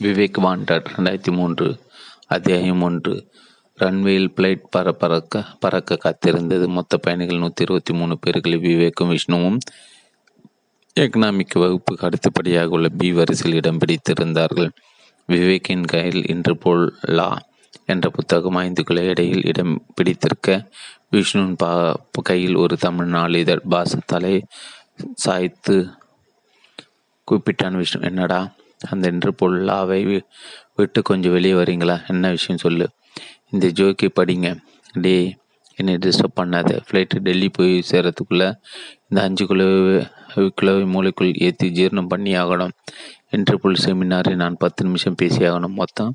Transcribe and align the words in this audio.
Vivek 0.00 0.38
wanted 0.38 0.86
ரெண்டாயிரத்தி 0.96 1.30
மூன்று 1.30 1.80
அத்தியாயம் 2.26 2.82
ஒன்று. 2.82 3.32
ரன்வேயில் 3.78 4.28
பிளைட் 4.34 4.66
பற 4.76 4.92
பறக்க 4.92 5.44
பறக்க 5.60 5.98
காத்திருந்தது. 6.04 6.66
மொத்த 6.66 6.96
பயணிகள் 6.96 7.38
நூற்றி 7.38 7.64
இருபத்தி 7.64 7.94
மூணு 7.94 8.18
பேர்களில் 8.26 8.60
விவேக்கும் 8.60 9.08
விஷ்ணுவும் 9.08 9.58
எக்கனாமிக் 11.00 11.54
வகுப்புக்கு 11.54 12.06
அடுத்தபடியாக 12.06 12.68
உள்ள 12.68 12.88
பி 12.88 13.12
வரிசையில் 13.12 13.56
இடம் 13.56 13.78
பிடித்திருந்தார்கள். 13.78 14.70
விவேக்கின் 15.28 15.86
கையில் 15.86 16.26
இன்று 16.26 16.56
போல் 16.56 16.94
லா 17.00 17.38
என்ற 17.86 18.10
புத்தகம் 18.10 18.54
ஐந்து 18.54 18.82
கிலோ 18.82 19.02
இடையில் 19.02 19.44
இடம் 19.44 19.84
பிடித்திருக்க 19.94 20.70
விஷ்ணுவின் 21.10 21.56
பா 21.56 22.00
கையில் 22.22 22.54
ஒரு 22.54 22.76
தமிழ் 22.76 23.06
நாளிதழ் 23.06 23.62
பாச 23.70 23.98
தலை 24.06 24.44
சாய்த்து 25.14 25.88
கூப்பிட்டான் 27.30 27.76
விஷ்ணு 27.76 28.00
என்னடா 28.00 28.54
அந்த 28.90 29.08
என்று 29.08 29.34
பொல்லாவை 29.42 30.20
விட்டு 30.74 31.02
கொஞ்சம் 31.02 31.32
வெளியே 31.32 31.54
வரீங்களா? 31.54 32.08
என்ன 32.08 32.28
விஷயம் 32.28 32.60
சொல்லு. 32.60 32.88
இந்த 33.50 33.66
ஜோக்கி 33.68 34.08
படிங்க. 34.20 34.48
டே 34.92 35.36
என்னை 35.76 35.94
டிஸ்டர்ப் 35.94 36.38
பண்ணாத. 36.40 36.78
ஃப்ளைட்டு 36.88 37.18
டெல்லி 37.18 37.48
போய் 37.48 37.82
சேரத்துக்குள்ளே 37.90 38.48
இந்த 39.08 39.22
அஞ்சு 39.22 39.46
கிலோ 39.46 39.64
கிலோவை 40.34 40.84
மூளைக்குள் 40.94 41.36
ஏற்றி 41.36 41.68
ஜீரணம் 41.70 42.08
பண்ணி 42.08 42.32
ஆகணும். 42.34 42.74
இன்டர்புல் 43.30 43.54
புல் 43.54 43.82
செமினாரை 43.84 44.34
நான் 44.34 44.56
பத்து 44.56 44.84
நிமிஷம் 44.84 45.14
பேசி 45.14 45.38
ஆகணும். 45.38 45.78
மொத்தம் 45.82 46.14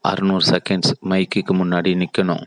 அறுநூறு 0.00 0.44
செகண்ட்ஸ் 0.50 0.92
மைக்குக்கு 1.04 1.52
முன்னாடி 1.52 1.92
நிற்கணும் 2.02 2.44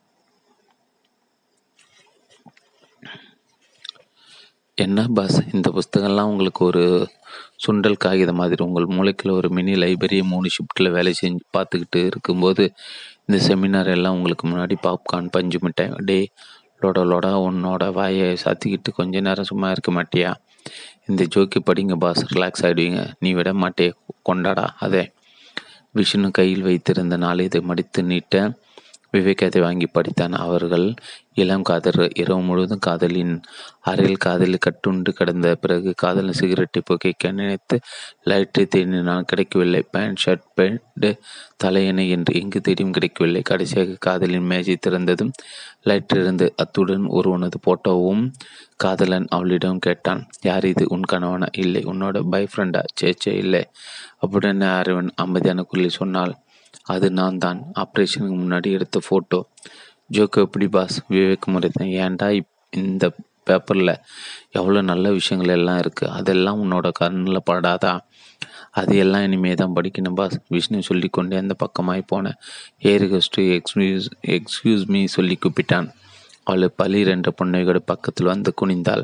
என்ன 4.76 5.06
பாஸ் 5.14 5.40
இந்த 5.54 5.68
புஸ்தகம்லாம் 5.76 6.30
உங்களுக்கு 6.34 6.66
ஒரு 6.66 7.08
சுண்டல் 7.62 7.98
காகிதம் 7.98 8.36
மாதிரி 8.36 8.64
உங்கள் 8.64 8.88
மூளைக்குள்ள 8.88 9.32
ஒரு 9.32 9.50
மினி 9.50 9.74
லைப்ரரியை 9.74 10.24
மூணு 10.24 10.48
ஷிஃப்ட்டில் 10.50 10.92
வேலை 10.92 11.14
செஞ்சு 11.22 11.44
பார்த்துக்கிட்டு 11.58 12.06
இருக்கும்போது 12.06 12.64
இந்த 13.26 13.38
செமினார் 13.48 13.90
எல்லாம் 13.90 14.14
உங்களுக்கு 14.14 14.48
முன்னாடி 14.48 14.76
பாப்கார்ன் 14.84 15.30
பஞ்சு 15.32 15.60
மிட்டாய் 15.62 15.94
டே 16.06 16.20
லோட 16.82 17.00
லோட 17.04 17.28
உன்னோட 17.48 17.94
வாயை 17.94 18.38
சாத்திக்கிட்டு 18.44 18.92
கொஞ்ச 18.96 19.20
நேரம் 19.20 19.44
சும்மா 19.44 19.72
இருக்க 19.72 19.92
மாட்டியா? 19.92 20.32
இந்த 21.06 21.24
ஜோக்கி 21.26 21.60
படிங்க 21.60 21.96
பாஸ் 21.96 22.34
ரிலாக்ஸ் 22.34 22.64
ஆகிடுவீங்க 22.64 23.02
நீ 23.20 23.34
விட 23.34 23.54
மாட்டே 23.54 23.88
கொண்டாடா 24.30 24.66
அதே. 24.80 25.04
விஷ்ணு 25.96 26.32
கையில் 26.32 26.62
வைத்திருந்த 26.62 27.18
நாளிதை 27.18 27.62
மடித்து 27.62 28.04
நீட்ட 28.04 28.36
விவேக் 29.14 29.46
அதை 29.46 29.62
வாங்கி 29.62 29.88
படித்தான் 29.94 30.36
அவர்கள். 30.46 30.94
இளம் 31.34 31.62
காதல் 31.62 32.10
இரவு 32.16 32.42
முழுவதும் 32.42 32.80
காதலின் 32.80 33.34
அறையில் 33.82 34.22
காதலில் 34.26 34.64
கட்டுண்டு 34.66 35.10
கிடந்த 35.10 35.56
பிறகு 35.56 35.94
காதலின் 35.98 36.38
சிகரெட்டை 36.40 36.82
புகைக்க 36.82 37.32
நினைத்து 37.32 37.80
லைட்டை 38.24 38.68
தேடினால் 38.76 39.22
கிடைக்கவில்லை. 39.22 39.82
பேண்ட் 39.92 40.22
ஷர்ட் 40.26 40.46
பேண்ட் 40.56 41.18
தலையணை 41.64 42.10
என்று 42.10 42.34
எங்கு 42.42 42.62
தேடியும் 42.62 42.92
கிடைக்கவில்லை. 42.92 43.42
கடைசியாக 43.42 43.98
காதலின் 44.00 44.46
மேஜை 44.46 44.78
திறந்ததும் 44.88 45.32
லைட் 45.82 46.14
இருந்து 46.16 46.54
அத்துடன் 46.56 47.06
ஒருவனது 47.20 47.60
போட்டோவும் 47.68 48.24
காதலன் 48.76 49.28
அவளிடம் 49.30 49.80
கேட்டான். 49.80 50.22
யார் 50.42 50.66
இது? 50.66 50.86
உன் 50.90 51.02
கணவனா? 51.02 51.48
இல்லை. 51.58 51.82
உன்னோட 51.84 52.20
பாய் 52.30 52.48
ஃப்ரெண்டா 52.54 52.82
சேச்சே 53.02 53.34
இல்லை. 53.44 53.64
அப்படின்னு 54.26 54.78
அறிவன் 54.80 55.12
அமைதியான 55.16 55.64
குரலில் 55.64 55.98
சொன்னால் 56.00 56.34
அது 56.94 57.08
நான் 57.20 57.42
தான். 57.46 57.60
ஆப்ரேஷனுக்கு 57.84 58.38
முன்னாடி 58.44 58.70
எடுத்த 58.78 59.00
ஃபோட்டோ 59.08 59.40
ஜோக்கு 60.16 60.40
எப்படி 60.46 60.68
பாஸ் 60.76 60.98
விவேக் 61.14 61.52
முறைதான் 61.54 61.92
ஏன்டா 62.04 62.28
இந்த 62.82 63.06
பேப்பரில் 63.48 63.94
எவ்வளோ 64.58 64.80
நல்ல 64.90 65.06
விஷயங்கள் 65.18 65.54
எல்லாம் 65.58 65.80
இருக்குது 65.84 66.12
அதெல்லாம் 66.18 66.60
உன்னோட 66.64 66.88
கண்ணில் 67.00 67.48
படாதா? 67.50 67.94
அது 68.80 68.94
எல்லாம் 69.04 69.24
இனிமே 69.28 69.54
தான் 69.62 69.74
படிக்கணும் 69.78 70.18
பாஸ் 70.20 70.36
விஷ்ணு 70.54 70.82
சொல்லி 70.90 71.08
கொண்டே 71.18 71.38
அந்த 71.44 71.56
பக்கமாய் 71.64 72.04
போனேன். 72.12 72.38
ஏர் 72.92 73.06
கஸ்ட்டு 73.14 73.48
எக்ஸ்கியூஸ் 73.58 74.08
எக்ஸ்கியூஸ் 74.36 74.86
மீ 74.94 75.02
சொல்லி 75.16 75.38
கூப்பிட்டான். 75.46 75.90
அவள் 76.50 76.76
பளிர் 76.82 77.12
என்ற 77.16 77.30
பொண்ணையோட 77.40 77.80
பக்கத்தில் 77.92 78.32
வந்து 78.34 78.52
குனிந்தாள். 78.62 79.04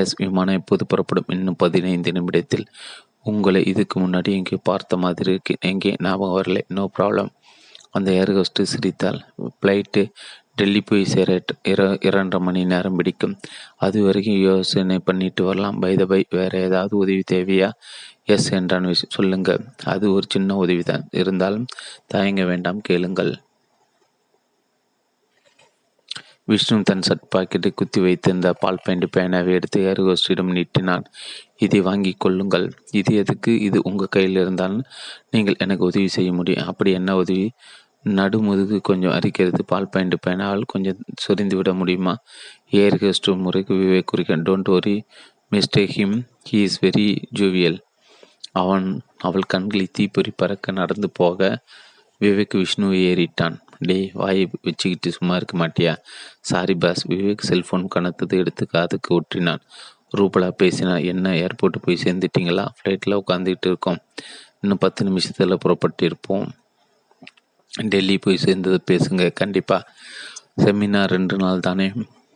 எஸ் 0.00 0.14
விமானம் 0.20 0.58
எப்போது 0.60 0.84
புறப்படும்? 0.86 1.30
இன்னும் 1.36 1.60
பதினைந்து 1.62 2.10
நிமிடத்தில். 2.16 2.66
உங்களை 3.24 3.60
இதுக்கு 3.72 3.96
முன்னாடி 4.00 4.30
எங்கே 4.38 4.56
பார்த்த 4.62 4.96
மாதிரி 4.96 5.30
இருக்கு. 5.34 5.54
எங்கே 5.70 5.90
ஞாபகம் 6.06 6.36
வரல. 6.36 6.60
நோ 6.76 6.84
ப்ராப்ளம் 6.98 7.30
அந்த 7.96 8.10
ஏர் 8.20 8.32
சிரித்தால் 8.72 9.20
ஃப்ளைட்டு 9.58 10.02
டெல்லி 10.58 10.80
போய் 10.80 11.04
சேர 11.12 11.28
இர 11.72 11.82
இரண்டரை 12.08 12.38
மணி 12.46 12.62
நேரம் 12.72 12.96
பிடிக்கும். 12.98 13.34
அது 13.76 13.98
வரைக்கும் 14.06 14.40
யோசனை 14.48 14.96
பண்ணிட்டு 15.08 15.42
வரலாம். 15.44 15.78
பைத 15.82 16.04
பை 16.12 16.20
வேறு 16.38 16.58
ஏதாவது 16.66 16.94
உதவி 17.02 17.22
தேவையா? 17.32 17.68
எஸ் 18.34 18.48
என்றான் 18.58 18.88
சொல்லுங்க. 19.16 19.50
அது 19.94 20.06
ஒரு 20.16 20.26
சின்ன 20.34 20.56
உதவி 20.64 20.82
தான் 20.90 21.06
இருந்தாலும் 21.20 21.68
தயங்க 22.14 22.44
வேண்டாம் 22.50 22.80
கேளுங்கள். 22.88 23.32
விஷ்ணு 26.50 26.76
தன் 26.88 27.04
சட் 27.06 27.26
பாக்கெட்டை 27.34 27.70
குத்தி 27.74 28.00
வைத்திருந்த 28.04 28.48
பால் 28.62 28.82
பேண்ட் 28.84 29.06
பேனாவை 29.16 29.50
எடுத்து 29.58 29.80
ஏர்கோஸ்டிடம் 29.90 30.54
நீட்டினான். 30.56 31.04
இதை 31.60 31.80
வாங்கி 31.80 32.12
கொள்ளுங்கள். 32.18 32.66
இது 32.90 33.10
எதுக்கு? 33.14 33.52
இது 33.60 33.78
உங்கள் 33.82 34.14
கையில் 34.16 34.38
இருந்தால் 34.42 34.76
நீங்கள் 35.30 35.58
எனக்கு 35.58 35.84
உதவி 35.84 36.08
செய்ய 36.08 36.30
முடியும். 36.32 36.66
அப்படி 36.66 36.92
என்ன 36.92 37.16
உதவி? 37.16 37.46
நடுமுதுகு 38.18 38.76
கொஞ்சம் 38.80 39.14
அரிக்கிறது 39.16 39.62
பால் 39.66 39.88
பாயிண்ட் 39.88 40.16
பேனால் 40.26 40.62
கொஞ்சம் 40.66 41.00
சொரிந்து 41.14 41.56
விட 41.56 41.70
முடியுமா? 41.74 42.14
ஏர் 42.82 42.96
ஹெஸ்ட் 43.02 43.28
முறைக்கு 43.36 43.74
விவேக் 43.74 44.10
குறிக்க 44.12 44.36
don't 44.36 44.70
worry 44.76 44.96
mistake 45.52 45.92
him 45.96 46.16
he 46.48 46.58
is 46.66 46.78
very 46.84 47.08
jovial 47.38 47.78
அவன் 48.52 48.86
அவள் 49.18 49.50
கண்களில் 49.52 49.94
தீப்பொறி 49.96 50.32
பறக்க 50.36 50.72
நடந்து 50.72 51.08
போக 51.10 51.40
விவேக் 52.20 52.54
விஷ்ணுவை 52.60 52.98
ஏறிட்டான். 53.10 53.56
டே 53.88 53.98
வாயை 54.14 54.44
வச்சுக்கிட்டு 54.62 55.10
சும்மா 55.10 55.34
இருக்க 55.36 55.54
மாட்டியா? 55.58 55.92
சாரி 56.50 56.74
பாஸ் 56.74 57.02
விவேக் 57.10 57.46
செல்போன் 57.48 57.86
கணத்தது 57.94 58.34
எடுத்து 58.42 58.64
காதுக்கு 58.66 59.10
ஒற்றினான் 59.20 59.62
ரூபலா 60.16 60.48
பேசினா 60.62 61.04
என்ன 61.04 61.30
ஏர்போர்ட்டு 61.30 61.82
போய் 61.82 62.02
சேர்ந்துட்டீங்களா? 62.04 62.64
ஃப்ளைட்டில் 62.78 63.20
உட்காந்துக்கிட்டு 63.20 63.68
இருக்கோம். 63.72 64.00
இன்னும் 64.60 64.78
பத்து 64.78 65.04
நிமிஷத்தில் 65.04 65.58
புறப்பட்டு 65.58 66.04
இருப்போம் 66.04 66.46
டெல்லி 67.88 68.18
போய் 68.18 68.36
சேர்ந்தது 68.36 68.82
பேசுங்க. 68.90 69.32
கண்டிப்பாக 69.32 69.88
செமினார் 70.56 71.08
ரெண்டு 71.08 71.36
நாள் 71.36 71.60
தானே? 71.60 71.92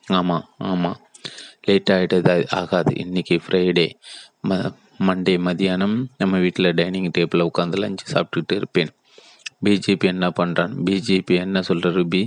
ஆமாம் 0.07 0.49
ஆமாம் 0.59 0.99
லேட் 1.63 1.91
ஆகிட்டது 1.91 2.47
ஆகாது. 2.51 2.95
இன்றைக்கி 2.95 3.39
ஃப்ரைடே 3.45 3.91
ம 4.49 4.75
மண்டே 5.07 5.35
மதியானம் 5.47 6.05
நம்ம 6.19 6.39
வீட்டில் 6.39 6.75
டைனிங் 6.75 7.11
டேபிளில் 7.19 7.49
உட்காந்து 7.51 7.79
லஞ்சு 7.83 8.05
சாப்பிட்டுக்கிட்டு 8.13 8.55
இருப்பேன். 8.55 8.91
பிஜேபி 9.65 10.05
என்ன 10.05 10.29
பண்ணுறான் 10.29 10.73
பிஜேபி 10.85 11.35
என்ன 11.35 11.63
சொல்கிற 11.63 11.91
ரூபி? 11.91 12.27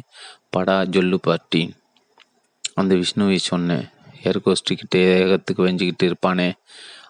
படா 0.56 0.76
ஜொல்லு 0.94 1.16
பார்ட்டி 1.16 1.62
அந்த 2.74 2.96
விஷ்ணுவை 2.96 3.36
சொன்னேன். 3.36 3.86
ஏர்கோஸ்டிக்கிட்டே 4.24 5.02
ஏகத்துக்கு 5.18 5.62
வெஞ்சிக்கிட்டு 5.68 6.06
இருப்பானே. 6.10 6.52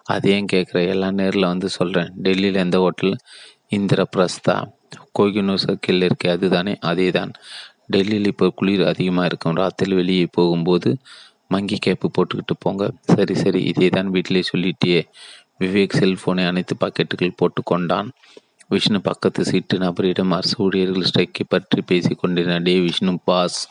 அதையும் 0.04 0.50
கேட்குற 0.52 0.86
எல்லாம் 0.86 1.14
நேரில் 1.14 1.42
வந்து 1.42 1.68
சொல்கிறேன் 1.68 2.10
டெல்லியில் 2.14 2.62
எந்த 2.64 2.78
ஹோட்டல்? 2.78 3.16
இந்திர 3.68 4.06
பிரஸ்தா 4.16 4.56
கோகினூர் 5.18 5.64
சர்க்கிள் 5.64 6.04
இருக்கே 6.08 6.28
அதுதானே? 6.28 6.76
அதே 6.80 7.10
தான் 7.10 7.32
டெல்லியில் 7.86 8.26
இப்போ 8.26 8.48
குளிர் 8.48 8.84
அதிகமாக 8.86 9.26
இருக்கும். 9.26 9.54
ராத்திரி 9.54 9.94
வெளியே 9.94 10.26
போகும்போது 10.30 10.98
மங்கி 11.48 11.78
கேப்பு 11.86 12.06
போட்டுக்கிட்டு 12.16 12.54
போங்க. 12.58 12.90
சரி 13.14 13.34
சரி 13.34 13.60
இதே 13.62 13.88
தான் 13.88 14.10
வீட்டிலே 14.10 14.42
சொல்லிட்டியே. 14.52 15.02
விவேக் 15.60 15.98
செல்ஃபோனை 16.00 16.46
அனைத்து 16.46 16.74
பாக்கெட்டுகள் 16.80 17.36
போட்டு 17.36 17.62
கொண்டான் 17.62 18.10
விஷ்ணு 18.70 19.00
பக்கத்து 19.00 19.44
சீட்டு 19.44 19.78
நபரிடம் 19.78 20.30
அரசு 20.30 20.56
ஊழியர்கள் 20.64 21.06
ஸ்ட்ரைக்கை 21.10 21.44
பற்றி 21.48 21.82
பேசி 21.82 22.14
கொண்டிருந்த 22.14 22.58
டே 22.58 22.80
விஷ்ணு 22.80 23.18
பாஸ். 23.24 23.68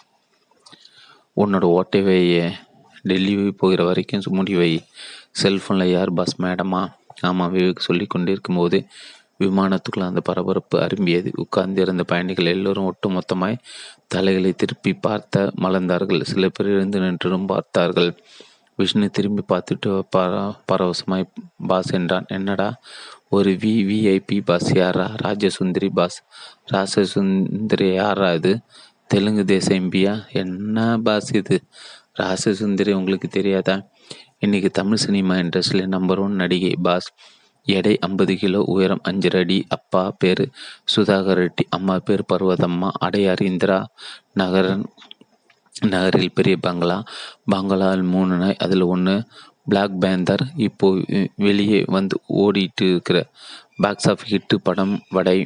உன்னோட 1.38 1.66
ஓட்டைவையே. 1.80 2.46
டெல்லி 3.08 3.34
போகிற 3.52 3.84
வரைக்கும் 3.84 4.36
முடிவை 4.40 4.72
செல்ஃபோனில் 5.42 5.92
யார் 5.92 6.14
பாஸ் 6.14 6.42
மேடமா 6.42 6.82
ஆமாம் 7.22 7.54
விவேக் 7.56 7.86
சொல்லி 7.88 8.06
கொண்டிருக்கும் 8.06 8.56
போது 8.56 8.78
விமானத்துக்குள் 9.44 10.08
அந்த 10.08 10.22
பரபரப்பு 10.22 10.76
அரும்பியது. 10.80 11.30
உட்கார்ந்திருந்த 11.36 12.04
பயணிகள் 12.04 12.52
எல்லோரும் 12.56 12.86
ஒட்டு 12.86 13.08
மொத்தமாய் 13.10 13.62
தலைகளை 14.08 14.52
திருப்பி 14.54 14.92
பார்த்த 14.94 15.52
மலர்ந்தார்கள். 15.62 16.22
சில 16.24 16.50
பேர் 16.50 16.68
எழுந்து 16.68 17.00
நின்றும் 17.00 17.46
பார்த்தார்கள். 17.46 18.12
விஷ்ணு 18.80 19.08
திரும்பி 19.10 19.44
பார்த்துட்டு 19.54 19.92
பர 20.16 20.32
பரவசமாய் 20.72 21.26
பாஸ் 21.68 21.92
என்றான். 21.92 22.28
என்னடா? 22.28 22.70
ஒரு 23.30 23.52
வி 23.64 23.74
விஐபி 23.90 24.38
பாஸ் 24.46 24.70
யாரா? 24.76 25.08
ராஜசுந்தரி 25.26 25.90
பாஸ் 25.94 26.18
ராஜசுந்தரி 26.74 27.90
யாரா 27.94 28.30
இது? 28.34 28.54
தெலுங்கு 29.08 29.46
தேச 29.46 29.68
எம்பியா 29.80 30.14
என்ன 30.34 30.98
பாஸ் 31.04 31.32
இது? 31.36 31.58
ராஜசுந்தரி 32.18 32.92
உங்களுக்கு 32.94 33.28
தெரியாதா? 33.28 33.76
இன்னைக்கு 34.40 34.70
தமிழ் 34.72 34.98
சினிமா 34.98 35.36
இண்டஸ்ட்ரியில் 35.36 35.88
நம்பர் 35.88 36.20
ஒன் 36.20 36.36
நடிகை 36.36 36.74
பாஸ். 36.82 37.10
எடை 37.68 37.94
ஐம்பது 38.00 38.34
கிலோ 38.38 38.60
உயரம் 38.66 39.02
அஞ்சு 39.04 39.30
அடி 39.32 39.58
அப்பா 39.68 40.04
பேர் 40.20 40.44
சுதாகர் 40.96 41.40
ரெட்டி 41.40 41.64
அம்மா 41.70 41.96
பேர் 42.00 42.24
பர்வதம்மா 42.34 42.90
அடையார் 43.00 43.42
இந்திரா 43.42 43.80
நகரன் 44.34 44.86
நகரில் 45.88 46.34
பெரிய 46.34 46.58
பங்களா 46.58 46.98
பங்களாவில் 47.52 48.06
மூணு 48.06 48.36
நாய் 48.36 48.60
அதில் 48.60 48.86
ஒன்று 48.86 49.16
பிளாக் 49.70 49.98
பேந்தர் 50.00 50.44
இப்போ 50.58 50.88
வெளியே 51.36 51.86
வந்து 51.88 52.18
ஓடிட்டு 52.38 52.86
இருக்கிற 52.92 53.20
பாக்ஸ் 53.82 54.10
ஆஃப் 54.10 54.26
ஹிட்டு 54.30 54.58
படம் 54.64 54.96
வடை 55.10 55.38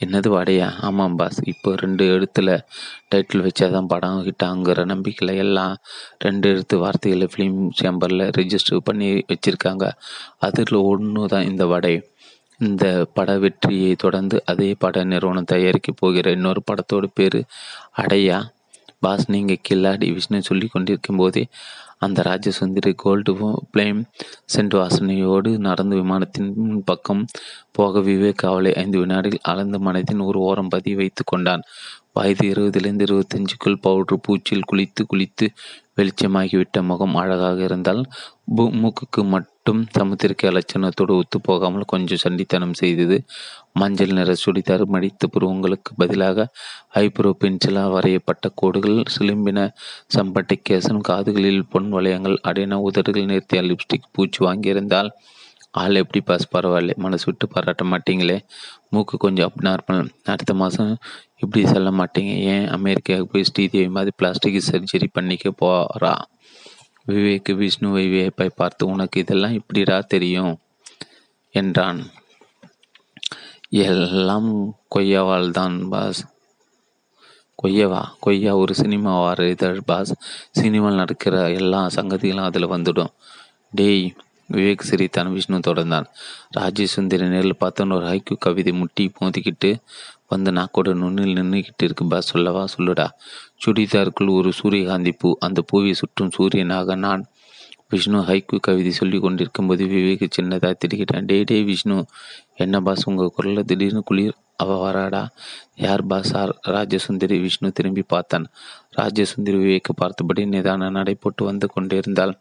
என்னது 0.00 0.28
வடையா 0.36 0.66
ஆமாம் 0.86 1.16
பாஸ். 1.20 1.38
இப்போ 1.52 1.68
ரெண்டு 1.82 2.04
எழுத்தில் 2.14 2.52
டைட்டில் 3.12 3.44
வச்சாதான் 3.46 3.90
படம் 3.92 4.18
ஹிட்டாங்கிற 4.26 4.80
நம்பிக்கையில் 4.92 5.40
எல்லாம் 5.44 5.74
ரெண்டு 6.24 6.46
எழுத்து 6.52 6.76
வார்த்தைகளை 6.82 7.28
ஃபிலிம் 7.32 7.60
சேம்பரில் 7.80 8.24
ரிஜிஸ்டர் 8.38 8.86
பண்ணி 8.88 9.08
வச்சுருக்காங்க. 9.32 9.86
அதில் 10.48 10.78
ஒன்று 10.90 11.24
தான் 11.34 11.48
இந்த 11.50 11.66
வடை 11.72 11.94
இந்த 12.60 12.84
பட 13.16 13.30
வெற்றியை 13.44 13.92
தொடர்ந்து 14.04 14.36
அதே 14.50 14.68
பட 14.82 15.04
நிறுவனம் 15.12 15.50
தயாரிக்க 15.54 15.90
போகிற 16.02 16.30
இன்னொரு 16.36 16.60
படத்தோட 16.70 17.06
பேர் 17.18 17.40
அடையா. 18.02 18.38
பாஸ் 19.04 19.26
நீங்கள் 19.34 19.62
கில்லாடி 19.68 20.06
விஷ்ணு 20.16 20.38
சொல்லி 20.48 20.66
கொண்டிருக்கும் 20.74 21.20
போதே 21.22 21.42
அந்த 21.98 22.22
ராஜசுந்தரி 22.22 22.92
கோல்டு 22.96 23.32
பிளேம் 23.74 24.00
சென்ட் 24.56 24.74
வாசனையோடு 24.76 25.58
நடந்து 25.58 25.96
விமானத்தின் 25.96 26.50
பக்கம் 26.84 27.22
போக 27.72 28.00
விவேக் 28.00 28.46
அவளை 28.46 28.74
ஐந்து 28.74 28.98
வினாடிகள் 28.98 29.46
அளந்த 29.52 29.78
மனதின் 29.78 30.24
ஒரு 30.24 30.38
ஓரம் 30.40 30.68
பதி 30.68 30.94
வைத்து 30.94 31.24
கொண்டான். 31.24 31.62
வயது 32.16 32.44
இருபதிலிருந்து 32.52 33.04
இருபத்தஞ்சுக்குள் 33.06 33.82
பவுடர் 33.82 34.22
பூச்சில் 34.22 34.68
குளித்து 34.70 35.02
குளித்து 35.04 35.46
வெளிச்சமாகிவிட்ட 35.98 36.78
முகம் 36.82 37.14
அழகாக 37.16 37.58
இருந்தால் 37.64 38.00
மூக்குக்கு 38.82 39.22
மட்டும் 39.34 39.80
சமுத்திரக்கு 39.96 40.44
அலட்சணத்தோடு 40.50 41.12
ஒத்து 41.20 41.38
போகாமல் 41.40 41.88
கொஞ்சம் 41.92 42.22
சண்டித்தனம் 42.24 42.74
செய்தது. 42.74 43.16
மஞ்சள் 43.72 44.14
நிற 44.18 44.34
சுடிதார் 44.44 44.84
மடித்த 44.86 45.28
புருவங்களுக்கு 45.34 45.92
பதிலாக 45.96 46.46
ஐப்ரோ 47.02 47.32
பென்சிலாக 47.42 47.94
வரையப்பட்ட 47.96 48.52
கோடுகள் 48.54 49.00
சிலிம்பின 49.16 49.58
சம்பட்டை 50.16 50.58
கேசன் 50.68 51.06
காதுகளில் 51.10 51.62
பொன் 51.72 51.90
வளையங்கள் 51.92 52.38
அடையின 52.48 52.80
உதடுகள் 52.88 53.30
நிறுத்திய 53.32 53.62
லிப்ஸ்டிக் 53.70 54.12
பூச்சி 54.12 54.40
வாங்கியிருந்தால் 54.46 55.10
ஆள் 55.80 55.98
எப்படி 56.00 56.20
பாஸ் 56.24 56.52
பரவாயில்ல. 56.52 56.92
மனசு 57.04 57.24
விட்டு 57.28 57.46
பாராட்ட 57.48 57.84
மாட்டீங்களே. 57.84 58.36
மூக்கு 58.90 59.16
கொஞ்சம் 59.24 59.48
அப் 59.48 59.62
நார்மல் 59.66 60.00
அடுத்த 60.32 60.52
மாதம் 60.54 60.92
இப்படி 61.36 61.66
சொல்ல 61.66 61.90
மாட்டீங்க. 61.90 62.36
ஏன் 62.36 62.68
அமெரிக்காவுக்கு 62.68 63.32
போய் 63.32 63.44
ஸ்ரீதேவி 63.44 63.88
மாதிரி 63.88 64.10
பிளாஸ்டிக் 64.16 64.62
சர்ஜரி 64.70 65.06
பண்ணிக்க 65.12 65.52
போகிறா 65.60 66.14
விவேக் 67.06 67.54
விஷ்ணு 67.54 67.96
விவேப்பை 67.96 68.50
பார்த்து 68.56 68.86
உனக்கு 68.86 69.20
இதெல்லாம் 69.20 69.60
இப்படிடா 69.60 70.02
தெரியும்? 70.04 70.58
என்றான். 71.50 72.06
எல்லாம் 73.68 74.76
கொய்யாவால் 74.94 75.50
தான் 75.50 75.88
பாஸ். 75.88 76.26
கொய்யவா? 77.62 78.04
கொய்யா 78.20 78.56
ஒரு 78.56 78.74
சினிமா 78.74 79.20
வார 79.20 79.48
இதழ் 79.48 79.80
பாஸ். 79.86 80.14
சினிமாவில் 80.50 80.96
நடக்கிற 80.96 81.50
எல்லா 81.50 81.86
சங்கதிகளும் 81.86 82.44
அதில் 82.44 82.68
வந்துடும். 82.68 83.12
டேய் 83.70 84.14
விவேக் 84.52 84.80
சிரித்தான். 84.80 85.32
விஷ்ணு 85.32 85.58
தொடர்ந்தான். 85.58 86.06
ராஜேசுந்தரி 86.56 87.28
நேரில் 87.28 87.56
பார்த்தோன்னு 87.60 87.92
ஒரு 87.92 88.06
ஹைக்கு 88.06 88.36
கவிதை 88.38 88.72
முட்டி 88.72 89.12
மோதிக்கிட்டு 89.20 89.76
வந்து 90.28 90.52
நாக்கோட 90.52 90.94
நுண்ணில் 91.02 91.38
நின்றுக்கிட்டு 91.40 91.86
இருக்கு 91.88 92.06
பாஸ் 92.06 92.30
சொல்லவா 92.32 92.64
சொல்லுடா. 92.78 93.06
சுடிதாருக்குள் 93.64 94.34
ஒரு 94.34 94.52
சூரியகாந்தி 94.52 95.12
பூ 95.12 95.36
அந்த 95.38 95.62
பூவை 95.62 95.94
சுற்றும் 95.94 96.34
சூரியனாக 96.38 96.96
நான் 96.96 97.24
விஷ்ணு 97.88 98.20
ஹைக்கு 98.20 98.56
கவிதை 98.60 98.90
சொல்லி 98.90 99.18
கொண்டிருக்கும் 99.18 99.66
போது 99.66 99.84
விவேக் 99.86 100.24
சின்னதாக 100.40 100.74
திடுக்கிட்டான் 100.80 101.24
டே 101.24 101.42
டே 101.42 101.62
விஷ்ணு 101.62 102.06
என்ன 102.56 102.80
பாஸ் 102.80 103.08
உங்கள் 103.08 103.32
குரலில் 103.34 103.64
திடீர்னு 103.64 104.02
குளிர் 104.04 104.36
அவ 104.56 104.76
வராடா? 104.82 105.26
யார் 105.76 106.02
பாஸ்? 106.06 106.32
ராஜசுந்தரி 106.66 107.40
விஷ்ணு 107.40 107.72
திரும்பி 107.72 108.02
பார்த்தான். 108.02 108.46
ராஜசுந்தரி 108.96 109.58
விவேக்கு 109.62 109.92
பார்த்தபடி 109.96 110.44
நிதான 110.44 110.90
நடை 110.90 111.14
போட்டு 111.14 111.44
வந்து 111.44 111.68
கொண்டிருந்தாள். 111.68 112.32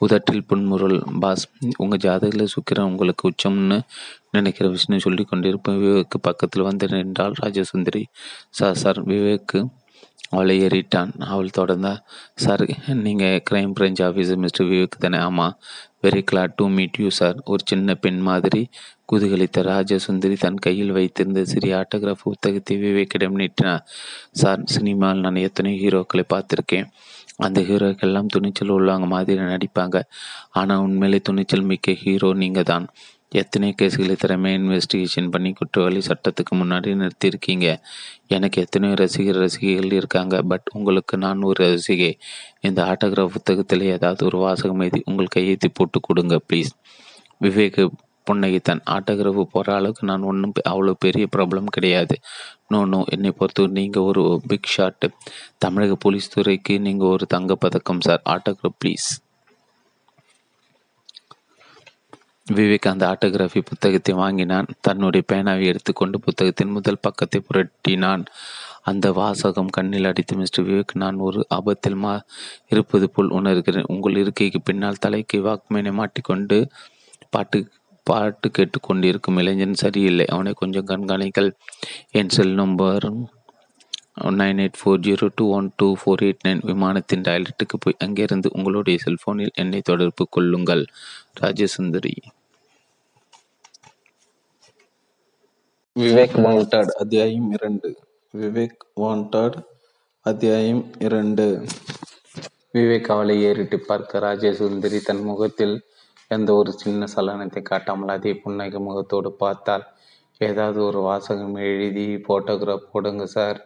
உதட்டில் 0.00 0.46
புன்முருள் 0.50 0.98
பாஸ் 1.20 1.44
உங்கள் 1.76 2.02
ஜாதகத்தில் 2.04 2.52
சுக்கிரன் 2.54 2.90
உங்களுக்கு 2.90 3.24
உச்சம்னு 3.30 3.78
நினைக்கிற 4.30 4.66
விஷ்ணு 4.68 5.04
சொல்லி 5.06 5.24
கொண்டிருப்பேன் 5.24 5.80
விவேக்கு 5.82 6.18
பக்கத்தில் 6.28 6.68
வந்து 6.68 6.88
நின்றால் 6.94 7.36
ராஜசுந்தரி 7.42 8.04
சார் 8.50 8.80
சார் 8.84 9.00
விவேக்கு 9.10 9.60
அவளை 10.30 10.54
ஏறிட்டான் 10.64 11.12
அவள் 11.32 11.56
தொடர்ந்தா 11.58 11.92
சார் 12.34 12.62
நீங்கள் 13.06 13.40
crime 13.48 13.72
branch 13.78 14.02
officer 14.08 14.42
mister 14.44 14.68
Vivek 14.72 15.02
தானே? 15.04 15.18
ஆமாம் 15.28 15.54
very 16.04 16.22
glad 16.30 16.54
to 16.54 16.64
meet 16.76 16.98
you 17.02 17.08
sir 17.10 17.38
ஒரு 17.44 17.62
சின்ன 17.66 17.94
பெண் 17.94 18.20
மாதிரி 18.28 18.62
குதூகலித்த 19.12 19.64
ராஜசுந்தரி 19.70 20.36
தன் 20.38 20.60
கையில் 20.66 20.92
வைத்திருந்த 20.98 21.40
சிறிய 21.44 21.78
ஆட்டோகிராஃப் 21.80 22.24
புத்தகத்தை 22.26 22.76
விவேக்கிடம் 22.84 23.38
நீட்டினார். 23.40 23.82
சார் 24.32 24.62
சினிமாவில் 24.74 25.24
நான் 25.26 25.44
எத்தனை 25.48 25.72
ஹீரோக்களை 25.82 26.24
பார்த்துருக்கேன்? 26.34 26.88
அந்த 27.46 27.60
ஹீரோக்கெல்லாம் 27.68 28.32
துணிச்சல் 28.34 28.74
உள்ளவங்க 28.76 29.06
மாதிரி 29.14 29.40
நடிப்பாங்க. 29.52 29.96
ஆனால் 30.60 30.82
உண்மையிலே 30.86 31.20
துணிச்சல் 31.28 31.68
மிக்க 31.70 31.94
ஹீரோ 32.02 32.30
நீங்கள் 32.42 32.68
தான் 32.72 32.86
எத்தனை 33.40 33.66
கேஸ்களை 33.80 34.14
திறமை 34.16 34.50
இன்வெஸ்டிகேஷன் 34.58 35.28
பண்ணி 35.34 35.50
குற்றவாளி 35.58 36.00
சட்டத்துக்கு 36.08 36.54
முன்னாடி 36.60 36.94
நிறுத்தியிருக்கீங்க? 37.02 37.66
எனக்கு 38.36 38.58
எத்தனையோ 38.64 38.94
ரசிகர் 39.02 39.40
ரசிகைகள் 39.44 39.96
இருக்காங்க. 39.98 40.36
பட் 40.52 40.66
உங்களுக்கு 40.78 41.16
நான் 41.24 41.46
ஒரு 41.50 41.60
ரசிகை. 41.74 42.12
இந்த 42.68 42.80
ஆட்டோகிராஃப் 42.90 43.34
புத்தகத்தில் 43.36 43.84
ஏதாவது 43.96 44.24
ஒரு 44.30 44.38
வாசகம் 44.46 44.82
எழுதி 44.86 45.00
உங்கள் 45.10 45.34
கையெழுத்தி 45.36 45.70
போட்டு 45.78 46.00
கொடுங்க 46.08 46.38
ப்ளீஸ் 46.48 46.72
விவேக் 47.46 47.80
புன்னகித்தான். 48.26 48.82
ஆட்டோகிராஃபு 48.94 49.44
போகிற 49.54 49.68
அளவுக்கு 49.78 50.08
நான் 50.10 50.26
ஒன்றும் 50.30 50.52
அவ்வளோ 50.72 50.92
பெரிய 51.04 51.26
ப்ராப்ளம் 51.36 51.70
கிடையாது. 51.76 52.16
நோ 52.70 52.80
நோ 52.92 53.00
என்னை 53.14 53.30
பொறுத்து 53.38 53.62
நீங்கள் 53.78 54.06
ஒரு 54.10 54.22
பிக் 54.50 54.70
ஷாட் 54.74 55.06
தமிழக 55.64 55.96
போலீஸ் 55.96 56.32
துறைக்கு 56.34 56.76
நீங்கள் 56.86 57.12
ஒரு 57.14 57.26
தங்கப்பதக்கம் 57.34 58.04
சார் 58.06 58.22
ஆட்டோகிராஃப் 58.34 58.78
ப்ளீஸ் 58.82 59.08
விவேக் 62.46 62.88
அந்த 62.90 63.04
ஆட்டோகிராஃபி 63.10 63.60
புத்தகத்தை 63.68 64.12
வாங்கினான். 64.20 64.68
தன்னுடைய 64.80 65.22
பேனாவை 65.32 65.64
எடுத்துக்கொண்டு 65.72 66.16
புத்தகத்தின் 66.26 66.74
முதல் 66.76 67.02
பக்கத்தை 67.06 67.40
புரட்டினான். 67.48 68.24
அந்த 68.90 69.06
வாசகம் 69.12 69.72
கண்ணில் 69.76 70.08
அடித்து 70.10 70.34
மிஸ்டர் 70.36 70.66
விவேக் 70.68 70.94
நான் 71.02 71.18
ஒரு 71.26 71.40
ஆபத்தில் 71.56 71.98
மா 72.04 72.12
இருப்பது 72.72 73.06
போல் 73.10 73.34
உணர்கிறேன். 73.38 73.88
உங்கள் 73.94 74.18
இருக்கைக்கு 74.22 74.60
பின்னால் 74.68 75.02
தலைக்கு 75.06 75.38
வாக்மேனை 75.48 75.92
மாட்டிக்கொண்டு 76.00 76.58
பாட்டு 77.34 77.58
பாட்டு 78.10 78.48
கேட்டுக்கொண்டிருக்கும் 78.48 79.38
இளைஞன் 79.38 79.80
சரியில்லை. 79.82 80.26
அவனை 80.26 80.52
கொஞ்சம் 80.52 80.90
கண்காணிகள். 80.92 81.50
என் 82.10 82.34
cell 82.36 82.54
number 82.54 83.04
nine 84.38 84.58
eight 84.62 84.78
four 84.80 85.00
zero 85.06 85.26
two 85.34 85.44
one 85.50 85.68
two 85.76 85.88
four 86.00 86.22
eight 86.22 86.44
nine 86.48 86.62
விமானத்தின் 86.66 87.24
டாய்லெட்டுக்கு 87.26 87.76
போய் 87.78 87.96
அங்கிருந்து 87.98 88.50
உங்களுடைய 88.52 88.98
செல்போனில் 89.02 89.50
என்னை 89.54 89.80
தொடர்பு 89.80 90.24
கொள்ளுங்கள். 90.30 90.84
ராஜசுந்தரி. 91.40 92.14
விவேக் 95.98 96.36
வாண்டாட் 96.46 96.92
அத்தியாயம் 97.02 97.48
இரண்டு. 97.52 97.88
விவேக் 98.36 98.82
வாண்டாட் 98.96 99.58
அத்தியாயம் 100.26 100.84
இரண்டு. 100.98 101.46
விவேக் 102.74 103.10
அவளை 103.14 103.36
ஏறிட்டு 103.42 103.78
பார்க்க 103.80 104.18
ராஜசுந்தரி 104.18 105.00
தன் 105.00 105.22
முகத்தில் 105.22 105.76
எந்த 106.30 106.50
ஒரு 106.54 106.72
சின்ன 106.72 107.06
சலனத்தை 107.14 107.62
காட்டாமல் 107.62 108.08
அதே 108.08 108.32
புன்னகை 108.34 108.80
முகத்தோடு 108.80 109.30
பார்த்தால் 109.32 109.84
ஏதாவது 110.40 110.78
ஒரு 110.84 111.00
வாசகம் 111.00 111.56
எழுதி 111.70 112.06
போட்டோகிராஃப் 112.28 112.90
போடுங்க 112.92 113.24
சார் 113.26 113.58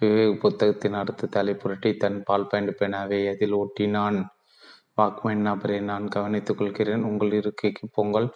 விவேக் 0.00 0.40
புத்தகத்தின் 0.40 0.92
அடுத்த 0.92 1.28
தலைப்புரட்டி 1.36 1.90
தன் 1.96 2.18
பால் 2.22 2.46
பேண்ட் 2.46 2.72
பேனாவை 2.80 3.20
அதில் 3.28 3.54
ஒட்டினான் 3.54 4.18
வாக்மேன் 4.98 5.42
நபரை 5.48 5.78
நான் 5.80 6.06
கவனித்துக் 6.08 6.58
கொள்கிறேன். 6.58 7.02
உங்கள் 7.02 7.32
இருக்கைக்கு 7.32 7.88
பொங்கல். 7.92 8.28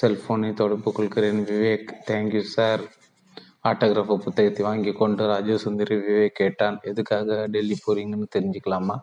செல்போனை 0.00 0.50
தொடர்பு 0.52 0.90
கொள்கிறேன் 0.92 1.40
விவேக். 1.50 1.90
தேங்க்யூ 2.10 2.42
சார் 2.56 2.82
ஆட்டோகிராஃப் 3.64 4.14
புத்தகத்தை 4.24 4.62
வாங்கி 4.64 4.92
கொண்டு 4.92 5.24
ராஜசுந்தரி 5.24 5.96
விவேக் 6.06 6.38
கேட்டான். 6.40 6.78
எதுக்காக 6.82 7.46
டெல்லி 7.46 7.76
போறீங்கன்னு 7.86 8.28
தெரிஞ்சுக்கலாமா? 8.36 8.96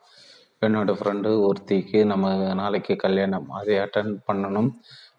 என்னோடய 0.62 0.98
ஃப்ரெண்டு 1.00 1.30
ஒருத்திக்கு 1.48 2.00
நம்ம 2.06 2.32
நாளைக்கு 2.62 2.94
கல்யாணம். 3.04 3.46
அதை 3.58 3.76
அட்டன் 3.84 4.12
பண்ணணும். 4.28 4.70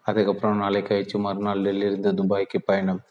அதுக்கப்புறம் 0.09 0.61
நாளைக்கு 0.63 0.89
கழிச்சு 0.89 1.17
மறுநாள் 1.19 1.63
டெல்லியிலிருந்து 1.65 2.11
துபாய்க்கு 2.19 2.59
பயணம். 2.69 3.01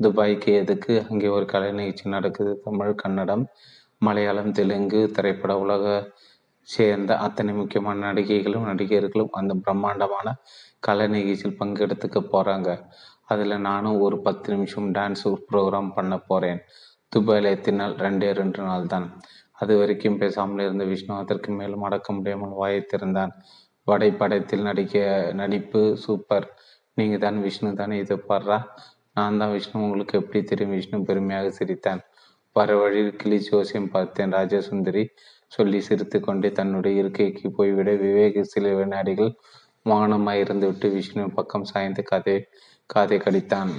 துபாய்க்கு 0.00 0.50
எதுக்கு? 0.62 0.94
அங்கே 1.10 1.28
ஒரு 1.36 1.46
கலை 1.52 1.70
நிகழ்ச்சி 1.72 2.06
நடக்குது. 2.16 2.52
தமிழ் 2.66 2.92
கன்னடம் 2.94 3.44
மலையாளம் 4.02 4.50
தெலுங்கு 4.58 5.00
திரைப்பட 5.16 5.52
உலக 5.64 5.84
சேர்ந்த 6.68 7.12
அத்தனை 7.26 7.52
முக்கியமான 7.54 7.98
நடிகைகளும் 8.08 8.68
நடிகர்களும் 8.70 9.32
அந்த 9.32 9.52
பிரம்மாண்டமான 9.64 10.28
கலை 10.80 11.06
நிகழ்ச்சியில் 11.14 11.58
பங்கெடுத்துக்க 11.60 12.18
போகிறாங்க 12.34 12.70
அதில் 13.24 13.64
நானும் 13.68 13.96
ஒரு 14.06 14.16
பத்து 14.26 14.48
நிமிஷம் 14.54 14.88
டான்ஸ் 14.92 15.26
ப்ரோக்ராம் 15.48 15.90
பண்ண 15.96 16.14
போகிறேன் 16.28 16.60
துபாயில் 17.12 17.52
எத்தினால் 17.54 17.94
ரெண்டே 18.04 18.30
ரெண்டு 18.40 18.60
நாள் 18.62 18.86
தான் 18.86 19.06
அது 19.58 19.72
வரைக்கும் 19.80 20.20
பேசாமல் 20.22 20.64
இருந்த 20.66 20.84
விஷ்ணு 20.84 21.14
அதற்கு 21.22 21.50
மேலும் 21.60 21.86
அடக்க 21.88 22.12
முடியாமல் 22.12 22.58
வாயை 22.60 22.82
திறந்தான் 22.92 23.32
வடை 23.86 24.10
படத்தில் 24.12 24.66
நடிக்க 24.68 25.02
நடிப்பு 25.32 25.80
சூப்பர் 26.04 26.46
நீங்கள் 26.96 27.22
தான் 27.24 27.38
விஷ்ணு 27.42 27.70
தானே 27.80 27.96
இது 27.98 28.14
பாடுறா? 28.28 28.58
நான் 29.16 29.38
தான் 29.40 29.52
விஷ்ணு. 29.56 29.82
உங்களுக்கு 29.86 30.14
எப்படி 30.20 30.40
தெரியும்? 30.42 30.74
விஷ்ணு 30.76 30.98
பெருமையாக 31.08 31.50
சிரித்தான். 31.58 32.02
வர 32.56 32.76
வழியில் 32.76 33.18
கிளி 33.20 33.38
ஜோசியம் 33.48 33.90
பார்த்தேன். 33.94 34.34
ராஜசுந்தரி 34.38 35.04
சொல்லி 35.52 35.78
சிரித்து 35.80 36.18
கொண்டே 36.20 36.48
தன்னுடைய 36.52 37.00
இருக்கைக்கு 37.02 37.48
போய்விட 37.58 37.90
விவேக 38.04 38.42
சில 38.54 38.74
வினாடிகள் 38.78 39.32
மௌனமாய் 39.86 40.42
இருந்துவிட்டு 40.44 40.88
விஷ்ணு 40.96 41.24
பக்கம் 41.38 41.68
சாய்ந்து 41.72 42.02
கதை 42.02 42.36
காதை 42.90 43.18
கடித்தான். 43.18 43.72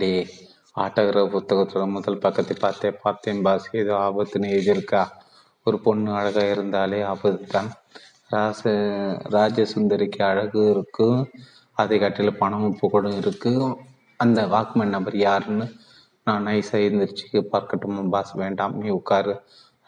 டே 0.00 0.10
ஆட்டோகிராஃப் 0.76 1.34
புத்தகத்தோட 1.34 1.88
முதல் 1.88 2.18
பக்கத்தை 2.18 2.56
பார்த்தேன் 2.60 2.98
பார்த்தேன் 3.02 3.42
பாஸ். 3.42 3.68
ஏதோ 3.72 3.94
ஆபத்துன்னு 4.08 4.48
எழுதியிருக்கா. 4.56 5.02
ஒரு 5.62 5.78
பொண்ணு 5.78 6.10
அழகாக 6.14 6.50
இருந்தாலே 6.50 7.02
ஆபத்து 7.02 7.46
தான் 7.46 7.70
ராச 8.30 8.62
ராஜசுந்தரிக்கு 9.34 10.22
அழகு 10.22 10.70
இருக்கும் 10.70 11.30
அதை 11.72 11.98
கட்டில 12.00 12.30
பணமும் 12.36 12.78
புகழும் 12.80 13.18
இருக்குது 13.20 13.76
அந்த 14.16 14.40
வாக்மேன் 14.46 14.94
நபர் 14.96 15.16
யாருன்னு 15.16 15.66
நான் 16.24 16.46
நைஸாக 16.46 16.84
எழுந்திரிச்சு 16.86 17.42
பார்க்கட்டுமா 17.52 18.08
பாஸ். 18.08 18.32
வேண்டாம் 18.34 18.76
நீ 18.76 18.88
உட்காரு. 18.88 19.34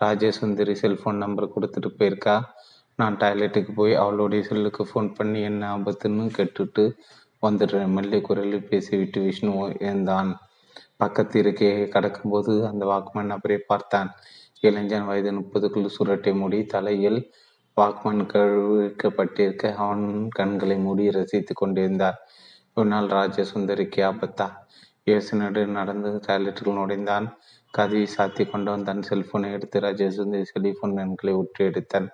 ராஜசுந்தரி 0.00 0.74
செல்ஃபோன் 0.82 1.22
நம்பர் 1.24 1.52
கொடுத்துட்டு 1.54 1.90
போயிருக்கா. 1.98 2.36
நான் 2.96 3.16
டாய்லெட்டுக்கு 3.16 3.72
போய் 3.74 3.94
அவளுடைய 3.94 4.42
செல்லுக்கு 4.48 4.82
ஃபோன் 4.90 5.08
பண்ணி 5.14 5.40
என்ன 5.42 5.76
ஆபத்துன்னு 5.76 6.26
கேட்டுட்டு 6.38 6.84
வந்துடுறேன். 7.42 7.94
மெல்லை 7.96 8.20
குரலில் 8.20 8.68
பேசிவிட்டு 8.68 9.20
விஷ்ணு 9.20 9.52
இருந்தான் 9.80 10.30
பக்கத்து 11.00 11.38
இருக்கையை 11.38 11.88
கடக்கும்போது 11.88 12.66
அந்த 12.66 12.86
வாக்மேன் 12.86 13.30
நபரை 13.32 13.58
பார்த்தான். 13.58 14.10
இளைஞன் 14.60 15.04
வயது 15.04 15.32
முப்பதுக்குள் 15.32 15.94
சுரட்டை 15.98 16.34
மூடி 16.34 16.64
தலையில் 16.64 17.30
வாக்மன் 17.76 18.22
கழுவிக்கப்பட்டிருக்க 18.26 19.74
அவன் 19.74 20.28
கண்களை 20.28 20.76
மூடி 20.76 21.10
ரசித்து 21.10 21.54
கொண்டிருந்தார். 21.54 22.18
இவனால் 22.74 23.08
ராஜசுந்தரிக்கு 23.08 24.00
ஆபத்தா? 24.02 24.48
யோசனோடு 25.04 25.66
நடந்து 25.66 26.20
டாய்லெட்டுக்குள் 26.26 26.78
நுழைந்தான். 26.78 27.36
கதவை 27.70 28.08
சாத்தி 28.16 28.50
கொண்டவன் 28.50 28.84
தன் 28.84 29.06
செல்போனை 29.10 29.52
எடுத்து 29.52 29.80
ராஜசுந்தரி 29.80 30.42
செல்போன் 30.42 30.96
எண்களை 30.96 31.32
உற்று 31.32 31.64
எடுத்தான். 31.64 32.08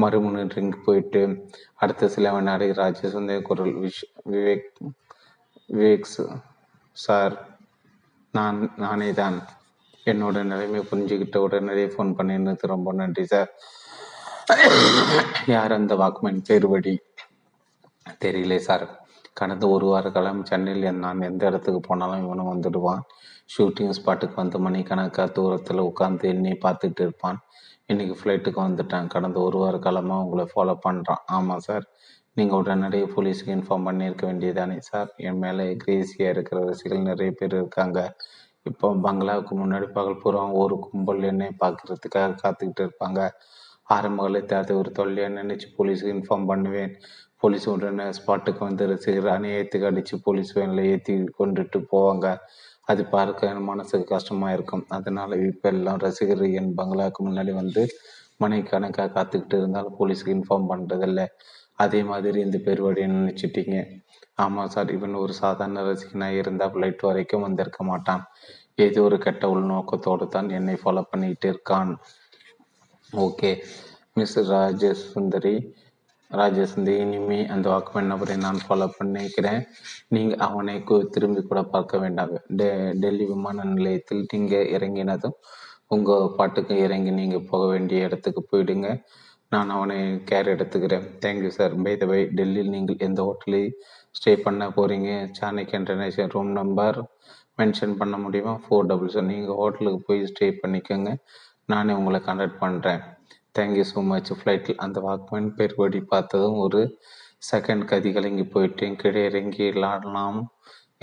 மறுமுனை 0.00 0.42
ரிங் 0.54 0.74
போயிட்டு 0.84 1.48
அடுத்த 1.74 2.08
சில 2.08 2.32
வினாடி 2.32 2.70
ராஜசுந்தரி 2.70 3.42
குரல் 3.42 3.74
விஷ் 3.74 4.04
விவேக் 4.30 4.68
விவேக்ஸ் 5.68 6.20
சார் 6.92 7.49
நான் 8.34 8.58
நானே 8.76 9.10
தான் 9.12 9.36
என்னோட 10.06 10.42
நிலைமை 10.42 10.80
புரிஞ்சுக்கிட்ட 10.90 11.36
உடனடியே 11.36 11.88
ஃபோன் 11.94 12.10
பண்ணிருந்தது 12.18 12.72
ரொம்ப 12.74 12.92
நன்றி 12.92 13.24
சார் 13.26 13.50
யார் 15.46 15.72
அந்த 15.72 15.94
வாக்மேன் 15.94 16.40
பேருபடி 16.48 16.94
தெரியல 18.24 18.56
சார் 18.68 18.86
கடந்த 19.36 19.64
ஒரு 19.68 19.86
வார 19.86 20.06
காலம் 20.10 20.40
சென்னையில் 20.44 20.98
நான் 21.04 21.26
எந்த 21.28 21.42
இடத்துக்கு 21.50 21.80
போனாலும் 21.80 22.22
இவனும் 22.24 22.50
வந்துடுவான். 22.52 23.02
ஷூட்டிங் 23.50 23.94
ஸ்பாட்டுக்கு 23.98 24.36
வந்து 24.42 24.58
மணிக்கணக்காக 24.66 25.28
தூரத்தில் 25.38 25.86
உட்காந்து 25.90 26.26
என்னை 26.34 26.54
பார்த்துட்டு 26.64 27.02
இருப்பான். 27.06 27.38
இன்றைக்கி 27.88 28.14
ஃப்ளைட்டுக்கு 28.18 28.60
வந்துட்டான். 28.68 29.06
கடந்த 29.14 29.38
ஒரு 29.40 29.58
வார 29.58 29.76
காலமாக 29.78 30.24
உங்களை 30.24 30.44
ஃபாலோ 30.52 30.74
பண்ணுறான் 30.86 31.22
ஆமாம் 31.36 31.64
சார் 31.68 31.86
நீங்கள் 32.40 32.60
உடனடியே 32.62 33.06
போலீஸுக்கு 33.14 33.54
இன்ஃபார்ம் 33.56 33.86
பண்ணியிருக்க 33.88 34.24
வேண்டியதானே 34.28 34.76
சார் 34.88 35.08
என் 35.28 35.40
மேலே 35.44 35.64
கிரேசியாக 35.82 36.34
இருக்கிற 36.34 36.58
ரசிகர்கள் 36.68 37.08
நிறைய 37.08 37.30
பேர் 37.38 37.54
இருக்காங்க. 37.60 38.00
இப்போ 38.68 38.86
பங்களாவுக்கு 39.06 39.54
முன்னாடி 39.62 39.86
பகல் 39.96 40.20
பூரா 40.22 40.42
ஒரு 40.62 40.76
கும்பல் 40.84 41.22
என்னை 41.30 41.48
பார்க்கறதுக்காக 41.62 42.38
காத்துக்கிட்டு 42.42 42.82
இருப்பாங்க. 42.84 43.20
ஆரம்பங்களை 43.96 44.40
தேர்ந்த 44.52 44.72
ஒரு 44.80 44.90
தொல்லையாக 44.98 45.34
நினைச்சு 45.40 45.68
போலீஸுக்கு 45.76 46.14
இன்ஃபார்ம் 46.16 46.48
பண்ணுவேன். 46.52 46.92
போலீஸ் 47.42 47.66
உடனே 47.74 48.06
ஸ்பாட்டுக்கு 48.18 48.62
வந்து 48.68 48.86
ரசிகர் 48.92 49.28
அநியாயத்துக்கு 49.36 49.88
அடித்து 49.90 50.16
போலீஸ் 50.26 50.52
வேனில் 50.58 50.88
ஏற்றி 50.92 51.14
கொண்டுட்டு 51.40 51.78
போவாங்க. 51.92 52.26
அது 52.92 53.02
பார்க்க 53.16 53.54
மனசுக்கு 53.70 54.06
கஷ்டமாக 54.14 54.56
இருக்கும். 54.58 54.84
அதனால் 54.98 55.34
இப்போ 55.50 55.68
எல்லாம் 55.74 56.02
ரசிகர் 56.06 56.44
என் 56.60 56.74
பங்களாவுக்கு 56.80 57.22
முன்னாடி 57.28 57.54
வந்து 57.62 57.84
மணிக்கணக்காக 58.42 59.10
காத்துக்கிட்டு 59.16 59.56
இருந்தாலும் 59.62 59.96
போலீஸுக்கு 60.00 60.36
இன்ஃபார்ம் 60.38 60.70
பண்ணுறதில்ல 60.72 61.22
அதே 61.84 62.00
மாதிரி 62.10 62.38
இந்த 62.46 62.58
பெருவடியை 62.66 63.08
நினச்சிட்டிங்க. 63.16 63.76
ஆமாம் 64.44 64.72
சார் 64.74 64.90
இவன் 64.96 65.20
ஒரு 65.22 65.32
சாதாரண 65.42 65.82
ரசிகனாக 65.88 66.40
இருந்தால் 66.42 66.72
ஃப்ளைட் 66.74 67.06
வரைக்கும் 67.08 67.44
வந்திருக்க 67.46 67.80
மாட்டான். 67.90 68.22
ஏதோ 68.84 69.00
ஒரு 69.08 69.16
கெட்ட 69.24 69.44
உள்நோக்கத்தோடு 69.54 70.26
தான் 70.34 70.48
என்னை 70.58 70.74
ஃபாலோ 70.82 71.02
பண்ணிக்கிட்டு 71.12 71.48
இருக்கான். 71.52 71.92
ஓகே 73.26 73.50
மிஸ் 74.18 74.38
ராஜசுந்தரி 74.52 75.54
ராஜசுந்தரி 76.30 76.96
இனிமே 77.04 77.38
அந்த 77.54 77.66
வாக்குமேன் 77.72 78.10
நபரை 78.12 78.34
நான் 78.44 78.60
ஃபாலோ 78.64 78.86
பண்ணிக்கிறேன். 78.98 79.62
நீங்கள் 80.14 80.42
அவனை 80.46 80.74
திரும்பி 81.14 81.42
கூட 81.48 81.60
பார்க்க 81.74 82.02
வேண்டாம். 82.04 82.34
டெ 82.58 82.68
டெல்லி 83.02 83.24
விமான 83.32 83.64
நிலையத்தில் 83.74 84.22
நீங்கள் 84.32 84.70
இறங்கினதும் 84.76 85.36
உங்கள் 85.94 86.34
பாட்டுக்கு 86.38 86.74
இறங்கி 86.86 87.12
நீங்கள் 87.20 87.48
போக 87.50 87.62
வேண்டிய 87.72 88.06
இடத்துக்கு 88.08 88.42
போயிடுங்க. 88.50 88.88
நான் 89.52 89.70
அவனை 89.76 89.96
கேர் 90.28 90.50
எடுத்துக்கிறேன். 90.54 91.06
Thank you 91.22 91.50
sir 91.56 91.72
by 91.84 91.92
the 92.00 92.04
by 92.10 92.18
டெல்லியில் 92.38 92.74
நீங்கள் 92.74 93.00
எந்த 93.06 93.20
ஹோட்டலில் 93.28 93.70
ஸ்டே 94.18 94.32
பண்ண 94.44 94.66
போகிறீங்க 94.76 95.08
சாணக் 95.38 95.74
இன்டர்நேஷனல் 95.78 96.34
ரூம் 96.34 96.52
நம்பர் 96.58 96.98
மென்ஷன் 97.60 97.96
பண்ண 98.00 98.16
முடியுமா? 98.24 98.52
ஃபோர் 98.64 98.88
டபுள் 98.90 99.12
சார் 99.14 99.28
நீங்கள் 99.32 99.58
ஹோட்டலுக்கு 99.62 100.00
போய் 100.08 100.22
ஸ்டே 100.32 100.48
பண்ணிக்கோங்க. 100.60 101.10
நானே 101.72 101.94
உங்களை 102.00 102.20
கண்டக்ட் 102.28 102.60
பண்ணுறேன் 102.62 103.02
தேங்க்யூ 103.58 103.86
ஸோ 103.92 104.00
மச் 104.12 104.30
ஃப்ளைட்டில் 104.38 104.80
அந்த 104.84 104.98
வாக்மேன் 105.06 105.50
பெருவடி 105.58 106.00
பார்த்ததும் 106.12 106.58
ஒரு 106.66 106.82
செகண்ட் 107.50 107.84
கதி 107.92 108.10
கலங்கி 108.16 108.44
போயிட்டேன் 108.54 108.98
கீழே 109.02 109.20
இறங்கிடலாம் 109.30 110.40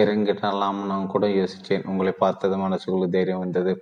இறங்கிடலாம்னு 0.04 0.98
கூட 1.16 1.26
யோசித்தேன் 1.40 1.86
உங்களை 1.92 2.14
பார்த்தது 2.24 2.58
மனசுக்குள்ள 2.66 3.08
தைரியம் 3.16 3.44
வந்தது. 3.46 3.74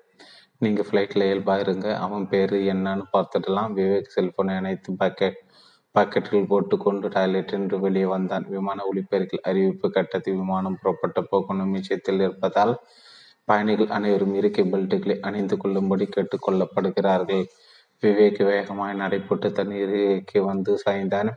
நீங்கள் 0.62 0.88
ஃப்ளைட்டில் 0.89 1.24
இயல்பாக 1.24 1.59
இருங்க. 1.59 1.88
அவன் 1.97 2.25
பேர் 2.29 2.53
என்னன்னு 2.74 3.05
பார்த்துடலாம். 3.13 3.74
விவேக் 3.79 4.13
செல்ஃபோனை 4.15 4.55
அனைத்து 4.55 4.93
பாக்கெட் 4.93 5.39
பாக்கெட்டில் 5.95 6.47
போட்டுக்கொண்டு 6.47 7.07
டாய்லெட் 7.07 7.51
என்று 7.51 7.79
வெளியே 7.79 8.05
வந்தான். 8.05 8.45
விமான 8.50 8.79
ஒளிப்பெருக்கில் 8.91 9.45
அறிவிப்பு 9.50 9.88
கட்டத்தில் 9.91 10.35
விமானம் 10.35 10.77
புறப்பட்ட 10.81 11.21
போகணும். 11.21 11.71
நிச்சயத்தில் 11.71 12.19
இருப்பதால் 12.19 12.74
பயணிகள் 13.45 13.88
அனைவரும் 13.88 14.35
இருக்கை 14.35 14.63
பெல்ட்டுகளை 14.71 15.15
அணிந்து 15.19 15.57
கொள்ளும்படி 15.57 16.05
கேட்டுக்கொள்ளப்படுகிறார்கள். 16.15 17.43
விவேக் 18.03 18.41
வேகமாய் 18.43 18.95
நடைபெற்று 18.95 19.50
தன் 19.51 19.71
இருக்கைக்கு 19.71 20.39
வந்து 20.45 20.71
சாய்ந்தான். 20.85 21.29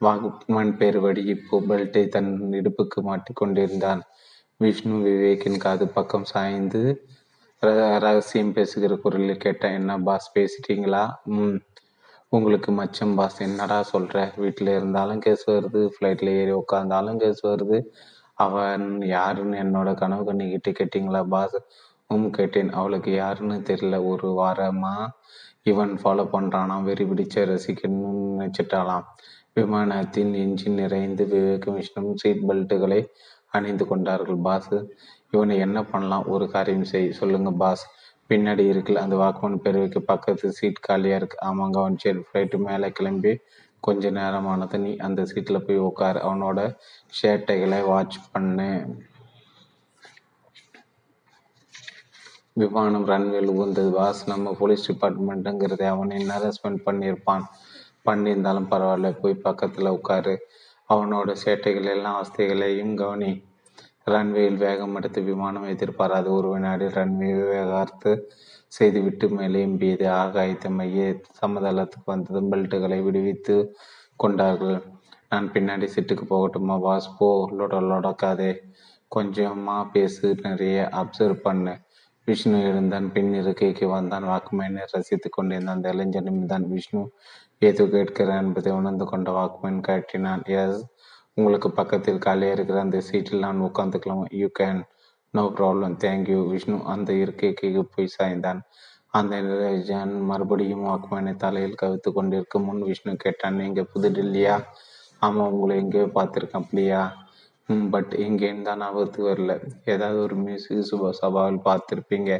வாகுமன் 0.00 0.72
பேர் 0.76 0.98
வடி 1.00 1.22
பெல்ட்டை 1.68 2.02
தன் 2.08 2.30
இடுப்புக்கு 2.52 3.00
மாட்டிக்கொண்டிருந்தான். 3.08 4.00
விஷ்ணு 4.60 4.96
விவேக்கின் 5.06 5.58
காது 5.58 5.84
பக்கம் 5.88 6.24
சாய்ந்து 6.24 6.82
ரகசியம் 7.64 8.52
பேசுகிற 8.52 8.96
குரலில் 8.96 9.36
கேட்டேன் 9.36 9.72
என்ன 9.72 9.98
பாஸ் 9.98 10.32
பேசிட்டீங்களா? 10.34 11.14
ம். 11.24 11.58
உங்களுக்கு 12.28 12.72
மச்சம் 12.72 13.14
பாஸ் 13.14 13.40
என்னடா 13.40 13.82
சொல்கிற 13.82 14.32
வீட்டில் 14.36 14.68
இருந்தாலும் 14.68 15.18
கேஸ் 15.18 15.50
வருது 15.50 15.90
ஃப்ளைட்டில் 15.94 16.28
ஏறி 16.28 16.52
உட்காந்தாலும் 16.52 17.16
கேஸ் 17.16 17.46
வருது. 17.46 17.78
அவன் 18.34 19.02
யாருன்னு 19.02 19.56
என்னோட 19.56 19.94
கனவு 19.94 20.32
கண்ணிக்கிட்டு 20.32 20.74
கேட்டிங்களா 20.78 21.22
பாஸ்? 21.24 21.56
உம் 22.06 22.30
கேட்டேன். 22.30 22.72
அவளுக்கு 22.72 23.14
யாருன்னு 23.14 23.54
தெரியல 23.54 24.06
ஒரு 24.06 24.28
வாரமா 24.28 25.06
இவன் 25.62 25.98
ஃபாலோ 26.02 26.24
பண்ணுறானா 26.32 26.82
வெறி 26.82 27.04
பிடிச்ச 27.04 27.44
ரசிக்கணும்னு 27.44 28.34
நினைச்சிட்டாலாம் 28.34 29.04
விமானத்தின் 29.54 30.32
என்ஜின் 30.34 30.74
நிறைந்து 30.74 31.26
விவேக 31.26 31.70
விஷ்ணு 31.70 32.12
சீட் 32.14 32.44
பெல்ட்டுகளை 32.48 33.06
அணிந்து 33.48 33.86
கொண்டார்கள் 33.86 34.36
பாஸ். 34.36 34.74
இவனை 35.34 35.56
என்ன 35.58 35.78
பண்ணலாம்? 35.82 36.24
ஒரு 36.26 36.46
காரியம் 36.50 36.88
செய் 36.92 37.06
சொல்லுங்க 37.12 37.50
பாஸ் 37.62 37.84
பின்னாடி 38.30 38.64
இருக்குல்ல 38.72 39.04
அந்த 39.06 39.16
வாக்குமன் 39.16 39.62
பெருவிக்கு 39.64 40.00
பக்கத்து 40.02 40.48
சீட் 40.58 40.84
காலியாக 40.86 41.18
இருக்கு. 41.20 41.38
ஆமாங்க 41.48 41.78
அவன் 41.82 41.98
சரி 42.04 42.20
ஃப்ளைட்டு 42.26 42.58
மேலே 42.66 42.88
கிளம்பி 42.90 43.32
கொஞ்ச 43.80 44.10
நேரமானது 44.10 44.76
நீ 44.84 44.92
அந்த 45.06 45.20
சீட்டில் 45.24 45.64
போய் 45.66 45.84
உட்காரு 45.88 46.20
அவனோட 46.26 46.60
ஷேட்டைகளை 47.18 47.80
வாட்ச் 47.86 48.18
பண்ணு. 48.32 48.68
விமானம் 52.62 53.06
ரன்வேல் 53.08 53.52
உகுந்தது 53.52 53.90
பாஸ் 53.90 54.20
நம்ம 54.28 54.52
போலீஸ் 54.58 54.86
டிபார்ட்மெண்ட்டுங்கிறத 54.88 55.82
அவனை 55.94 56.18
ஹரஸ்மெண்ட் 56.34 56.84
பண்ணியிருப்பான்? 56.86 57.44
பண்ணியிருந்தாலும் 58.06 58.70
பரவாயில்ல 58.70 59.10
போய் 59.20 59.42
பக்கத்தில் 59.46 59.94
உட்காரு 59.98 60.34
அவனோட 60.90 61.30
சேட்டைகள் 61.44 61.90
எல்லாம் 61.94 62.18
வசதிகளையும் 62.20 62.94
கவனி. 63.02 63.32
ரன்வேயில் 64.06 64.58
வேகம் 64.62 64.96
எடுத்து 64.98 65.20
விமானம் 65.28 65.70
எதிர்பாராது 65.72 66.28
ஒரு 66.38 66.48
வினாடி 66.54 66.86
ரன்வே 66.96 67.30
வேகார்த்து 67.50 68.10
செய்துவிட்டு 68.72 69.26
மேலே 69.30 69.58
எம்பியது. 69.66 70.06
ஆகாயத்தை 70.22 70.70
மைய 70.78 71.04
சமதளத்துக்கு 71.40 72.08
வந்ததும் 72.12 72.50
பெல்ட்டுகளை 72.52 72.98
விடுவித்து 73.02 73.56
கொண்டார்கள். 74.20 74.78
நான் 75.30 75.46
பின்னாடி 75.54 75.86
சிட்டுக்கு 75.94 76.24
போகட்டுமா 76.32 76.76
பாஸ் 76.80 77.08
போ 77.18 77.28
லொட 77.58 77.74
லொடக்காதே 77.90 78.50
கொஞ்சமாக 79.12 79.82
பேசு 79.94 80.26
நிறைய 80.46 80.76
அப்சர்வ் 81.00 81.44
பண்ணு. 81.46 81.74
விஷ்ணு 82.28 82.58
எழுந்தான் 82.68 83.06
பின் 83.14 83.32
இருக்கைக்கு 83.40 83.86
வந்தான். 83.96 84.26
வாக்குமேனை 84.32 84.84
ரசித்து 84.94 85.28
கொண்டிருந்தான். 85.30 85.76
அந்த 85.78 85.94
இளைஞனும் 85.94 86.50
தான் 86.52 86.66
விஷ்ணு 86.74 87.02
ஏதோ 87.62 87.84
கேட்கிறேன் 87.94 88.42
என்பதை 88.44 88.70
உணர்ந்து 88.80 89.04
கொண்ட 89.12 89.28
வாக்குமேன் 89.38 89.80
காட்டினான் 89.88 90.44
எஸ் 90.60 90.80
உங்களுக்கு 91.36 91.70
பக்கத்தில் 91.70 92.18
காலியாக 92.18 92.54
இருக்கிற 92.54 92.80
அந்த 92.80 92.98
சீட்டில் 93.00 93.44
நான் 93.44 93.60
உட்காந்துக்கலாம் 93.60 94.24
you 94.40 94.48
can 94.58 94.80
no 95.34 95.42
problem 95.58 95.94
thank you 96.04 96.40
Vishnu. 96.48 96.76
அந்த 96.84 97.12
இருக்கைக்கு 97.12 97.84
போய் 97.94 98.14
சாய்ந்தான். 98.18 98.60
அந்த 99.10 99.34
நிரஜன் 99.40 100.12
மறுபடியும் 100.20 100.84
வாக்மேனை 100.86 101.32
தலையில் 101.36 101.80
கவித்து 101.82 102.12
கொண்டிருக்கும் 102.12 102.64
முன் 102.64 102.82
விஷ்ணு 102.82 103.16
கேட்டான் 103.16 103.54
நீங்கள் 103.54 103.90
புது 103.92 104.10
டெல்லியா? 104.10 104.54
ஆமாம் 105.18 105.50
உங்களை 105.52 105.74
எங்கேயோ 105.76 106.06
பார்த்துருக்கேன் 106.14 106.62
அப்படியா? 106.62 107.02
பட் 107.90 108.12
எங்கேன்னு 108.26 108.62
தான் 108.62 108.80
ஆபத்து 108.80 109.20
வரல. 109.28 109.52
ஏதாவது 109.84 110.18
ஒரு 110.20 110.36
மியூசிக் 110.36 110.88
சுப 110.90 111.12
சபாவில் 111.22 111.60
பார்த்துருப்பீங்க. 111.68 112.38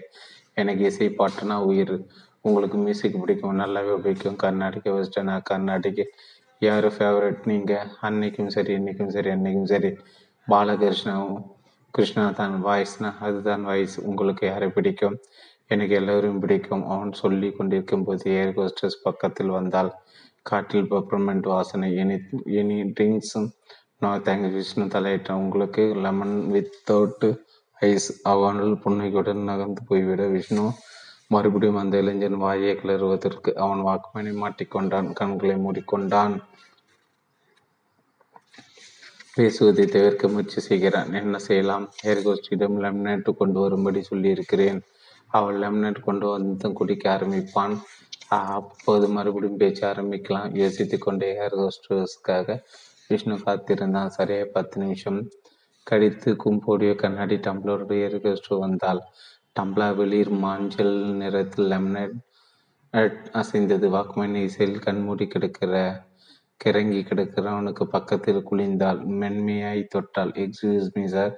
எனக்கு 0.55 0.85
இசை 0.85 1.09
பாட்டுனா 1.19 1.57
உயிர். 1.71 1.97
உங்களுக்கு 2.41 2.79
மியூசிக் 2.79 3.21
பிடிக்கும். 3.21 3.59
நல்லாவே 3.59 3.95
பிடிக்கும். 3.97 4.37
கர்நாடக 4.37 4.91
வெஸ்டர்னா 4.91 5.37
கர்நாடிக 5.51 6.07
யார் 6.63 6.87
ஃபேவரட் 6.97 7.43
நீங்கள் 7.51 7.89
அன்னைக்கும் 8.01 8.53
சரி 8.57 8.73
இன்னைக்கும் 8.75 9.13
சரி 9.17 9.31
அன்னைக்கும் 9.31 9.71
சரி. 9.73 9.91
பாலகிருஷ்ணாவும் 10.49 11.41
கிருஷ்ணா 11.95 12.25
தான் 12.31 12.55
வாய்ஸ்னா 12.65 13.11
அதுதான் 13.27 13.63
வாய்ஸ் 13.63 13.97
உங்களுக்கு 14.01 14.45
யாரை 14.47 14.69
பிடிக்கும்? 14.69 15.17
எனக்கு 15.67 15.95
எல்லோரும் 15.95 16.41
பிடிக்கும். 16.41 16.85
அவன் 16.93 17.13
சொல்லி 17.23 17.49
கொண்டிருக்கும் 17.51 18.05
போது 18.05 18.31
ஏர் 18.41 18.55
கோஸ்டர்ஸ் 18.57 18.99
பக்கத்தில் 19.03 19.57
வந்தால் 19.59 19.91
காட்டில் 20.43 20.89
பெப்பர்மெண்ட் 20.91 21.47
வாசனை 21.53 21.89
எனி 22.03 22.17
எனி 22.61 22.79
ட்ரிங்க்ஸும் 22.97 23.49
நோ 23.99 24.11
தேங்க் 24.27 24.49
விஷ்ணு 24.57 24.87
தலையிட்டான். 24.97 25.43
உங்களுக்கு 25.45 25.85
லெமன் 26.07 26.37
வித்தவுட்டு 26.55 27.31
ஐஸ் 27.81 28.09
அவனால் 28.33 28.75
புன்னகையுடன் 28.85 29.49
நகர்ந்து 29.51 29.83
போய்விட. 29.89 30.23
விஷ்ணு 30.37 30.65
மறுபடியும் 31.35 31.81
அந்த 31.83 31.95
இளைஞன் 32.03 32.43
வாயை 32.45 32.73
கிளறுவதற்கு 32.75 33.50
அவன் 33.64 33.85
வாக்குமனை 33.88 34.33
மாட்டிக்கொண்டான் 34.43 35.09
கண்களை 35.12 35.57
மூடிக்கொண்டான் 35.67 36.35
பேசுவதை 39.37 39.85
தவிர்க்க 39.87 40.29
முயற்சி 40.29 40.61
செய்கிறான். 40.61 41.09
என்ன 41.21 41.37
செய்யலாம்? 41.47 41.85
ஹேர்கோஸ்டிடம் 42.03 42.76
லெமினேட் 42.85 43.31
கொண்டு 43.37 43.59
வரும்படி 43.61 44.00
சொல்லியிருக்கிறேன். 44.03 44.79
அவள் 45.31 45.57
லெமினேட் 45.62 46.00
கொண்டு 46.00 46.26
வந்து 46.35 46.69
குடிக்க 46.73 47.05
ஆரம்பிப்பான். 47.14 47.75
அப்போது 48.29 49.07
மறுபடியும் 49.17 49.61
பேச்ச 49.62 49.81
ஆரம்பிக்கலாம். 49.93 50.53
யோசித்து 50.62 50.99
கொண்டே 50.99 51.31
ஏர்கோஸ்டர்ஸ்க்காக 51.47 52.59
விஷ்ணு 53.11 53.37
காத்திருந்தான். 53.47 54.14
சரியாக 54.19 54.47
பத்து 54.57 54.76
நிமிஷம் 54.83 55.19
கடித்து 55.87 56.31
கும்போடிய 56.45 56.93
கண்ணாடி 57.03 57.37
டம்ளரோடு 57.47 57.97
ஏர்கோஸ்டர் 58.07 58.62
வந்தால் 58.67 59.03
டம்ளா 59.57 59.89
வெளிர் 59.97 60.31
மாஞ்சல் 60.43 60.97
நிறத்தில் 61.19 61.69
லெமனட் 61.73 62.17
அசைந்தது 63.33 63.89
வாக்மேன் 63.89 64.39
இசையில் 64.41 64.79
கண்மூடி 64.79 65.27
கிடக்கிற 65.27 65.75
கிறங்கி 66.61 67.01
கிடக்கிறவனுக்கு 67.03 67.85
பக்கத்தில் 67.87 68.41
குளிந்தாள் 68.43 69.01
மென்மையாய் 69.21 69.83
தொட்டால் 69.93 70.33
excuse 70.37 70.89
me 70.97 71.05
sir 71.07 71.35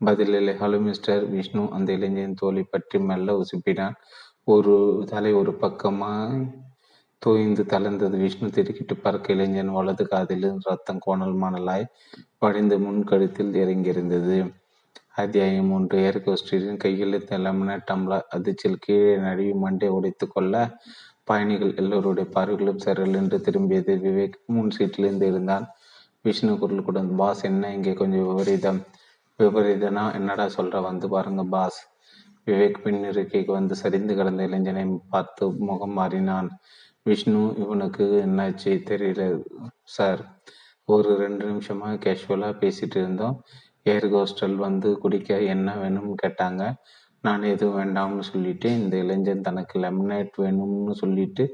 பதிலில்லை 0.00 0.54
hello 0.60 0.78
mister 0.80 1.22
Vishnu 1.30 1.62
அந்த 1.72 1.90
இளைஞன் 1.92 2.38
தோழி 2.40 2.62
பற்றி 2.64 2.98
மெல்ல 3.08 3.34
உசுப்பினான். 3.42 3.96
ஒரு 4.46 4.74
தலை 5.06 5.32
ஒரு 5.32 5.52
பக்கமாய் 5.62 6.36
தோய்ந்து 7.22 7.62
தளர்ந்தது. 7.64 8.16
விஷ்ணு 8.24 8.48
திருக்கிட்டு 8.56 8.96
பறக்க 9.02 9.32
இளைஞன் 9.32 9.72
வலது 9.72 10.06
காதில் 10.06 10.48
ரத்தம் 10.68 11.02
கோணல் 11.06 11.36
மணலாய் 11.42 11.86
வடிந்து 12.38 12.78
முன் 12.78 13.02
கழுத்தில் 13.04 13.52
இறங்கியிருந்தது. 13.54 14.38
அத்தியாயம் 15.18 15.70
ஒன்று 15.72 15.98
ஏர்கோஸ்டரின் 15.98 16.76
கையில் 16.76 17.14
லெமன 17.28 17.78
டம்ளர் 17.90 18.26
அதிர்ச்சியில் 18.28 18.78
கீழே 18.80 19.16
நழுவி 19.16 19.52
மண்டை 19.52 19.88
உடைத்து 19.88 20.28
கொள்ள 20.28 20.54
பயணிகள் 21.24 21.76
எல்லோருடைய 21.76 22.30
பார்வைகளும் 22.34 22.82
சரல் 22.84 23.14
என்று 23.14 23.38
திரும்பியது 23.38 23.94
விவேக். 24.04 24.36
முன் 24.46 24.70
சீட்டிலிருந்து 24.78 25.22
இருந்தான். 25.22 25.66
விஷ்ணு 26.22 26.58
குரல் 26.58 26.82
கூட 26.82 27.00
பாஸ் 27.00 27.42
என்ன? 27.42 27.72
இங்கே 27.72 27.92
கொஞ்சம் 27.92 28.26
விபரீதம். 28.28 28.80
விபரீதனா? 29.38 30.14
என்னடா 30.14 30.44
சொல்ற? 30.44 30.82
வந்து 30.82 31.08
பாருங்க 31.08 31.44
பாஸ். 31.44 31.80
விவேக் 32.46 32.82
பின் 32.82 33.04
இருக்கைக்கு 33.04 33.52
வந்து 33.52 33.74
சரிந்து 33.74 34.16
கிடந்த 34.16 34.42
இளைஞனை 34.42 34.86
பார்த்து 35.10 35.50
முகம் 35.50 35.98
மாறினான். 35.98 36.50
விஷ்ணு 37.02 37.54
இவனுக்கு 37.58 38.24
என்னாச்சு 38.26 38.76
தெரியல 38.90 39.42
சார். 39.82 40.22
ஒரு 40.84 41.16
ரெண்டு 41.16 41.44
நிமிஷமாக 41.44 41.96
கேஷுவலாக 41.96 42.58
பேசிட்டு 42.60 42.96
இருந்தோம். 42.96 43.42
ஏர் 43.92 44.06
கோஸ்டல் 44.14 44.56
வந்து 44.66 44.88
குடிக்க 45.02 45.38
என்ன 45.54 45.68
வேணும்னு 45.82 46.14
கேட்டாங்க. 46.22 46.62
நான் 47.26 47.48
எதுவும் 47.52 47.78
வேண்டாம்னு 47.80 48.24
சொல்லிட்டு 48.30 48.68
இந்த 48.80 48.94
இளைஞன் 49.02 49.46
தனக்கு 49.48 49.76
லெமனேட் 49.84 50.34
வேணும்னு 50.44 50.94
சொல்லிட்டு 51.02 51.44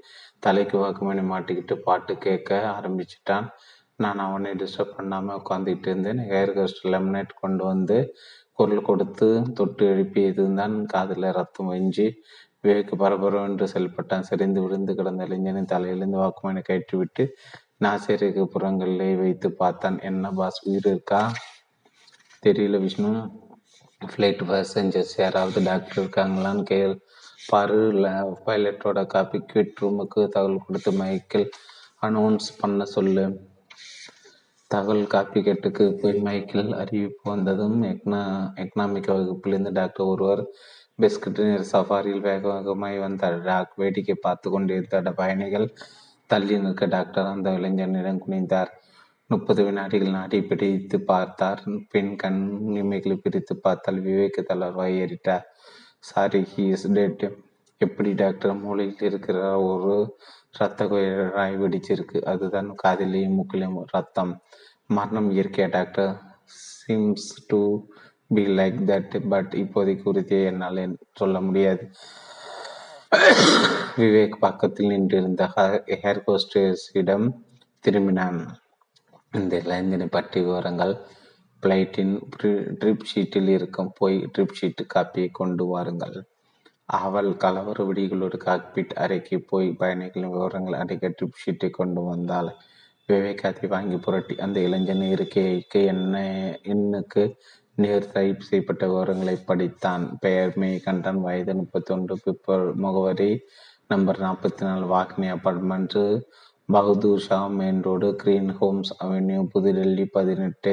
தலைக்கு 0.47 0.77
வாக்குமணி 0.83 1.23
மாட்டிக்கிட்டு 1.33 1.75
பாட்டு 1.87 2.15
கேட்க 2.27 2.59
ஆரம்பிச்சிட்டான். 2.77 3.47
நான் 4.03 4.21
அவனை 4.27 4.51
டிஸ்டர்ப் 4.63 4.97
பண்ணாமல் 4.97 5.39
உட்காந்துக்கிட்டு 5.41 5.89
இருந்தேன். 5.93 6.23
ஹேர் 6.33 6.53
கோஸ்டல் 6.59 6.93
லெமனேட் 6.95 7.33
கொண்டு 7.43 7.65
வந்து 7.73 7.99
குரல் 8.59 8.87
கொடுத்து 8.89 9.29
தொட்டு 9.59 9.85
எழுப்பியதுதான் 9.95 10.59
தான் 10.61 10.77
காதில் 10.93 11.29
ரத்தம் 11.39 11.71
வெஞ்சி 11.73 12.07
பரபரம் 12.65 13.01
பரபரவென்று 13.03 13.67
செயல்பட்டான். 13.73 14.27
சரிந்து 14.29 14.61
விழுந்து 14.65 14.93
கிடந்த 14.99 15.25
இளைஞனின் 15.29 15.73
தலையிலிருந்து 15.73 16.19
வாக்குமனை 16.23 16.61
கயிற்றுவிட்டு 16.69 17.25
நாசேருக்கு 17.85 18.45
புறங்களிலே 18.55 19.11
வைத்து 19.23 19.49
பார்த்தான். 19.63 19.99
என்ன 20.11 20.31
பாஸ் 20.39 20.61
உயிர் 20.69 20.89
இருக்கா? 20.93 21.21
தெரியல 22.45 22.79
விஷ்ணு. 22.85 23.11
ஃப்ளைட் 24.01 24.43
பேசஞ்சர்ஸ் 24.51 25.15
யாராவது 25.23 25.59
டாக்டர் 25.69 25.99
இருக்காங்களான்னு 26.01 26.65
கேள். 26.71 26.95
பாரு 27.51 27.79
பைலட்டோட 28.47 28.99
காப்பி 29.15 29.39
குவிட் 29.51 29.81
ரூமுக்கு 29.83 30.21
தகவல் 30.35 30.65
கொடுத்து 30.67 30.91
மைக்கேல் 31.01 31.49
அனௌன்ஸ் 32.07 32.49
பண்ண 32.61 32.85
சொல்லு. 32.95 33.25
தகவல் 34.71 35.13
காப்பி 35.15 35.41
கேட்டுக்கு 35.47 35.85
போய் 36.03 36.21
மைக்கேல் 36.29 36.73
அறிவிப்பு 36.83 37.25
வந்ததும் 37.33 37.79
எக்னா 37.93 38.23
எக்கனாமிக் 38.63 39.11
வகுப்பிலிருந்து 39.15 39.73
டாக்டர் 39.81 40.11
ஒருவர் 40.13 40.43
பிஸ்கட் 41.03 41.43
சஃபாரியில் 41.73 42.25
வேக 42.29 42.43
வேகமாய் 42.53 42.99
வந்தார். 43.05 43.37
டாக் 43.49 43.73
வேடிக்கை 43.83 44.17
பார்த்து 44.27 44.49
கொண்டிருந்த 44.51 45.13
பயணிகள் 45.21 45.69
தள்ளி 46.31 46.57
நிற்க 46.65 46.87
டாக்டர் 46.97 47.33
அந்த 47.35 47.51
இளைஞனிடம் 47.59 48.25
குனிந்தார். 48.27 48.71
முப்பது 49.35 49.61
வினாடிகள் 49.67 50.17
நாடி 50.17 50.39
பிடித்து 50.49 50.97
பார்த்தார். 51.11 51.63
பின் 51.93 52.13
கண் 52.23 52.43
இமைகளை 52.81 53.17
பிரித்து 53.23 53.55
பார்த்தால் 53.65 53.99
விவேக 54.07 54.45
தளர்வாய் 54.51 54.99
ஏறிட்டார். 55.03 55.45
சாரி 56.09 56.41
ஹி 56.53 56.65
இஸ் 56.75 56.87
டெட் 56.97 57.25
எப்படி 57.81 58.11
டாக்டர் 58.21 58.55
மூளையில் 58.65 59.05
இருக்கிற 59.09 59.39
ஒரு 59.71 59.95
ரத்த 60.59 60.85
குயராய் 60.91 61.57
வெடிச்சிருக்கு. 61.63 62.19
அதுதான் 62.33 62.69
காதிலையும் 62.83 63.37
மூக்கிலையும் 63.39 63.79
ரத்தம் 63.95 64.33
மரணம் 64.97 65.29
இயற்கையா 65.37 65.69
doctor 65.77 66.13
seems 66.65 67.31
to 67.51 67.61
be 68.35 68.43
like 68.59 68.81
that 68.91 69.15
but 69.33 69.53
இப்போதைக்கு 69.63 70.09
உறுதியை 70.13 70.45
என்னால் 70.51 70.83
சொல்ல 71.21 71.41
முடியாது. 71.47 71.85
விவேக் 74.01 74.43
பக்கத்தில் 74.45 74.93
நின்றிருந்த 74.93 75.45
ஹேர் 76.05 76.25
கோஸ்டர்ஸிடம் 76.27 77.27
திரும்பினான். 77.85 78.41
இந்த 79.35 79.57
லைந்தினை 79.65 80.07
பற்றி 80.07 80.41
விவரங்கள் 80.43 80.95
பிளைட்டின் 81.63 82.15
ட்ரிப் 82.81 83.05
ஷீட்டில் 83.11 83.49
இருக்கும். 83.49 83.91
போய் 83.99 84.17
ட்ரிப் 84.35 84.57
ஷீட்டு 84.59 84.85
காப்பியை 84.95 85.29
கொண்டு 85.31 85.65
வாருங்கள். 85.65 86.17
அவள் 87.01 87.31
கலவர 87.45 87.79
விடிகளோடு 87.89 88.39
காக்பிட் 88.47 88.93
அறைக்கு 89.05 89.37
போய் 89.51 89.69
பயணிகளின் 89.73 90.31
விவரங்கள் 90.31 90.81
அடைக்க 90.83 91.15
ட்ரிப் 91.19 91.41
ஷீட்டை 91.43 91.71
கொண்டு 91.71 92.03
வந்தாள். 92.03 92.51
விவேக் 93.09 93.47
அதை 93.49 93.69
வாங்கி 93.69 93.97
புரட்டி 93.97 94.35
அந்த 94.39 94.59
இளைஞன் 94.61 95.05
இருக்கைக்கு 95.15 95.81
என்ன 95.85 96.15
எண்ணுக்கு 96.75 97.25
நேர் 97.75 98.13
டைப் 98.13 98.47
செய்யப்பட்ட 98.49 98.85
விவரங்களை 98.87 99.37
படித்தான். 99.49 100.05
பெயர் 100.21 100.53
மே 100.57 100.71
கண்டன் 100.79 101.21
வயது 101.21 101.55
முப்பத்தி 101.55 101.91
ஒன்று 101.95 102.15
பிப்பர் 102.27 102.67
முகவரி 102.75 103.31
நம்பர் 103.89 104.21
நாற்பத்தி 104.21 104.63
நாலு 104.63 104.85
Vahini 104.95 105.29
apartment 105.37 105.99
Bahadur 106.69 107.21
Shah 107.21 107.39
main 107.47 107.81
road 107.83 108.09
green 108.17 108.53
homes 108.53 108.91
avenue 109.05 109.41
புதுடெல்லி 109.55 110.05
பதினெட்டு. 110.13 110.73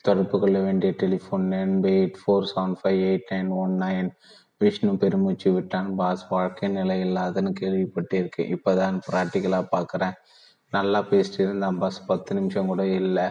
தொடர்பு 0.00 0.40
கொள்ள 0.40 0.58
வேண்டிய 0.60 0.92
டெலிஃபோன் 1.02 1.46
எண் 1.60 1.74
eight 1.84 2.16
four 2.20 2.46
seven 2.52 2.76
five 2.80 3.00
eight 3.08 3.26
nine 3.32 3.48
one 3.48 3.74
nine. 3.80 4.08
Vishnu 4.58 4.96
பெருமூச்சு 4.96 5.52
விட்டான். 5.52 5.94
பாஸ் 5.94 6.28
வாழ்க்கை 6.28 6.68
நிலை 6.68 6.96
இல்லாதன்னு 7.04 7.52
கேள்விப்பட்டிருக்கேன் 7.60 8.52
இப்போதான் 8.56 8.96
ப்ராக்டிக்கலாக 9.08 9.66
பார்க்குறேன் 9.74 10.16
நல்லா 10.70 11.00
பேசிட்டு 11.10 11.40
இருந்தான். 11.40 11.78
பாஸ் 11.78 12.06
பத்து 12.06 12.34
நிமிஷம் 12.34 12.66
கூட 12.66 12.86
இல்லை. 12.86 13.26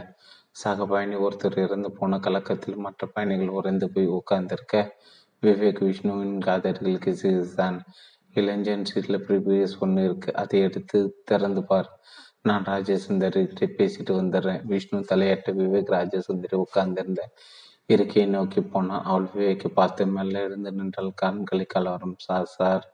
சக 0.52 0.86
பயணி 0.86 1.16
ஒருத்தர் 1.16 1.58
இறந்து 1.58 1.92
போன 1.92 2.20
கலக்கத்தில் 2.20 2.78
மற்ற 2.78 3.08
பயணிகள் 3.08 3.56
உறைந்து 3.60 3.90
போய் 3.90 4.14
உட்கார்ந்திருக்க. 4.20 4.76
விவேக் 5.44 5.82
விஷ்ணுவின் 5.86 6.38
காதர்களுக்கு 6.40 7.12
சிறிதுதான் 7.12 7.78
இளைஞன் 8.36 8.86
சீட்டில் 8.86 9.24
ப்ரீவியஸ் 9.28 9.78
ஒன்று 9.80 10.04
இருக்கு. 10.04 10.30
அதை 10.36 10.60
எடுத்து 10.62 11.00
திறந்து 11.26 11.64
பார். 11.64 11.90
நான் 12.42 12.64
ராஜசுந்தரி 12.64 13.42
பேசிட்டு 13.78 14.14
வந்துடுறேன். 14.20 14.64
விஷ்ணு 14.64 15.00
தலையாட்ட 15.00 15.50
விவேக் 15.62 15.94
ராஜசுந்தரி 15.96 16.64
உட்கார்ந்திருந்தேன். 16.64 17.32
இருக்கையை 17.90 18.32
நோக்கி 18.32 18.62
போனான். 18.62 19.04
அவள் 19.04 19.28
விவேக்கை 19.34 19.72
பார்த்து 19.74 20.08
மெல்ல 20.08 20.44
இருந்து 20.46 20.72
நின்றால் 20.72 21.12
கண்களை 21.16 21.66
கலவரம் 21.66 22.16
சார் 22.18 22.46
சார் 22.58 22.86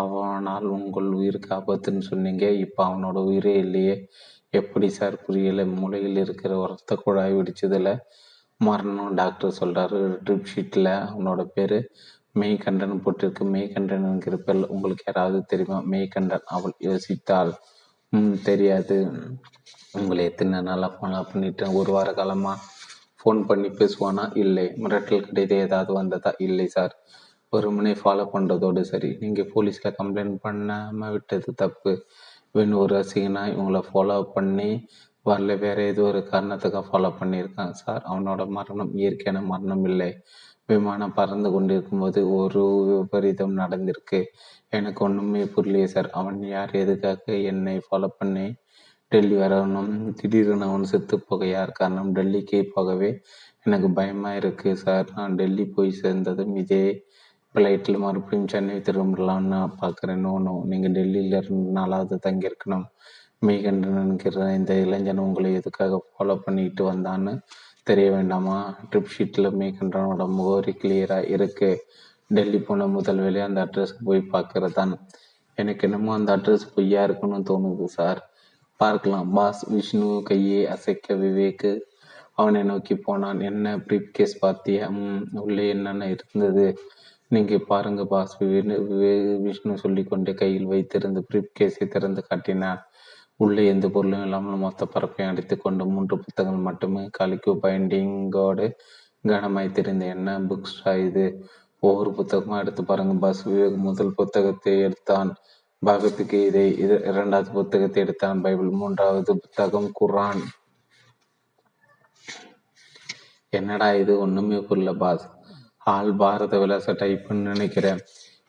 அவனால் 0.00 0.66
உங்கள் 0.76 1.08
உயிருக்கு 1.18 1.50
ஆபத்துன்னு 1.54 2.04
சொன்னீங்க. 2.10 2.44
இப்போ 2.64 2.80
அவனோட 2.88 3.18
உயிரே 3.30 3.54
இல்லையே. 3.54 3.96
எப்படி 4.50 4.88
சார் 4.88 5.16
புரியலை? 5.26 5.64
மூளையில் 5.74 6.16
இருக்கிற 6.16 6.52
உரத்த 6.58 6.94
குழாய் 6.94 7.34
வெடிச்சதுல 7.34 7.90
மரணம். 8.60 9.14
டாக்டர் 9.14 9.56
சொல்கிறாரு 9.60 10.00
ட்ரிப் 10.24 10.50
ஷீட்டில் 10.54 10.90
அவனோட 11.12 11.42
பேர் 11.54 11.76
மெய்கண்டன் 12.34 13.02
போட்டிருக்கு. 13.04 13.44
மெய்கண்டன் 13.54 14.06
என்கிற 14.10 14.36
பெயர் 14.36 14.68
உங்களுக்கு 14.68 15.04
யாராவது 15.06 15.38
தெரியுமா? 15.44 15.78
மெய்கண்டன் 15.92 16.46
அவள் 16.46 16.74
யோசித்தாள். 16.80 17.52
ம் 18.12 18.36
தெரியாது. 18.42 18.96
உங்களை 19.92 20.24
எத்தனை 20.24 20.60
நாளாக 20.60 20.92
ஃபாலோ 20.96 21.20
பண்ணிட்டேன். 21.32 21.74
ஒரு 21.74 21.90
வார 21.92 22.12
காலமாக 22.12 22.62
ஃபோன் 23.20 23.40
பண்ணி 23.46 23.68
பேசுவானா? 23.68 24.24
இல்லை. 24.36 24.66
மிரட்டல் 24.82 25.26
கடிதம் 25.26 25.58
ஏதாவது 25.58 25.92
வந்ததா? 25.92 26.32
இல்லை 26.38 26.66
சார் 26.66 26.94
ஒரு 27.52 27.70
முனை 27.70 27.92
ஃபாலோ 27.92 28.24
பண்ணுறதோடு 28.34 28.80
சரி. 28.80 29.16
நீங்கள் 29.20 29.50
போலீஸில் 29.54 29.96
கம்ப்ளைண்ட் 30.00 30.36
பண்ணாமல் 30.40 31.10
விட்டது 31.10 31.54
தப்பு. 31.54 31.92
இவன் 32.52 32.72
ஒரு 32.72 32.92
ரசிகனா? 33.00 33.42
இவங்களை 33.54 33.82
ஃபாலோ 33.92 34.22
பண்ணி 34.32 34.68
வரல. 35.26 35.58
வேற 35.58 35.82
ஏதோ 35.82 36.02
ஒரு 36.02 36.20
காரணத்துக்காக 36.30 36.84
ஃபாலோ 36.90 37.10
பண்ணியிருக்கான் 37.20 37.74
சார் 37.82 38.02
அவனோட 38.10 38.48
மரணம் 38.48 38.92
இயற்கையான 38.94 39.42
மரணம் 39.46 39.84
இல்லை. 39.84 40.10
விமானம் 40.72 41.14
பறந்து 41.18 41.48
கொண்டிருக்கும் 41.50 42.02
போது 42.02 42.20
ஒரு 42.38 42.62
விபரீதம் 42.88 43.54
நடந்திருக்கு. 43.58 44.20
எனக்கு 44.78 45.00
ஒன்றுமே 45.04 45.42
புரியலையே 45.54 45.88
சார். 45.94 46.08
அவன் 46.20 46.40
யார்? 46.54 46.72
எதுக்காக 46.82 47.36
என்னை 47.52 47.76
ஃபாலோ 47.86 48.10
பண்ணி 48.18 48.46
டெல்லி 49.12 49.36
வரணும்? 49.36 49.92
திடீர்னு 50.18 50.68
அவன் 50.70 50.90
செத்து 50.92 51.16
போக 51.20 51.46
யார் 51.46 51.72
காரணம்? 51.72 52.10
டெல்லிக்கு 52.16 52.60
போகவே 52.74 53.10
எனக்கு 53.64 53.88
பயமாக 53.90 54.38
இருக்குது 54.40 54.80
சார். 54.84 55.08
நான் 55.16 55.34
டெல்லி 55.34 55.64
போய் 55.76 55.98
சேர்ந்ததும் 56.02 56.54
இதே 56.56 56.84
ஃப்ளைட்டில் 57.54 57.98
மறுபடியும் 57.98 58.50
சென்னை 58.52 58.76
திரும்பலாம்னு 58.88 59.60
பார்க்குறேன் 59.80 60.22
நோ 60.26 60.32
நீங்கள் 60.72 60.94
டெல்லியில் 60.98 61.36
இருந்து 61.40 61.70
நாலாவது 61.78 62.16
தங்கியிருக்கணும். 62.26 62.86
மெய்கண்டு 63.46 63.88
நினைக்கிற 63.98 64.46
இந்த 64.54 64.72
இளைஞன் 64.84 65.22
உங்களை 65.24 65.50
எதுக்காக 65.54 65.98
ஃபாலோ 66.10 66.34
பண்ணிட்டு 66.44 66.82
வந்தான்னு 66.92 67.32
தெரிய 67.86 68.10
வேண்டாமா? 68.10 68.56
ட்ரிப் 68.90 69.12
ஷீட்டில் 69.14 69.48
மேகண்டனோட 69.60 70.22
முகவரி 70.36 70.72
கிளியராக 70.82 71.30
இருக்கு. 71.30 71.70
டெல்லி 72.26 72.58
போன 72.58 72.86
முதல் 72.86 73.20
வேலையை 73.24 73.42
அந்த 73.42 73.60
அட்ரஸ்க்கு 73.64 74.02
போய் 74.04 74.30
பார்க்கறதான் 74.32 74.92
எனக்கு 75.58 75.88
என்னமோ 75.88 76.12
அந்த 76.12 76.30
அட்ரஸ் 76.36 76.66
பொய்யா 76.74 77.00
இருக்குன்னு 77.02 77.38
தோணுது 77.50 77.86
சார் 77.96 78.20
பார்க்கலாம். 78.80 79.30
பாஸ் 79.30 79.62
விஷ்ணு 79.72 80.10
கையை 80.24 80.60
அசைக்க 80.74 81.14
விவேக்கு. 81.14 81.72
அவனை 82.40 82.62
நோக்கி 82.62 82.94
போனான். 82.96 83.40
என்ன 83.40 83.76
ப்ரீப் 83.76 84.10
கேஸ் 84.12 84.36
பார்த்தியா? 84.44 84.84
ம் 84.98 85.40
உள்ளே 85.46 85.64
என்னென்ன 85.68 86.08
இருந்தது? 86.14 86.66
நீங்கள் 87.28 87.66
பாருங்க 87.66 88.04
பாஸ். 88.12 88.36
விஷ்ணு 89.46 89.74
சொல்லிக்கொண்டே 89.84 90.34
கையில் 90.34 90.70
வைத்திருந்த 90.72 91.20
ப்ரீப் 91.28 91.52
கேஸை 91.60 91.86
திறந்து 91.88 92.22
காட்டினான் 92.28 92.80
உள்ளே 93.42 93.62
எந்த 93.66 93.86
பொருளும் 93.94 94.22
இல்லாமல் 94.22 94.62
மொத்த 94.64 94.86
பரப்பையும் 94.86 95.32
அடித்து 95.32 95.54
கொண்டு 95.58 95.82
மூன்று 95.92 96.16
புத்தகங்கள் 96.24 96.66
மட்டுமே. 96.68 97.02
கலிக்கு 97.18 97.52
பைண்டிங்கோடு 97.62 98.66
கனமாய் 99.28 99.76
தெரிந்த 99.78 100.04
என்ன 100.16 100.38
புக்ஸ் 100.48 100.76
இது 101.06 101.24
ஒவ்வொரு 101.82 102.10
புத்தகமும் 102.18 102.60
எடுத்து 102.62 102.82
பாருங்க. 102.84 103.14
பாஸ் 103.24 103.42
விவேக் 103.48 103.76
முதல் 103.86 104.16
புத்தகத்தை 104.18 104.74
எடுத்தான். 104.86 105.30
பகவத்கீதை 105.82 106.64
இதை 106.84 106.96
இரண்டாவது 107.10 107.50
புத்தகத்தை 107.58 108.00
எடுத்தான். 108.04 108.40
பைபிள் 108.44 108.70
மூன்றாவது 108.80 109.32
புத்தகம் 109.42 109.90
குரான் 110.00 110.42
என்னடா 113.52 113.88
இது? 114.02 114.12
ஒண்ணுமே 114.24 114.58
புரியல 114.68 114.92
பாஸ். 115.02 115.24
ஆல் 115.92 116.12
பாரத 116.22 116.54
விலாச 116.62 116.92
டைப்னு 116.92 117.46
நினைக்கிறேன். 117.52 118.00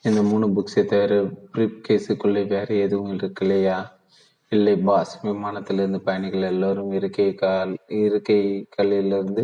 இந்த 0.07 0.21
மூணு 0.31 0.45
புக்ஸை 0.55 0.83
தவிர 0.91 1.13
ப்ரிப் 1.53 1.79
கேஸுக்குள்ளே 1.87 2.43
வேற 2.53 2.67
எதுவும் 2.85 3.15
இருக்கலையா 3.17 3.77
இல்லை 4.51 4.75
பாஸ் 4.77 5.25
விமானத்திலிருந்து 5.25 5.97
பயணிகள் 5.97 6.41
எல்லோரும் 6.41 6.91
இருக்கை 6.91 7.33
கால் 7.33 7.77
இருக்கைகளிலிருந்து 7.89 9.43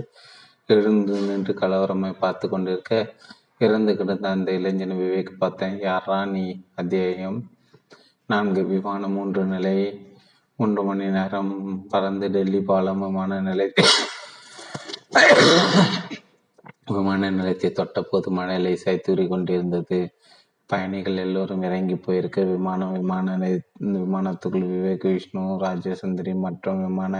எழுந்து 0.69 1.13
நின்று 1.21 1.53
கலவரமாய் 1.53 2.19
பார்த்து 2.19 2.49
கொண்டிருக்க 2.49 3.13
இறந்து 3.57 3.95
கிடந்த 3.95 4.29
அந்த 4.29 4.51
இளைஞன் 4.51 4.91
விவேக் 4.91 5.37
பார்த்தேன் 5.39 5.79
யாரா 5.79 6.25
நீ 6.25 6.43
அத்தியாயம் 6.75 7.39
நான்கு. 8.29 8.65
விமானம் 8.65 9.11
மூன்று 9.11 9.45
நிலை 9.45 9.77
மூன்று 10.59 10.83
மணி 10.83 11.07
நேரம் 11.07 11.53
பறந்து 11.87 12.27
டெல்லி 12.27 12.61
பாலம் 12.61 12.99
விமான 12.99 13.39
நிலையத்தை 13.41 13.85
விமான 16.91 17.29
நிலையத்தை 17.29 17.71
தொட்டபோது 17.71 18.29
மழை 18.29 18.57
லேசாய் 18.65 19.05
தூறி 19.07 19.27
கொண்டிருந்தது 19.27 19.99
பயணிகள் 20.69 21.21
எல்லோரும் 21.25 21.63
இறங்கி 21.67 21.95
போயிருக்க. 21.95 22.39
விமானம் 22.53 22.93
விமான 22.97 23.35
விமானத்துக்குள் 23.97 24.67
விவேக் 24.73 25.05
விஷ்ணு 25.13 25.43
ராஜசுந்தரி 25.65 26.33
மற்றும் 26.45 26.81
விமான 26.85 27.13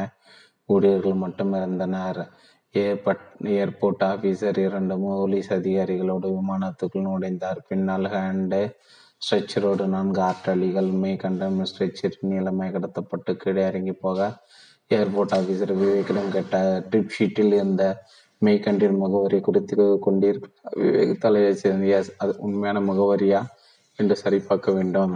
ஊழியர்கள் 0.69 1.21
மட்டும் 1.23 1.53
இருந்தனர் 1.53 2.19
ஏர்பட் 2.75 3.25
ஏர்போர்ட் 3.60 4.03
ஆபீசர் 4.12 4.57
இரண்டு 4.65 4.95
போலீஸ் 5.03 5.49
அதிகாரிகளோடு 5.53 6.29
விமானத்துக்குள் 6.38 7.07
நுழைந்தார். 7.10 7.60
பின்னால் 7.69 8.07
ஹேண்டு 8.15 8.62
ஸ்ட்ரெச்சரோடு 9.21 9.86
நான்கு 9.88 10.21
ஆற்றலிகள் 10.21 10.89
மே 11.03 11.12
கண்டம் 11.15 11.60
ஸ்ட்ரெச்சர் 11.69 12.17
நீளமாய் 12.31 12.73
கடத்தப்பட்டு 12.75 13.31
கீழே 13.36 13.63
இறங்கி 13.67 13.93
போக 14.03 14.19
ஏர்போர்ட் 14.91 15.33
ஆபீசர் 15.38 15.73
விவேக்கிடம் 15.79 16.33
கேட்ட 16.36 16.57
ட்ரிப் 16.89 17.15
ஷீட்டில் 17.15 17.55
இருந்த 17.60 17.83
மெய்கண்டின் 18.41 18.97
முகவரி 19.04 19.39
குறித்து 19.39 19.86
கொண்டிருக்க 20.00 20.47
விவேக் 20.82 21.13
தலையை 21.17 21.54
சேர்ந்திய 21.54 22.04
அது 22.17 22.34
உண்மையான 22.38 22.80
முகவரியா 22.80 23.39
என்று 24.00 24.15
சரிபார்க்க 24.15 24.71
வேண்டும். 24.71 25.15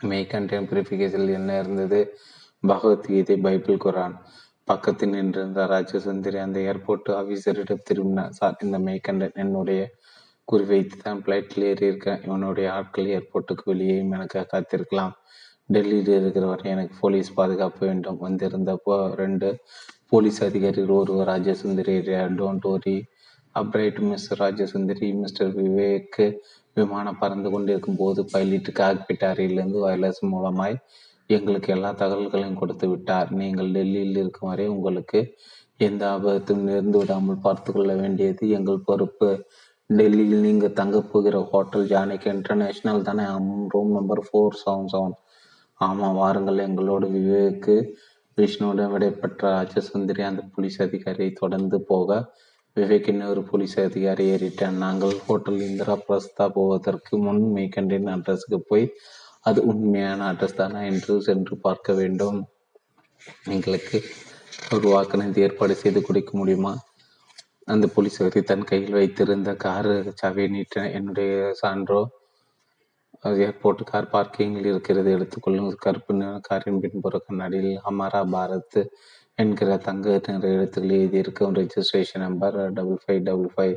மெய்கண்டின் 0.00 0.68
பிரிபிகேஷனில் 0.70 1.38
என்ன 1.40 1.52
இருந்தது? 1.58 2.00
Bhagavad Gita 2.62 3.36
Bible 3.36 3.82
Quran. 3.84 4.16
பக்கத்தில் 4.68 5.12
நின்றிருந்த 5.14 5.60
ராஜசுந்தரி 5.66 6.38
அந்த 6.44 6.58
ஏர்போர்ட் 6.60 7.08
ஆஃபீஸரிடம் 7.20 7.86
திரும்பினார் 7.88 8.32
சார் 8.32 8.58
இந்த 8.62 8.78
மெய்கண்டன் 8.78 9.38
என்னுடைய 9.44 9.80
குறிவைத்து 10.48 10.96
தான் 11.02 11.22
பிளைட்டில் 11.26 11.64
ஏறி 11.70 11.86
இருக்கேன் 11.86 12.20
இவனுடைய 12.26 12.66
ஆட்கள் 12.72 13.08
ஏர்போர்ட்டுக்கு 13.16 13.64
வெளியே 13.64 13.96
எனக்கு 14.16 14.44
காத்திருக்கலாம். 14.52 15.14
டெல்லியில் 15.70 16.12
இருக்கிறவரை 16.18 16.66
எனக்கு 16.70 16.94
போலீஸ் 17.00 17.30
பாதுகாப்பு 17.34 17.82
வேண்டும். 17.86 18.20
வந்திருந்தப்போ 18.26 18.94
ரெண்டு 19.14 19.48
போலீஸ் 20.12 20.38
அதிகாரிகள் 20.44 20.98
ஒருவர் 20.98 21.28
Rajasundari 21.28 21.94
don't 22.38 22.66
worry 22.70 22.94
afraid 23.54 23.98
mister 24.10 24.40
Rajasundari 24.44 25.08
mister 25.22 25.50
Vivek. 25.58 26.20
விமானம் 26.76 27.18
பறந்து 27.20 27.48
கொண்டிருக்கும் 27.50 27.98
போது 27.98 28.20
பைலட் 28.32 28.70
காக்பிட் 28.80 29.24
அறையிலிருந்து 29.30 29.78
வயர்லெஸ் 29.84 30.20
மூலமாய் 30.32 30.76
எங்களுக்கு 31.30 31.68
எல்லா 31.76 31.90
தகவல்களையும் 31.92 32.58
கொடுத்து 32.60 32.86
விட்டார். 32.88 33.30
நீங்கள் 33.40 33.70
டெல்லியில் 33.76 34.18
இருக்கும் 34.22 34.50
வரை 34.50 34.66
உங்களுக்கு 34.76 35.20
எந்த 35.88 36.02
ஆபத்தும் 36.10 36.62
நேர்ந்து 36.68 36.96
விடாமல் 37.00 37.44
பார்த்து 37.46 37.70
கொள்ள 37.72 37.92
வேண்டியது 37.94 38.44
எங்கள் 38.58 38.86
பொறுப்பு. 38.88 39.30
டெல்லியில் 39.90 40.44
நீங்கள் 40.46 40.76
தங்கப் 40.80 41.10
போகிற 41.12 41.36
ஹோட்டல் 41.52 41.86
ஜானிக் 41.94 42.28
இன்டர்நேஷ்னல் 42.34 43.06
தானே? 43.08 43.24
Room 43.74 43.92
number 43.98 44.22
four 44.28 44.60
seven 44.64 44.90
seven 44.94 45.16
ஆமாம் 45.80 46.18
வாருங்கள் 46.22 46.64
எங்களோட 46.68 47.04
விவேக்கு 47.16 47.74
விஷ்ணுவுடன் 48.38 48.92
விடைபெற்ற 48.92 49.42
ராஜசுந்தரி 49.56 50.22
அந்த 50.22 50.42
போலீஸ் 50.54 50.78
அதிகாரியை 50.82 51.30
தொடர்ந்து 51.32 51.78
போக 51.82 52.18
விவேக் 52.76 53.08
இன்னொரு 53.08 53.42
போலீஸ் 53.42 53.74
அதிகாரி 53.80 54.24
ஏறிட்டான். 54.30 54.76
நாங்கள் 54.84 55.14
ஹோட்டல் 55.26 55.60
இந்திரா 55.60 55.94
பிரஸ்தா 56.08 56.44
போவதற்கு 56.48 57.18
முன் 57.18 57.42
மெய்கண்டின் 57.56 58.10
அட்ரஸுக்கு 58.14 58.58
போய் 58.68 58.86
அது 59.40 59.60
உண்மையான 59.62 60.20
அட்ரஸ் 60.32 60.54
தானா 60.54 60.80
என்று 60.82 61.14
சென்று 61.22 61.56
பார்க்க 61.56 61.92
வேண்டும். 61.92 62.38
எங்களுக்கு 63.44 63.98
ஒரு 64.74 64.86
வாக்குறுதி 64.88 65.40
ஏற்பாடு 65.40 65.74
செய்து 65.74 66.00
கொடுக்க 66.02 66.30
முடியுமா? 66.38 66.72
அந்த 67.64 67.86
போலீஸ் 67.94 68.20
அதிகாரி 68.22 68.44
தன் 68.44 68.64
கையில் 68.64 68.98
வைத்திருந்த 69.00 69.50
காரு 69.64 69.96
சாவியை 70.22 70.48
நீட்ட 70.48 70.84
என்னுடைய 70.90 71.32
சான்றோ 71.62 72.00
ஏர்போர்ட் 73.24 73.82
கார் 73.90 74.12
பார்க்கிங்கில் 74.12 74.68
இருக்கிறது. 74.72 75.08
எடுத்துக்கொள்ளும் 75.16 75.70
கருப்பு 75.84 76.12
நிற 76.14 76.32
காரின் 76.48 76.80
பின்புற 76.82 77.16
கண்ணாடியில் 77.26 77.80
அமரா 77.90 78.20
பாரத் 78.34 78.80
என்கிற 79.42 79.70
தங்க 79.86 80.20
நிற 80.26 80.44
எழுத்துக்கள் 80.56 80.98
எழுதியிருக்கும் 80.98 81.56
registration 81.60 82.24
number 82.26 82.56
double 82.78 83.00
five 83.04 83.22
double 83.28 83.50
five 83.54 83.76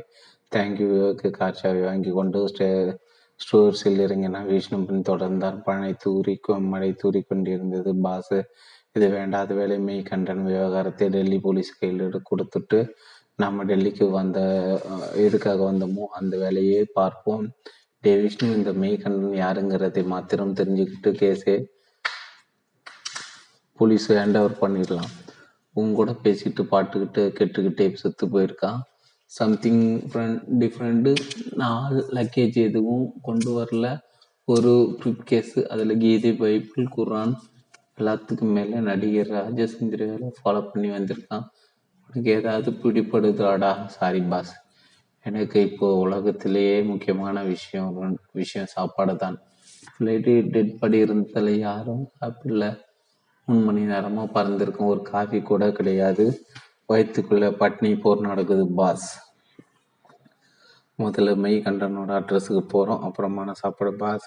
தேங்க்யூக்கு 0.52 1.30
car 1.38 1.82
வாங்கி 1.88 2.10
கொண்டு 2.18 2.40
ஸ்டே 2.52 2.68
ஸ்டோர்ஸில் 3.40 4.02
இறங்கினான் 4.06 4.48
விஷ்ணு 4.50 4.78
பின் 4.88 5.08
தொடர்ந்தார். 5.10 5.56
பனை 5.68 5.92
தூரி 6.04 6.34
மழை 6.72 6.90
தூரி 7.02 7.20
கொண்டிருந்தது. 7.30 7.90
பாஸ் 8.06 8.36
இது 8.96 9.06
வேண்டாத 9.16 9.54
வேலை. 9.54 9.76
மெய் 9.86 10.02
கண்டன் 10.10 10.44
விவகாரத்தை 10.48 11.06
டெல்லி 11.08 11.38
போலீஸ் 11.46 11.78
கையில் 11.80 12.16
கொடுத்துட்டு 12.30 12.78
நம்ம 13.36 13.64
டெல்லிக்கு 13.64 14.06
வந்த 14.10 14.38
எதுக்காக 15.26 15.58
வந்தோமோ 15.70 16.04
அந்த 16.18 16.34
வேலையை 16.36 16.82
பார்ப்போம். 16.98 17.44
டே 18.04 18.12
விஷ்ணு 18.22 18.46
இந்த 18.58 18.70
மெய்கண்டன் 18.82 19.34
யாருங்கிறதை 19.40 20.02
மாத்திரம் 20.12 20.54
தெரிஞ்சுக்கிட்டு 20.58 21.10
கேஸே 21.20 21.54
போலீஸ் 23.78 24.06
ஹேண்ட் 24.12 24.38
ஓவர் 24.40 24.56
பண்ணிடலாம். 24.62 25.12
உங்க 25.76 25.94
கூட 25.98 26.12
பேசிக்கிட்டு 26.24 26.62
பாட்டுக்கிட்டு 26.72 27.22
கெட்டுக்கிட்டே 27.38 27.86
செத்து 28.00 28.26
போயிருக்கான் 28.32 28.80
சம்திங் 29.36 29.84
டிஃப்ரெண்ட்டு 30.62 31.12
நாலு 31.62 32.00
லக்கேஜ் 32.16 32.58
எதுவும் 32.64 33.06
கொண்டு 33.28 33.50
வரல. 33.58 33.86
ஒரு 34.48 34.72
ப்ரிப் 35.00 35.22
கேஸு 35.30 35.60
அதில் 35.72 36.00
கீதை 36.02 36.32
பைபிள் 36.42 36.92
குரான் 36.96 37.36
எல்லாத்துக்கும் 37.98 38.54
மேலே 38.58 38.80
நடிகர் 38.90 39.32
ராஜசுந்தரி 39.38 40.06
வேலை 40.12 40.28
ஃபாலோ 40.40 40.62
பண்ணி 40.72 40.90
வந்திருக்கான். 40.96 41.46
உனக்கு 42.10 42.30
ஏதாவது 42.38 42.70
பிடிப்படுதாடா 42.82 43.72
சாரி 43.98 44.22
பாஸ் 44.32 44.52
எனக்கு 45.26 45.58
இப்போ 45.68 45.86
உலகத்திலேயே 46.04 46.76
முக்கியமான 46.90 47.42
விஷயம் 47.52 47.90
விஷயம் 48.40 48.72
சாப்பாடு 48.76 49.14
தான் 49.24 49.36
ஃப்ளைட்டு 49.92 50.32
டெட் 50.54 50.72
படி 50.80 50.98
இருந்ததில் 51.04 51.52
யாரும் 51.66 52.04
சாப்பிடல. 52.20 52.64
மூணு 53.48 53.60
மணி 53.68 53.82
நேரமாக 53.92 54.32
பறந்துருக்கும். 54.36 54.90
ஒரு 54.92 55.02
காஃபி 55.12 55.38
கூட 55.50 55.64
கிடையாது. 55.78 56.24
வயிற்றுக்குள்ள 56.90 57.46
பட்னி 57.60 57.90
போர் 58.02 58.26
நடக்குது 58.30 58.64
பாஸ் 58.78 59.08
முதல்ல 60.98 61.30
மெய் 61.44 61.62
கண்டனோட 61.66 62.10
அட்ரஸுக்கு 62.20 62.62
போகிறோம் 62.72 63.04
அப்புறமான 63.06 63.52
சாப்பாடு 63.60 63.92
பாஸ் 64.02 64.26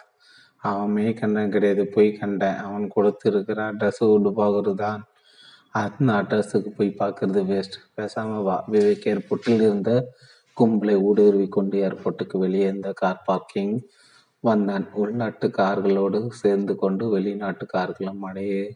அவன் 0.70 0.94
மெய் 0.96 1.18
கண்டன் 1.20 1.54
கிடையாது 1.56 1.84
பொய் 1.96 2.10
கண்டேன். 2.20 2.60
அவன் 2.68 2.86
கொடுத்துருக்கிற 2.96 3.60
அட்ரஸ் 3.72 4.02
உடுபாகுரு 4.16 4.74
தான் 4.84 5.02
அந்த 5.82 6.10
அட்ரஸுக்கு 6.22 6.72
போய் 6.78 6.98
பார்க்கறது 7.02 7.42
வேஸ்ட் 7.52 7.78
பேசாம 7.98 8.42
வா. 8.48 8.58
விவேக் 8.74 9.08
ஏர்போர்ட்டில் 9.14 9.66
இருந்த 9.68 9.92
கும்பலை 10.62 10.96
ஊடுருவி 11.02 11.48
கொண்டு 11.48 11.78
ஏர்போர்ட்டுக்கு 11.88 12.38
வெளியே 12.38 12.64
இருந்த 12.64 12.92
கார் 12.94 13.22
பார்க்கிங் 13.26 13.76
வந்தான். 14.40 14.86
உள்நாட்டு 14.94 15.48
கார்களோடு 15.50 16.20
சேர்ந்து 16.32 16.76
கொண்டு 16.76 17.10
வெளிநாட்டு 17.10 17.66
கார்களும் 17.66 18.18
மழையே 18.18 18.76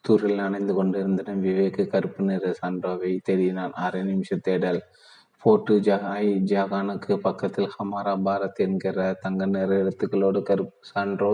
தூரில் 0.00 0.34
நனைந்து 0.34 0.74
கொண்டிருந்தன. 0.74 1.34
விவேக் 1.34 1.86
கருப்பு 1.86 2.24
நிற 2.24 2.54
சான்றாவை 2.62 3.12
தேடினான். 3.28 3.74
அரை 3.84 4.02
நிமிஷம் 4.02 4.40
தேடல். 4.40 4.82
போர்ட்டு 5.42 5.74
ஜஹாய் 5.86 6.30
ஜாகானுக்கு 6.50 7.16
பக்கத்தில் 7.16 7.70
ஹமாரா 7.76 8.12
பாரத் 8.26 8.60
என்கிற 8.66 9.16
தங்க 9.20 9.46
நிற 9.46 9.70
எழுத்துக்களோடு 9.82 10.42
கருப்பு 10.42 10.78
சான்றோ 10.94 11.32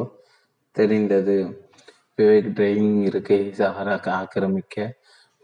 தெரிந்தது. 0.77 1.37
விவேக் 2.19 2.51
டிரைவிங் 2.57 3.03
இருக்கை 3.03 3.41
சஹாரா 3.59 3.97
ஆக்கிரமிக்க 4.11 4.77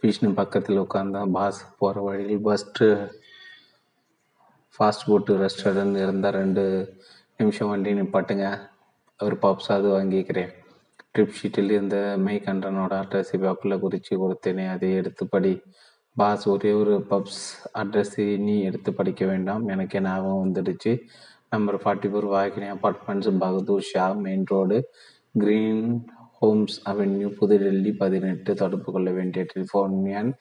விஷ்ணு 0.03 0.31
பக்கத்தில் 0.35 0.81
உட்கார்ந்தான். 0.81 1.31
பாஸ் 1.31 1.77
போகிற 1.79 2.01
வழியில் 2.01 2.45
பஸ்ட்டு 2.45 2.89
ஃபாஸ்ட் 4.77 5.05
ஃபுட்டு 5.07 5.35
ரெஸ்டாரண்ட் 5.43 5.97
இருந்தால் 6.03 6.33
ரெண்டு 6.33 6.63
நிமிஷம் 7.37 7.69
வண்டி 7.69 7.93
நிப்பாட்டுங்க. 7.93 8.47
ஒரு 9.21 9.37
பப்ஸ் 9.43 9.69
அது 9.69 9.89
வாங்கிக்கிறேன். 9.97 10.51
ட்ரிப் 11.13 11.37
ஷீட்டில் 11.39 11.71
இருந்த 11.71 11.99
மெய் 12.25 12.43
கண்டனோட 12.47 12.95
அட்ரஸ் 13.03 13.33
பேப்பரில் 13.45 13.83
குறித்து 13.85 14.15
கொடுத்தேனே 14.23 14.65
அதை 14.69 14.89
எடுத்து 14.95 15.27
படி. 15.27 15.53
பாஸ் 16.17 16.45
ஒரே 16.49 16.73
ஒரு 16.73 16.95
பப்ஸ் 17.11 17.41
அட்ரஸ் 17.79 18.17
நீ 18.47 18.57
எடுத்து 18.63 18.93
படிக்க 18.95 19.25
வேண்டாம். 19.25 19.69
எனக்கு 19.69 20.01
ஞாபகம் 20.01 20.43
வந்துடுச்சு. 20.45 20.93
Number 21.51 21.81
forty 21.83 22.09
four 22.13 22.29
Vahini 22.35 22.69
apartments 22.75 23.31
Bahadur 23.39 23.89
Shah 23.91 24.07
main 24.27 24.47
road 24.53 24.79
green 25.35 25.83
homes 26.41 26.77
avenue 26.91 27.29
புதுடெல்லி 27.41 27.93
பதினெட்டு 27.97 28.55
தொடர்பு 28.55 28.93
கொள்ள 28.93 29.11
வேண்டிய 29.11 29.43
டெலிஃபோன் 29.53 29.95
எண் 30.19 30.33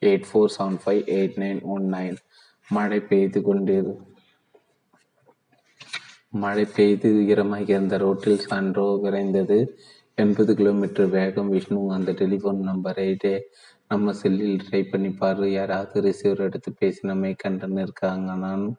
eight 0.00 0.26
four 0.30 0.52
seven 0.58 0.78
five 0.84 1.02
eight 1.16 1.36
nine 1.36 1.60
one 1.74 1.86
nine 1.94 2.16
மழை 2.70 3.00
பெய்து 3.00 3.40
கொண்டிரு 3.40 3.96
மழை 6.30 6.66
பெய்து 6.76 7.26
ஈரமாக 7.26 7.60
இருந்த 7.60 7.96
ரோட்டில் 7.96 8.44
சான்றோ 8.50 9.00
விரைந்தது. 9.02 9.68
எண்பது 10.14 10.54
கிலோமீட்டர் 10.54 11.08
வேகம் 11.08 11.48
விஷ்ணு 11.48 11.92
அந்த 11.92 12.12
டெலிஃபோன் 12.12 12.60
நம்பரை 12.70 13.40
நம்ம 13.88 14.12
செல்லில் 14.12 14.60
ட்ரை 14.70 14.90
பண்ணி 14.90 15.10
பாரு. 15.10 15.52
யாராவது 15.52 16.00
ரிசீவர் 16.00 16.40
எடுத்து 16.40 16.72
பேசி 16.72 17.08
நம்மை 17.08 17.34
கண்டன் 17.34 17.76
இருக்காங்க 17.76 18.34
நான் 18.34 18.76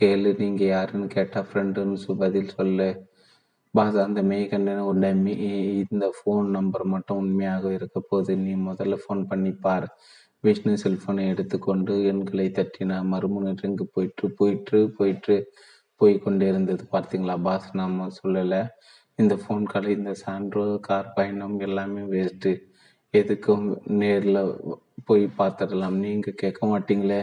கேளு 0.00 0.38
நீங்கள் 0.38 0.66
யாருன்னு 0.66 1.06
கேட்டால் 1.06 1.46
ஃப்ரெண்டுன்னு 1.52 2.16
பதில் 2.18 2.48
சொல்லு. 2.48 3.06
பாஸ் 3.70 3.96
அந்த 3.96 4.22
மெய்கண்டன் 4.22 4.84
ஒரு 4.84 4.98
இந்த 5.90 6.14
ஃபோன் 6.18 6.44
நம்பர் 6.44 6.84
மட்டும் 6.84 7.16
உண்மையாக 7.16 7.72
இருக்க 7.72 8.00
போது 8.00 8.36
நீ 8.36 8.54
முதல்ல 8.54 8.98
ஃபோன் 9.08 9.26
பண்ணி 9.26 9.50
பார். 9.50 9.88
விஷ்ணு 10.44 10.72
செல்போனை 10.82 11.22
எடுத்துக்கொண்டு 11.32 11.94
எண்களை 12.10 12.46
தட்டினா 12.50 12.96
மறுமுனை 13.12 13.52
ரிங்கு 13.62 13.84
போயிட்டு 13.94 14.26
போயிட்டு 14.38 14.78
போயிட்டு 14.98 15.36
போய் 16.00 16.14
கொண்டே 16.18 16.46
இருந்தது. 16.48 16.84
பார்த்தீங்களா? 16.92 17.34
பாஸ் 17.42 17.68
நம்ம 17.72 18.08
சொல்லலை. 18.18 18.62
இந்த 19.18 19.34
ஃபோன் 19.42 19.64
கால் 19.72 19.88
இந்த 19.98 20.12
சான்றோ 20.22 20.64
கார் 20.80 21.12
பயணம் 21.16 21.58
எல்லாமே 21.60 22.02
வேஸ்ட்டு 22.14 22.52
எதுக்கும் 23.14 23.66
நேரில் 24.00 24.40
போய் 25.04 25.24
பார்த்துடலாம். 25.38 25.98
நீங்கள் 26.04 26.40
கேட்க 26.42 26.60
மாட்டீங்களே? 26.66 27.20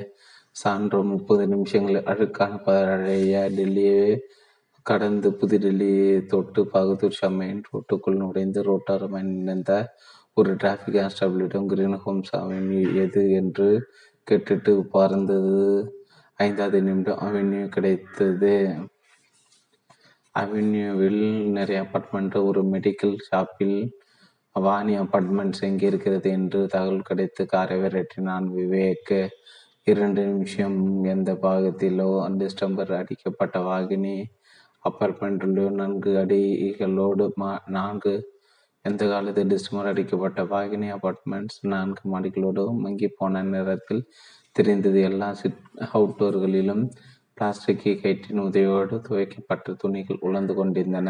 சான்றோ 0.55 0.99
முப்பது 1.13 1.43
நிமிஷங்கள் 1.47 2.07
அழுக்கான 2.11 2.53
பழைய 2.65 3.35
டெல்லியே 3.57 3.99
கடந்து 4.85 5.29
புதுடெல்லியை 5.39 6.13
தொட்டு 6.31 6.61
பகதூர் 6.73 7.17
ஷா 7.19 7.27
மெயின் 7.39 7.61
ரோட்டுக்குள் 7.69 8.19
நுழைந்து 8.21 8.61
ரோட்டோரமாய் 8.69 9.27
நினைந்த 9.31 9.73
ஒரு 10.37 10.55
டிராஃபிக் 10.55 10.95
கான்ஸ்டபிளிடம் 10.97 11.65
கிரீன் 11.65 11.97
ஹோம்ஸ் 11.97 12.35
அவென்யூ 12.35 12.95
எது 12.95 13.31
என்று 13.31 13.87
கேட்டுட்டு 14.27 14.79
பறந்தது. 14.81 15.63
ஐந்தாவது 16.35 16.81
நிமிடம் 16.81 17.19
அவென்யூ 17.19 17.67
கிடைத்தது. 17.67 18.53
அவென்யூவில் 20.35 21.51
நிறைய 21.51 21.81
அப்பார்ட்மெண்ட் 21.81 22.45
ஒரு 22.45 22.61
மெடிக்கல் 22.63 23.15
ஷாப்பில் 23.29 23.77
வாணி 24.51 24.99
அப்பார்ட்மெண்ட்ஸ் 24.99 25.61
எங்கே 25.61 25.87
இருக்கிறது 25.87 26.29
என்று 26.29 26.67
தகவல் 26.67 27.01
கிடைத்து 27.01 27.45
காரை 27.45 27.77
விரட்டினான் 27.81 28.47
விவேக். 28.57 29.27
இரண்டு 29.83 30.25
நிமிஷம் 30.25 31.03
எந்த 31.03 31.33
பாகத்திலோ 31.33 32.09
டிஸ்டம்பர் 32.41 32.91
அடிக்கப்பட்ட 32.93 33.59
வாகினி. 33.59 34.17
அப்பார்ட்மெண்ட்டிலோ 34.83 35.71
நான்கு 35.71 36.11
அடிகளோடு 36.17 37.27
நான்கு 37.65 38.30
எந்த 38.85 39.03
காலத்தில் 39.07 39.49
டிஸ்மர் 39.51 39.89
அடிக்கப்பட்ட 39.89 40.41
வாகினி 40.51 40.87
அபார்ட்மெண்ட்ஸ் 40.97 41.59
நான்கு 41.73 42.03
மாடிகளோடு 42.13 42.63
மங்கி 42.83 43.07
போன 43.17 43.43
நேரத்தில் 43.53 44.01
தெரிந்தது. 44.55 44.99
எல்லா 45.09 45.27
சிட் 45.41 45.59
அவுட்டோர்களிலும் 45.97 46.83
பிளாஸ்டிக் 47.37 47.83
கயிற்றின் 47.83 48.41
உதவியோடு 48.47 48.95
துவைக்கப்பட்ட 49.07 49.75
துணிகள் 49.83 50.23
உழந்து 50.27 50.53
கொண்டிருந்தன. 50.53 51.09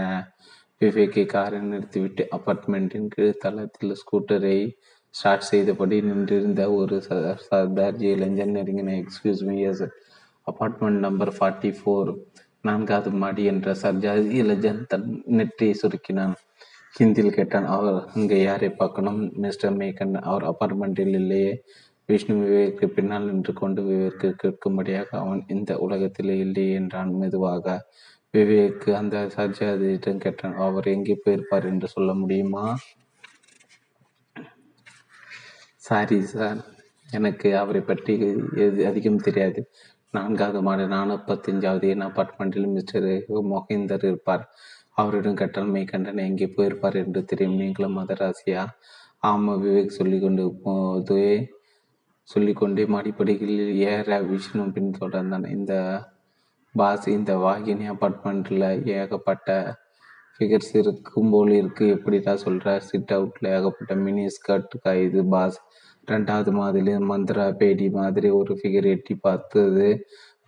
விவேக்கை 0.82 1.26
காரை 1.34 1.60
நிறுத்திவிட்டு 1.62 2.24
அபார்ட்மெண்ட்டின் 2.38 3.10
கீழ்த்தளத்தில் 3.16 3.98
ஸ்கூட்டரை 4.02 4.58
ஸ்டார்ட் 5.16 5.50
செய்தபடி 5.52 5.98
நின்றிருந்த 6.02 6.62
ஒரு 6.74 6.98
சர்தார்ஜி 7.48 8.08
இளைஞர் 8.16 8.54
நெருங்கின 8.58 8.94
excuse 9.02 9.42
me 9.50 9.58
yes 9.72 9.84
apartment 10.48 11.02
number 11.08 11.34
forty 11.38 11.72
four 11.80 12.12
நான்காவது 12.62 13.12
மாடி 13.24 13.44
என்ற 13.52 13.74
சர்ஜாஜி 13.84 14.34
இளைஞன் 14.44 14.82
தன் 14.92 15.08
நெற்றியை 15.40 15.76
சுருக்கினான். 15.82 16.36
ஹிந்தியில் 16.96 17.36
கேட்டான் 17.36 17.66
அவர் 17.66 17.98
அங்கே 18.14 18.38
யாரை 18.44 18.70
பார்க்கணும்? 18.70 19.20
மிஸ்டர் 19.44 19.76
மேகன் 19.78 20.16
அவர் 20.22 20.44
அபார்ட்மெண்ட்டில் 20.44 21.16
இல்லையே. 21.20 21.54
விஷ்ணு 22.10 22.34
விவேக்கு 22.42 22.86
பின்னால் 22.86 23.28
நின்று 23.30 23.54
கொண்டு 23.54 23.82
விவேக்கு 23.82 24.30
கேட்கும்படியாக 24.42 25.10
அவன் 25.18 25.42
இந்த 25.48 25.72
உலகத்தில் 25.78 26.32
இல்லையே 26.46 26.74
என்றான் 26.74 27.12
மெதுவாக. 27.14 27.76
விவேக்கு 28.34 28.90
அந்த 28.94 29.18
சஜாதியிடம் 29.36 30.22
கேட்டான் 30.26 30.58
அவர் 30.58 30.88
எங்கே 30.88 31.16
போயிருப்பார் 31.24 31.66
என்று 31.66 31.88
சொல்ல 31.88 32.12
முடியுமா? 32.14 32.66
சாரி 35.84 36.20
சார் 36.34 36.60
எனக்கு 37.10 37.50
அவரை 37.58 37.82
பற்றி 37.82 38.14
எது 38.66 38.82
அதிகம் 38.88 39.24
தெரியாது. 39.28 39.62
நான்காவது 40.14 40.62
மாடு 40.62 40.86
பத்தஞ்சாவது 41.32 41.88
என் 41.90 42.08
அப்பார்ட்மெண்ட்டில் 42.08 42.70
மிஸ்டர் 42.76 43.10
மொஹிந்தர் 43.54 44.06
இருப்பார். 44.06 44.46
அவரிடம் 44.98 45.40
கட்டால் 45.42 45.74
மெய்கண்டன் 45.76 46.26
எங்கே 46.28 46.48
போயிருப்பார் 46.56 46.98
என்று 47.04 47.22
தெரியும். 47.26 47.60
நீங்களும் 47.62 47.98
மதராசியா 48.00 48.64
ஆமாம் 49.30 49.62
விவேக் 49.64 49.98
சொல்லிக்கொண்டு 50.00 50.44
போதே 50.64 51.28
சொல்லிக்கொண்டே 52.30 52.84
மாடிப்படிகளில் 52.86 53.70
ஏற 53.92 54.20
விஷ்ணு 54.22 54.64
பின் 54.72 54.92
தொடர்ந்தான். 55.02 55.46
இந்த 55.58 55.74
பாஸ் 56.76 57.08
இந்த 57.10 57.32
வாகினி 57.38 57.86
அப்பார்ட்மெண்ட்டில் 57.94 58.68
ஏகப்பட்ட 59.00 59.50
ஃபிகர்ஸ் 60.36 60.74
இருக்கும் 60.82 61.32
போல் 61.34 61.52
இருக்கு. 61.52 61.86
எப்படிடா 61.96 62.34
சொல்கிற 62.36 62.80
சிட் 62.90 63.14
அவுட்டில் 63.18 63.50
ஏகப்பட்ட 63.56 63.96
மினி 63.96 64.26
ஸ்கர்ட் 64.38 64.76
இது 65.08 65.22
பாஸ். 65.26 65.60
ரெண்டாவது 66.12 66.52
மாதிரி 66.52 66.94
மந்திரா 67.12 67.46
பேடி 67.58 67.88
மாதிரி 68.00 68.30
ஒரு 68.40 68.54
ஃபிகர் 68.60 68.88
எட்டி 68.96 69.16
பார்த்தது. 69.28 69.90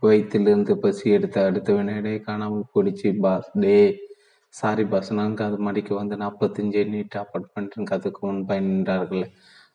வயிற்றிலிருந்து 0.03 0.73
பசி 0.83 1.05
எடுத்த 1.17 1.45
அடுத்த 1.45 1.73
வினாடியே 1.73 2.19
காணாமல் 2.19 2.71
போயிடுச்சு. 2.73 3.09
பாஸ் 3.25 3.51
டே 3.63 3.77
சாரி 4.53 4.83
பாஸ் 4.89 5.09
நான்காவது 5.19 5.57
மணிக்கு 5.67 5.93
வந்து 5.99 6.15
நாற்பத்தஞ்சு 6.23 6.81
நீட் 6.91 7.15
அப்பார்ட்மெண்ட்டின் 7.21 7.87
கதைக்கு 7.91 8.21
முன்பாய் 8.27 8.61
நின்றார்கள். 8.65 9.23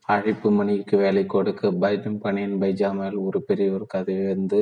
அழைப்பு 0.08 0.48
மணிக்கு 0.58 0.94
வேலை 1.02 1.22
கொடுக்க 1.34 1.70
பைடன் 1.84 2.20
பணியின் 2.24 2.54
பைஜாமல் 2.62 3.16
ஒரு 3.24 3.38
பெரிய 3.48 3.72
ஒரு 3.76 3.86
கதை 3.94 4.16
வந்து 4.28 4.60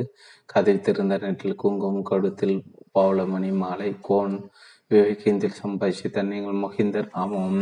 கதை 0.53 0.75
திறந்த 0.87 1.19
நேரத்தில் 1.21 1.59
குங்குமம் 1.63 2.07
கழுத்தில் 2.09 2.55
பவுளமணி 2.97 3.51
மாலை 3.63 3.91
கோன் 4.09 4.35
விவேகேந்தில் 4.91 5.59
சம்பாதிச்சு 5.61 6.25
நீங்கள் 6.33 6.61
மொஹிந்தர் 6.65 7.09
ஆமாம் 7.23 7.61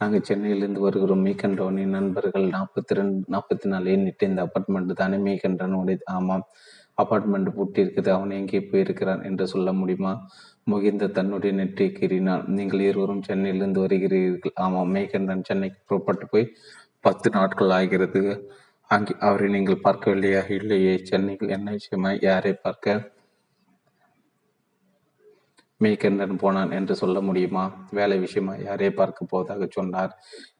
நாங்கள் 0.00 0.26
சென்னையிலிருந்து 0.28 0.86
வருகிறோம். 0.86 1.24
மீகண்டவனின் 1.28 1.96
நண்பர்கள் 1.98 2.46
நாற்பத்தி 2.56 2.98
ரெண்டு 2.98 3.18
நாற்பத்தி 3.34 3.66
நாலு 3.72 3.88
எண்ணிட்டு 3.96 4.28
இந்த 4.30 4.42
அப்பார்ட்மெண்ட் 4.46 5.00
தானே 5.02 5.18
மீகண்டனுடைய 5.26 5.98
ஆமாம் 6.18 6.44
அப்பார்ட்மெண்ட் 6.98 7.50
பூட்டி 7.56 7.78
இருக்குது 7.82 8.10
அவன் 8.14 8.32
எங்கே 8.38 8.58
போயிருக்கிறான் 8.70 9.22
என்று 9.28 9.44
சொல்ல 9.52 9.68
முடியுமா? 9.80 10.12
முகிந்த 10.70 11.10
தன்னுடைய 11.18 11.52
நெற்றி 11.60 11.86
கீறினான். 11.98 12.44
நீங்கள் 12.56 12.82
இருவரும் 12.88 13.26
சென்னையிலிருந்து 13.28 13.82
வருகிறீர்கள். 13.84 14.56
ஆமாம் 14.64 14.92
மேகண்டன் 14.94 15.46
சென்னைக்கு 15.50 15.80
புறப்பட்டு 15.86 16.26
போய் 16.26 16.52
பத்து 17.04 17.28
நாட்கள் 17.30 17.74
ஆகிறது. 17.78 18.22
அங்கே 18.90 19.14
அவரை 19.28 19.48
நீங்கள் 19.56 19.84
பார்க்கவில்லையா 19.84 20.42
இல்லையே. 20.58 20.94
சென்னையில் 21.10 21.54
என்ன 21.56 21.70
விஷயமா 21.78 22.10
யாரை 22.28 22.52
பார்க்க 22.66 23.16
மேய்கண்டன் 25.80 26.40
போனான் 26.42 26.72
என்று 26.78 26.94
சொல்ல 27.02 27.18
முடியுமா? 27.20 27.62
வேலை 27.98 28.16
விஷயமா 28.24 28.54
யாரே 28.68 28.88
பார்க்க 28.98 29.30
போவதாக 29.30 29.68
சொன்னார். 29.76 30.12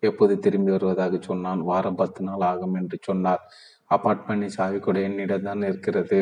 எப்போது 0.09 0.35
திரும்பி 0.39 0.71
வருவதாக 0.71 1.19
சொன்னான். 1.29 1.63
வாரம் 1.71 1.99
பத்து 2.03 2.21
நாள் 2.25 2.45
ஆகும் 2.51 2.77
என்று 2.81 2.99
சொன்னார். 3.09 3.43
அப்பார்ட்மெண்ட் 3.91 4.55
சாவி 4.57 4.79
கூட 4.79 4.99
என்னிடம் 5.09 5.47
தான் 5.49 5.67
இருக்கிறது. 5.71 6.19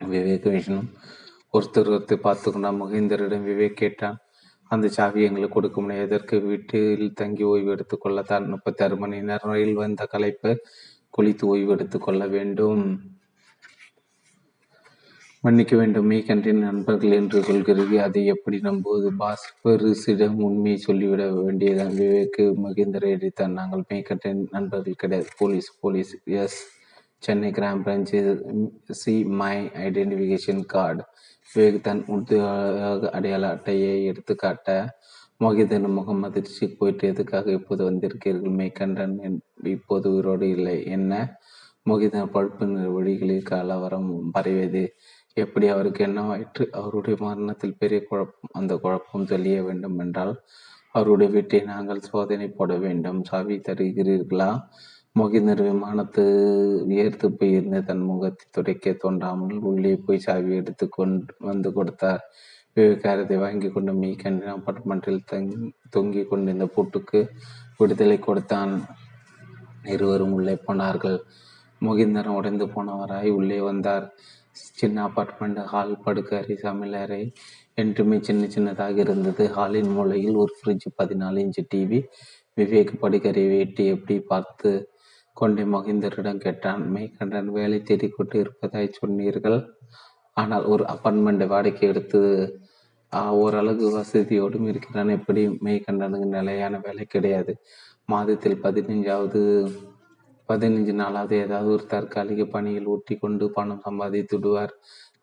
விவேக 0.00 0.44
விஷ்ணு 0.50 0.80
ஒருத்தர் 1.56 1.90
ஒருத்தர் 1.94 2.24
பார்த்து 2.26 2.52
கொண்டா 2.52 2.72
விவேக் 2.72 3.76
கேட்டான். 3.76 4.18
அந்த 4.68 4.88
சாவி 4.88 5.22
எங்களுக்கு 5.22 5.54
கொடுக்க 5.54 5.80
முடியாது 5.80 6.06
எதற்கு? 6.06 6.40
வீட்டில் 6.40 7.12
தங்கி 7.14 7.42
ஓய்வு 7.42 7.74
எடுத்துக்கொள்ளத்தான் 7.74 8.46
முப்பத்தி 8.46 8.84
ஆறு 8.84 8.96
மணி 8.96 9.20
நேரம் 9.20 9.50
ரயில் 9.52 9.74
வந்த 9.74 10.08
கலைப்பு 10.12 10.56
குளித்து 11.18 11.44
ஓய்வு 11.44 11.72
எடுத்துக்கொள்ள 11.72 12.26
வேண்டும். 12.26 13.00
மன்னிக்க 15.40 15.76
வேண்டும். 15.76 16.22
கண்டின் 16.26 16.58
நண்பர்கள் 16.58 17.10
என்று 17.10 17.42
சொல்கிறது 17.42 18.02
அதை 18.02 18.26
எப்படி 18.26 18.58
நம்புவது? 18.60 19.12
பாஸ் 19.12 19.54
பெருசிடம் 19.64 20.40
உண்மையை 20.40 20.78
சொல்லிவிட 20.78 21.32
வேண்டியதான் 21.32 21.92
விவேக்கு 21.92 22.54
மகேந்திர 22.64 23.04
எடித்தான் 23.14 23.52
நாங்கள் 23.52 24.02
கண்டின் 24.02 24.48
நண்பர்கள் 24.50 24.94
கிடையாது. 24.94 25.28
Police 25.38 25.80
police. 25.80 26.18
Yes. 26.24 26.74
Chennai 27.18 27.50
crime 27.50 27.82
branch 27.84 28.40
see 28.90 29.24
my 29.24 29.64
identification 29.64 30.64
card. 30.64 31.04
Vivek 31.54 31.80
தன் 31.80 32.02
உத்தியோக 32.06 33.10
அடையாள 33.10 33.50
அட்டையை 33.50 34.04
எடுத்துக்காட்ட 34.04 34.70
மோகிதன் 35.40 35.88
முகம் 35.88 36.22
அதிர்ச்சி 36.22 36.66
போயிட்டு 36.68 37.08
எதுக்காக 37.08 37.50
இப்போது 37.50 37.82
வந்திருக்கிறீர்கள்? 37.90 38.54
மேய்கண்டன் 38.60 39.14
இப்போது 39.64 40.06
உயிரோடு 40.12 40.46
இல்லை. 40.50 40.76
என்ன? 40.86 41.12
மோகிதன் 41.90 42.30
பழுப்பு 42.30 42.66
வழிகளில் 42.92 43.42
கலவரம் 43.42 44.30
பரவியது. 44.30 44.84
எப்படி 45.36 45.66
அவருக்கு 45.68 46.06
என்னவாயிற்று? 46.06 46.64
அவருடைய 46.70 47.16
மரணத்தில் 47.20 47.78
பெரிய 47.78 47.98
குழப்பம் 48.04 48.50
அந்த 48.52 48.76
குழப்பம் 48.76 49.24
தெளிய 49.24 49.62
வேண்டும் 49.62 49.98
என்றால் 49.98 50.34
அவருடைய 50.94 51.32
வீட்டை 51.32 51.60
நாங்கள் 51.60 52.06
சோதனை 52.10 52.48
போட 52.48 52.74
வேண்டும். 52.76 53.24
சாவி 53.24 53.56
தருகிறீர்களா? 53.58 54.50
மொகிந்தர் 55.16 55.60
விமானத்து 55.66 56.22
உயர்த்து 56.88 57.26
போயிருந்த 57.38 57.78
தன் 57.88 58.02
முகத்தை 58.08 58.46
துடைக்க 58.56 58.92
தோன்றாமல் 59.02 59.62
உள்ளே 59.68 59.92
போய் 60.06 60.24
சாவி 60.24 60.50
எடுத்து 60.60 60.86
கொண்டு 60.88 61.32
வந்து 61.48 61.68
கொடுத்தார். 61.76 62.22
விவகாரத்தை 62.76 63.36
வாங்கி 63.44 63.68
கொண்டு 63.68 63.92
மீ 64.00 64.10
கண்டின 64.22 64.50
அப்பார்ட்மெண்ட்டில் 64.56 65.20
தங் 65.30 65.48
தொங்கி 65.94 66.22
கொண்டிருந்த 66.30 66.66
பூட்டுக்கு 66.74 67.20
விடுதலை 67.78 68.18
கொடுத்தான். 68.26 68.72
இருவரும் 69.94 70.34
உள்ளே 70.38 70.54
போனார்கள். 70.66 71.18
மொகிந்தரன் 71.82 72.36
உடைந்து 72.38 72.66
போனவராய் 72.74 73.30
உள்ளே 73.38 73.58
வந்தார். 73.60 74.06
சின்ன 74.80 74.96
அப்பார்ட்மெண்ட் 75.08 75.60
ஹால் 75.72 75.94
படுக்கறை 76.04 76.56
சமையலறை 76.64 77.22
என்றுமே 77.74 78.18
சின்ன 78.28 78.42
சின்னதாக 78.56 78.98
இருந்தது. 79.06 79.46
ஹாலின் 79.56 79.90
மூலையில் 79.96 80.40
ஒரு 80.42 80.52
ஃப்ரிட்ஜ் 80.58 80.86
பதினாலு 81.00 81.40
இன்ச்சு 81.44 81.64
டிவி 81.74 82.00
விவேக் 82.58 82.92
படுக்கறை 83.00 83.46
வேட்டி 83.54 83.84
எப்படி 83.94 84.18
பார்த்து 84.32 84.70
கொண்டே 85.40 85.64
மகிந்தரிடம் 85.74 86.42
கேட்டான் 86.44 86.82
மேய்கண்டன் 86.94 87.50
வேலை 87.58 87.78
தேடிக்கொண்டு 87.88 88.36
இருப்பதாய் 88.42 88.96
சொன்னீர்கள். 89.00 89.58
ஆனால் 90.36 90.64
ஒரு 90.72 90.84
அப்பார்ட்மெண்ட் 90.92 91.44
வாடகை 91.52 91.84
எடுத்து 91.90 92.20
ஓரளவு 93.42 93.86
வசதியோடும் 93.98 94.66
இருக்கிறான். 94.70 95.10
எப்படி? 95.18 95.42
மெய்கண்டனுக்கு 95.66 96.28
நிலையான 96.38 96.80
வேலை 96.86 97.04
கிடையாது. 97.14 97.52
மாதத்தில் 98.12 98.62
பதினைஞ்சாவது 98.64 99.42
பதினைஞ்சு 100.48 100.92
நாளாவது 101.00 101.34
ஏதாவது 101.44 101.68
ஒரு 101.76 101.84
தற்காலிக 101.92 102.42
பணியில் 102.54 102.90
ஊட்டி 102.94 103.14
கொண்டு 103.22 103.44
பணம் 103.56 103.84
சம்பாதித்துடுவார் 103.86 104.72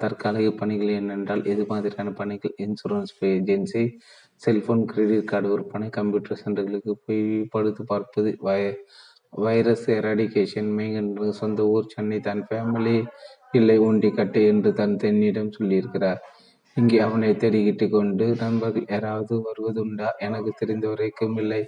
தற்காலிக 0.02 0.49
பணிகள் 0.62 0.91
என்னென்றால் 1.02 1.43
எது 1.52 1.63
மாதிரியான 1.69 2.12
பணிகள்? 2.21 2.54
Insurance 2.65 3.13
agency 3.30 3.84
cellphone 4.43 4.84
credit 4.91 5.30
card 5.32 5.49
விற்பனை 5.54 5.88
கம்ப்யூட்டர் 5.97 6.41
சென்டர்களுக்கு 6.43 6.93
போய் 7.06 7.23
படுத்து 7.54 7.84
பார்ப்பது 7.91 8.32
வய 8.47 8.63
வைரஸ் 9.46 9.86
எரடிகேஷன் 9.89 10.72
மேகன் 10.78 11.10
சொந்த 11.32 11.65
ஊர் 11.65 11.91
சென்னை 11.93 12.19
தன் 12.19 12.46
ஃபேமிலி 12.50 12.98
இல்லை 13.52 13.78
உண்டி 13.78 14.10
கட்டு 14.12 14.41
என்று 14.46 14.74
தன் 14.74 14.96
தென்னிடம் 14.96 15.56
சொல்லியிருக்கிறார். 15.58 16.22
இங்கே 16.78 17.00
அவனை 17.00 17.30
தேடிக்கிட்டு 17.34 17.89
கொண்டு 17.89 18.26
நண்பர்கள் 18.36 18.86
யாராவது 18.89 19.34
வருவதுண்டா? 19.48 20.08
எனக்கு 20.19 20.52
தெரிந்த 20.56 20.88
வரைக்கும் 20.88 21.38
இல்லை. 21.38 21.62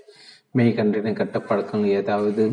மெய் 0.51 0.75
கண்டன 0.77 1.13
கட்ட 1.13 1.39
பழக்கங்கள் 1.39 1.97
ஏதாவது 2.01 2.45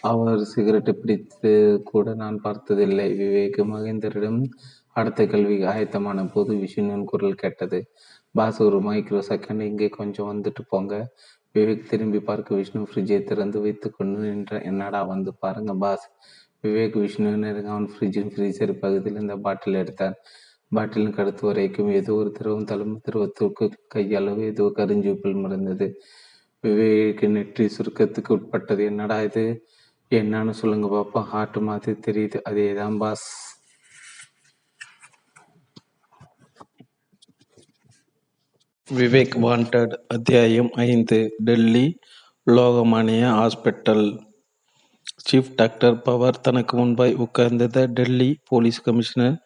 அவர் 0.00 0.40
சிகரெட்டு 0.54 0.92
பிடித்து 0.92 1.82
கூட 1.84 2.14
நான் 2.14 2.38
பார்த்ததில்லை. 2.40 3.06
விவேக் 3.20 3.60
மகேந்தரிடம் 3.72 4.40
அடுத்த 4.92 5.26
கல்வி 5.26 5.56
ஆயத்தமான 5.72 6.24
போது 6.34 6.52
விஷ்ணுவின் 6.54 7.04
குரல் 7.04 7.34
கேட்டது. 7.34 7.78
பாஸ் 8.34 8.58
ஒரு 8.62 8.78
மைக்ரோ 8.80 9.20
செகண்ட் 9.30 9.60
இங்கே 9.60 9.88
கொஞ்சம் 9.88 10.30
வந்துட்டு 10.32 10.62
போங்க. 10.68 10.94
விவேக் 11.58 11.88
திரும்பி 11.90 12.20
பார்க்க 12.30 12.58
விஷ்ணு 12.58 12.80
ஃப்ரிட்ஜை 12.90 13.18
திறந்து 13.24 13.58
வைத்து 13.60 13.88
கொண்டு 13.90 14.18
நின்ற 14.26 14.60
என்னடா 14.70 15.00
வந்து 15.02 15.30
பாருங்க 15.34 15.72
பாஸ் 15.74 16.06
விவேக் 16.64 16.96
விஷ்ணு 16.98 17.30
நெருங்க 17.44 17.70
அவன் 17.70 17.88
ஃப்ரிட்ஜின் 17.94 18.30
ஃப்ரீசர் 18.34 18.72
பகுதியில் 18.80 19.20
இந்த 19.20 19.36
பாட்டில் 19.36 19.74
எடுத்தான். 19.74 20.16
பாட்டிலின் 20.72 21.14
கடுத்து 21.14 21.44
வரைக்கும் 21.46 21.90
ஏதோ 21.90 22.14
ஒரு 22.14 22.30
திரவம் 22.38 22.64
தழும் 22.64 22.96
திரவத்திற்கு 23.06 23.66
கையளவு 23.94 24.42
ஏதோ 24.52 24.64
கருஞ்சூப்பில் 24.78 25.42
மறந்தது 25.44 25.86
விவேக் 26.64 27.22
நெற்றி 27.28 27.66
சுருக்கத்துக்கு 27.76 28.30
உட்பட்டது. 28.36 28.82
என்னடா 28.84 29.18
இது? 29.22 29.44
என்னன்னு 30.12 30.54
சொல்லுங்க 30.60 30.88
பாப்பா. 30.96 31.20
ஹார்ட் 31.32 31.58
மாதிரி 31.58 31.94
தெரியுது. 32.06 32.38
அதே 32.42 32.66
தான் 32.74 32.98
பாஸ் 32.98 33.26
விவேக் 38.96 39.34
வாண்டட் 39.36 39.94
அத்தியாயம் 40.06 40.70
ஐந்து 40.74 41.34
Delhi 41.44 41.98
Lokmanya 42.46 43.24
hospital. 43.30 44.06
Chief 45.24 45.50
doctor 45.56 46.02
Pawar 46.02 46.40
தனக்கு 46.40 46.76
முன்பாய் 46.76 47.14
உட்கார்ந்திருந்த 47.14 47.86
டெல்லி 47.86 48.38
போலீஸ் 48.44 48.80
கமிஷனர் 48.82 49.36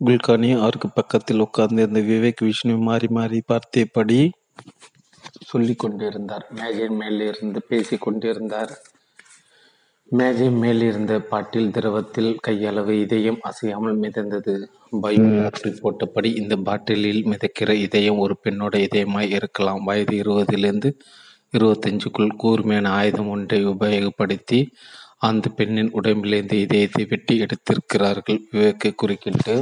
குல்கானி 0.00 0.50
அவருக்கு 0.58 0.90
பக்கத்தில் 0.90 1.38
உட்கார்ந்திருந்த 1.38 2.00
விவேக் 2.00 2.44
விஷ்ணு 2.44 2.76
மாறி 2.78 3.08
மாறி 3.08 3.42
பார்த்தபடி 3.46 4.30
சொல்லி 5.46 5.74
கொண்டிருந்தார் 5.74 6.46
மேஜின் 6.54 6.96
மேலிருந்து 6.96 7.62
பேசி 7.62 7.96
கொண்டிருந்தார் 7.96 8.74
மேஜை 10.12 10.46
மேலிருந்த 10.62 11.12
பாட்டில் 11.30 11.70
திரவத்தில் 11.70 12.30
கையளவு 12.46 12.92
இதயம் 13.04 13.38
அசையாமல் 13.40 13.96
மிதந்தது. 14.02 14.54
பயோலாட்ரி 15.02 15.70
போட்டபடி 15.82 16.30
இந்த 16.40 16.54
பாட்டிலில் 16.66 17.22
மிதக்கிற 17.30 17.70
இதயம் 17.86 18.18
ஒரு 18.18 18.34
பெண்ணோட 18.44 18.74
இதயமாய் 18.86 19.32
இருக்கலாம். 19.38 19.80
வயது 19.88 20.14
இருபதிலிருந்து 20.22 20.90
இருபத்தஞ்சுக்குள் 21.52 22.36
கூர்மையான 22.42 22.92
ஆயுதம் 22.98 23.32
ஒன்றை 23.34 23.60
உபயோகப்படுத்தி 23.72 24.60
அந்த 25.28 25.48
பெண்ணின் 25.58 25.90
உடம்பிலிருந்து 25.92 26.58
இதயத்தை 26.60 27.04
வெட்டி 27.12 27.34
எடுத்திருக்கிறார்கள் 27.44 28.40
விவேக்கு 28.52 28.90
குறுக்கிட்டு 28.94 29.56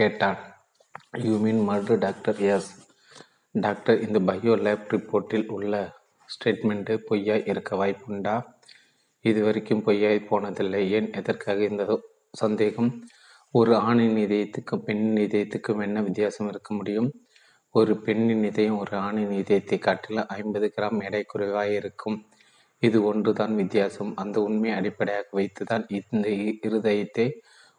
கேட்டான். 0.00 0.40
You 1.26 1.36
mean 1.44 1.62
murder 1.68 1.96
doctor 2.06 2.40
yes 2.54 2.70
doctor 3.54 4.00
இந்த 4.06 4.18
பயோ 4.30 4.54
லேப் 4.66 4.88
ரிப்போர்ட்டில் 4.94 5.48
உள்ள 5.56 5.74
ஸ்டேட்மெண்ட்டு 6.28 6.94
பொய்யா 7.08 7.36
இருக்க 7.50 7.70
வாய்ப்புண்டா? 7.76 8.34
இதுவரைக்கும் 9.22 9.82
பொய்யாய் 9.86 10.26
போனதில்லை. 10.30 10.88
ஏன்? 10.88 11.12
எதற்காக 11.12 11.62
இந்த 11.62 12.02
சந்தேகம்? 12.32 13.04
ஒரு 13.50 13.76
ஆணின் 13.76 14.16
இதயத்துக்கும் 14.16 14.82
பெண்ணின் 14.84 15.28
இதயத்துக்கும் 15.28 15.82
என்ன 15.82 16.02
வித்தியாசம் 16.02 16.48
இருக்க 16.48 16.74
முடியும்? 16.74 17.10
ஒரு 17.70 17.96
பெண்ணின் 17.96 18.44
இதயம் 18.44 18.78
ஒரு 18.78 18.96
ஆணின் 18.96 19.30
இதயத்தை 19.30 19.78
காட்டில 19.78 20.26
ஐம்பது 20.26 20.72
கிராம் 20.76 21.04
எடை 21.04 21.22
குறைவாக 21.22 21.72
இருக்கும். 21.72 22.28
இது 22.78 23.04
ஒன்றுதான் 23.04 23.54
வித்தியாசம். 23.54 24.16
அந்த 24.16 24.42
உண்மையை 24.42 24.78
அடிப்படையாக 24.78 25.26
வைத்துதான் 25.32 25.84
இந்த 25.88 26.28
இருதயத்தை 26.68 27.32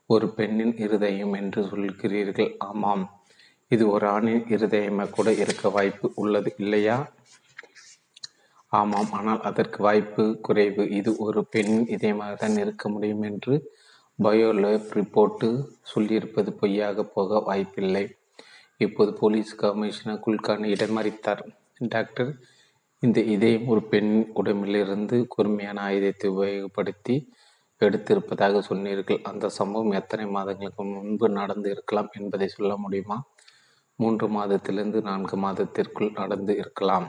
ஒரு 0.05 0.33
பெண்ணின் 0.33 0.77
இருதயம் 0.77 1.33
என்று 1.33 1.61
சொல்கிறீர்கள். 1.63 2.55
ஆமாம். 2.57 3.23
இது 3.67 3.89
ஒரு 3.89 4.07
ஆணின் 4.07 4.43
இருதயமாக 4.43 5.09
கூட 5.09 5.33
இருக்க 5.33 5.69
வாய்ப்பு 5.69 6.11
உள்ளது 6.15 6.53
இல்லையா? 6.57 7.13
ஆமாம் 8.79 9.11
ஆனால் 9.17 9.41
அதற்கு 9.49 9.79
வாய்ப்பு 9.85 10.23
குறைவு. 10.45 10.83
இது 10.99 11.11
ஒரு 11.25 11.41
பெண்ணின் 11.53 11.87
இதயமாக 11.95 12.33
தான் 12.43 12.57
இருக்க 12.63 12.89
முடியும் 12.89 13.23
என்று 13.29 13.55
பயோலேப் 14.19 14.89
ரிப்போர்ட்டு 14.99 15.47
சொல்லியிருப்பது 15.91 16.49
பொய்யாக 16.61 17.03
போக 17.15 17.39
வாய்ப்பில்லை. 17.47 18.05
இப்போது 18.85 19.11
போலீஸ் 19.21 19.51
கமிஷனர் 19.61 20.23
குல்கான் 20.25 20.65
இடமறித்தார் 20.73 21.43
டாக்டர் 21.93 22.31
இந்த 23.03 23.19
இதயம் 23.35 23.69
ஒரு 23.73 23.81
பெண் 23.93 24.11
உடம்பிலிருந்து 24.39 25.17
கூர்மையான 25.33 25.79
ஆயுதத்தை 25.87 26.27
உபயோகப்படுத்தி 26.35 27.15
எடுத்திருப்பதாக 27.81 28.59
சொன்னீர்கள். 28.69 29.19
அந்த 29.29 29.45
சம்பவம் 29.57 29.97
எத்தனை 29.99 30.25
மாதங்களுக்கு 30.35 30.83
முன்பு 30.91 31.27
நடந்து 31.39 31.67
இருக்கலாம் 31.75 32.09
என்பதை 32.19 32.47
சொல்ல 32.57 32.73
முடியுமா? 32.83 33.17
மூன்று 33.99 34.27
மாதத்திலிருந்து 34.37 34.99
நான்கு 35.09 35.37
மாதத்திற்குள் 35.45 36.17
நடந்து 36.21 36.53
இருக்கலாம். 36.61 37.07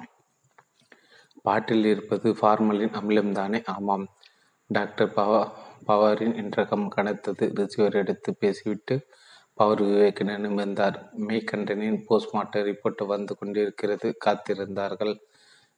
பாட்டில் 1.45 1.85
இருப்பது 1.85 2.33
ஃபார்மலின் 2.33 2.95
அமிலம்தானே 3.01 3.63
ஆமாம். 3.67 4.07
டாக்டர் 4.67 5.13
பவ 5.17 5.51
பவரின் 5.87 6.35
இன்றகம் 6.35 6.89
கனத்தது. 6.97 7.51
ரிசீவர் 7.55 7.95
எடுத்து 7.95 8.37
பேசிவிட்டு 8.37 8.95
பவர் 9.55 9.83
விவேக் 9.83 10.55
வந்தார் 10.55 11.11
மெய்கண்டனின் 11.27 11.99
போஸ்ட்மார்ட்டம் 12.09 12.67
ரிப்போர்ட் 12.69 13.07
வந்து 13.07 13.37
கொண்டிருக்கிறது. 13.39 14.17
காத்திருந்தார்கள். 14.25 15.15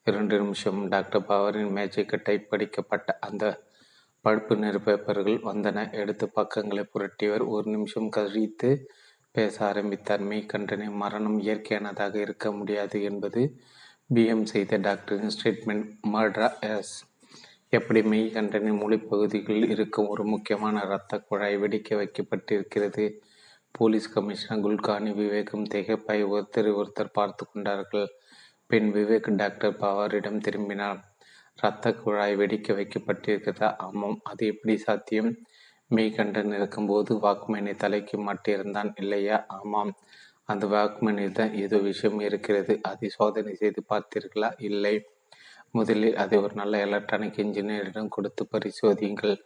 இரண்டு 0.05 0.39
நிமிஷம். 0.39 0.89
டாக்டர் 0.89 1.25
பவரின் 1.25 1.71
மேஜைக்கு 1.71 2.21
டைப் 2.25 2.51
படிக்கப்பட்ட 2.51 3.19
அந்த 3.21 3.45
பழுப்பு 4.25 4.57
நிற 4.57 4.79
பேப்பர்கள் 4.79 5.41
வந்தன. 5.51 5.93
எடுத்து 5.93 6.29
பக்கங்களை 6.29 6.85
புரட்டியவர் 6.95 7.47
ஒரு 7.47 7.71
நிமிஷம் 7.71 8.09
கழித்து 8.09 8.71
பேச 9.31 9.67
ஆரம்பித்தார். 9.67 10.23
மெய்கண்டனின் 10.23 10.95
மரணம் 10.95 11.41
இயற்கையானதாக 11.43 12.15
இருக்க 12.15 12.53
முடியாது 12.53 13.03
என்பது 13.03 13.43
பிஎம் 14.11 14.43
செய்த 14.43 14.77
டாக்டரின் 14.77 15.33
ஸ்டேட்மெண்ட் 15.37 15.87
மர்டரா 16.13 16.49
எஸ் 16.61 16.93
எப்படி 17.69 18.01
மெய்கண்டனின் 18.03 18.79
மொழிப்பகுதிகளில் 18.81 19.71
இருக்கும் 19.71 20.09
ஒரு 20.09 20.25
முக்கியமான 20.25 20.83
இரத்த 20.85 21.19
குழாய் 21.19 21.57
வெடிக்க 21.57 21.97
வைக்கப்பட்டிருக்கிறது? 21.97 23.05
போலீஸ் 23.71 24.13
கமிஷனர் 24.13 24.63
குல்கானி 24.65 25.15
விவேகம் 25.15 25.65
திகைப்பாய் 25.65 26.23
ஒருத்தர் 26.31 26.71
ஒருத்தர் 26.77 27.13
பார்த்து 27.13 27.47
கொண்டார்கள். 27.47 28.07
பின் 28.67 28.95
விவேக் 28.95 29.35
டாக்டர் 29.35 29.77
பவாரிடம் 29.77 30.41
திரும்பினார். 30.41 31.01
இரத்த 31.59 31.95
குழாய் 31.95 32.37
வெடிக்க 32.37 32.69
வைக்கப்பட்டிருக்கிறதா? 32.73 33.75
ஆமாம் 33.79 34.21
அது 34.23 34.47
எப்படி 34.47 34.77
சாத்தியம்? 34.77 35.33
மெய்கண்டன் 35.91 36.55
இருக்கும்போது 36.55 37.15
வாக்மேனை 37.17 37.77
தலைக்கு 37.77 38.19
மாட்டியிருந்தான் 38.25 38.93
இல்லையா? 38.95 39.45
ஆமாம். 39.49 39.93
அந்த 40.49 40.65
வாக்மேனில் 40.75 41.37
தான் 41.39 41.55
ஏதோ 41.65 41.77
விஷயம் 41.91 42.21
இருக்கிறது. 42.29 42.73
அதை 42.91 43.09
சோதனை 43.19 43.53
செய்து 43.63 43.81
பார்த்தீர்களா 43.93 44.51
இல்லை. 44.69 44.95
முதலில் 45.79 46.19
அதை 46.23 46.37
ஒரு 46.45 46.55
நல்ல 46.61 46.75
எலக்ட்ரானிக் 46.87 47.41
இன்ஜினியரிடம் 47.45 48.15
கொடுத்து 48.17 48.43
பரிசோதியுங்கள். 48.55 49.37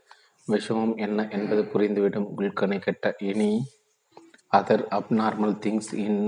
விஷமம் 0.47 0.95
என்ன 1.07 1.29
என்பது 1.37 1.63
புரிந்துவிடும். 1.73 2.29
குல்கனை 2.39 2.79
கெட்ட 2.87 3.15
இனி 3.31 3.51
other 4.53 4.85
abnormal 4.97 5.55
things 5.65 5.93
in 6.05 6.23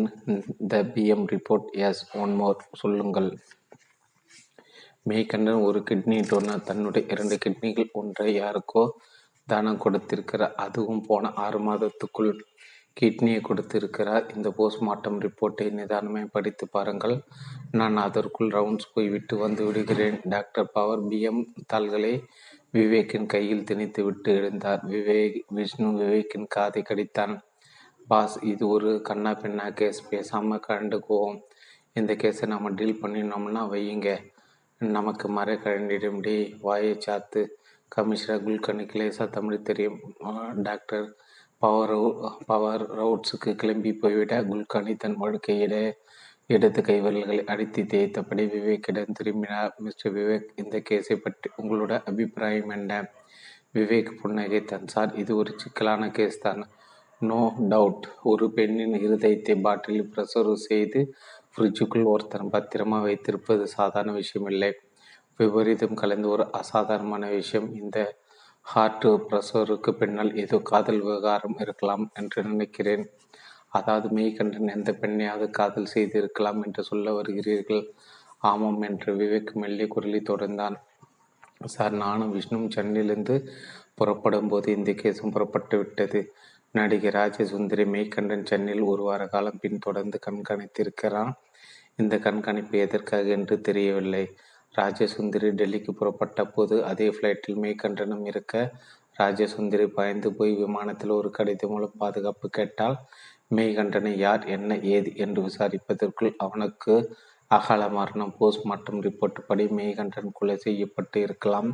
the 0.72 0.76
PM 0.94 1.24
report 1.32 1.68
yes 1.86 2.02
one 2.22 2.34
more 2.40 2.60
சொல்லுங்கள். 2.82 3.30
மேய்கண்டன் 5.10 5.64
ஒரு 5.68 5.78
கிட்னி 5.88 6.18
டோனர் 6.30 6.66
தன்னுடைய 6.68 7.02
இரண்டு 7.12 7.36
கிட்னிகள் 7.44 7.88
ஒன்றை 8.00 8.28
யாருக்கோ 8.42 8.84
தானம் 9.48 9.82
கொடுத்திருக்கிறார். 9.84 10.54
அதுவும் 10.64 11.02
போன 11.08 11.32
ஆறு 11.44 11.60
மாதத்துக்குள் 11.68 12.32
கிட்னியை 13.00 13.40
கொடுத்திருக்கிறார். 13.40 14.24
இந்த 14.36 14.48
போஸ்ட்மார்ட்டம் 14.58 15.18
ரிப்போர்ட்டை 15.24 15.66
நிதானமே 15.78 16.22
படித்து 16.34 16.64
பாருங்கள். 16.68 17.16
நான் 17.80 17.96
அதற்குள் 18.06 18.50
ரவுண்ட்ஸ் 18.56 18.92
போய்விட்டு 18.94 19.36
வந்து 19.36 19.62
விடுகிறேன். 19.64 20.18
டாக்டர் 20.34 20.72
பவர் 20.76 21.04
பிஎம் 21.10 21.42
தாள்களை 21.66 22.14
விவேக்கின் 22.76 23.30
கையில் 23.34 23.64
திணித்து 23.70 24.02
விட்டு 24.04 24.30
எழுந்தார். 24.40 24.82
விவேக் 24.92 25.38
விஷ்ணு 25.56 25.88
விவேக்கின் 26.00 26.46
காதை 26.48 26.82
கடித்தான். 26.90 27.34
பாஸ் 28.10 28.36
இது 28.52 28.64
ஒரு 28.68 28.90
கண்ணா 29.08 29.32
பின்னா 29.42 29.66
கேஸ் 29.80 30.00
பேசாமல் 30.08 30.64
கண்டுக்குவோம் 30.68 31.36
இந்த 31.98 32.12
கேஸை 32.22 32.46
நம்ம 32.52 32.70
டீல் 32.78 33.00
பண்ணினோம்னா 33.02 33.62
வையுங்க. 33.72 34.08
நமக்கு 34.80 35.26
மறை 35.28 35.54
கழண்டிடும் 35.64 36.20
டி 36.26 36.36
வாயை 36.66 36.94
சாத்து. 37.06 37.42
கமிஷனர் 37.88 38.44
குல்கனுக்கு 38.46 38.96
லேசாக 39.00 39.28
தமிழ் 39.30 39.66
தெரியும். 39.68 39.98
டாக்டர் 40.68 41.06
பவர் 41.62 41.96
பவர் 42.46 42.84
ரவுட்ஸுக்கு 42.98 43.50
கிளம்பி 43.54 43.90
போய்விட 43.92 44.34
குல்கனி 44.42 44.92
தன் 44.96 45.18
வாழ்க்கையிட 45.22 45.74
இடது 46.46 46.80
கைவல்களை 46.88 47.36
அடித்து 47.52 47.82
தேய்த்தபடி 47.92 48.44
விவேக்கிடம் 48.54 49.16
திரும்பினார். 49.18 49.72
மிஸ்டர் 49.84 50.14
விவேக் 50.16 50.48
இந்த 50.62 50.76
கேஸை 50.88 51.16
பற்றி 51.16 51.48
உங்களோட 51.60 51.92
அபிப்பிராயம் 52.10 52.72
என்ன? 52.78 52.92
விவேக் 53.74 54.10
புன்னகைத்தான் 54.20 54.88
சார் 54.94 55.12
இது 55.14 55.32
ஒரு 55.36 55.52
சிக்கலான 55.56 56.08
கேஸ் 56.10 56.42
தான். 56.46 56.62
நோ 57.20 57.40
டவுட் 57.72 58.06
ஒரு 58.30 58.46
பெண்ணின் 58.56 58.96
இருதயத்தை 59.04 59.54
பாட்டிலில் 59.66 60.10
பிரசர்வ் 60.14 60.64
செய்து 60.68 61.00
ஃப்ரிட்ஜுக்குள் 61.52 62.10
ஒருத்தன் 62.12 62.52
பத்திரமா 62.54 62.98
வைத்திருப்பது 63.06 63.64
சாதாரண 63.76 64.12
விஷயமில்லை. 64.20 64.70
விபரீதம் 65.40 66.00
கலந்து 66.02 66.28
ஒரு 66.28 66.44
அசாதாரணமான 66.60 67.24
விஷயம். 67.38 67.68
இந்த 67.82 67.98
ஹார்ட் 68.66 69.06
பிரசருக்கு 69.28 69.90
பின்னால் 69.90 70.30
ஏதோ 70.36 70.58
காதல் 70.62 71.00
விவகாரம் 71.00 71.56
இருக்கலாம் 71.58 72.04
என்று 72.14 72.40
நினைக்கிறேன். 72.42 73.04
அதாவது 73.68 74.08
மெய்கண்டன் 74.08 74.68
எந்த 74.68 74.90
பெண்ணையாவது 74.92 75.50
காதல் 75.50 75.86
செய்திருக்கலாம் 75.86 76.60
என்று 76.62 76.82
சொல்ல 76.82 77.12
வருகிறீர்கள். 77.12 77.82
ஆமாம் 78.42 78.80
என்று 78.82 79.10
விவேக் 79.16 79.52
மெல்லிய 79.54 79.88
குரலில் 79.88 80.28
தொடர்ந்தான். 80.30 80.76
சார் 81.64 81.92
நானும் 81.92 82.32
விஷ்ணுவும் 82.32 82.70
சென்னையிலிருந்து 82.70 83.36
புறப்படும் 83.94 84.48
போது 84.48 84.68
இந்த 84.76 84.90
கேஸும் 84.92 85.30
புறப்பட்டு 85.30 85.76
விட்டது. 85.78 86.20
நடிகை 86.74 87.10
ராஜசுந்தரி 87.10 87.84
மெய்கண்டன் 87.94 88.46
சென்னையில் 88.46 88.84
ஒரு 88.84 89.02
வார 89.02 89.22
காலம் 89.26 89.60
பின் 89.60 89.78
தொடர்ந்து 89.78 90.18
கண்காணித்திருக்கிறான். 90.26 91.32
இந்த 91.96 92.14
கண்காணிப்பு 92.18 92.78
எதற்காக 92.78 93.26
என்று 93.28 93.60
தெரியவில்லை. 93.60 94.24
ராஜசுந்தரி 94.74 95.50
டெல்லிக்கு 95.50 95.90
புறப்பட்ட 95.90 96.44
போது 96.44 96.84
அதே 96.84 97.08
ஃப்ளைட்டில் 97.08 97.60
மெய்கண்டனும் 97.62 98.26
இருக்க 98.26 98.72
ராஜசுந்தரி 99.18 99.86
பயந்து 99.88 100.34
போய் 100.34 100.52
விமானத்தில் 100.54 101.10
ஒரு 101.10 101.30
கடிதம் 101.30 101.70
மூலம் 101.70 101.98
பாதுகாப்பு 101.98 102.48
கேட்டால் 102.50 102.96
மெய்கண்டனை 103.54 104.12
யார் 104.16 104.44
என்ன 104.46 104.78
ஏது? 104.78 105.16
என்று 105.16 105.40
விசாரிப்பதற்குள் 105.42 106.30
அவனுக்கு 106.36 106.94
அகால 107.50 107.88
மரணம் 107.88 108.34
போஸ்ட் 108.38 108.60
போஸ்ட்மார்ட்டம் 108.60 109.02
ரிப்போர்ட் 109.02 109.40
படி 109.46 109.64
மெய்கண்டன் 109.64 110.30
கொலை 110.32 110.56
செய்யப்பட்டு 110.56 111.20
இருக்கலாம். 111.20 111.70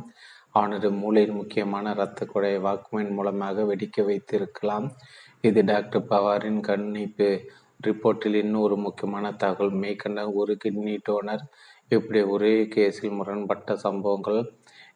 அவனது 0.49 0.91
மூளையின் 0.91 1.35
முக்கியமான 1.35 1.91
இரத்த 1.91 2.27
குழையை 2.33 2.59
வாக்குமேன் 2.61 3.11
மூலமாக 3.11 3.63
வெடிக்க 3.63 4.05
வைத்திருக்கலாம். 4.05 4.87
இது 5.41 5.63
டாக்டர் 5.63 6.07
பவாரின் 6.09 6.59
கண்ணிப்பு. 6.59 7.29
ரிப்போர்ட்டில் 7.87 8.35
இன்னும் 8.35 8.61
ஒரு 8.61 8.77
முக்கியமான 8.77 9.31
தகவல் 9.31 9.71
மேற்கண்ட 9.73 10.31
ஒரு 10.33 10.57
கிட்னி 10.63 10.97
டோனர் 11.09 11.43
இப்படி 11.89 12.21
ஒரே 12.21 12.53
கேஸில் 12.75 13.15
முரண்பட்ட 13.19 13.75
சம்பவங்கள் 13.75 14.39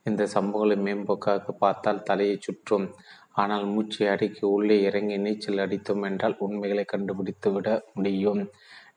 இந்த 0.03 0.23
சம்பவங்களை 0.33 0.75
மேம்போக்காக 0.87 1.51
பார்த்தால் 1.59 2.03
தலையை 2.03 2.37
சுற்றும். 2.39 2.87
ஆனால் 3.31 3.65
மூச்சை 3.65 4.07
அடக்கி 4.07 4.43
உள்ளே 4.45 4.81
இறங்கி 4.81 5.17
நீச்சல் 5.17 5.57
அடித்தோம் 5.57 6.03
என்றால் 6.03 6.35
உண்மைகளை 6.39 6.83
கண்டுபிடித்து 6.83 7.51
விட 7.51 7.67
முடியும். 7.93 8.41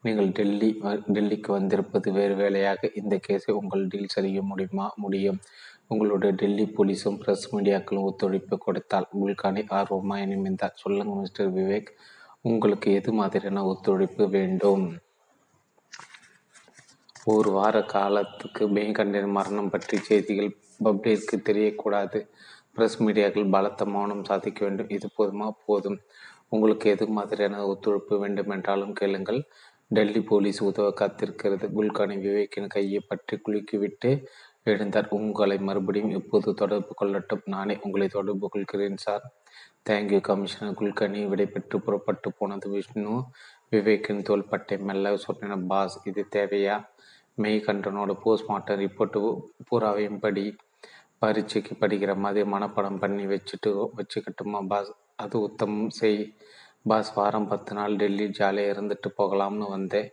நீங்கள் 0.02 0.28
டெல்லி 0.30 0.68
டெல்லிக்கு 1.14 1.50
வந்திருப்பது 1.58 2.12
வேறு 2.12 2.34
வேலையாக 2.34 2.90
இந்த 2.94 3.20
கேஸை 3.28 3.50
உங்கள் 3.50 3.86
டீல் 3.86 4.14
செய்ய 4.16 4.42
முடியுமா? 4.42 4.86
முடியும். 4.96 5.40
உங்களுடைய 5.88 6.34
டெல்லி 6.34 6.64
போலீஸும் 6.76 7.18
பிரஸ் 7.22 7.46
மீடியாக்களும் 7.54 8.06
ஒத்துழைப்பு 8.10 8.56
கொடுத்தால் 8.58 9.08
உங்களுக்கான 9.12 9.64
ஆர்வமாக 9.78 10.26
நிமிந்தார் 10.26 10.80
சொல்லுங்க 10.82 11.14
மிஸ்டர் 11.14 11.50
விவேக். 11.52 11.90
உங்களுக்கு 12.42 12.88
எது 12.92 13.12
மாதிரியான 13.12 13.64
ஒத்துழைப்பு 13.64 14.24
வேண்டும்? 14.28 14.86
ஒரு 17.28 17.50
வார 17.50 17.82
காலத்துக்கு 17.82 18.68
மேகண்டின் 18.68 19.28
மரணம் 19.28 19.70
பற்றி 19.70 19.96
செய்திகள் 19.98 20.56
பப்ளிக்கு 20.84 21.36
தெரியக்கூடாது. 21.36 22.28
பிரஸ் 22.74 23.02
மீடியாக்கள் 23.02 23.50
பலத்த 23.50 23.84
மௌனம் 23.84 24.24
சாதிக்க 24.24 24.64
வேண்டும். 24.64 24.88
இது 24.88 25.08
போதுமா? 25.18 25.50
போதும். 25.66 26.00
உங்களுக்கு 26.48 26.90
எது 26.90 27.06
மாதிரியான 27.06 27.66
ஒத்துழைப்பு 27.66 28.18
வேண்டுமென்றாலும் 28.18 28.92
கேளுங்கள். 28.92 29.44
டெல்லி 29.88 30.22
போலீஸ் 30.22 30.62
உதவ 30.62 30.92
காத்திருக்கிறது. 31.00 31.68
குல்கானி 31.76 32.16
விவேக்கின் 32.26 32.66
கையை 32.66 33.00
பற்றி 33.00 33.40
குலுக்கிவிட்டு 33.48 34.24
எழுந்தார். 34.64 35.06
உங்களை 35.08 35.58
மறுபடியும் 35.58 36.10
இப்போது 36.10 36.54
தொடர்பு 36.54 36.94
கொள்ளட்டும்? 37.00 37.42
நானே 37.44 37.78
உங்களை 37.82 38.08
தொடர்பு 38.08 38.48
கொள்கிறேன் 38.48 38.96
சார். 38.96 39.32
தேங்க்யூ 39.90 40.20
கமிஷனர் 40.20 40.74
குல்கர்னி 40.74 41.28
விடைபெற்று 41.28 41.76
புறப்பட்டு 41.76 42.32
போனது 42.32 42.70
விஷ்ணு. 42.70 43.22
விவேக்கின் 43.70 44.22
தோள்பட்டை 44.22 44.78
மெல்ல 44.78 45.16
சொன்ன 45.16 45.56
பாஸ் 45.56 46.00
இது 46.04 46.26
தேவையா? 46.36 46.86
மெய் 47.42 47.58
கண்டனோட 47.66 48.12
போஸ்ட்மார்ட்டம் 48.24 48.80
ரிப்போர்ட்டு 48.82 49.20
பூராவையும் 49.68 50.20
படி 50.24 50.44
பரீட்சைக்கு 51.22 51.74
படிக்கிற 51.82 52.12
மாதிரி 52.24 52.42
மனப்படம் 52.52 53.00
பண்ணி 53.02 53.24
வச்சுட்டு 53.32 53.70
வச்சுக்கட்டுமா 53.98 54.60
பாஸ்? 54.70 54.90
அது 55.22 55.36
உத்தமம். 55.46 55.90
செய் 55.98 56.20
பாஸ் 56.90 57.10
வாரம் 57.16 57.48
பத்து 57.52 57.72
நாள் 57.78 57.98
டெல்லி 58.00 58.26
ஜாலியாக 58.38 58.72
இருந்துட்டு 58.74 59.08
போகலாம்னு 59.20 59.68
வந்தேன். 59.76 60.08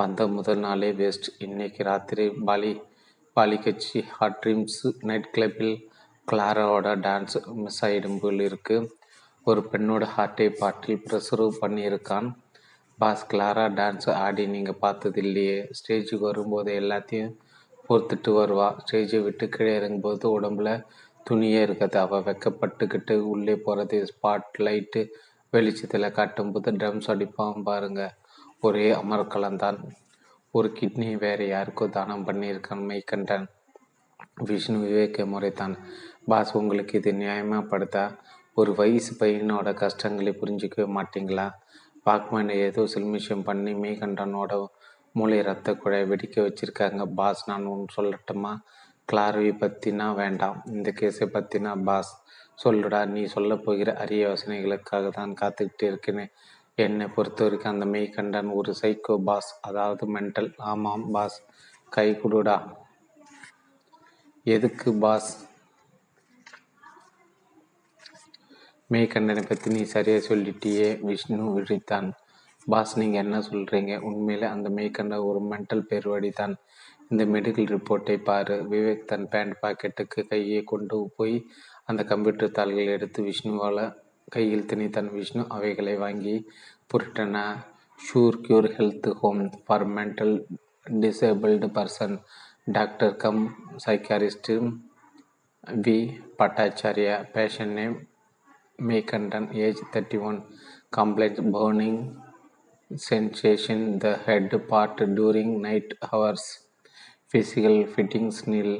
வந்த 0.00 0.26
முதல் 0.36 0.62
நாளே 0.66 0.90
வேஸ்ட் 1.00 1.28
இன்னைக்கு 1.46 1.82
ராத்திரி 1.90 2.26
பாலி 2.48 2.72
பாலி 3.36 3.58
கட்சி 3.64 4.00
ஹாட் 4.16 4.38
ட்ரீம்ஸ் 4.42 4.80
நைட் 5.08 5.32
கிளப்பில் 5.36 5.74
கிளாராவோட 6.28 6.88
டான்ஸ் 7.06 7.36
மிஸ் 7.64 7.82
ஆகிடும் 7.86 8.20
போல் 8.22 8.40
இருக்குது 8.48 8.88
ஒரு 9.46 9.60
பெண்ணோட 9.72 10.04
ஹார்ட்டை 10.16 10.48
பாட்டில் 10.60 11.02
ப்ரெசர்வ் 11.06 11.60
பண்ணியிருக்கான். 11.62 12.28
பாஸ் 13.00 13.26
கிளாரா 13.30 13.64
டான்ஸ் 13.78 14.08
ஆடி 14.24 14.44
நீங்கள் 14.54 14.80
பார்த்தது 14.84 15.18
இல்லையே. 15.24 15.58
ஸ்டேஜுக்கு 15.78 16.24
வரும்போது 16.30 16.70
எல்லாத்தையும் 16.80 17.32
பொறுத்துட்டு 17.86 18.30
வருவா. 18.40 18.68
ஸ்டேஜை 18.82 19.20
விட்டு 19.22 19.44
கீழே 19.54 19.72
இறங்கும்போது 19.78 20.26
உடம்புல 20.36 20.70
துணியே 21.26 21.60
இருக்காது. 21.66 21.96
அவள் 22.04 22.26
வெக்கப்பட்டுக்கிட்டு 22.28 23.14
உள்ளே 23.32 23.54
போகிறது 23.66 23.98
ஸ்பாட் 24.10 24.60
லைட்டு 24.66 25.02
வெளிச்சத்தில் 25.52 26.16
காட்டும்போது 26.18 26.70
ட்ரம்ஸ் 26.80 27.10
அடிப்பான் 27.12 27.64
பாருங்க. 27.70 28.02
ஒரே 28.66 28.88
அமர்கலந்தான் 29.02 29.78
ஒரு 30.54 30.68
கிட்னி 30.78 31.08
வேற 31.24 31.40
யாருக்கோ 31.54 31.84
தானம் 31.88 32.26
பண்ணியிருக்கான் 32.26 32.84
மைக்கண்டன் 32.90 33.46
விஷ்ணு 34.48 34.78
விவேக 34.84 35.24
முறைத்தான் 35.32 35.74
பாஸ் 36.30 36.52
உங்களுக்கு 36.60 36.94
இது 36.98 37.10
நியாயமாக 37.12 37.62
படுத்தா 37.72 38.04
ஒரு 38.60 38.70
வயசு 38.74 39.12
பையனோட 39.20 39.68
கஷ்டங்களை 39.82 40.32
புரிஞ்சிக்கவே 40.40 40.86
மாட்டீங்களா? 40.96 41.46
வாக்மேனை 42.06 42.54
ஏதோ 42.68 42.82
சில்மிஷம் 42.94 43.46
பண்ணி 43.48 43.72
மீகண்டனோட 43.84 44.52
மூளை 45.12 45.38
ரத்த 45.42 45.68
குழாய் 45.74 46.08
வெடிக்க 46.10 46.36
வச்சிருக்காங்க. 46.46 47.02
பாஸ் 47.18 47.42
நான் 47.50 47.64
ஒன்று 47.66 47.94
சொல்லட்டுமா? 47.96 48.52
கிளாரவி 49.12 49.52
பற்றினா 49.62 50.06
வேண்டாம். 50.14 50.58
இந்த 50.66 50.88
கேஸை 51.00 51.26
பற்றினா 51.36 51.72
பாஸ் 51.88 52.12
சொல்லுடா 52.64 53.00
நீ 53.14 53.22
சொல்ல 53.34 53.52
போகிற 53.56 53.90
அரிய 54.02 54.22
யோசனைகளுக்காக 54.28 55.10
தான் 55.18 55.32
காத்துக்கிட்டு 55.40 55.84
இருக்கேன்னு 55.90 56.24
என்னை 56.84 57.06
பொறுத்த 57.14 57.44
வரைக்கும் 57.44 57.72
அந்த 57.72 57.86
மெய்கண்டன் 57.94 58.50
ஒரு 58.58 58.72
சைக்கோ 58.80 59.14
பாஸ் 59.28 59.50
அதாவது 59.68 60.04
மென்டல் 60.16 60.50
ஆமாம் 60.72 61.06
பாஸ். 61.10 61.38
கை 61.96 62.08
கொடுடா. 62.22 62.56
எதுக்கு 64.46 64.90
பாஸ்? 65.04 65.30
மேய்கண்டனை 68.90 69.42
பற்றி 69.48 69.68
நீ 69.74 69.82
சரியாக 69.92 70.20
சொல்லிட்டியே 70.28 70.86
விஷ்ணு 71.08 71.44
விழித்தான். 71.56 72.08
பாஸ் 72.66 72.92
நீங்கள் 72.98 73.22
என்ன 73.24 73.36
சொல்கிறீங்க 73.48 73.92
உண்மையில் 74.08 74.46
அந்த 74.54 74.68
மேய்கண்ட 74.76 75.16
ஒரு 75.28 75.40
மென்டல் 75.50 75.84
பேர்வடி 75.90 76.30
தான் 76.32 76.54
இந்த 77.10 77.22
மெடிக்கல் 77.24 77.70
ரிப்போர்ட்டை 77.74 78.16
பாரு. 78.28 78.56
விவேக் 78.72 79.04
தன் 79.04 79.28
பேண்ட் 79.28 79.54
பாக்கெட்டுக்கு 79.62 80.22
கையை 80.32 80.62
கொண்டு 80.64 80.98
போய் 81.16 81.36
அந்த 81.84 82.02
கம்ப்யூட்டர் 82.04 82.56
தாள்கள் 82.58 82.92
எடுத்து 82.96 83.20
விஷ்ணுவால் 83.22 83.82
கையில் 84.28 84.68
திணித்தான். 84.72 85.12
விஷ்ணு 85.12 85.44
அவைகளை 85.48 85.94
வாங்கி 85.96 86.36
புரட்டன 86.92 87.36
sure 88.00 88.40
cure 88.44 88.70
health 88.76 89.10
home 89.22 89.40
for 89.64 89.88
mental 89.96 90.36
disabled 91.00 91.68
person 91.78 92.14
doctor 92.76 93.16
cum 93.16 93.42
psychiatrist 93.86 94.52
V 95.84 95.98
Bhattacharya 96.38 97.16
patient 97.32 97.74
name 97.78 97.96
Meikandan 98.88 99.48
age 99.66 99.80
thirty 99.94 100.20
one 100.30 100.40
complaint 100.96 101.40
burning 101.56 102.02
sensation 102.90 104.00
the 104.00 104.12
head 104.18 104.50
part 104.68 104.96
during 105.14 105.62
night 105.62 105.92
hours 106.06 106.44
physical 107.32 107.76
fittings 107.86 108.38
nil 108.46 108.70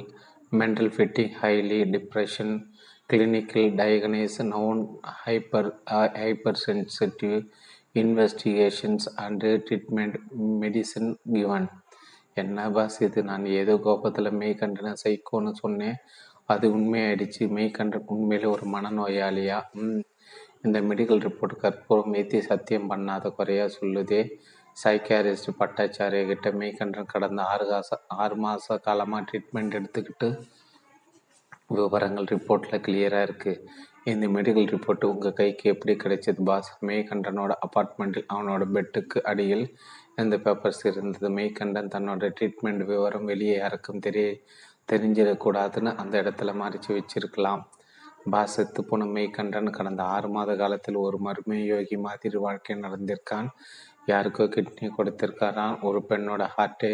mental 0.51 0.89
fitting 0.89 1.29
highly 1.33 1.79
depression 1.85 2.49
clinical 3.09 3.69
diagnosis 3.71 4.39
known 4.41 4.77
hyper 5.23 5.63
uh, 5.87 6.09
hypersensitive 6.13 7.45
investigations 7.95 9.07
and 9.17 9.41
treatment 9.67 10.17
medicine 10.63 11.09
given 11.33 11.65
என்ன 12.37 12.65
boss 12.71 12.97
இது 13.05 13.19
நான் 13.29 13.45
ஏதோ 13.59 13.73
கோபத்தில் 13.85 14.37
மெய் 14.41 14.59
கண்டன 14.59 14.93
சைக்கோன்னு 15.01 15.51
சொன்னேன் 15.61 15.97
அது 16.51 16.65
உண்மையாயிடுச்சு. 16.77 17.43
மெய் 17.49 17.71
கண்டன் 17.71 18.07
உண்மையிலே 18.07 18.47
ஒரு 18.47 18.65
மனநோயாளியா? 18.71 19.59
ம். 19.81 20.01
இந்த 20.61 20.77
மெடிக்கல் 20.81 21.23
ரிப்போர்ட் 21.25 21.55
கற்பூரம் 21.57 22.15
ஏற்றி 22.15 22.41
சத்தியம் 22.41 22.89
பண்ணாத 22.91 23.31
குறையா 23.35 23.65
சொல்லுதே. 23.79 24.21
சைக்கியாரிஸ்ட் 24.77 25.49
பட்டாச்சாரிய 25.59 26.21
கிட்ட 26.25 26.49
மெய்கண்டன் 26.51 27.11
கடந்த 27.13 27.41
ஆறு 27.43 27.65
காச 27.67 27.89
ஆறு 28.15 28.35
மாத 28.35 28.77
காலமாக 28.77 29.25
ட்ரீட்மெண்ட் 29.29 29.77
எடுத்துக்கிட்டு 29.79 30.27
விவரங்கள் 31.69 32.29
ரிப்போர்ட்டில் 32.33 32.83
கிளியராக 32.85 33.27
இருக்குது 33.27 33.61
இந்த 34.03 34.25
மெடிக்கல் 34.27 34.69
ரிப்போர்ட் 34.73 35.03
உங்கள் 35.05 35.33
கைக்கு 35.33 35.65
எப்படி 35.69 35.93
கிடைச்சது 35.95 36.41
பாஸ் 36.43 36.69
மெய்கண்டனோட 36.87 37.51
அப்பார்ட்மெண்ட்டில் 37.65 38.29
அவனோட 38.33 38.63
பெட்டுக்கு 38.75 39.19
அடியில் 39.21 39.65
இந்த 40.15 40.35
பேப்பர்ஸ் 40.37 40.81
இருந்தது? 40.85 41.27
மெய்கண்டன் 41.29 41.93
தன்னோட 41.95 42.29
ட்ரீட்மெண்ட் 42.37 42.83
விவரம் 42.85 43.25
வெளியே 43.25 43.55
யாருக்கும் 43.57 43.99
தெரிய 43.99 44.25
தெரிஞ்சிடக்கூடாதுன்னு 44.91 45.91
அந்த 46.01 46.13
இடத்துல 46.23 46.53
மறைச்சி 46.63 46.89
வச்சிருக்கலாம். 46.97 47.61
பாசத்து 48.33 48.81
புனமை 48.89 49.25
கண்டன் 49.37 49.75
கடந்த 49.77 50.01
ஆறு 50.15 50.27
மாத 50.35 50.51
காலத்தில் 50.61 50.97
ஒரு 51.05 51.17
மருமை 51.27 51.59
யோகி 51.71 51.97
மாதிரி 52.05 52.37
வாழ்க்கை 52.45 52.75
நடந்திருக்கான். 52.85 53.47
யாருக்கோ 54.11 54.45
கிட்னி 54.55 54.87
கொடுத்திருக்காரான் 54.97 55.75
ஒரு 55.87 55.99
பெண்ணோட 56.09 56.43
ஹார்ட்டை 56.55 56.93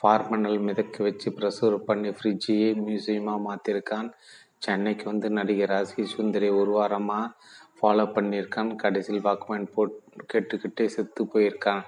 ஃபார்மனல் 0.00 0.60
மிதக்க 0.68 1.04
வச்சு 1.06 1.28
ப்ரெஷர் 1.38 1.76
பண்ணி 1.88 2.10
ஃப்ரிட்ஜையே 2.18 2.70
மியூசியமாக 2.86 3.44
மாற்றிருக்கான் 3.48 4.08
சென்னைக்கு 4.64 5.04
வந்து 5.10 5.28
நடிகர் 5.36 5.72
ராசி 5.72 6.02
சுந்தரி 6.14 6.48
ஒரு 6.60 6.72
வாரமாக 6.78 7.32
ஃபாலோ 7.78 8.04
பண்ணியிருக்கான் 8.16 8.70
கடைசியில் 8.82 9.24
வாக்குமேன் 9.26 9.72
போட் 9.74 9.96
கேட்டுக்கிட்டே 10.32 10.86
செத்து 10.94 11.22
போயிருக்கான். 11.32 11.82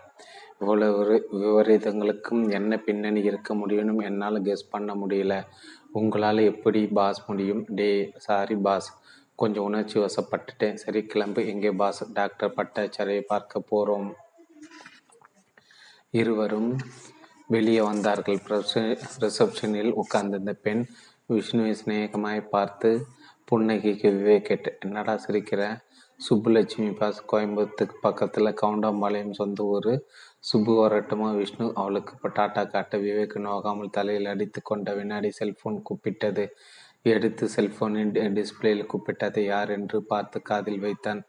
இவ்வளவு 0.64 1.28
விபரீதங்களுக்கும் 1.32 2.42
என்ன 2.50 2.76
பின்னணி 2.86 3.20
இருக்க 3.22 3.54
முடியும்னு 3.54 4.02
என்னால் 4.02 4.42
கெஸ் 4.42 4.70
பண்ண 4.70 4.94
முடியல. 4.94 5.34
உங்களால் 5.92 6.38
எப்படி 6.38 6.80
பாஸ் 6.98 7.20
முடியும்? 7.26 7.64
டே 7.78 7.90
சாரி 8.16 8.56
பாஸ் 8.56 8.88
கொஞ்சம் 9.34 9.64
உணர்ச்சி 9.64 9.96
வசப்பட்டுட்டேன். 10.00 10.74
சரி 10.74 11.00
கிளம்பு. 11.06 11.40
எங்கே 11.46 11.70
பாஸ் 11.70 12.00
டாக்டர் 12.12 12.54
பட்டாச்சாரியை 12.56 13.20
பார்க்க 13.20 13.60
போகிறோம் 13.60 14.08
இருவரும் 16.10 16.70
வெளியே 17.46 17.80
வந்தார்கள். 17.80 18.40
ரிசப்ஷனில் 19.20 19.90
உட்கார்ந்திருந்த 19.92 20.52
பெண் 20.52 20.82
விஷ்ணுவை 21.28 21.74
சிநேகமாய் 21.80 22.48
பார்த்து 22.48 22.90
புன்னகைக்கு 23.48 24.08
விவேக் 24.18 24.48
கேட்டு 24.48 24.70
என்னடா 24.80 25.14
சிரிக்கிற? 25.26 25.62
சுப்புலட்சுமி 26.18 26.90
பாஸ் 26.96 27.24
கோயம்புத்தூருக்கு 27.32 27.96
பக்கத்தில் 28.00 28.56
கவுண்டம்பாளையம் 28.62 29.38
சொந்த 29.40 29.62
ஊர். 29.64 29.92
சுப்பு 30.44 30.72
வரட்டுமா 30.80 31.28
விஷ்ணு 31.36 31.66
அவளுக்கு 31.74 32.28
டாட்டா 32.28 32.62
காட்ட 32.70 32.96
விவேக் 32.98 33.36
நோகாமல் 33.46 33.94
தலையில் 33.96 34.30
அடித்து 34.32 34.60
கொண்ட 34.62 34.94
வினாடி 34.94 35.30
செல்போன் 35.30 35.78
கூப்பிட்டது. 35.88 36.44
எடுத்து 37.12 37.44
செல்போனின் 37.56 38.12
டிஸ்பிளேயில் 38.38 38.90
கூப்பிட்டதை 38.92 39.42
யார் 39.44 39.70
என்று 39.70 39.98
பார்த்து 40.12 40.38
காதில் 40.42 40.78
வைத்தான். 40.78 41.20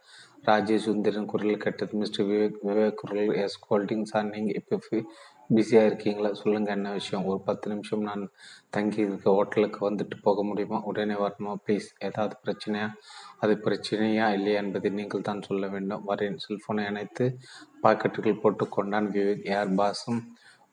ராஜேஷ் 0.45 0.85
சுந்தரன் 0.87 1.29
குரல் 1.31 1.63
கேட்டது. 1.65 1.93
மிஸ்டர் 1.97 2.27
விவேக் 2.31 2.59
விவேக் 2.69 2.99
குரல் 3.01 3.33
எஸ் 3.43 3.59
கோல்டிங் 3.69 4.05
சார் 4.11 4.31
நீங்கள் 4.33 4.57
இப்போ 4.61 5.01
பிஸியாக 5.47 5.85
இருக்கீங்களா? 5.85 6.33
சொல்லுங்கள் 6.33 6.73
என்ன 6.73 6.91
விஷயம்? 6.91 7.25
ஒரு 7.25 7.41
பத்து 7.41 7.69
நிமிஷம் 7.69 8.01
நான் 8.01 8.29
தங்கி 8.69 9.01
இருக்க 9.01 9.31
ஹோட்டலுக்கு 9.31 9.89
வந்துட்டு 9.89 10.15
போக 10.21 10.43
முடியுமா? 10.43 10.81
உடனே 10.83 11.13
வரணுமா? 11.13 11.53
ப்ளீஸ் 11.67 11.87
ஏதாவது 11.99 12.35
பிரச்சனையா? 12.45 12.93
அது 13.37 13.53
பிரச்சனையா 13.63 14.33
இல்லையா 14.33 14.61
என்பதை 14.61 14.91
நீங்கள் 14.91 15.21
தான் 15.21 15.41
சொல்ல 15.41 15.67
வேண்டும். 15.67 16.07
வரேன். 16.07 16.37
செல்ஃபோனை 16.47 16.85
அணைத்து 16.85 17.37
பாக்கெட்டுகள் 17.83 18.41
போட்டு 18.41 18.69
கொண்டான் 18.69 19.11
விவேக். 19.11 19.47
ஏர் 19.47 19.71
பாஸும்? 19.71 20.21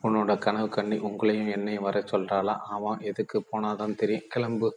உன்னோட 0.02 0.38
கனவு 0.38 0.68
கண்ணி 0.68 0.96
உங்களையும் 0.96 1.50
என்னையும் 1.50 1.82
வர 1.82 2.00
சொல்கிறாளா 2.00 2.58
ஆமாம் 2.60 3.00
எதுக்கு 3.00 3.44
போனாதான் 3.52 3.94
தெரியும். 3.94 4.28
கிளம்பு. 4.28 4.76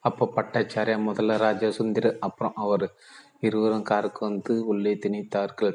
அப்போ 0.00 0.32
பட்டாச்சாரியா 0.36 0.96
முதல்ல 1.08 1.36
ராஜா 1.36 1.68
சுந்தர் 1.68 2.18
அப்புறம் 2.18 2.52
அவர் 2.54 2.94
இருவரும் 3.40 3.82
காருக்கு 3.82 4.26
வந்து 4.28 4.66
உள்ளே 4.66 4.94
திணித்தார்கள். 4.94 5.74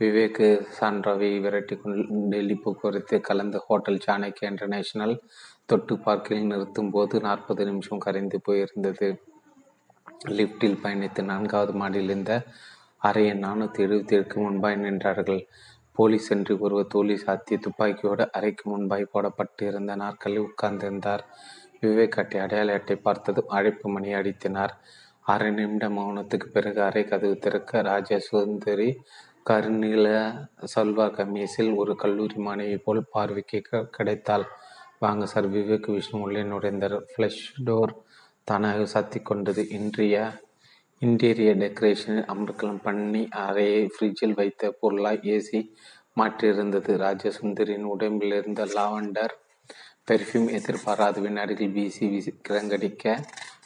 விவேக் 0.00 0.44
சான்றாவை 0.76 1.28
விரட்டி 1.44 1.74
கொண்டு 1.76 2.02
டெல்லி 2.28 2.54
போக்குவரத்து 2.54 3.16
கலந்த 3.20 3.56
ஹோட்டல் 3.66 4.04
சாணக்கிய 4.06 4.50
இன்டர்நேஷனல் 4.52 5.14
தொட்டு 5.66 5.94
பார்க்கில் 5.98 6.46
நிறுத்தும் 6.46 6.90
போது 6.90 7.20
நாற்பது 7.20 7.64
நிமிஷம் 7.64 7.98
கரைந்து 7.98 8.38
போயிருந்தது. 8.46 9.08
லிப்டில் 10.28 10.80
பயணித்து 10.82 11.22
நான்காவது 11.22 11.72
மாடியில் 11.72 12.10
இருந்த 12.10 12.32
அறையை 13.02 13.34
நானூற்றி 13.38 13.84
எழுபத்தி 13.86 14.16
ஏழுக்கு 14.16 14.38
முன்பாய் 14.44 14.80
நின்றார்கள். 14.84 15.42
போலீஸ் 15.98 16.28
என்று 16.32 16.52
ஒருவர் 16.58 16.86
தோழி 16.86 17.16
சாத்திய 17.16 17.58
துப்பாக்கியோடு 17.60 18.24
அறைக்கு 18.30 18.64
முன்பாய் 18.72 19.12
போடப்பட்டு 19.14 19.62
இருந்த 19.62 19.94
நாற்களில் 19.94 20.46
உட்கார்ந்திருந்தார். 20.48 21.24
விவேக் 21.82 22.18
அட்டை 22.22 22.40
அடையாள 22.40 22.72
அட்டை 22.72 22.96
பார்த்ததும் 22.96 23.52
அழைப்பு 23.58 23.86
மணி 23.90 24.10
அடித்தினார். 24.14 24.74
அரை 25.26 25.50
நிமிட 25.50 25.86
மௌனத்துக்கு 25.88 26.46
பிறகு 26.52 26.80
அறை 26.82 27.02
கதவு 27.04 27.36
திறக்க 27.38 27.82
ராஜா 27.82 28.18
சுந்தரி 28.28 28.88
கருநில 29.50 30.06
சல்வார் 30.74 31.16
கமீஸில் 31.18 31.74
ஒரு 31.74 31.96
கல்லூரி 31.96 32.34
மாணவி 32.36 32.76
போல் 32.76 33.04
பார்வைக்கு 33.10 33.62
கிடைத்தாள். 33.96 34.44
வாங்க 34.98 35.26
சார். 35.26 35.50
விவேக் 35.50 35.92
விஷ்ணு 35.92 36.20
உள்ளே 36.20 36.42
நுழைந்தார். 36.42 36.96
ஃப்ளஷ் 37.10 37.42
டோர் 37.64 37.92
தானாக 38.44 38.86
சாத்தி 38.92 39.22
கொண்டது. 39.22 39.68
இன்றைய 39.68 40.32
இன்டீரியர் 41.00 41.60
டெக்கரேஷனில் 41.64 42.26
அமர்க்கலம் 42.32 42.82
பண்ணி 42.82 43.28
அறையை 43.30 43.90
ஃப்ரிட்ஜில் 43.94 44.34
வைத்த 44.34 44.70
பொருளாய் 44.70 45.20
ஏசி 45.22 45.60
மாற்றியிருந்தது. 46.20 46.92
ராஜசுந்தரின் 47.06 47.82
உடம்பில் 47.82 48.32
இருந்த 48.32 48.64
லாவண்டர் 48.64 49.34
பெர்ஃப்யூம் 50.10 50.50
எதிர்பாராத 50.50 51.20
வினாடிகள் 51.20 51.68
வீசி 51.68 52.08
வீசி 52.08 52.34
கிரங்கடிக்க 52.48 53.22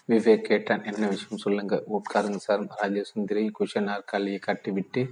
விவேக் 0.09 0.41
கேட்டான். 0.41 0.85
என்ன 0.85 1.07
விஷயம்? 1.07 1.39
சொல்லுங்க. 1.39 1.82
உட்காருங்க 1.97 2.37
சார். 2.37 2.62
ராஜசுந்தரி 2.62 3.51
குஷன் 3.51 4.03
காலியை 4.05 4.39
கட்டிவிட்டு 4.39 5.03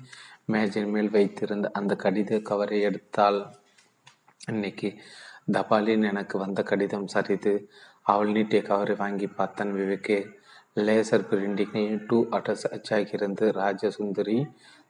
மேஜின் 0.49 0.91
மேல் 0.91 1.11
வைத்திருந்த 1.11 1.71
அந்த 1.73 1.97
கடித 2.03 2.43
கவரை 2.43 2.87
எடுத்தாள் 2.87 3.53
இன்னைக்கு 4.47 4.95
தபாலின் 5.53 6.05
எனக்கு 6.09 6.39
வந்த 6.39 6.63
கடிதம் 6.63 7.07
சரிது 7.15 7.65
அவள் 8.03 8.31
நீட்டிய 8.31 8.63
கவரை 8.63 8.97
வாங்கி 8.97 9.27
பார்த்தான் 9.27 9.73
விவேக்கே. 9.73 10.19
லேசர் 10.77 11.27
பிரிண்டிங்கில் 11.31 12.05
to 12.07 12.27
address 12.31 12.67
அச்சாகியிருந்து 12.71 13.47
Rajasundari 13.61 14.39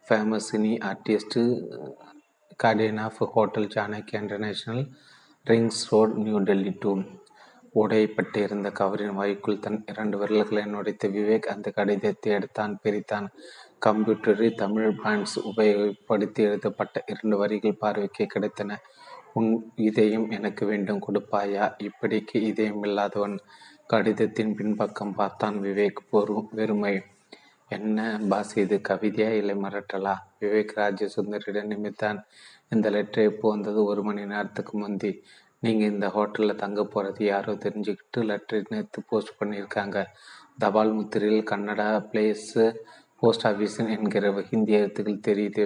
famous 0.09 0.47
cine 0.51 0.73
artist 0.91 1.39
guardian 2.63 2.99
of 2.99 3.17
hotel 3.17 3.67
Janaki 3.67 4.15
international 4.21 4.91
rings 5.45 5.83
road 5.89 6.13
new 6.13 6.39
Delhi 6.39 6.75
two 6.79 7.01
உடைப்பட்டிருந்த 7.75 8.69
கவரின் 8.79 9.13
வாய்க்குள் 9.13 9.59
தன் 9.59 9.83
இரண்டு 9.85 10.17
விரல்களை 10.17 10.65
நுழைத்த 10.65 11.07
விவேக் 11.07 11.45
அந்த 11.45 11.71
கடிதத்தை 11.71 12.31
எடுத்தான் 12.31 12.79
பிரித்தான். 12.83 13.27
கம்ப்யூட்டரில் 13.85 14.55
தமிழ் 14.55 14.91
பிராண்ட்ஸ் 14.99 15.33
உபயோகப்படுத்தி 15.49 16.41
எழுதப்பட்ட 16.47 17.03
இரண்டு 17.05 17.37
வரிகள் 17.37 17.79
பார்வைக்கு 17.79 18.25
கிடைத்தன. 18.33 18.77
உன் 19.33 19.73
இதயம் 19.75 20.29
எனக்கு 20.29 20.65
வேண்டும் 20.65 21.01
கொடுப்பாயா? 21.07 21.65
இப்படிக்கு 21.87 22.37
இதயம் 22.51 22.83
இல்லாதவன் 22.83 23.39
கடிதத்தின் 23.87 24.55
பின்பக்கம் 24.55 25.13
பார்த்தான் 25.13 25.57
விவேக். 25.61 25.99
பொறு 26.11 26.47
வெறுமை. 26.51 26.93
என்ன 27.69 28.19
பாஸ் 28.29 28.57
இது 28.57 28.81
கவிதையா 28.89 29.29
இல்லை 29.31 29.55
மிரட்டலா 29.55 30.15
விவேக் 30.39 30.73
ராஜசுந்தரிடம் 30.75 31.71
நிமித்தான் 31.73 32.19
இந்த 32.69 32.89
லெட்டர் 32.89 33.23
எப்போ 33.23 33.49
வந்தது? 33.49 33.83
ஒரு 33.83 34.03
மணி 34.03 34.25
நேரத்துக்கு 34.25 34.77
முந்தி. 34.77 35.11
நீங்கள் 35.59 35.91
இந்த 35.91 36.07
ஹோட்டலில் 36.07 36.61
தங்க 36.63 36.83
போகிறது 36.83 37.25
யாரோ 37.25 37.53
தெரிஞ்சுக்கிட்டு 37.53 38.21
லெட்டர் 38.23 38.65
நேற்று 38.69 39.01
போஸ்ட் 39.09 39.37
பண்ணியிருக்காங்க. 39.39 39.99
தபால் 40.59 40.91
முத்திரையில் 40.91 41.49
கன்னடா 41.51 41.87
பிளேஸு 42.11 42.63
போஸ்ட் 43.23 43.45
ஆஃபீஸ் 43.47 43.75
என்கிற 43.95 44.31
ஹிந்தி 44.51 44.73
எழுத்துக்கள் 44.73 45.25
தெரியுது. 45.27 45.65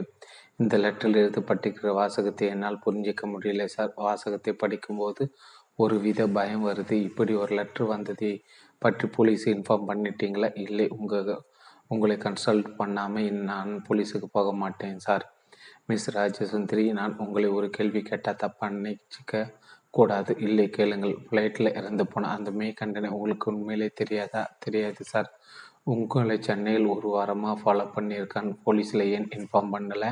இந்த 0.56 0.78
லெட்டரில் 0.78 1.20
எழுதப்பட்டிருக்கிற 1.22 1.90
வாசகத்தை 1.94 2.48
என்னால் 2.48 2.84
புரிஞ்சிக்க 2.86 3.24
முடியல 3.34 3.66
சார். 3.66 3.92
வாசகத்தை 3.96 4.54
படிக்கும்போது 4.54 5.24
ஒரு 5.76 5.96
வித 6.00 6.22
பயம் 6.28 6.66
வருது. 6.68 6.92
இப்படி 6.92 7.34
ஒரு 7.34 7.52
லெட்ரு 7.56 7.86
வந்ததை 7.86 8.32
பற்றி 8.82 9.08
போலீஸ் 9.08 9.46
இன்ஃபார்ம் 9.50 9.88
பண்ணிட்டீங்களா? 9.90 10.50
இல்லை 10.56 10.88
உங்கள் 10.98 11.32
உங்களை 11.88 12.16
கன்சல்ட் 12.18 12.70
பண்ணாமல் 12.76 13.38
நான் 13.50 13.72
போலீஸுக்கு 13.88 14.28
போக 14.32 14.54
மாட்டேன் 14.54 14.98
சார். 14.98 15.26
மிஸ் 15.86 16.08
ராஜசுந்தரி 16.18 16.86
நான் 16.92 17.18
உங்களை 17.18 17.50
ஒரு 17.50 17.70
கேள்வி 17.70 18.02
கேட்டால் 18.02 18.42
தப்பாக 18.44 18.76
நினைச்சிக்க 18.78 19.44
கூடாது. 19.90 20.32
இல்லை 20.40 20.70
கேளுங்கள். 20.70 21.14
ஃப்ளைட்டில் 21.28 21.76
இறந்து 21.76 22.08
போன 22.08 22.30
அந்த 22.30 22.52
மே 22.52 22.68
கண்டனை 22.72 23.10
உங்களுக்கு 23.10 23.52
உண்மையிலே 23.52 23.88
தெரியாதா? 23.94 24.42
தெரியாது 24.60 25.04
சார். 25.04 25.30
உங்களை 25.94 26.36
சென்னையில் 26.48 26.86
ஒரு 26.94 27.08
வாரமாக 27.16 27.54
ஃபாலோ 27.60 27.84
பண்ணியிருக்கான் 27.96 28.50
போலீஸில் 28.64 29.04
ஏன் 29.16 29.28
இன்ஃபார்ம் 29.36 29.70
பண்ணலை? 29.76 30.10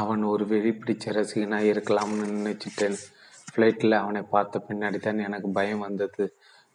அவன் 0.00 0.22
ஒரு 0.22 0.44
வெறி 0.46 0.70
பிடிச்ச 0.70 1.12
ரசிகனாக 1.16 1.70
இருக்கலாம்னு 1.72 2.26
நினச்சிட்டேன். 2.36 2.96
ஃப்ளைட்டில் 3.50 4.00
அவனை 4.00 4.22
பார்த்த 4.22 4.62
பின்னாடி 4.68 4.98
தான் 4.98 5.18
எனக்கு 5.18 5.48
பயம் 5.50 5.84
வந்தது. 5.86 6.24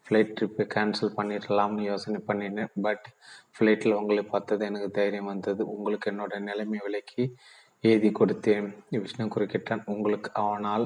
ஃப்ளைட் 0.06 0.34
ட்ரிப்பை 0.38 0.66
கேன்சல் 0.76 1.16
பண்ணிடலாம்னு 1.18 1.84
யோசனை 1.84 2.22
பண்ணினேன். 2.28 2.72
பட் 2.82 3.06
ஃப்ளைட்டில் 3.56 3.98
உங்களை 4.00 4.24
பார்த்தது 4.24 4.66
எனக்கு 4.66 4.90
தைரியம் 4.92 5.32
வந்தது. 5.34 5.62
உங்களுக்கு 5.74 6.12
என்னோட 6.12 6.40
நிலைமை 6.40 6.80
விலைக்கு 6.86 7.26
எழுதி 7.82 8.12
கொடுத்தேன். 8.20 8.68
விஷ்ணு 9.04 9.26
குறுக்கிட்டான். 9.26 9.84
உங்களுக்கு 9.86 10.32
அவனால் 10.34 10.86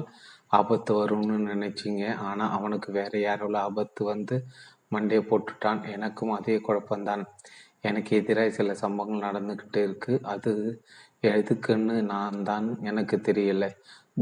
ஆபத்து 0.58 0.92
வரும்னு 1.00 1.36
நினைச்சிங்க. 1.52 2.04
ஆனால் 2.28 2.54
அவனுக்கு 2.58 2.92
வேற 2.92 3.12
யாரோட 3.18 3.56
ஆபத்து 3.60 4.02
வந்து 4.04 4.36
மண்டையை 4.92 5.22
போட்டுட்டான். 5.30 5.80
எனக்கும் 5.88 6.32
அதே 6.32 6.56
குழப்பம்தான். 6.58 7.24
எனக்கு 7.80 8.10
எதிராக 8.16 8.50
சில 8.50 8.74
சம்பவங்கள் 8.74 9.26
நடந்துக்கிட்டு 9.28 9.80
இருக்கு. 9.82 10.14
அது 10.24 10.52
எதுக்குன்னு 11.32 11.96
நான் 12.12 12.42
தான் 12.42 12.66
எனக்கு 12.82 13.16
தெரியல. 13.28 13.64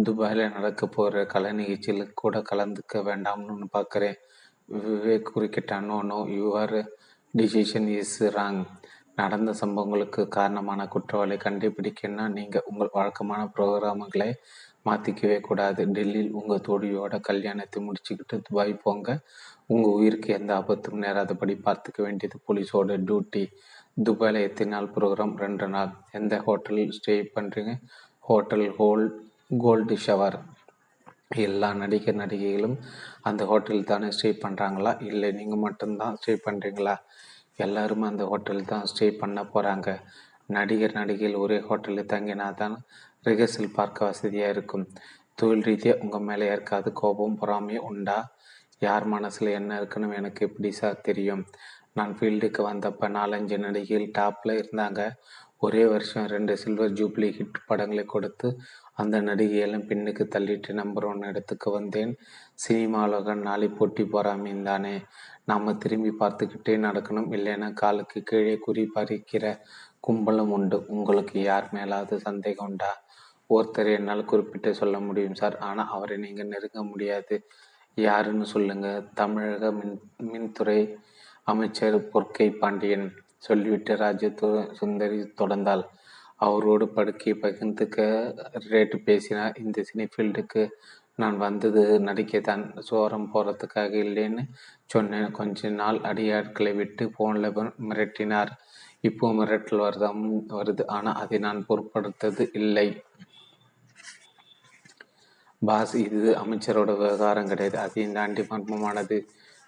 துபாயில் 0.04 0.52
நடக்க 0.52 0.82
போகிற 0.86 1.24
கலை 1.26 1.50
நிகழ்ச்சியில் 1.52 2.12
கூட 2.14 2.42
கலந்துக்க 2.50 3.02
வேண்டாம்னு 3.08 3.66
பார்க்குறேன் 3.76 4.18
Vivek 4.68 5.30
குறுக்கிட்டான். 5.30 5.86
No 5.90 5.98
no 6.02 6.18
your 6.40 6.76
decision 7.34 7.88
is 7.98 8.18
wrong 8.36 8.62
நடந்த 9.14 9.50
சம்பவங்களுக்கு 9.52 10.22
காரணமான 10.28 10.80
குற்றவாளி 10.86 11.36
கண்டுபிடிக்கணும்னா 11.36 12.24
நீங்கள் 12.28 12.66
உங்கள் 12.66 12.92
வழக்கமான 12.92 13.42
ப்ரோக்ராமுகளை 13.56 14.30
மாற்றிக்கவே 14.87 15.39
கூடாது. 15.41 15.82
டெல்லியில் 15.97 16.34
உங்கள் 16.41 16.64
தோழியோட 16.68 17.14
கல்யாணத்தை 17.28 17.80
முடிச்சுக்கிட்டு 17.87 18.39
துபாய் 18.49 18.74
போங்க. 18.84 19.09
உங்கள் 19.66 19.97
உயிருக்கு 19.99 20.30
எந்த 20.39 20.51
ஆபத்தும் 20.61 21.03
நேராதபடி 21.05 21.55
பார்த்துக்க 21.66 22.01
வேண்டியது 22.03 22.39
போலீஸோட 22.47 22.99
டியூட்டி 23.07 23.45
துபாயில் 24.07 24.41
எத்தனை 24.41 24.70
நாள் 24.72 24.93
ப்ரோக்ராம் 24.97 25.37
ரெண்டு 25.45 25.68
நாள். 25.68 25.93
எந்த 26.12 26.34
ஹோட்டலில் 26.47 26.97
ஸ்டே 26.99 27.16
பண்ணுறீங்க 27.37 27.74
ஹோட்டல் 28.24 28.68
ஹோல் 28.78 29.07
கோல்டு 29.62 29.97
ஷவர் 30.05 30.37
எல்லா 31.45 31.68
நடிகர் 31.74 32.20
நடிகைகளும் 32.20 32.76
அந்த 33.28 33.43
ஹோட்டலில் 33.51 33.91
தானே 33.91 34.09
ஸ்டே 34.16 34.30
பண்ணுறாங்களா 34.43 34.93
இல்லை 35.09 35.28
நீங்கள் 35.39 35.62
மட்டும்தான் 35.64 36.16
ஸ்டே 36.16 36.34
பண்ணுறீங்களா 36.47 36.95
எல்லாரும் 37.64 38.07
அந்த 38.09 38.24
ஹோட்டலில் 38.30 38.70
தான் 38.72 38.89
ஸ்டே 38.91 39.07
பண்ண 39.20 39.41
போகிறாங்க 39.53 39.91
நடிகர் 40.49 40.97
நடிகைகள் 40.99 41.41
ஒரே 41.45 41.59
ஹோட்டலில் 41.68 42.11
தங்கினா 42.12 42.49
தான் 42.55 42.76
ரிகர்சல் 43.27 43.77
பார்க்க 43.79 44.11
வசதியாக 44.11 44.55
இருக்கும். 44.55 44.87
தொழில் 45.35 45.62
ரீதியாக 45.62 46.03
உங்கள் 46.03 46.27
மேலே 46.29 46.47
யாருக்காவது 46.47 46.93
கோபம் 46.93 47.39
பொறாமையும் 47.41 47.89
உண்டா? 47.91 48.18
யார் 48.79 49.05
மனசில் 49.05 49.57
என்ன 49.61 49.77
இருக்குன்னு 49.77 50.14
எனக்கு 50.14 50.47
எப்படி 50.47 50.70
சார் 50.72 51.05
தெரியும்? 51.09 51.43
நான் 51.93 52.16
ஃபீல்டுக்கு 52.18 52.62
வந்தப்போ 52.70 53.07
நாலஞ்சு 53.18 53.57
நடிகைகள் 53.59 54.14
டாப்பில் 54.18 54.61
இருந்தாங்க. 54.62 55.01
ஒரே 55.59 55.83
வருஷம் 55.87 56.27
ரெண்டு 56.27 56.57
சில்வர் 56.57 56.93
ஜூப்ளி 56.93 57.29
ஹிட் 57.37 57.59
படங்களை 57.66 58.05
கொடுத்து 58.05 58.49
அந்த 58.95 59.16
நடிகையெல்லாம் 59.20 59.87
பின்னுக்கு 59.91 60.24
தள்ளிட்டு 60.35 60.72
நம்பர் 60.72 61.05
ஒன் 61.05 61.22
இடத்துக்கு 61.22 61.70
வந்தேன். 61.70 62.12
சினிமா 62.55 63.01
உலகம் 63.07 63.39
நாளை 63.39 63.68
போட்டி 63.68 64.05
போகாமையும் 64.05 64.62
தானே. 64.62 64.95
நாம் 65.45 65.79
திரும்பி 65.79 66.12
பார்த்துக்கிட்டே 66.20 66.74
நடக்கணும். 66.87 67.31
இல்லைன்னா 67.31 67.72
காலுக்கு 67.72 68.20
கீழே 68.22 68.57
குறி 68.59 68.85
பறிக்கிற 68.95 69.55
கும்பலும் 70.09 70.53
உண்டு. 70.59 70.85
உங்களுக்கு 70.87 71.43
யார் 71.43 71.68
மேலாவது 71.72 72.16
சந்தேகம் 72.29 72.66
உண்டா? 72.66 72.93
ஒருத்தர் 73.51 73.90
என்னால் 73.97 74.28
குறிப்பிட்டு 74.30 74.70
சொல்ல 74.80 74.97
முடியும் 75.09 75.38
சார். 75.40 75.57
ஆனால் 75.68 75.90
அவரை 75.97 76.16
நீங்கள் 76.24 76.51
நெருங்க 76.53 76.80
முடியாது. 76.92 77.36
யாருன்னு 77.97 78.47
சொல்லுங்க. 78.55 78.88
தமிழக 79.20 79.70
மின் 79.78 79.99
மின்துறை 80.32 80.80
அமைச்சர் 81.53 81.97
பொற்கை 82.12 82.49
பாண்டியன் 82.62 83.07
சொல்லிவிட்டு 83.47 83.92
ராஜ 83.97 84.30
சுந்தரி 84.80 85.18
தொடர்ந்தாள் 85.40 85.84
அவரோடு 86.47 86.86
படுக்கை 86.97 87.32
பகிர்ந்துக்க 87.42 87.99
ரேட்டு 88.72 88.97
பேசினார். 89.09 89.55
இந்த 89.64 89.78
சினிஃபீல்டுக்கு 89.90 90.62
நான் 91.22 91.36
வந்தது 91.44 91.82
நடிக்கத்தான். 92.09 92.64
சோரம் 92.88 93.28
போகிறதுக்காக 93.34 93.92
இல்லைன்னு 94.07 94.42
சொன்னேன். 94.94 95.28
கொஞ்ச 95.38 95.68
நாள் 95.80 95.99
அடியாட்களை 96.11 96.72
விட்டு 96.80 97.05
ஃபோனில் 97.14 97.49
மிரட்டினார். 97.90 98.53
இப்போ 99.09 99.26
மிரட்டல் 99.38 99.84
வருதம் 99.86 100.22
வருது. 100.59 100.84
ஆனால் 100.97 101.18
அதை 101.22 101.38
நான் 101.47 101.61
பொருட்படுத்தது 101.68 102.44
இல்லை. 102.61 102.88
பாஸ் 105.66 105.94
இது 105.96 106.22
அமைச்சரோட 106.34 106.90
விவகாரம் 106.96 107.46
கிடையாது. 107.46 107.78
அதையும் 107.78 108.12
தாண்டி 108.12 108.42
மர்மமானது. 108.42 109.16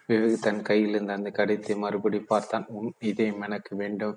விவேக் 0.09 0.41
தன் 0.41 0.63
கையில் 0.63 0.95
இருந்த 0.95 1.13
அந்த 1.13 1.31
கடிதத்தை 1.31 1.77
மறுபடி 1.77 2.19
பார்த்தான். 2.21 2.67
உன் 2.69 2.93
இதயம் 2.99 3.41
எனக்கு 3.41 3.77
வேண்டும். 3.77 4.17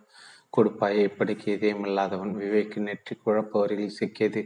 கொடுப்பாயை. 0.58 1.02
இப்படிக்கு 1.06 1.48
இதயம் 1.48 1.86
இல்லாதவன் 1.86 2.34
விவேக் 2.36 2.76
நெற்றி 2.80 3.16
குழப்பவரில் 3.26 3.96
சிக்கியது. 4.00 4.42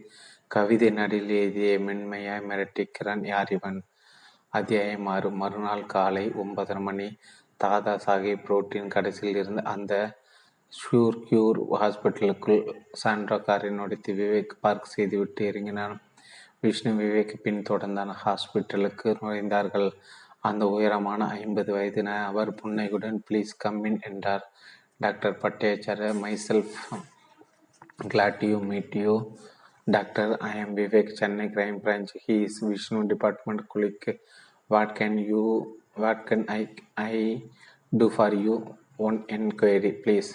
கவிதை 0.47 0.89
நடில் 0.89 1.29
எழுதிய 1.29 1.79
மென்மையாய் 1.79 2.45
மிரட்டிக்கிறான் 2.49 3.27
யார் 3.27 3.51
இவன்? 3.51 3.79
அத்தியாயம் 4.49 5.05
ஆறு. 5.05 5.29
மறுநாள் 5.31 5.85
காலை 5.85 6.25
ஒன்பதரை 6.43 6.79
மணி. 6.79 7.07
தாதா 7.63 7.93
சாஹிப் 8.05 8.45
ரோட்டின் 8.45 8.87
கடைசியில் 8.87 9.37
இருந்து 9.37 9.63
அந்த 9.63 9.93
ஷூர் 10.73 11.17
கியூர் 11.29 11.59
ஹாஸ்பிட்டலுக்குள் 11.71 12.63
சாண்ட்ரா 12.91 13.37
காரை 13.37 13.69
நொடித்து 13.69 14.11
விவேக் 14.21 14.57
பார்க் 14.61 14.93
செய்துவிட்டு 14.95 15.45
இறங்கினான். 15.45 15.95
விஷ்ணு 16.65 16.91
விவேக் 17.01 17.33
பின் 17.43 17.61
தொடர்ந்தான் 17.69 18.13
ஹாஸ்பிட்டலுக்கு 18.23 19.09
நுழைந்தார்கள். 19.21 19.89
அந்த 20.49 20.63
உயரமான 20.75 21.21
ஐம்பது 21.41 21.71
வயதின 21.77 22.09
அவர் 22.23 22.51
புன்னையுடன் 22.53 23.19
ப்ளீஸ் 23.27 23.53
கம்மின் 23.63 23.99
என்றார். 24.09 24.45
Doctor 24.97 25.37
Bhattacharya 25.41 26.03
myself 26.23 26.75
glad 28.03 28.43
you 28.49 28.57
meet 28.69 28.95
you 29.01 29.13
doctor 29.87 30.31
I 30.49 30.51
am 30.59 30.73
Vivek 30.77 31.11
Chennai 31.19 31.45
crime 31.47 31.79
branch 31.83 32.11
he 32.23 32.35
is 32.45 32.59
Vishnu 32.67 32.99
department 33.11 33.63
குளிக்கு 33.73 34.13
what 34.69 34.93
can 34.99 35.17
you 35.31 35.41
what 35.95 36.23
can 36.29 36.45
I 36.55 36.61
I 37.05 37.17
do 37.91 38.07
for 38.15 38.35
you 38.45 38.55
one 39.07 39.19
enquiry 39.35 39.91
please 40.03 40.31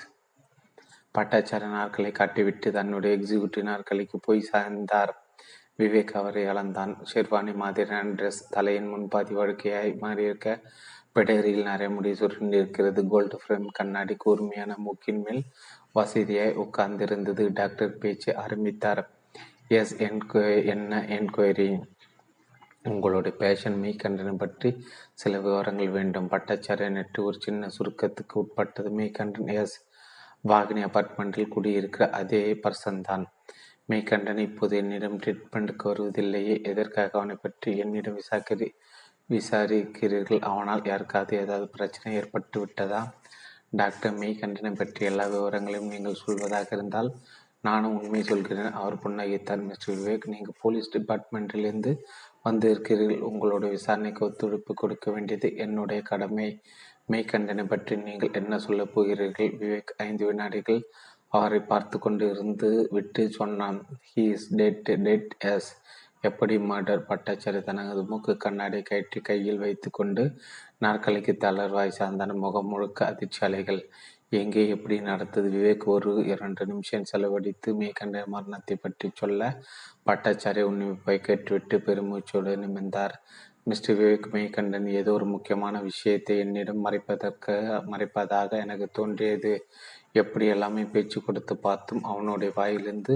Bhattacharya 1.14 1.62
நாட்களை 1.76 2.12
காட்டிவிட்டு 2.18 2.70
தன்னுடைய 2.70 3.12
executive 3.16 3.70
ஆட்களுக்கு 3.74 4.18
போய் 4.26 4.48
சார்ந்தார் 4.52 5.12
விவேக் 5.80 6.14
அவரை 6.20 6.42
அளந்தான் 6.52 6.92
ஷெர்வானி 7.10 7.52
மாதிரியான 7.62 8.14
dress 8.18 8.40
தலையின் 8.54 8.90
முன்பாதி 8.92 9.34
வழுக்கையாய் 9.38 9.92
மாறியிருக்க 10.02 10.48
பெடரியில் 11.16 11.68
நரைமுடி 11.68 12.10
சுருண்டிருக்கிறது 12.20 13.00
gold 13.12 13.36
frame 13.42 13.68
கண்ணாடி 13.78 14.14
கூர்மையான 14.16 14.74
மூக்கின் 14.84 15.22
மேல் 15.24 15.42
வசதியாய் 15.98 16.58
உட்கார்ந்திருந்தது. 16.64 17.44
டாக்டர் 17.52 17.98
பேச்சு 18.02 18.30
ஆரம்பித்தார் 18.36 19.02
எஸ் 19.78 19.94
என்கொ 20.06 20.42
என்ன 20.74 21.00
என்கொயரி 21.16 21.68
உங்களுடைய 22.90 23.32
பேஷன் 23.42 23.76
மெய்கண்டனை 23.82 24.34
பற்றி 24.36 24.70
சில 25.12 25.32
விவரங்கள் 25.46 25.94
வேண்டும். 25.98 26.30
பட்டாச்சாரிய 26.32 26.88
நெட்டு 26.96 27.20
ஒரு 27.28 27.38
சின்ன 27.46 27.68
சுருக்கத்துக்கு 27.76 28.36
உட்பட்டது. 28.42 28.90
மெய்கண்டன் 29.00 29.50
எஸ் 29.60 29.76
வாகினி 30.48 30.82
அபார்ட்மெண்ட்டில் 30.88 31.52
குடியிருக்கிற 31.54 32.04
அதே 32.20 32.42
பர்சன் 32.64 33.00
தான். 33.08 33.24
மெய்கண்டன் 33.90 34.40
இப்போது 34.46 34.74
என்னிடம் 34.76 35.18
ட்ரீட்மெண்ட்டுக்கு 35.22 35.84
வருவதில்லையே. 35.90 36.54
எதற்காக 36.70 37.18
அவனை 37.18 37.36
பற்றி 37.44 37.70
என்னிடம் 37.84 38.18
விசாரி 38.20 38.68
விசாரிக்கிறீர்கள்? 39.34 40.40
அவனால் 40.50 40.88
யாருக்காவது 40.90 41.34
ஏதாவது 41.44 41.66
பிரச்சனை 41.76 42.10
ஏற்பட்டு 42.20 42.58
விட்டதா 42.60 43.00
டாக்டர் 43.80 44.16
மெய்கண்டனை 44.20 44.72
பற்றி 44.78 45.02
எல்லா 45.10 45.24
விவரங்களையும் 45.26 45.92
நீங்கள் 45.94 46.22
சொல்வதாக 46.24 46.68
இருந்தால் 46.76 47.10
நானும் 47.68 47.96
உண்மை 47.98 48.22
சொல்கிறேன். 48.22 48.70
அவர் 48.80 49.02
புன்னகைத்தார் 49.02 49.64
மிஸ்டர் 49.68 49.98
விவேக். 49.98 50.26
நீங்கள் 50.34 50.58
போலீஸ் 50.62 50.92
டிபார்ட்மெண்ட்டிலிருந்து 50.96 51.92
வந்திருக்கிறீர்கள். 52.46 53.26
உங்களோட 53.30 53.64
விசாரணைக்கு 53.76 54.22
ஒத்துழைப்பு 54.28 54.74
கொடுக்க 54.82 55.06
வேண்டியது 55.10 55.48
என்னுடைய 55.64 56.00
கடமை. 56.10 56.48
மெய்கண்டனை 57.12 57.64
பற்றி 57.72 57.94
நீங்கள் 58.08 58.36
என்ன 58.40 58.58
சொல்லப் 58.66 58.92
போகிறீர்கள்? 58.94 59.52
விவேக் 59.60 59.92
ஐந்து 60.06 60.24
வினாடிகள் 60.30 60.82
அவரை 61.32 61.60
பார்த்து 61.72 61.96
கொண்டு 61.98 62.24
இருந்து 62.30 62.70
விட்டு 62.90 63.22
சொன்னான். 63.38 63.78
He 64.10 64.22
is 64.34 64.48
dead 64.60 64.88
dead 65.06 65.34
yes 65.52 65.70
எப்படி 66.28 66.54
மர்டர் 66.70 67.02
பட்டாச்சாரி 67.10 67.60
தனது 67.68 68.02
மூக்கு 68.04 68.32
கண்ணாடி 68.36 68.80
கயிற்று 68.82 69.20
கையில் 69.20 69.62
வைத்துக்கொண்டு 69.64 70.24
நாற்காலிக்கு 70.78 71.32
தளர்வாய் 71.44 71.98
சார்ந்தான 71.98 72.34
முகம் 72.44 72.70
முழுக்க 72.72 73.06
அதிர்ச்சி 73.06 73.40
அலைகள். 73.46 73.80
எங்கே 74.40 74.62
எப்படி 74.68 74.96
நடந்தது? 75.00 75.48
விவேக் 75.56 75.84
ஒரு 75.94 76.10
இரண்டு 76.32 76.62
நிமிஷம் 76.66 77.08
செலவழித்து 77.10 77.70
மேற்கண்ட 77.80 78.18
மரணத்தை 78.34 78.76
பற்றி 78.76 79.08
சொல்ல 79.14 79.48
பட்டாச்சாரி 80.08 80.62
உன்னிப்பை 80.70 81.16
கேட்டுவிட்டு 81.20 81.78
பெருமூச்சோடு 81.86 82.52
நிமிர்ந்தார். 82.64 83.14
மிஸ்டர் 83.62 83.96
விவேக் 83.98 84.28
மேகண்டன் 84.34 84.86
ஏதோ 85.00 85.10
ஒரு 85.12 85.26
முக்கியமான 85.26 85.80
விஷயத்தை 85.80 86.36
என்னிடம் 86.44 86.84
மறைப்பதற்கு 86.84 87.54
மறைப்பதாக 87.92 88.50
எனக்கு 88.64 88.86
தோன்றியது. 88.98 89.52
எப்படி 90.14 90.46
எல்லாமே 90.46 90.82
பேச்சு 90.84 91.18
கொடுத்து 91.22 91.54
பார்த்தும் 91.56 92.02
அவனுடைய 92.02 92.52
வாயிலிருந்து 92.56 93.14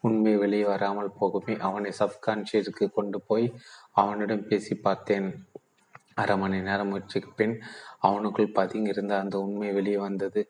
உண்மை 0.00 0.34
வெளியே 0.36 0.64
வராமல் 0.64 1.16
போகுமே 1.20 1.54
அவனை 1.58 1.90
சப்கான்ஷியஸுக்கு 1.98 2.86
கொண்டு 2.92 3.20
போய் 3.20 3.46
அவனிடம் 3.92 4.46
பேசி 4.46 4.74
பார்த்தேன். 4.74 5.28
அரை 6.14 6.34
மணி 6.38 6.58
நேரம் 6.60 6.88
முயற்சிக்கு 6.88 7.30
பின் 7.36 7.54
அவனுக்குள் 8.02 8.54
பதுங்கியிருந்த 8.54 9.14
அந்த 9.18 9.36
உண்மை 9.38 9.70
வெளியே 9.72 9.96
வந்தது. 9.96 10.42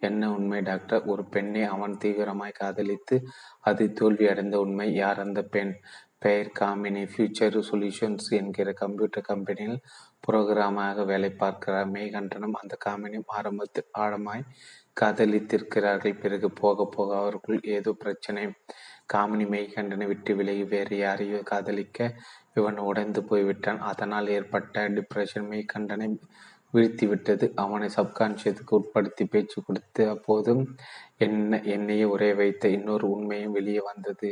என்ன 0.00 0.30
உண்மை 0.32 0.60
டாக்டர்? 0.60 1.04
ஒரு 1.04 1.22
பெண்ணை 1.24 1.62
அவன் 1.64 1.94
தீவிரமாய் 2.02 2.58
காதலித்து 2.60 3.16
அது 3.60 3.84
தோல்வி 3.92 4.26
அடைந்த 4.28 4.56
உண்மை 4.60 4.86
யார் 4.94 5.20
அந்த 5.20 5.42
பெண்? 5.44 5.72
பெயர் 6.18 6.50
காமினி 6.60 7.02
ஃபியூச்சர் 7.12 7.56
சொல்யூஷன்ஸ் 7.68 8.28
என்கிற 8.30 8.72
கம்ப்யூட்டர் 8.72 9.28
கம்பெனியில் 9.30 9.78
புரோகிராமாக 10.24 11.04
வேலை 11.04 11.30
பார்க்கிறார். 11.30 11.88
மேகண்டனம் 11.88 12.58
அந்த 12.60 12.74
காமினியும் 12.84 13.30
ஆரம்பத்தில் 13.38 13.88
ஆழமாய் 13.98 14.44
காதலித்திருக்கிறார்கள். 14.96 16.20
பிறகு 16.20 16.48
போக 16.52 16.86
போக 16.96 17.10
அவருக்குள் 17.20 17.60
ஏதோ 17.76 17.92
பிரச்சனை. 17.98 18.44
காமினி 19.14 19.46
மெய்கண்டனை 19.54 20.06
விட்டு 20.06 20.32
விலகி 20.36 20.64
வேறு 20.64 20.96
யாரையோ 20.96 21.38
காதலிக்க 21.42 21.98
இவன் 22.54 22.78
உடைந்து 22.88 23.20
போய்விட்டான். 23.24 23.80
அதனால் 23.90 24.32
ஏற்பட்ட 24.36 24.84
டிப்ரெஷன் 24.88 25.48
மெய்கண்டனை 25.52 26.08
வீழ்த்திவிட்டது. 26.74 27.46
அவனை 27.54 27.88
சப்கான்ஷியத்துக்கு 27.96 28.74
உட்படுத்தி 28.80 29.24
பேச்சு 29.30 29.58
கொடுத்த 29.66 30.06
போதும் 30.26 30.62
என்ன 31.26 31.60
என்னையே 31.74 32.04
உரைய 32.04 32.34
வைத்த 32.34 32.68
இன்னொரு 32.68 33.06
உண்மையும் 33.10 33.56
வெளியே 33.58 33.82
வந்தது. 33.90 34.30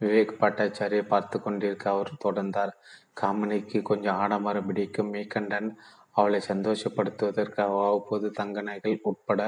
விவேக் 0.00 0.40
பட்டாச்சாரியை 0.42 1.04
பார்த்து 1.06 1.36
கொண்டிருக்க 1.40 1.86
அவர் 1.90 2.10
தொடர்ந்தார். 2.24 2.72
காமினிக்கு 3.20 3.78
கொஞ்சம் 3.82 4.16
ஆடம்பரம் 4.16 4.66
பிடிக்கும். 4.66 5.12
மெய்கண்டன் 5.14 5.70
அவளை 6.16 6.40
சந்தோஷப்படுத்துவதற்கு 6.48 7.60
அவ்வப்போது 7.66 8.30
தங்க 8.30 8.62
நகைகள் 8.62 9.08
உட்பட 9.10 9.42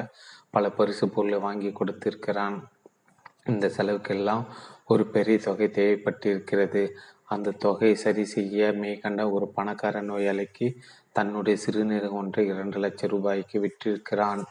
பல 0.51 0.65
பரிசு 0.71 1.07
பொருளை 1.09 1.39
வாங்கி 1.39 1.71
கொடுத்திருக்கிறான். 1.71 2.59
இந்த 3.45 3.67
செலவுக்கெல்லாம் 3.77 4.45
ஒரு 4.87 5.05
பெரிய 5.07 5.39
தொகை 5.39 5.69
தேவைப்பட்டிருக்கிறது. 5.79 6.83
அந்த 7.25 7.57
தொகையை 7.65 7.97
சரி 7.97 8.25
செய்ய 8.25 8.73
மேற்கண்ட 8.73 9.25
ஒரு 9.31 9.47
பணக்கார 9.49 10.01
நோயாளிக்கு 10.03 10.67
தன்னுடைய 11.13 11.57
சிறுநீரகம் 11.65 12.21
ஒன்றை 12.23 12.45
இரண்டு 12.47 12.79
லட்சம் 12.79 13.11
ரூபாய்க்கு 13.11 13.59
விற்றிருக்கிறான். 13.61 14.43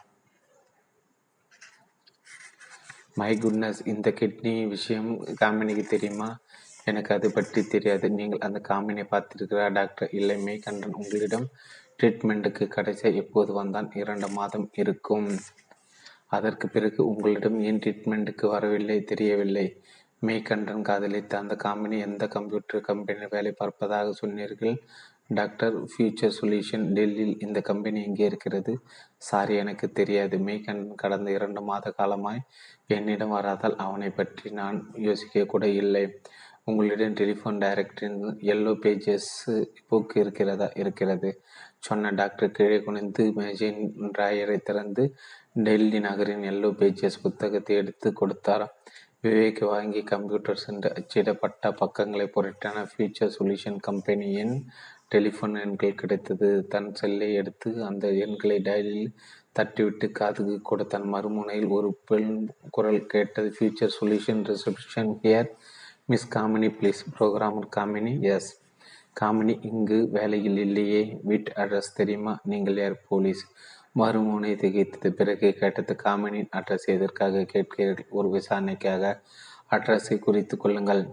மை 3.19 3.31
குட்னஸ் 3.37 3.81
இந்த 3.85 4.09
கிட்னி 4.19 4.53
விஷயம் 4.67 5.09
காமினிக்கு 5.41 5.83
தெரியுமா? 5.87 6.29
எனக்கு 6.85 7.11
அது 7.15 7.27
பற்றி 7.31 7.61
தெரியாது. 7.67 8.05
நீங்கள் 8.09 8.45
அந்த 8.47 8.59
காமினியை 8.69 9.07
பார்த்திருக்கிறா 9.11 9.65
டாக்டர்? 9.71 10.09
இல்லை 10.11 10.35
மேய்கண்டன் 10.45 10.97
உங்களிடம் 11.01 11.47
ட்ரீட்மெண்ட்டுக்கு 11.99 12.65
கடைசியாக 12.67 13.17
எப்போது 13.17 13.51
வந்தான் 13.53 13.89
இரண்டு 13.93 14.27
மாதம் 14.29 14.67
இருக்கும். 14.73 15.27
அதற்கு 16.27 16.65
பிறகு 16.67 16.99
உங்களிடம் 17.07 17.57
ஏன் 17.59 17.79
ட்ரீட்மெண்ட்டுக்கு 17.83 18.45
வரவில்லை 18.47 18.97
தெரியவில்லை? 19.01 19.65
மேய்கண்டன் 20.21 20.81
காதலித்த 20.81 21.33
அந்த 21.37 21.55
கம்பெனி 21.55 21.97
எந்த 21.99 22.23
கம்ப்யூட்டர் 22.27 22.81
கம்பெனியில் 22.81 23.31
வேலை 23.31 23.51
பார்ப்பதாக 23.59 24.09
சொன்னீர்கள்? 24.11 24.75
டாக்டர் 25.27 25.75
ஃபியூச்சர் 25.91 26.35
சொல்யூஷன் 26.39 26.85
டெல்லியில் 26.93 27.35
இந்த 27.39 27.59
கம்பெனி 27.61 27.99
எங்கே 28.03 28.25
இருக்கிறது? 28.25 28.73
சாரி 29.17 29.55
எனக்கு 29.55 29.87
தெரியாது. 29.91 30.37
மேய்கண்டன் 30.37 30.95
கடந்த 30.95 31.29
இரண்டு 31.31 31.61
மாத 31.61 31.91
காலமாய் 31.91 32.45
என்னிடம் 32.87 33.35
வராதால் 33.37 33.75
அவனை 33.77 34.09
பற்றி 34.09 34.49
நான் 34.51 34.79
யோசிக்க 34.97 35.45
கூட 35.45 35.67
இல்லை. 35.81 36.05
உங்களிடம் 36.63 37.13
டெலிஃபோன் 37.13 37.59
டைரக்டரின் 37.61 38.17
எல்லோ 38.53 38.71
பேஜஸ் 38.83 39.31
புக் 39.89 40.13
இருக்கிறதா? 40.15 40.67
இருக்கிறது. 40.75 41.29
சொன்ன 41.83 42.11
டாக்டர் 42.11 42.51
கீழே 42.51 42.77
குனிந்து 42.79 43.23
மேஜின் 43.31 43.81
டிராயரை 44.17 44.57
திறந்து 44.63 45.03
டெல்லி 45.53 45.99
நகரின் 45.99 46.43
எல்லோ 46.43 46.69
பேஜஸ் 46.79 47.21
புத்தகத்தை 47.21 47.75
எடுத்து 47.75 48.09
கொடுத்தாராம் 48.11 48.75
விவேக் 49.23 49.61
வாங்கி 49.65 50.01
கம்ப்யூட்டர் 50.03 50.55
சென்று 50.55 50.89
அச்சிடப்பட்ட 50.89 51.71
பக்கங்களை 51.71 52.27
பொருட்டான 52.35 52.83
ஃபியூச்சர் 52.91 53.33
சொல்யூஷன் 53.39 53.79
கம்பெனியின் 53.79 54.53
டெலிஃபோன் 55.15 55.55
எண்கள் 55.61 55.95
கிடைத்தது. 55.95 56.49
தன் 56.67 56.89
செல்லை 56.93 57.33
எடுத்து 57.33 57.69
அந்த 57.85 58.07
எண்களை 58.25 58.57
டயலில் 58.61 59.09
தட்டிவிட்டு 59.59 60.07
காதுக்கு 60.11 60.61
கூட 60.61 60.83
தன் 60.83 61.07
மறுமுனையில் 61.13 61.69
ஒரு 61.69 61.89
பெண் 62.05 62.33
குரல் 62.71 63.05
கேட்டது. 63.05 63.49
Future 63.57 63.95
solution 63.99 64.43
reception 64.51 65.11
here 65.23 65.49
miss 66.05 66.29
Kamini 66.35 66.69
please 66.79 67.01
programmer 67.17 67.69
Kamini 67.77 68.13
yes 68.35 68.51
Kamini 69.21 69.65
இங்கு 69.65 70.07
வேலையில் 70.11 70.57
இல்லையே. 70.57 71.19
வீட் 71.27 71.47
அட்ரஸ் 71.55 71.93
தெரியுமா? 71.95 72.39
நீங்கள் 72.43 72.77
யார்? 72.77 73.01
போலீஸ். 73.07 73.47
மறுமுனை 73.95 74.55
திகைத்தது 74.55 75.09
பிறகு 75.09 75.53
கேட்டது 75.53 75.95
காமினின் 76.03 76.49
அட்ரஸ் 76.55 76.85
எதற்காக 76.85 77.45
கேட்கிறீர்கள்? 77.53 78.07
ஒரு 78.09 78.29
விசாரணைக்காக 78.29 79.21
அட்ரஸை 79.71 80.19
குறித்து 80.19 80.57
கொள்ளுங்கள். 80.57 81.07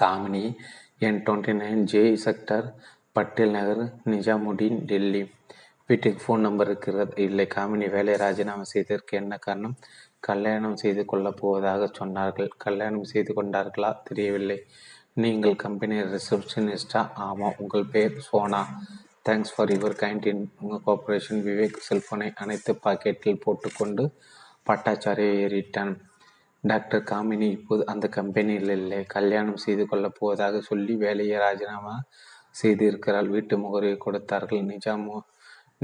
Kamini 0.00 0.56
N 0.98 1.22
twenty 1.22 1.54
nine 1.54 1.82
J 1.82 2.18
sector 2.24 2.72
Patel 3.12 3.50
Nagar 3.50 3.94
Nizamuddin 4.04 4.84
Delhi. 4.84 5.30
வீட்டுக்கு 5.86 6.20
ஃபோன் 6.24 6.40
நம்பர் 6.40 6.66
இருக்கிறது. 6.66 7.22
இல்லை 7.22 7.46
காமினி 7.54 7.90
வேலை 7.90 8.16
ராஜினாமா 8.16 8.62
செய்ததற்கு 8.62 9.18
என்ன 9.18 9.36
காரணம்? 9.36 9.76
கல்யாணம் 10.20 10.76
செய்து 10.76 11.04
கொள்ளப் 11.04 11.36
போவதாக 11.36 11.90
சொன்னார்கள். 11.98 12.48
கல்யாணம் 12.56 13.04
செய்து 13.04 13.42
கொண்டார்களா? 13.42 13.96
தெரியவில்லை. 14.04 14.64
நீங்கள் 15.16 15.54
கம்பெனி 15.62 15.96
ரிசப்ஷனிஸ்டா 16.12 17.00
ஆமாம் 17.24 17.56
உங்கள் 17.62 17.90
பேர் 17.94 18.14
Sona. 18.26 18.60
Thanks 19.26 19.52
for 19.54 19.70
your 19.70 19.96
kind 20.02 20.26
in 20.30 20.40
உங்கள் 20.60 20.80
கோஆப்ரேஷன் 20.86 21.42
விவேக் 21.48 21.76
செல்ஃபோனை 21.88 22.28
அனைத்து 22.34 22.72
பாக்கெட்டில் 22.84 23.42
போட்டுக்கொண்டு 23.42 24.04
பட்டாச்சாரியை 24.68 25.34
ஏறிட்டான். 25.44 25.92
டாக்டர் 26.64 27.04
காமினி 27.10 27.48
இப்போது 27.58 27.84
அந்த 27.86 28.08
கம்பெனியில் 28.18 28.72
இல்லை. 28.78 29.00
கல்யாணம் 29.16 29.60
செய்து 29.66 29.86
கொள்ளப் 29.88 30.16
போவதாக 30.18 30.62
சொல்லி 30.70 30.96
வேலையை 31.04 31.36
ராஜினாமா 31.38 31.94
செய்திருக்கிறாள். 32.62 33.28
வீட்டு 33.34 33.56
முகவரியை 33.56 33.98
கொடுத்தார்கள். 34.06 34.64
நிஜாமு 34.72 35.18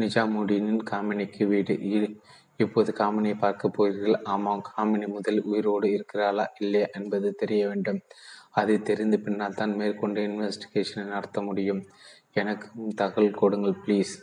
நிஜாமுடீனின் 0.03 0.83
காமினிக்கு 0.93 1.45
வீடு. 1.53 1.77
இப்போது 2.65 2.91
காமினியை 3.01 3.39
பார்க்க 3.39 3.77
போகிறீர்கள். 3.77 4.17
ஆமாம் 4.35 4.65
காமினி 4.71 5.07
முதல் 5.17 5.41
உயிரோடு 5.51 5.89
இருக்கிறாளா 5.97 6.47
இல்லையா 6.61 6.87
என்பது 6.99 7.29
தெரிய 7.43 7.63
வேண்டும். 7.69 8.01
அதை 8.55 8.77
தெரிந்த 8.83 9.17
பின்னால் 9.17 9.55
தான் 9.55 9.75
மேற்கொண்டு 9.75 10.21
இன்வெஸ்டிகேஷனை 10.29 11.05
நடத்த 11.05 11.41
முடியும். 11.43 11.83
எனக்கும் 12.33 12.89
தகவல் 12.95 13.39
கொடுங்கள் 13.43 13.79
ப்ளீஸ் 13.85 14.15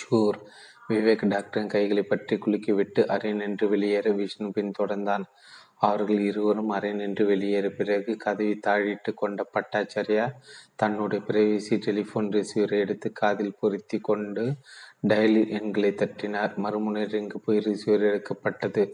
ஷூர். 0.00 0.38
விவேக் 0.88 1.22
டாக்டரின் 1.28 1.74
கைகளை 1.74 2.02
பற்றி 2.02 2.36
குலுக்கிவிட்டு 2.36 3.02
அரை 3.06 3.32
நின்று 3.32 3.66
வெளியேற 3.68 4.08
விஷ்ணு 4.12 4.48
பின்தொடர்ந்தான் 4.48 5.24
அவர்கள் 5.78 6.20
இருவரும் 6.20 6.68
அரை 6.68 6.90
நின்று 6.92 7.24
வெளியேற 7.26 7.66
பிறகு 7.68 8.16
கதவை 8.16 8.54
தாழிட்டு 8.66 9.10
கொண்ட 9.14 9.46
பட்டாச்சாரியா 9.54 10.26
தன்னுடைய 10.80 11.20
பிரைவசி 11.28 11.76
டெலிஃபோன் 11.86 12.28
ரிசீவரை 12.36 12.78
எடுத்து 12.78 13.12
காதில் 13.12 13.58
பொருத்தி 13.60 13.98
கொண்டு 13.98 14.44
டயலி 15.08 15.42
எண்களை 15.58 15.90
தட்டினார். 15.94 16.52
மறுமுனை 16.64 17.02
ரிங்கு 17.14 17.40
போய் 17.44 17.64
ரிசீவர் 17.68 18.08
எடுக்கப்பட்டது? 18.10 18.84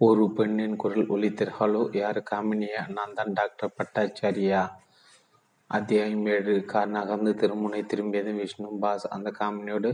ஒரு 0.00 0.32
பெண்ணின் 0.32 0.74
குரல் 0.76 1.06
ஒலித்தர் 1.06 1.50
ஹலோ 1.58 1.82
யார்? 1.96 2.18
காமினியா 2.30 2.80
நான் 2.88 3.14
தான் 3.14 3.32
டாக்டர் 3.32 3.70
பட்டாச்சாரியா. 3.78 4.68
அத்தியாயம் 5.70 6.26
ஏழு. 6.26 6.64
கார் 6.64 6.88
நகர்ந்து 6.88 7.34
திருமுனை 7.34 7.80
திரும்பியதும் 7.86 8.36
விஷ்ணு 8.36 8.68
பாஸ். 8.80 9.06
அந்த 9.08 9.32
காமினியோடு 9.38 9.90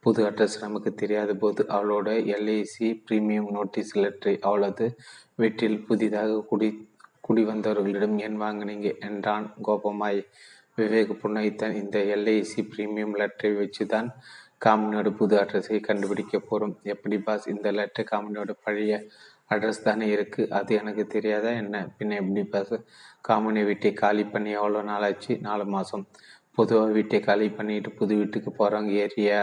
புது 0.00 0.30
அட்ரஸ் 0.30 0.56
நமக்கு 0.60 0.94
தெரியாத 0.94 1.34
போது 1.34 1.64
அவளோட 1.68 2.08
எல்ஐசி 2.36 2.88
பிரீமியம் 3.10 3.50
நோட்டீஸ் 3.50 3.98
லெட்டரை 3.98 4.34
அவளது 4.40 4.96
வீட்டில் 5.34 5.78
புதிதாக 5.84 6.40
குடி 6.40 6.70
குடி 7.20 7.44
வந்தவர்களிடம் 7.44 8.16
ஏன் 8.18 8.40
வாங்கினீங்க? 8.40 9.00
என்றான். 9.00 9.46
கோபமாய் 9.62 10.20
விவேக் 10.76 11.20
புன்னகைத்தான் 11.22 11.76
இந்த 11.82 11.98
எல்ஐசி 12.16 12.62
பிரீமியம் 12.72 13.14
லெட்டரை 13.20 13.52
வச்சு 13.56 13.86
தான் 13.86 14.10
காமினியோட 14.64 15.10
புது 15.10 15.36
அட்ரஸை 15.36 15.78
கண்டுபிடிக்க 15.80 16.38
போகிறோம் 16.38 16.74
எப்படி 16.82 17.18
பாஸ்? 17.18 17.46
இந்த 17.48 17.70
லெட்டர் 17.70 18.10
காமினியோட 18.10 18.52
பழைய 18.64 18.92
அட்ரஸ் 19.50 19.82
தானே 19.82 20.06
இருக்குது 20.16 20.50
அது 20.58 20.70
எனக்கு 20.80 21.02
தெரியாதா 21.06 21.50
என்ன? 21.62 21.76
பின்ன 21.98 22.16
எப்படி 22.20 22.42
பாஸ் 22.52 22.74
காமினி 23.28 23.62
வீட்டை 23.64 23.92
காலி 23.92 24.24
பண்ணி 24.24 24.50
எவ்வளோ 24.50 24.82
நாள் 24.82 25.06
ஆச்சு 25.08 25.34
நாலு 25.40 25.64
மாதம் 25.74 26.04
பொதுவாக 26.58 26.92
வீட்டை 26.92 27.18
காலி 27.20 27.46
பண்ணிட்டு 27.48 27.90
புது 27.90 28.12
வீட்டுக்கு 28.16 28.50
போகிறவங்க 28.50 28.92
ஏரியா? 29.04 29.40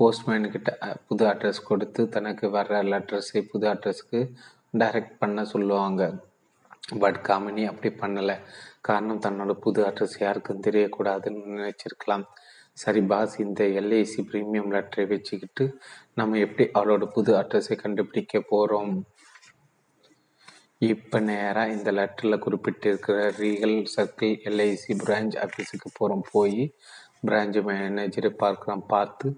போஸ்ட்மேன்கிட்ட 0.00 0.70
புது 1.08 1.24
அட்ரஸ் 1.32 1.60
கொடுத்து 1.64 2.02
தனக்கு 2.08 2.46
வர்ற 2.48 2.82
லெட்டர்ஸை 2.92 3.40
புது 3.52 3.66
அட்ரஸ்க்கு 3.72 4.20
டைரக்ட் 4.78 5.16
பண்ண 5.18 5.44
சொல்லுவாங்க. 5.44 6.02
பட் 7.02 7.18
காமினி 7.28 7.62
அப்படி 7.66 7.90
பண்ணலை. 8.02 8.36
காரணம் 8.80 9.24
தன்னோட 9.26 9.52
புது 9.64 9.80
அட்ரஸ் 9.88 10.16
யாருக்கும் 10.24 10.62
தெரியக்கூடாதுன்னு 10.66 11.56
நினைச்சிருக்கலாம். 11.58 12.24
சரி 12.72 13.00
பாஸ் 13.02 13.34
இந்த 13.40 13.62
எல்ஐசி 13.80 14.20
ப்ரீமியம் 14.30 14.72
லெட்டரை 14.74 15.04
வச்சுக்கிட்டு 15.12 15.64
நம்ம 16.14 16.38
எப்படி 16.38 16.64
அவளோட 16.78 17.04
புது 17.16 17.30
அட்ரஸை 17.40 17.76
கண்டுபிடிக்க 17.76 18.40
போகிறோம் 18.52 18.92
இப்போ 20.80 21.18
நேராக 21.28 21.72
இந்த 21.74 21.90
லெட்டரில் 21.96 22.42
குறிப்பிட்டிருக்கிற 22.42 23.16
ரீகல் 23.38 23.78
சர்க்கிள் 23.94 24.34
எல்ஐசி 24.48 24.92
பிரான்ச் 25.00 25.36
ஆஃபீஸுக்கு 25.44 25.88
போகிறோம் 25.96 26.22
போய் 26.32 26.60
பிரான்ச் 27.28 27.58
மேனேஜரை 27.68 28.30
பார்க்குறோம். 28.42 28.84
பார்த்து 28.92 29.28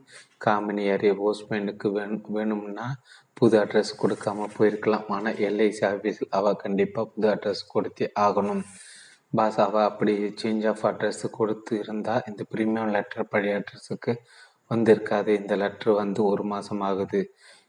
காமினி 0.47 0.83
ஏரிய 0.95 1.13
போஸ்ட்மேனுக்கு 1.21 1.89
வேணும் 1.97 2.27
வேணும்னா 2.37 2.87
புது 3.39 3.57
அட்ரஸ் 3.63 3.93
கொடுக்காம 4.03 4.49
போயிருக்கலாம். 4.57 5.07
ஆனால் 5.17 5.41
எல்ஐசி 5.49 5.83
ஆஃபீஸில் 5.93 6.31
அவள் 6.41 6.61
கண்டிப்பாக 6.65 7.09
புது 7.15 7.29
அட்ரஸ் 7.35 7.65
கொடுத்தே 7.75 8.09
ஆகணும். 8.27 8.63
பாஸ் 9.33 9.61
அவள் 9.67 9.89
அப்படி 9.91 10.15
சேஞ்ச் 10.43 10.67
ஆஃப் 10.73 10.85
அட்ரஸ் 10.91 11.25
கொடுத்து 11.39 11.73
இருந்தால் 11.85 12.27
இந்த 12.33 12.45
ப்ரீமியம் 12.53 12.93
லெட்டர் 12.97 13.31
பழைய 13.33 13.61
அட்ரஸுக்கு 13.61 14.15
வந்திருக்காது. 14.71 15.31
இந்த 15.41 15.55
லெட்ரு 15.63 15.95
வந்து 16.03 16.23
ஒரு 16.33 16.47
மாதம் 16.53 16.85
ஆகுது. 16.91 17.23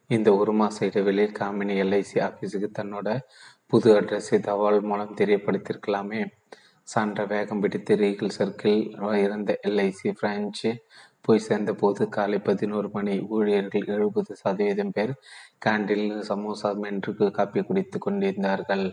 இந்த 0.10 0.30
ஒரு 0.40 0.54
மாத 0.60 0.78
இடைவெளியில் 0.88 1.38
காமினி 1.40 1.74
எல்ஐசி 1.84 2.18
ஆஃபீஸுக்கு 2.28 2.70
தன்னோட 2.80 3.10
புது 3.72 3.90
அட்ரஸை 4.02 4.38
தபால் 4.40 4.82
மூலம் 4.82 5.16
தெரியப்படுத்தியிருக்கலாமே. 5.18 6.22
சான்ற 6.92 7.28
வேகம் 7.28 7.60
பிடித்து 7.60 7.96
ரீகல் 7.96 8.34
சர்க்கிள் 8.38 9.18
இருந்த 9.18 9.60
எல்ஐசி 9.68 10.10
பிரான்ச்சு 10.22 10.72
போய் 11.22 11.40
சேர்ந்தபோது 11.40 12.10
காலை 12.10 12.40
பதினோரு 12.40 12.90
மணி. 12.90 13.16
ஊழியர்கள் 13.36 13.86
எழுபது 13.86 14.36
சதவீதம் 14.36 14.92
பேர் 14.92 15.14
கேண்டீனில் 15.66 16.26
சமோசா 16.30 16.72
மென்றுக்கு 16.84 17.32
காப்பி 17.32 17.62
குடித்து 17.64 18.00
கொண்டிருந்தார்கள். 18.00 18.86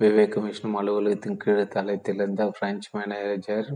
விவேக் 0.00 0.38
விஷ்ணு 0.40 0.70
அலுவலகத்தின் 0.82 1.36
கீழ் 1.36 1.72
தளத்திலிருந்த 1.74 2.50
பிரெஞ்சு 2.58 2.90
மேனேஜர் 2.98 3.70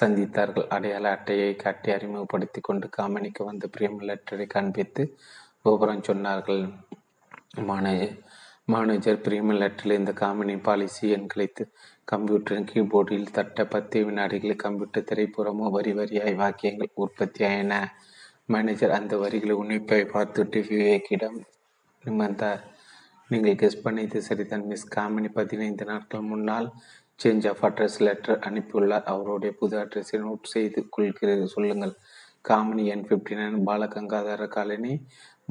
சந்தித்தார்கள். 0.00 0.68
அடையாள 0.68 1.10
அட்டையை 1.10 1.56
காட்டி 1.56 1.92
அறிமுகப்படுத்தி 1.92 2.60
கொண்டு 2.60 2.88
காமனிக்கு 2.98 3.44
வந்த 3.44 3.66
பிரியம் 3.66 4.00
லெட்டரை 4.00 4.46
காண்பித்து 4.46 5.16
விவரம் 5.62 6.06
சொன்னார்கள். 6.08 6.62
மேனேஜர் 7.60 8.16
மேனேஜர் 8.72 9.20
பிரிமியம் 9.26 9.60
லெட்டரில் 9.60 9.98
இந்த 9.98 10.12
காமினி 10.20 10.54
பாலிசி 10.66 11.04
எண்களை 11.16 11.46
கம்ப்யூட்டரின் 12.12 12.66
கீபோர்டில் 12.70 13.30
தட்ட 13.36 13.64
பத்து 13.74 13.98
வினாடிகளில் 14.06 14.60
கம்ப்யூட்டர் 14.64 15.06
திரைப்புறமோ 15.10 15.66
வரி 15.76 15.92
வரியாய் 15.98 16.34
வாக்கியங்கள் 16.40 16.90
உற்பத்தியாயின 17.04 17.76
மேனேஜர் 18.54 18.94
அந்த 18.98 19.16
வரிகளை 19.22 19.54
உன்னிப்பை 19.62 20.00
பார்த்துட்டு 20.12 20.60
விவேக்கிடம் 20.68 21.38
நிமிர்ந்தார். 22.04 22.60
நீங்கள் 23.30 23.58
கெஸ் 23.62 23.82
பண்ணியது 23.86 24.20
சரிதான் 24.28 24.68
மிஸ் 24.72 24.86
காமினி 24.96 25.30
பதினைந்து 25.38 25.86
நாட்கள் 25.92 26.28
முன்னால் 26.32 26.68
சேஞ்ச் 27.20 27.48
ஆஃப் 27.52 27.64
அட்ரஸ் 27.68 27.98
லெட்டர் 28.06 28.44
அனுப்பியுள்ளார். 28.50 29.08
அவருடைய 29.14 29.52
புது 29.62 29.76
அட்ரஸை 29.84 30.20
நோட் 30.26 30.52
செய்து 30.54 30.82
கொள்கிறீர்கள் 30.96 31.54
சொல்லுங்கள். 31.56 31.96
Kamini 32.48 32.84
N 32.94 33.06
fifty 33.08 33.34
nine 33.40 33.58
Balagangadhar 33.68 34.42
colony 34.58 34.94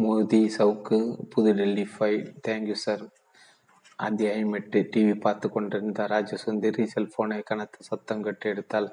Moti 0.04 0.40
Chowk 0.56 0.98
புதுடெல்லி 1.34 1.84
ஃபைவ் 1.92 2.20
தேங்க்யூ 2.48 2.76
சார் 2.82 3.04
அத்தியாயம் 4.00 4.52
எட்டு. 4.58 4.80
டிவி 4.94 5.14
பார்த்து 5.24 5.48
கொண்டிருந்த 5.50 6.04
ராஜசுந்தரி. 6.12 6.84
செல்போனை 6.94 7.38
கனத்த 7.50 7.86
சத்தம் 7.88 8.22
கட்டு 8.28 8.46
எடுத்தால் 8.54 8.90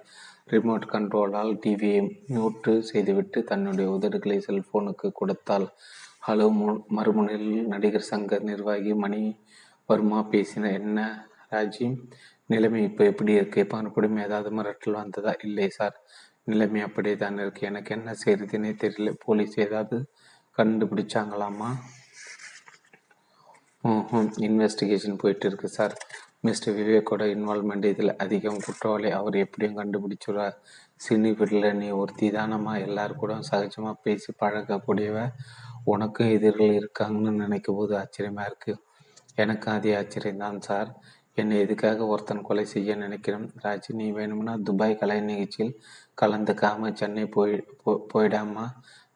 ரிமோட் 0.52 0.86
கண்ட்ரோலால் 0.94 1.52
டிவியை 1.64 2.00
மியூட்டு 2.30 2.72
செய்துவிட்டு 2.90 3.42
தன்னுடைய 3.50 3.88
உதடுகளை 3.96 4.38
செல்போனுக்கு 4.46 5.10
கொடுத்தால். 5.20 5.66
ஹலோ 6.28 6.48
மறுமுனையில் 6.98 7.52
நடிகர் 7.74 8.08
சங்க 8.10 8.38
நிர்வாகி 8.50 8.94
மணி 9.04 9.22
வர்மா 9.88 10.20
பேசின 10.32 10.72
என்ன 10.80 10.98
ராஜி? 11.52 11.88
நிலைமை 12.46 12.82
இப்போ 12.90 13.04
எப்படி 13.12 13.32
இருக்கு? 13.40 13.62
மறுபடியும் 13.74 14.24
ஏதாவது 14.26 14.50
மிரட்டல் 14.60 15.00
வந்ததா? 15.02 15.34
இல்லை 15.48 15.68
சார் 15.78 15.96
நிலைமை 16.44 16.80
அப்படியே 16.88 17.16
தான் 17.16 17.38
இருக்கு. 17.44 17.62
எனக்கு 17.72 17.92
என்ன 17.98 18.14
செய்யறதுன்னே 18.24 18.72
தெரியல. 18.84 19.12
போலீஸ் 19.26 19.56
ஏதாவது 19.68 19.98
கண்டுபிடிச்சாங்களாமா 20.58 21.70
இன்வெஸ்டிகேஷன் 24.46 25.18
போயிட்டு 25.22 25.46
இருக்கு 25.48 25.68
சார். 25.76 25.94
மிஸ்டர் 26.46 26.76
விவேக்கோட 26.78 27.22
இன்வால்மெண்ட் 27.34 27.86
இதில் 27.90 28.12
அதிகம் 28.24 28.62
குற்றவாளி. 28.66 29.08
அவர் 29.18 29.36
எப்படியும் 29.42 29.78
கண்டுபிடிச்சுடுவார் 29.80 30.56
சினி 31.04 31.30
வீட்டில் 31.38 31.78
நீ 31.80 31.88
ஒருத்தி 32.00 32.26
தானம்மா. 32.36 32.74
எல்லாரு 32.86 33.14
கூட 33.22 33.34
சகஜமாக 33.50 33.96
பேசி 34.06 34.30
பழகக்கூடியவ 34.42 35.18
உனக்கும் 35.92 36.32
எதிர்கள் 36.36 36.78
இருக்காங்கன்னு 36.80 37.32
நினைக்கும் 37.44 37.78
போது 37.78 37.92
ஆச்சரியமாக 38.02 38.48
இருக்குது 38.50 38.82
எனக்கும் 39.42 39.76
அதே 39.76 39.92
ஆச்சரியம்தான் 40.00 40.58
சார். 40.68 40.90
என்னை 41.40 41.54
எதுக்காக 41.64 42.06
ஒருத்தன் 42.12 42.46
கொலை 42.48 42.64
செய்ய 42.72 42.94
நினைக்கிறேன்? 43.04 43.46
ராஜி 43.64 43.92
நீ 44.00 44.06
வேணும்னா 44.18 44.52
துபாய் 44.68 45.00
கலை 45.00 45.16
நிகழ்ச்சியில் 45.30 45.72
கலந்துக்காமல் 46.22 46.98
சென்னை 47.00 47.24
போய் 47.36 47.54
போயிடாமா 48.12 48.66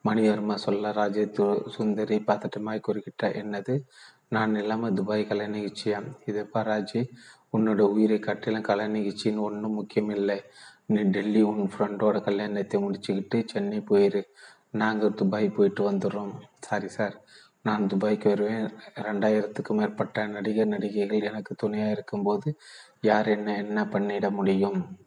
மணிவர்மா 0.06 0.54
சொல்ல 0.54 0.90
ராஜே 0.90 1.24
சுந்தரி 1.68 2.18
பதட்டமாய் 2.26 2.84
குறுக்கிட்ட 2.88 3.22
என்னது? 3.22 3.82
நான் 4.28 4.54
இல்லாமல் 4.56 4.92
துபாய் 4.92 5.26
கலை 5.26 5.46
நிகழ்ச்சியா? 5.46 6.14
இது 6.24 6.48
ராஜி? 6.54 7.08
உன்னோட 7.56 7.78
உயிரை 7.78 8.18
கட்டிலும் 8.18 8.62
கலை 8.62 8.86
நிகழ்ச்சின்னு 8.86 9.38
ஒன்றும் 9.38 9.72
முக்கியமில்லை. 9.72 10.42
நீ 10.86 11.00
டெல்லி 11.00 11.42
உன் 11.42 11.70
ஃப்ரெண்டோட 11.72 12.20
கல்யாணத்தை 12.22 12.82
முடிச்சுக்கிட்டு 12.84 13.44
சென்னை 13.46 13.84
போயிரு. 13.90 14.22
நாங்கள் 14.70 15.14
துபாய் 15.14 15.48
போயிட்டு 15.50 15.90
வந்துடுறோம். 15.90 16.32
சாரி 16.60 16.88
சார் 16.88 17.22
நான் 17.62 17.86
துபாய்க்கு 17.86 18.28
வருவேன். 18.28 18.72
ரெண்டாயிரத்துக்கும் 18.94 19.80
மேற்பட்ட 19.80 20.26
நடிகர் 20.26 20.66
நடிகைகள் 20.66 21.20
எனக்கு 21.20 21.54
துணையாக 21.54 21.90
இருக்கும்போது 21.90 22.58
யார் 23.00 23.28
என்ன 23.28 23.56
என்ன 23.56 23.84
பண்ணிட 23.84 24.30
முடியும்? 24.30 24.98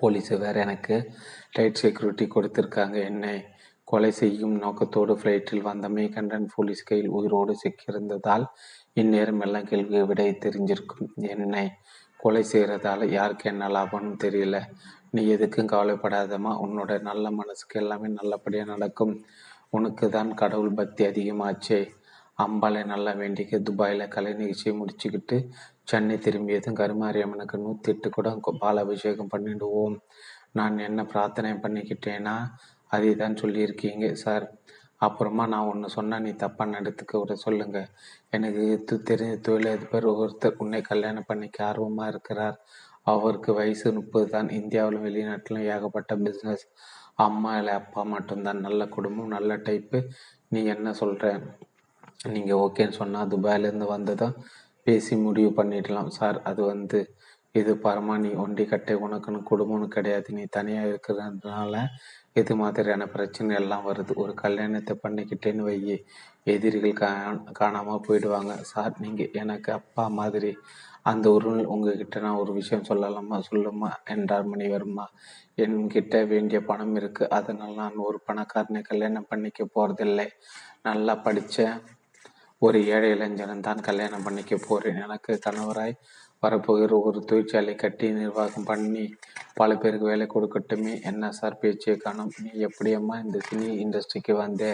போலீஸு 0.00 0.38
வேறு 0.38 0.60
எனக்கு 0.60 1.12
டைட் 1.52 1.74
செக்யூரிட்டி 1.74 2.26
கொடுத்துருக்காங்க 2.26 3.04
என்னை. 3.04 3.44
கொலை 3.92 4.10
செய்யும் 4.20 4.54
நோக்கத்தோடு 4.64 5.14
ஃப்ளைட்டில் 5.20 5.66
வந்த 5.66 5.86
மேகண்டன் 5.96 6.46
போலீஸ் 6.54 6.86
கையில் 6.90 7.14
உயிரோடு 7.18 7.54
சிக்கியிருந்ததால் 7.62 8.44
இந்நேரம் 9.00 9.42
எல்லாம் 9.46 9.68
கேள்வி 9.70 10.00
விடை 10.10 10.26
தெரிஞ்சிருக்கும். 10.44 11.10
என்னை 11.32 11.64
கொலை 12.20 12.42
செய்கிறதால 12.52 13.08
யாருக்கு 13.16 13.46
என்ன 13.52 13.68
லாபம்னு 13.76 14.14
தெரியல. 14.24 14.56
நீ 15.14 15.22
எதுக்கும் 15.34 15.70
கவலைப்படாதமா 15.74 16.52
உன்னோட 16.64 16.92
நல்ல 17.10 17.24
மனசுக்கு 17.40 17.80
எல்லாமே 17.82 18.08
நல்லபடியாக 18.20 18.70
நடக்கும். 18.74 19.14
உனக்கு 19.76 20.06
தான் 20.16 20.30
கடவுள் 20.42 20.78
பக்தி 20.80 21.02
அதிகமாச்சே. 21.10 21.80
அம்பாலை 22.44 22.82
நல்லா 22.92 23.12
வேண்டிக்க 23.22 23.58
துபாயில் 23.68 24.12
கலை 24.14 24.32
நிகழ்ச்சியை 24.40 24.74
முடிச்சுக்கிட்டு 24.80 25.36
சென்னை 25.90 26.16
திரும்பியதும் 26.26 26.78
கருமாரியம்மனுக்கு 26.80 27.56
நூற்றி 27.66 27.90
எட்டு 27.92 28.08
கூட 28.10 28.28
பாலாபிஷேகம் 28.62 29.32
பண்ணிடுவோம். 29.34 29.96
நான் 30.58 30.76
என்ன 30.86 31.00
பிரார்த்தனை 31.12 31.50
பண்ணிக்கிட்டேன்னா 31.64 32.36
அதை 32.96 33.10
தான் 33.22 33.40
சொல்லியிருக்கீங்க 33.42 34.06
சார். 34.24 34.46
அப்புறமா 35.06 35.44
நான் 35.52 35.68
ஒன்று 35.70 35.88
சொன்னால் 35.96 36.24
நீ 36.26 36.32
தப்பாக 36.42 36.72
நடத்துக்க 36.76 37.12
விட 37.20 37.34
சொல்லுங்கள் 37.44 37.88
எனக்கு 38.36 38.64
தெரிஞ்ச 39.10 39.34
தொழிலதிபர் 39.48 40.06
ஒருத்தர் 40.12 40.60
உன்னை 40.64 40.80
கல்யாணம் 40.90 41.28
பண்ணிக்க 41.30 41.58
ஆர்வமாக 41.70 42.10
இருக்கிறார். 42.12 42.56
அவருக்கு 43.12 43.50
வயசு 43.60 43.86
முப்பது 43.98 44.26
தான். 44.34 44.48
இந்தியாவிலும் 44.60 45.06
வெளிநாட்டிலும் 45.08 45.66
ஏகப்பட்ட 45.74 46.14
பிஸ்னஸ் 46.24 46.64
அம்மா 47.26 47.52
இல்லை 47.60 47.74
அப்பா 47.80 48.02
மட்டும்தான். 48.14 48.60
நல்ல 48.66 48.82
குடும்பம் 48.96 49.34
நல்ல 49.36 49.52
டைப்பு 49.68 49.98
நீ 50.54 50.60
என்ன 50.74 50.92
சொல்கிற 51.00 51.26
நீங்கள் 52.34 52.60
ஓகேன்னு 52.64 52.98
சொன்னால் 53.00 53.30
துபாயிலேருந்து 53.32 53.88
வந்து 53.96 54.14
தான் 54.22 54.36
பேசி 54.86 55.14
முடிவு 55.26 55.50
பண்ணிடலாம் 55.58 56.10
சார். 56.18 56.38
அது 56.50 56.62
வந்து 56.72 57.00
இது 57.54 57.72
பரமா 57.84 58.14
நீ 58.24 58.28
ஒண்டி 58.42 58.64
கட்டை 58.64 58.94
உனக்குன்னு 59.06 59.40
குடும்பம்னு 59.50 59.86
கிடையாது. 59.88 60.28
நீ 60.36 60.44
தனியாக 60.56 60.90
இருக்கிறதுனால 60.90 61.74
இது 62.40 62.52
மாதிரியான 62.56 63.04
பிரச்சனை 63.06 63.52
எல்லாம் 63.56 63.86
வருது. 63.88 64.12
ஒரு 64.14 64.32
கல்யாணத்தை 64.34 64.94
பண்ணிக்கிட்டேன்னு 65.02 65.66
வையி 65.68 65.96
எதிரிகள் 66.44 67.00
கா 67.02 67.10
காணாமல் 67.60 68.04
போயிடுவாங்க. 68.08 68.54
சார் 68.72 68.94
நீங்கள் 68.98 69.34
எனக்கு 69.42 69.70
அப்பா 69.72 70.04
மாதிரி 70.20 70.52
அந்த 71.10 71.26
ஒரு 71.30 71.50
உங்ககிட்ட 71.74 72.16
நான் 72.20 72.40
ஒரு 72.42 72.52
விஷயம் 72.52 72.88
சொல்லலாமா? 72.90 73.36
சொல்லுமா? 73.50 73.90
என்றார் 74.14 74.50
மணிவர்மா 74.52 75.06
என்கிட்ட 75.64 76.16
வேண்டிய 76.26 76.58
பணம் 76.70 76.94
இருக்கு. 76.94 77.24
அதனால் 77.38 77.80
நான் 77.82 78.04
ஒரு 78.08 78.20
பணக்காரனை 78.28 78.82
கல்யாணம் 78.90 79.30
பண்ணிக்க 79.32 79.66
போறதில்லை. 79.76 80.26
நல்லா 80.82 81.16
படித்த 81.26 81.66
ஒரு 82.62 82.78
ஏழை 82.94 83.08
இளைஞன் 83.10 83.66
தான் 83.68 83.86
கல்யாணம் 83.88 84.26
பண்ணிக்க 84.26 84.56
போறேன். 84.68 84.98
எனக்கு 85.06 85.32
கணவராய் 85.46 85.94
வரப்போகிற 86.42 86.94
ஒரு 87.08 87.18
தொழிற்சாலை 87.24 87.74
கட்டி 87.74 88.06
நிர்வாகம் 88.12 88.68
பண்ணி 88.70 89.04
பல 89.54 89.76
பேருக்கு 89.76 90.06
வேலை 90.06 90.26
கொடுக்கட்டுமே? 90.34 90.94
என்ன 91.02 91.30
சார் 91.30 91.58
பேச்சே 91.58 91.94
காணும்? 91.96 92.32
நீ 92.42 92.50
எப்படியம்மா 92.68 93.16
இந்த 93.24 93.38
சினி 93.48 93.68
இண்டஸ்ட்ரிக்கு 93.84 94.32
வந்தே? 94.32 94.72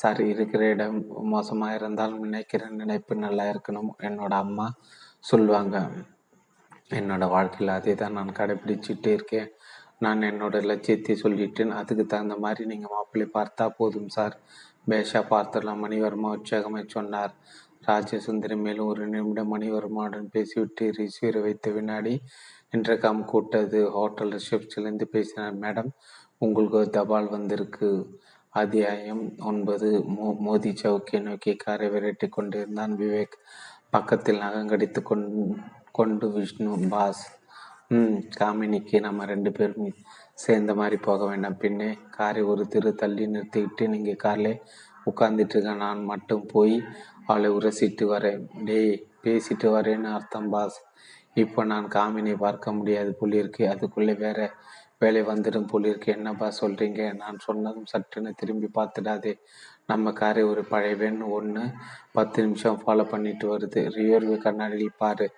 சார் 0.00 0.20
இருக்கிற 0.32 0.62
இடம் 0.68 0.98
மோசமாக 1.34 1.74
இருந்தாலும் 1.74 2.24
நினைக்கிற 2.26 2.68
நினைப்பு 2.80 3.14
நல்லா 3.16 3.44
இருக்கணும். 3.52 3.90
என்னோட 4.08 4.34
அம்மா 4.44 4.66
சொல்லுவாங்க 5.30 5.76
என்னோட 6.98 7.24
வாழ்க்கையில் 7.28 7.76
அதே 7.76 7.94
தான் 7.94 8.16
நான் 8.18 8.36
கடைபிடிச்சிட்டு 8.38 9.10
இருக்கேன். 9.16 9.48
நான் 10.04 10.28
என்னோட 10.30 10.56
லட்சியத்தை 10.70 11.14
சொல்லிட்டேன். 11.22 11.72
அதுக்கு 11.80 12.06
தகுந்த 12.06 12.36
மாதிரி 12.36 12.64
நீங்கள் 12.66 12.94
மாப்பிள்ளை 12.94 13.28
பார்த்தா 13.38 13.64
போதும் 13.76 14.08
சார். 14.08 14.36
பேஷா 14.90 15.20
பார்த்துடலாம். 15.32 15.82
மணிவர்மா 15.84 16.28
உற்சாகமே 16.36 16.82
சொன்னார். 16.88 17.32
ராஜசுந்தரி 17.88 18.56
மேலும் 18.56 18.86
ஒரு 18.86 19.04
நிமிடம் 19.08 19.52
மணிவர்மாவுடன் 19.54 20.26
பேசிவிட்டு 20.30 20.84
ரிசீவரை 20.98 21.40
வைத்த 21.42 21.70
வினாடி 21.70 22.14
இன்டர்காம் 22.76 23.22
கூட்டது. 23.24 23.78
ஹோட்டல் 23.96 24.32
ரிசப்ஷன்லேருந்து 24.38 25.06
பேசினார் 25.14 25.56
மேடம் 25.58 25.90
உங்களுக்கு 26.38 26.76
ஒரு 26.76 26.90
தபால் 26.90 27.28
வந்திருக்கு. 27.28 27.88
அத்தியாயம் 28.54 29.22
ஒன்பது. 29.50 29.88
மோ 30.14 30.26
மோதி 30.38 30.70
சவுக்கியை 30.82 31.20
நோக்கி 31.22 31.52
காரை 31.56 31.88
விரட்டி 31.88 32.28
கொண்டிருந்தான் 32.28 32.94
விவேக். 33.00 33.36
பக்கத்தில் 33.90 34.42
நகங்கடித்து 34.44 35.02
கொண்டு 35.02 35.42
கொண்டு 35.90 36.26
விஷ்ணு 36.36 36.72
பாஸ். 36.88 37.24
ம் 37.88 38.18
காமினிக்கு 38.40 38.96
நம்ம 39.00 39.24
ரெண்டு 39.24 39.50
பேரும் 39.52 39.94
சேர்ந்த 40.34 40.72
மாதிரி 40.74 40.96
போக 41.08 41.20
வேண்டாம். 41.26 41.58
பின்னே 41.58 41.90
காரை 42.10 42.42
ஒரு 42.52 42.64
திரு 42.66 42.90
தள்ளி 42.94 43.24
நிறுத்திக்கிட்டு 43.26 43.86
நீங்கள் 43.88 44.22
காரில் 44.26 44.52
உட்காந்துட்டு 45.06 45.54
இருக்க 45.56 45.74
நான் 45.84 46.00
மட்டும் 46.04 46.44
போய் 46.52 46.74
அவளை 47.30 47.48
உரசிட்டு 47.58 48.04
வரேன். 48.14 48.42
டேய் 48.68 48.92
பேசிட்டு 49.24 49.68
வரேன்னு 49.76 50.10
அர்த்தம் 50.16 50.50
பாஸ். 50.54 50.78
இப்போ 51.42 51.60
நான் 51.72 51.86
காமினை 51.96 52.34
பார்க்க 52.44 52.72
முடியாது 52.78 53.10
புள்ளியிருக்கு 53.20 53.64
அதுக்குள்ளே 53.72 54.14
வேற 54.24 54.38
வேலை 55.02 55.20
வந்துடும் 55.22 55.68
போலிருக்கு 55.70 56.08
என்னப்பா 56.16 56.46
சொல்கிறீங்க 56.60 57.02
நான் 57.20 57.36
சொன்னதும் 57.44 57.90
சட்டுன்னு 57.92 58.30
திரும்பி 58.40 58.68
பார்த்துடாதே. 58.78 59.32
நம்ம 59.90 60.12
காரை 60.20 60.42
ஒரு 60.52 60.62
பழைய 60.70 60.94
வெண் 61.02 61.20
ஒன்று 61.36 61.64
பத்து 62.16 62.38
நிமிஷம் 62.46 62.80
ஃபாலோ 62.82 63.04
பண்ணிட்டு 63.12 63.46
வருது. 63.52 63.82
ரியோர்வு 63.96 64.36
கண்ணாடியில் 64.46 64.98
பாரு. 65.02 65.28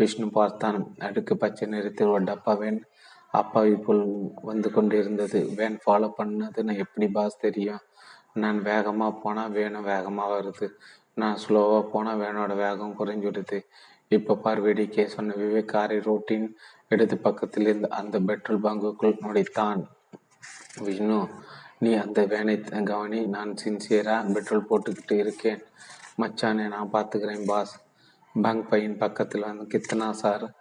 விஷ்ணு 0.00 0.26
பார்த்தான். 0.38 0.78
அடுக்கு 1.08 1.34
பச்சை 1.44 1.66
நிறத்தில் 1.74 2.12
ஒரு 2.16 2.24
டப்பா 2.30 2.54
வேன் 2.62 2.80
அப்பாவி 3.40 3.74
போல் 3.86 4.04
வந்து 4.50 4.68
கொண்டிருந்தது. 4.76 5.40
வேன் 5.60 5.78
ஃபாலோ 5.84 6.10
பண்ணது 6.20 6.66
நான் 6.68 6.82
எப்படி 6.84 7.08
பாஸ் 7.16 7.42
தெரியும்? 7.46 7.82
நான் 8.42 8.58
வேகமாக 8.70 9.20
போனால் 9.22 9.54
வேணும் 9.58 9.88
வேகமாக 9.92 10.32
வருது. 10.34 10.68
நான் 11.16 11.38
ஸ்லோவாக 11.48 11.82
போனால் 11.82 12.18
வேனோட 12.18 12.56
வேகம் 12.56 12.94
குறைஞ்சிடுது. 12.98 13.64
இப்போ 14.08 14.36
பார் 14.36 14.60
வேடிக்கை 14.60 15.08
சொன்ன 15.08 15.34
விவேக் 15.34 15.64
காரை 15.64 15.98
ரோட்டின் 15.98 16.56
இடது 16.88 17.18
பக்கத்தில் 17.18 17.62
இருந்து 17.62 17.90
அந்த 17.90 18.20
பெட்ரோல் 18.20 18.60
பங்குக்குள் 18.60 19.16
நுழைத்தான். 19.20 19.86
விஷ்ணு 20.82 21.28
நீ 21.78 21.94
அந்த 21.94 22.26
வேனை 22.26 22.60
கவனி 22.60 23.26
நான் 23.26 23.54
சின்சியராக 23.64 24.32
பெட்ரோல் 24.32 24.66
போட்டுக்கிட்டு 24.70 25.12
இருக்கேன். 25.12 25.62
மச்சானே 26.18 26.68
நான் 26.68 26.88
பார்த்துக்கிறேன் 26.92 27.46
பாஸ் 27.46 27.80
பங்க் 28.42 28.70
பையன் 28.70 28.98
பக்கத்தில் 28.98 29.42
வந்து 29.42 29.66
கித்தனா 29.72 30.10
சார். 30.10 30.54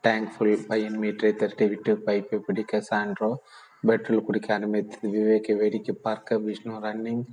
டேங்க் 0.00 0.32
ஃபுல் 0.36 0.64
பையன் 0.68 0.98
மீட்டரை 0.98 1.34
தட்டி 1.34 1.68
விட்டு 1.68 2.02
பைப்பை 2.06 2.38
பிடிக்க 2.38 2.82
சாண்ட்ரோ 2.90 3.34
பெட்ரோல் 3.80 4.24
குடிக்க 4.24 4.54
ஆரம்பித்தது. 4.54 5.08
விவேக்கை 5.08 5.56
வேடிக்கை 5.56 5.94
பார்க்க 6.02 6.38
விஷ்ணு 6.38 6.72
ரன்னிங் 6.72 7.24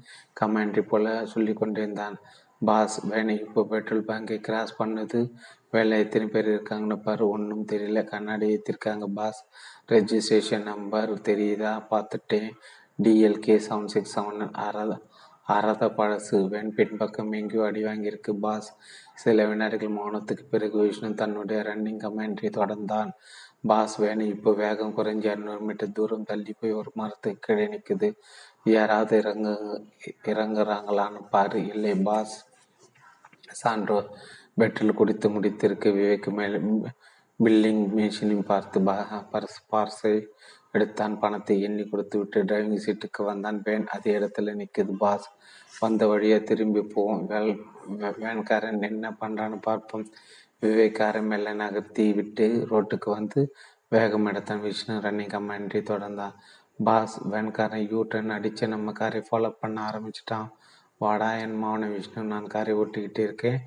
கமாண்ட்ரி 0.41 0.81
போல 0.81 1.25
சொல்லி 1.25 1.53
கொண்டிருந்தான் 1.53 2.19
பாஸ் 2.59 3.05
வேணை. 3.05 3.39
இப்போ 3.39 3.63
பெட்ரோல் 3.63 4.03
பங்கை 4.03 4.39
கிராஸ் 4.39 4.81
பண்ணது. 4.81 5.31
வேலை 5.71 5.99
எத்தனை 5.99 6.27
பேர் 6.27 6.47
இருக்காங்கன்னு 6.47 6.95
பாரு. 6.95 7.29
ஒன்றும் 7.29 7.65
தெரியல. 7.65 8.03
கண்ணாடி 8.03 8.47
ஏற்றிருக்காங்க 8.55 9.05
பாஸ். 9.05 9.45
ரெஜிஸ்ட்ரேஷன் 9.87 10.61
நம்பர் 10.61 11.13
தெரியுதா? 11.13 11.73
பார்த்துட்டேன். 11.91 12.49
டிஎல்கே 13.03 13.61
செவன் 13.67 13.85
சிக்ஸ் 13.85 14.19
செவன் 14.19 14.49
அறத 14.67 15.01
அறத 15.47 15.83
பழசு. 15.97 16.47
வேன் 16.49 16.73
பின்பக்கம் 16.75 17.31
எங்கேயோ 17.31 17.65
அடி 17.65 17.83
வாங்கியிருக்கு 17.83 18.31
பாஸ். 18.39 18.75
சில 19.13 19.45
வினாடிகள் 19.45 19.89
மௌனத்துக்கு 19.89 20.43
பிறகு 20.49 20.77
விஷ்ணு 20.77 21.13
தன்னுடைய 21.13 21.61
ரன்னிங் 21.61 22.01
கமெண்ட்ரி 22.05 22.49
தொடர்ந்தான். 22.57 23.09
பாஸ் 23.61 24.01
வேணு 24.01 24.21
இப்போ 24.21 24.53
வேகம் 24.53 24.97
குறைஞ்சி 24.97 25.27
இரநூறு 25.31 25.59
மீட்டர் 25.59 25.91
தூரம் 25.91 26.23
தள்ளி 26.23 26.53
போய் 26.59 26.71
ஒரு 26.71 26.91
மரத்துக்கு 26.93 27.39
கீழே 27.39 27.65
நிற்குது 27.67 28.15
யாராவது 28.63 29.17
இறங்கு 29.17 29.83
இறங்குறாங்களான்னு 30.23 31.21
பாரு. 31.29 31.67
இல்லை 31.67 31.95
பாஸ். 31.95 32.48
சான்றோ 33.61 33.99
பெட்ரோல் 34.59 34.97
குடித்து 34.99 35.27
முடித்திருக்கு 35.35 35.89
விவேக் 35.97 36.29
மேல் 36.39 36.57
பில்லிங் 37.39 37.83
மிஷினையும் 37.97 38.49
பார்த்து 38.51 38.79
பர்ஸ் 39.33 39.59
பார்ஸை 39.71 40.13
எடுத்தான் 40.75 41.13
பணத்தை 41.19 41.55
எண்ணி 41.67 41.83
கொடுத்து 41.91 42.15
விட்டு 42.17 42.39
டிரைவிங் 42.49 42.81
சீட்டுக்கு 42.85 43.21
வந்தான். 43.29 43.59
வேன் 43.65 43.87
அதே 43.95 44.11
இடத்துல 44.19 44.53
நிற்குது 44.59 44.93
பாஸ் 45.03 45.27
வந்த 45.79 46.01
வழியாக 46.07 46.43
திரும்பி 46.49 46.81
போவோம். 46.93 47.23
வேல் 47.31 47.51
வேன்காரன் 48.23 48.85
என்ன 48.89 49.11
பண்ணுறான்னு 49.21 49.57
பார்ப்போம். 49.69 50.05
விவேக்காரன் 50.63 51.29
மெல்ல 51.31 51.53
நகர்த்தி 51.53 52.05
விட்டு 52.13 52.47
ரோட்டுக்கு 52.71 53.09
வந்து 53.19 53.41
வேகம் 53.95 54.27
எடுத்தான். 54.31 54.63
விஷ்ணு 54.65 54.95
ரன்னிங் 55.05 55.33
கமாண்ட்ரி 55.35 55.81
தொடர்ந்தான். 55.91 56.35
பாஸ் 56.87 57.15
வேன்காரன் 57.31 57.87
யூ 57.91 58.01
டர்ன் 58.11 58.35
அடித்து 58.37 58.67
நம்ம 58.73 58.91
காரை 58.99 59.21
ஃபாலோ 59.29 59.49
பண்ண 59.61 59.77
ஆரம்பிச்சிட்டான். 59.89 60.49
வாடா 61.01 61.27
என் 61.37 61.57
மௌன 61.63 61.87
விஷ்ணு 61.91 62.21
நான் 62.23 62.47
காரை 62.47 62.73
ஓட்டிக்கிட்டு 62.73 63.21
இருக்கேன். 63.27 63.59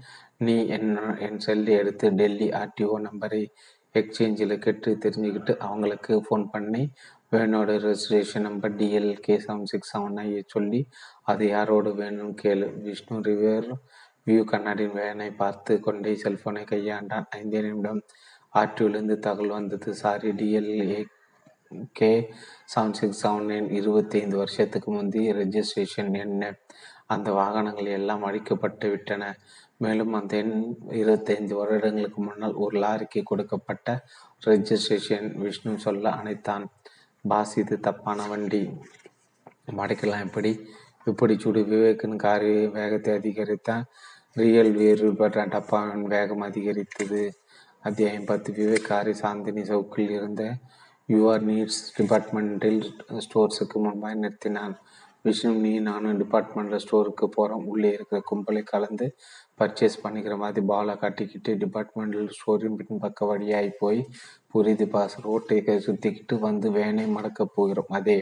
நீ 0.47 0.55
என் 0.77 0.91
என் 1.19 1.39
செல்லி 1.39 1.73
எடுத்து 1.73 2.07
டெல்லி 2.11 2.49
ஆர்டிஓ 2.61 2.97
நம்பரை 3.07 3.41
எக்ஸ்சேஞ்சில் 3.95 4.55
கேட்டு 4.59 4.91
தெரிஞ்சுக்கிட்டு 5.05 5.53
அவங்களுக்கு 5.67 6.13
ஃபோன் 6.27 6.45
பண்ணி 6.51 6.83
வேனோட 7.33 7.71
registration 7.85 8.47
number 8.49 8.75
DLK 8.77 9.37
seven 9.47 9.71
six 9.73 9.93
seven 9.93 10.19
ஐ 10.25 10.29
சொல்லி 10.47 10.81
அது 11.31 11.45
யாரோடு 11.47 11.91
வேணும்னு 12.01 12.35
கேளு. 12.43 12.67
விஷ்ணு 12.87 13.19
ரிவர் 13.29 13.71
வியூ 14.27 14.43
கண்ணாடியின் 14.45 14.99
வேனை 15.01 15.31
பார்த்து 15.43 15.73
கொண்டே 15.81 16.13
செல்போனை 16.23 16.65
கையாண்டான். 16.73 17.29
ஐந்தே 17.39 17.63
நிமிடம். 17.67 18.03
ஆர்டிஓலேருந்து 18.55 19.19
தகவல் 19.19 19.57
வந்தது. 19.59 19.91
Sorry 20.03 20.31
DLA 20.41 21.01
K 21.99 22.13
seven 22.73 22.97
six 23.01 23.21
seven 23.27 23.49
nine 23.51 23.69
இருபத்தி 23.79 24.17
ஐந்து 24.21 24.37
வருஷத்துக்கு 24.37 24.89
முந்தைய 24.93 25.29
ரெஜிஸ்ட்ரேஷன் 25.35 26.11
என்ன 26.25 26.43
அந்த 27.17 27.31
வாகனங்கள் 27.39 27.89
எல்லாம் 27.99 28.25
அழிக்கப்பட்டு 28.29 28.87
விட்டன. 28.91 29.25
மேலும் 29.83 30.13
அந்த 30.19 30.33
எண் 30.37 30.55
இருபத்தைந்து 31.01 31.55
வருடங்களுக்கு 31.61 32.21
முன்னால் 32.23 32.61
ஒரு 32.65 32.75
லாரிக்கு 32.81 33.23
கொடுக்கப்பட்ட 33.23 33.95
ரெஜிஸ்ட்ரேஷன் 34.47 35.29
விஷ்ணு 35.43 35.73
சொல்ல 35.87 36.11
அணைத்தான். 36.21 36.65
பாஸ் 37.25 37.55
இது 37.63 37.77
தப்பான 37.87 38.27
வண்டி. 38.33 38.63
மடைக்கலாம் 39.79 40.25
எப்படி 40.27 40.53
இப்படி. 41.11 41.35
சுடு 41.39 41.61
விவேக்கின் 41.73 42.17
காரி 42.25 42.53
வேகத்தை 42.77 43.13
அதிகரித்தான் 43.19 43.85
ரியல் 44.41 44.73
வேறு 44.81 45.09
டப்பாவின் 45.55 46.05
வேகம் 46.15 46.45
அதிகரித்தது. 46.49 47.23
அத்தியாயம் 47.89 48.29
பத்து. 48.31 48.51
விவேகாரி 48.61 49.13
சாந்தினி 49.23 49.63
சவுக்கில் 49.71 50.13
இருந்த 50.19 50.43
யுவர் 51.09 51.43
நீட்ஸ் 51.49 51.81
டிபார்ட்மெண்டில் 51.99 52.81
ஸ்டோர்ஸுக்கு 53.25 53.79
முன்பாக 53.85 54.15
நிறுத்தினான். 54.23 54.77
விஷ்ணு 55.25 55.51
நீ 55.55 55.79
நானும் 55.79 56.19
டிபார்ட்மெண்டல் 56.23 56.83
ஸ்டோருக்கு 56.85 57.27
போகிறோம் 57.37 57.67
உள்ளே 57.67 57.91
இருக்கிற 57.93 58.19
கும்பலை 58.31 58.63
கலந்து 58.63 59.07
பர்ச்சேஸ் 59.61 60.03
பண்ணிக்கிற 60.05 60.37
மாதிரி 60.37 60.67
பாலை 60.67 60.95
கட்டிக்கிட்டு 60.97 61.53
டிபார்ட்மெண்டல் 61.55 62.29
ஸ்டோரின் 62.39 62.79
பின்பக்க 62.81 63.27
வழியாகி 63.27 63.71
போய் 63.79 64.01
புரியுது 64.55 64.87
பாஸ் 64.87 65.17
ரோட்டை 65.27 65.59
சுற்றிக்கிட்டு 65.87 66.39
வந்து 66.39 66.71
வேனை 66.71 67.07
மடக்க 67.07 67.45
போகிறோம். 67.45 67.93
அதே 67.99 68.19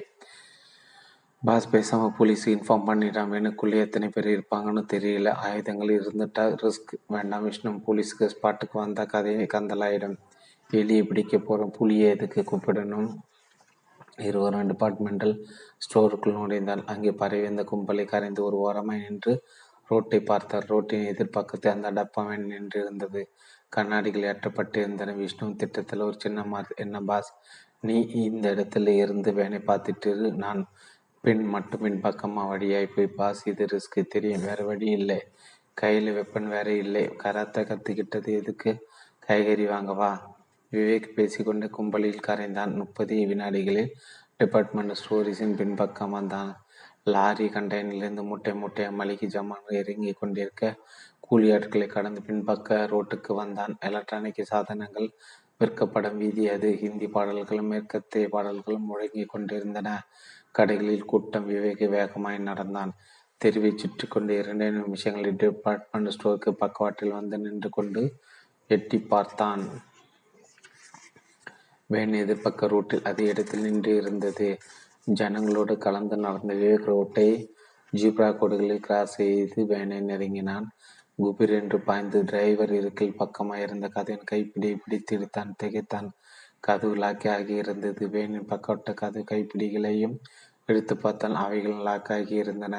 பாஸ் 1.42 1.70
பேசாமல் 1.70 2.14
போலீஸுக்கு 2.18 2.54
இன்ஃபார்ம் 2.56 2.86
பண்ணிட்டான் 2.88 3.30
எனக்குள்ளே 3.40 3.78
எத்தனை 3.86 4.08
பேர் 4.08 4.28
இருப்பாங்கன்னு 4.34 4.82
தெரியல. 4.94 5.28
ஆயுதங்கள் 5.46 5.96
இருந்துட்டால் 5.98 6.56
ரிஸ்க் 6.62 6.92
வேண்டாம் 7.06 7.42
விஷ்ணு 7.42 7.70
போலீஸுக்கு 7.86 8.28
ஸ்பாட்டுக்கு 8.34 8.76
வந்தால் 8.82 9.12
கதையை 9.14 9.46
கந்தலாயிடும். 9.54 10.18
எலியை 10.70 11.02
பிடிக்க 11.02 11.38
போகிறோம் 11.38 11.74
புலியை 11.78 12.08
எதுக்கு 12.10 12.42
கூப்பிடணும்? 12.50 13.08
இருவரும் 14.28 14.68
டிபார்ட்மெண்டல் 14.70 15.34
ஸ்டோருக்குள் 15.84 16.36
நுழைந்தால் 16.38 16.84
அங்கே 16.92 17.12
பரவி 17.22 17.46
இந்த 17.52 17.64
கும்பலை 17.70 18.04
கரைந்து 18.04 18.42
ஒரு 18.48 18.56
ஓரமாய் 18.66 19.02
நின்று 19.04 19.32
ரோட்டை 19.90 20.20
பார்த்தார். 20.20 20.66
ரோட்டின் 20.72 21.08
எதிர்ப்பக்கத்தில் 21.12 21.74
அந்த 21.74 21.88
டப்பாவன் 21.90 22.46
நின்றிருந்தது 22.52 23.22
கண்ணாடிகள் 23.68 24.28
ஏற்றப்பட்டிருந்தன. 24.30 25.14
விஷ்ணு 25.16 25.48
திட்டத்தில் 25.62 26.06
ஒரு 26.08 26.16
சின்ன 26.18 26.44
மார் 26.44 26.70
என்ன 26.76 27.00
பாஸ் 27.10 27.30
நீ 27.88 27.96
இந்த 28.24 28.46
இடத்துல 28.54 28.94
இருந்து 29.02 29.30
வேனை 29.32 29.60
பார்த்துட்டு 29.70 30.10
நான் 30.44 30.60
பின் 31.24 31.44
மட்டும் 31.54 31.82
பின் 31.84 32.00
பக்கமாக 32.00 32.50
வழியாய் 32.52 32.92
போய் 32.94 33.14
பாஸ் 33.18 33.40
இது 33.50 33.64
ரிஸ்க்கு 33.72 34.02
தெரியும். 34.06 34.44
வேறு 34.48 34.64
வழி 34.64 34.88
இல்லை. 34.98 35.18
கையில் 35.74 36.10
வெப்பன் 36.18 36.48
வேற 36.54 36.68
இல்லை. 36.84 37.04
கராத்தை 37.22 37.62
கற்றுக்கிட்டது 37.70 38.30
எதுக்கு? 38.40 38.72
காய்கறி 39.26 39.66
வாங்கவா 39.66 40.10
விவேக் 40.72 41.14
பேசிக்கொண்டு 41.14 41.70
கும்பலில் 41.70 42.24
கரைந்தான் 42.26 42.74
முப்பது 42.74 43.14
வினாடிகளில் 43.14 43.90
டிபார்ட்மெண்ட் 44.36 44.98
ஸ்டோரிஸின் 45.00 45.56
பின்பக்கம் 45.56 46.10
வந்தான். 46.10 46.52
லாரி 47.04 47.46
கண்டெய்னரிலிருந்து 47.46 48.22
முட்டை 48.22 48.54
முட்டை 48.54 48.90
மளிகை 48.90 49.28
ஜமான் 49.28 49.68
இறங்கி 49.68 50.12
கொண்டிருக்க 50.12 50.76
கூலியாட்களை 51.30 51.86
கடந்து 51.86 52.20
பின்பக்க 52.20 52.78
ரோட்டுக்கு 52.92 53.34
வந்தான். 53.34 53.76
எலக்ட்ரானிக் 53.80 54.42
சாதனங்கள் 54.42 55.10
விற்கப்படும் 55.58 56.16
வீதி 56.16 56.48
அது. 56.48 56.76
ஹிந்தி 56.76 57.06
பாடல்களும் 57.06 57.66
மேற்கத்திய 57.66 58.28
பாடல்களும் 58.28 58.88
முழங்கி 58.90 59.24
கொண்டிருந்தன. 59.26 59.88
கடைகளில் 60.58 61.04
கூட்டம் 61.04 61.46
விவேக 61.46 61.86
வேகமாய் 61.86 62.38
நடந்தான். 62.38 62.92
தெருவை 63.38 63.72
சுற்றி 63.76 64.06
கொண்டு 64.08 64.38
இரண்டே 64.38 64.70
நிமிஷங்களில் 64.70 65.36
டிபார்ட்மெண்ட் 65.36 66.14
ஸ்டோருக்கு 66.16 66.50
பக்கவாட்டில் 66.50 67.12
வந்து 67.12 67.38
நின்று 67.38 67.70
கொண்டு 67.70 68.02
எட்டி 68.66 68.98
பார்த்தான். 68.98 69.62
வேன் 71.90 72.14
எதிர்ப்பக்க 72.22 72.68
ரூட்டில் 72.72 73.04
அதே 73.04 73.24
இடத்தில் 73.24 73.60
நின்று 73.60 73.92
இருந்தது. 73.96 74.48
ஜனங்களோடு 75.14 75.74
கலந்து 75.78 76.16
நடந்த 76.16 76.54
விவேக் 76.54 76.88
ரோட்டை 76.90 77.28
ஜீப்ரா 77.92 78.28
கோடுகளில் 78.32 78.84
கிராஸ் 78.86 79.16
செய்து 79.16 79.60
வேனை 79.66 79.98
நெருங்கினான். 80.00 80.66
குபிர் 81.18 81.54
என்று 81.60 81.78
பாய்ந்து 81.80 82.18
டிரைவர் 82.24 82.72
இருக்கில் 82.72 83.16
பக்கமாக 83.16 83.60
இருந்த 83.60 83.86
கதையின் 83.88 84.28
கைப்பிடியை 84.30 84.76
பிடித்து 84.84 85.16
இழுத்தான் 85.16 85.50
திகைத்தான். 85.56 86.08
கதவு 86.60 86.94
லாக்கி 86.96 87.54
இருந்தது. 87.62 88.08
வேனின் 88.08 88.50
பக்கவட்ட 88.52 88.92
கதவு 88.94 89.24
கைப்பிடிகளையும் 89.30 90.16
எடுத்து 90.66 90.96
பார்த்தால் 90.96 91.36
அவைகள் 91.44 91.84
லாக் 91.88 92.32
இருந்தன. 92.42 92.76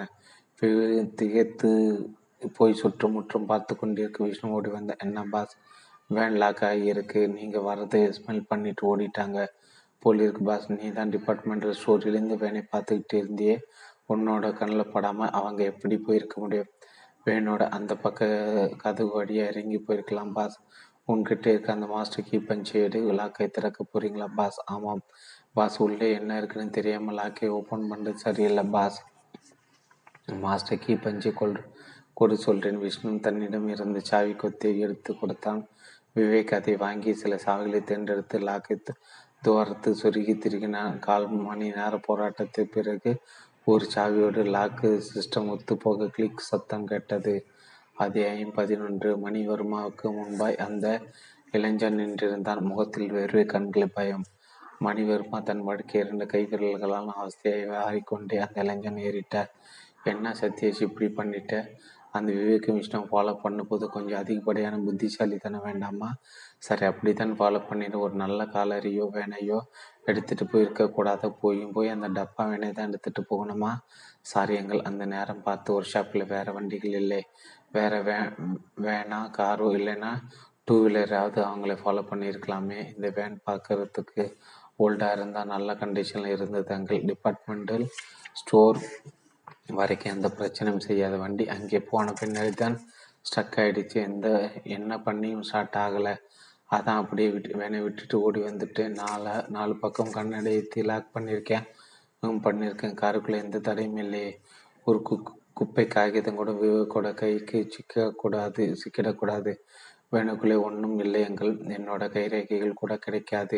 திகைத்து 1.15 1.69
போய் 2.57 2.73
சுற்றுமுற்றும் 2.73 3.45
பார்த்து 3.45 3.73
கொண்டிருக்க 3.75 4.19
விஷ்ணு 4.23 4.49
ஓடி 4.49 4.69
வந்த 4.69 4.95
என்ன 4.97 5.23
பாஸ் 5.23 5.55
வேன் 6.15 6.37
லாக் 6.41 6.61
ஆகியிருக்கு 6.69 7.19
நீங்கள் 7.37 7.65
வரதை 7.67 7.99
ஸ்மெல் 8.17 8.47
பண்ணிட்டு 8.51 8.83
ஓடிட்டாங்க. 8.91 9.39
போல் 10.03 10.21
இருக்கு 10.25 10.43
பாஸ் 10.49 10.67
நீ 10.77 10.87
தான் 10.99 11.11
டிபார்ட்மெண்டல் 11.15 11.75
ஸ்டோரிலேருந்து 11.79 12.37
வேனை 12.43 12.61
பார்த்துக்கிட்டு 12.73 13.15
இருந்தியே. 13.21 13.55
உன்னோட 14.13 14.45
கண்ணில் 14.59 14.91
படாமல் 14.93 15.33
அவங்க 15.39 15.61
எப்படி 15.71 15.97
போயிருக்க 16.05 16.35
முடியும்? 16.43 16.69
வேனோட 17.25 17.63
அந்த 17.77 17.93
பக்க 18.05 18.27
கதவு 18.83 19.11
வழியாக 19.17 19.51
இறங்கி 19.51 19.79
போயிருக்கலாம் 19.87 20.33
பாஸ் 20.37 20.57
உன்கிட்ட 21.11 21.45
இருக்க 21.53 21.69
அந்த 21.75 21.87
மாஸ்டர் 21.93 22.25
கீ 22.29 22.37
பஞ்சு 22.49 22.73
எடு. 22.85 22.99
லாக்கை 23.19 23.47
திறக்க 23.57 23.79
போகிறீங்களா 23.83 24.27
பாஸ் 24.39 24.59
ஆமாம். 24.73 25.03
பாஸ் 25.57 25.77
உள்ளே 25.85 26.09
என்ன 26.19 26.37
இருக்குன்னு 26.41 26.75
தெரியாமல் 26.77 27.17
லாக்கை 27.21 27.49
ஓப்பன் 27.57 27.89
பண்ணுறது 27.91 28.23
சரியில்லை 28.25 28.65
பாஸ் 28.75 28.99
மாஸ்டர் 30.45 30.81
கீ 30.83 30.93
பஞ்சு 31.05 31.31
கொள் 31.39 31.55
கொடு 32.19 32.35
சொல்கிறேன் 32.45 32.81
விஷ்ணு 32.83 33.11
தன்னிடம் 33.25 33.69
இருந்து 33.73 33.99
சாவி 34.09 34.33
கொத்தி 34.41 34.69
எடுத்து 34.85 35.11
கொடுத்தான். 35.21 35.61
விவேக் 36.15 36.53
அதை 36.53 36.75
வாங்கி 36.75 37.13
சில 37.13 37.35
சாவிகளை 37.35 37.83
தேர்ந்தெடுத்து 37.83 38.39
லாக்கை 38.39 38.77
துவாரத்து 39.41 39.95
சொருகி 40.01 40.33
திருகினான் 40.33 40.99
கால் 40.99 41.29
மணி 41.29 41.67
நேர 41.67 41.99
போராட்டத்திற்கு 42.07 42.63
பிறகு 42.63 43.17
ஒரு 43.65 43.87
சாவியோடு 43.95 44.41
லாக்கு 44.55 45.01
சிஸ்டம் 45.13 45.49
ஒத்துப்போக 45.53 46.07
கிளிக் 46.07 46.39
சத்தம் 46.39 46.85
கேட்டது. 46.85 47.45
அத்தியாயம் 47.93 48.51
பதினொன்று. 48.51 49.17
மணிவர்மாவுக்கு 49.17 50.03
முன்பாய் 50.03 50.57
அந்த 50.57 51.01
இளைஞன் 51.51 51.97
நின்றிருந்தான். 51.97 52.59
முகத்தில் 52.59 53.11
வேர்வை 53.11 53.45
கண்களில் 53.45 53.93
பயம். 53.93 54.23
மணிவர்மா 54.79 55.43
தன் 55.43 55.63
வடக்கு 55.63 55.99
இரண்டு 55.99 56.25
கைவிரல்களால் 56.25 57.11
அவஸ்தையை 57.21 57.75
ஆறிக்கொண்டே 57.75 58.37
அந்த 58.37 58.61
இளைஞன் 58.61 58.95
ஏறிட்டார். 58.95 59.49
என்ன 60.03 60.31
சத்யேஷ் 60.41 60.81
இப்படி 60.81 61.07
பண்ணிட்ட? 61.07 61.69
அந்த 62.13 62.29
விவேக 62.37 62.73
விஷ்ணு 62.77 62.99
ஃபாலோ 63.09 63.33
பண்ணும்போது 63.43 63.85
கொஞ்சம் 63.95 64.19
அதிகப்படியான 64.21 64.79
புத்திசாலித்தனம் 64.87 65.65
வேண்டாமா? 65.67 66.09
சரி 66.67 66.85
அப்படித்தான் 66.91 67.33
ஃபாலோ 67.39 67.59
பண்ணிட்டு 67.69 67.97
ஒரு 68.05 68.15
நல்ல 68.23 68.39
காலரியோ 68.55 69.05
வேனையோ 69.17 69.59
எடுத்துகிட்டு 70.09 70.45
போயிருக்கக்கூடாது 70.53 71.27
போயும் 71.41 71.73
போய் 71.77 71.93
அந்த 71.95 72.07
டப்பா 72.17 72.43
வேனை 72.51 72.69
தான் 72.71 72.89
எடுத்துகிட்டு 72.89 73.23
போகணுமா? 73.31 73.71
சாரி 74.31 74.55
எங்கள் 74.61 74.85
அந்த 74.89 75.05
நேரம் 75.15 75.45
பார்த்து 75.47 75.75
ஒரு 75.77 75.87
ஷாப்பில் 75.93 76.31
வேறு 76.33 76.53
வண்டிகள் 76.57 76.97
இல்லை. 77.01 77.21
வேறு 77.77 77.99
வே 78.09 78.17
வேனா 78.87 79.19
காரோ 79.39 79.69
இல்லைன்னா 79.79 80.11
டூ 80.67 80.75
வீலராவது 80.83 81.39
அவங்கள 81.49 81.75
ஃபாலோ 81.83 82.03
பண்ணியிருக்கலாமே. 82.11 82.79
இந்த 82.95 83.07
வேன் 83.19 83.37
பார்க்கறதுக்கு 83.49 84.25
ஓல்டாக 84.83 85.15
இருந்தால் 85.17 85.51
நல்ல 85.55 85.71
கண்டிஷனில் 85.81 86.35
இருந்தது 86.35 86.71
எங்கள் 86.77 87.07
டிபார்ட்மெண்டல் 87.09 87.85
ஸ்டோர் 88.41 88.79
வரைக்கும் 89.79 90.13
எந்த 90.15 90.27
பிரச்சனையும் 90.37 90.85
செய்யாத 90.87 91.15
வண்டி. 91.17 91.45
அங்கே 91.55 91.79
போன 91.91 92.13
பின்னாடி 92.21 92.53
தான் 92.53 92.77
ஸ்டக் 93.25 93.57
ஆகிடுச்சு 93.61 93.97
எந்த 94.09 94.27
என்ன 94.77 94.91
பண்ணியும் 94.97 95.45
ஸ்டார்ட் 95.49 95.77
ஆகலை. 95.85 96.13
அதான் 96.69 97.01
அப்படியே 97.01 97.29
விட்டு 97.29 97.57
வேனை 97.61 97.79
விட்டுட்டு 97.81 98.15
ஓடி 98.25 98.39
வந்துட்டு 98.41 98.83
நாலு 99.01 99.33
நாலு 99.55 99.73
பக்கம் 99.75 100.15
கண்ணடைத்து 100.17 100.81
லாக் 100.89 101.13
பண்ணியிருக்கேன். 101.15 101.65
பண்ணியிருக்கேன். 102.45 102.95
காருக்குள்ளே 103.01 103.37
எந்த 103.45 103.59
தடையும் 103.59 104.01
இல்லையே. 104.05 104.31
ஒரு 104.87 104.99
கு 105.09 105.15
குப்பை 105.59 105.85
காகிதம் 105.87 106.39
கூட 106.39 106.51
கூட 106.93 107.07
கைக்கு 107.21 107.59
சிக்கக்கூடாது 107.75 108.63
சிக்கிடக்கூடாது 108.81 109.51
வேணுக்குள்ளே 110.13 110.55
ஒன்றும் 110.67 110.99
இல்லை 110.99 111.19
எங்கள் 111.29 111.51
என்னோட 111.77 112.03
கைரேகைகள் 112.15 112.79
கூட 112.81 112.93
கிடைக்காது. 112.97 113.57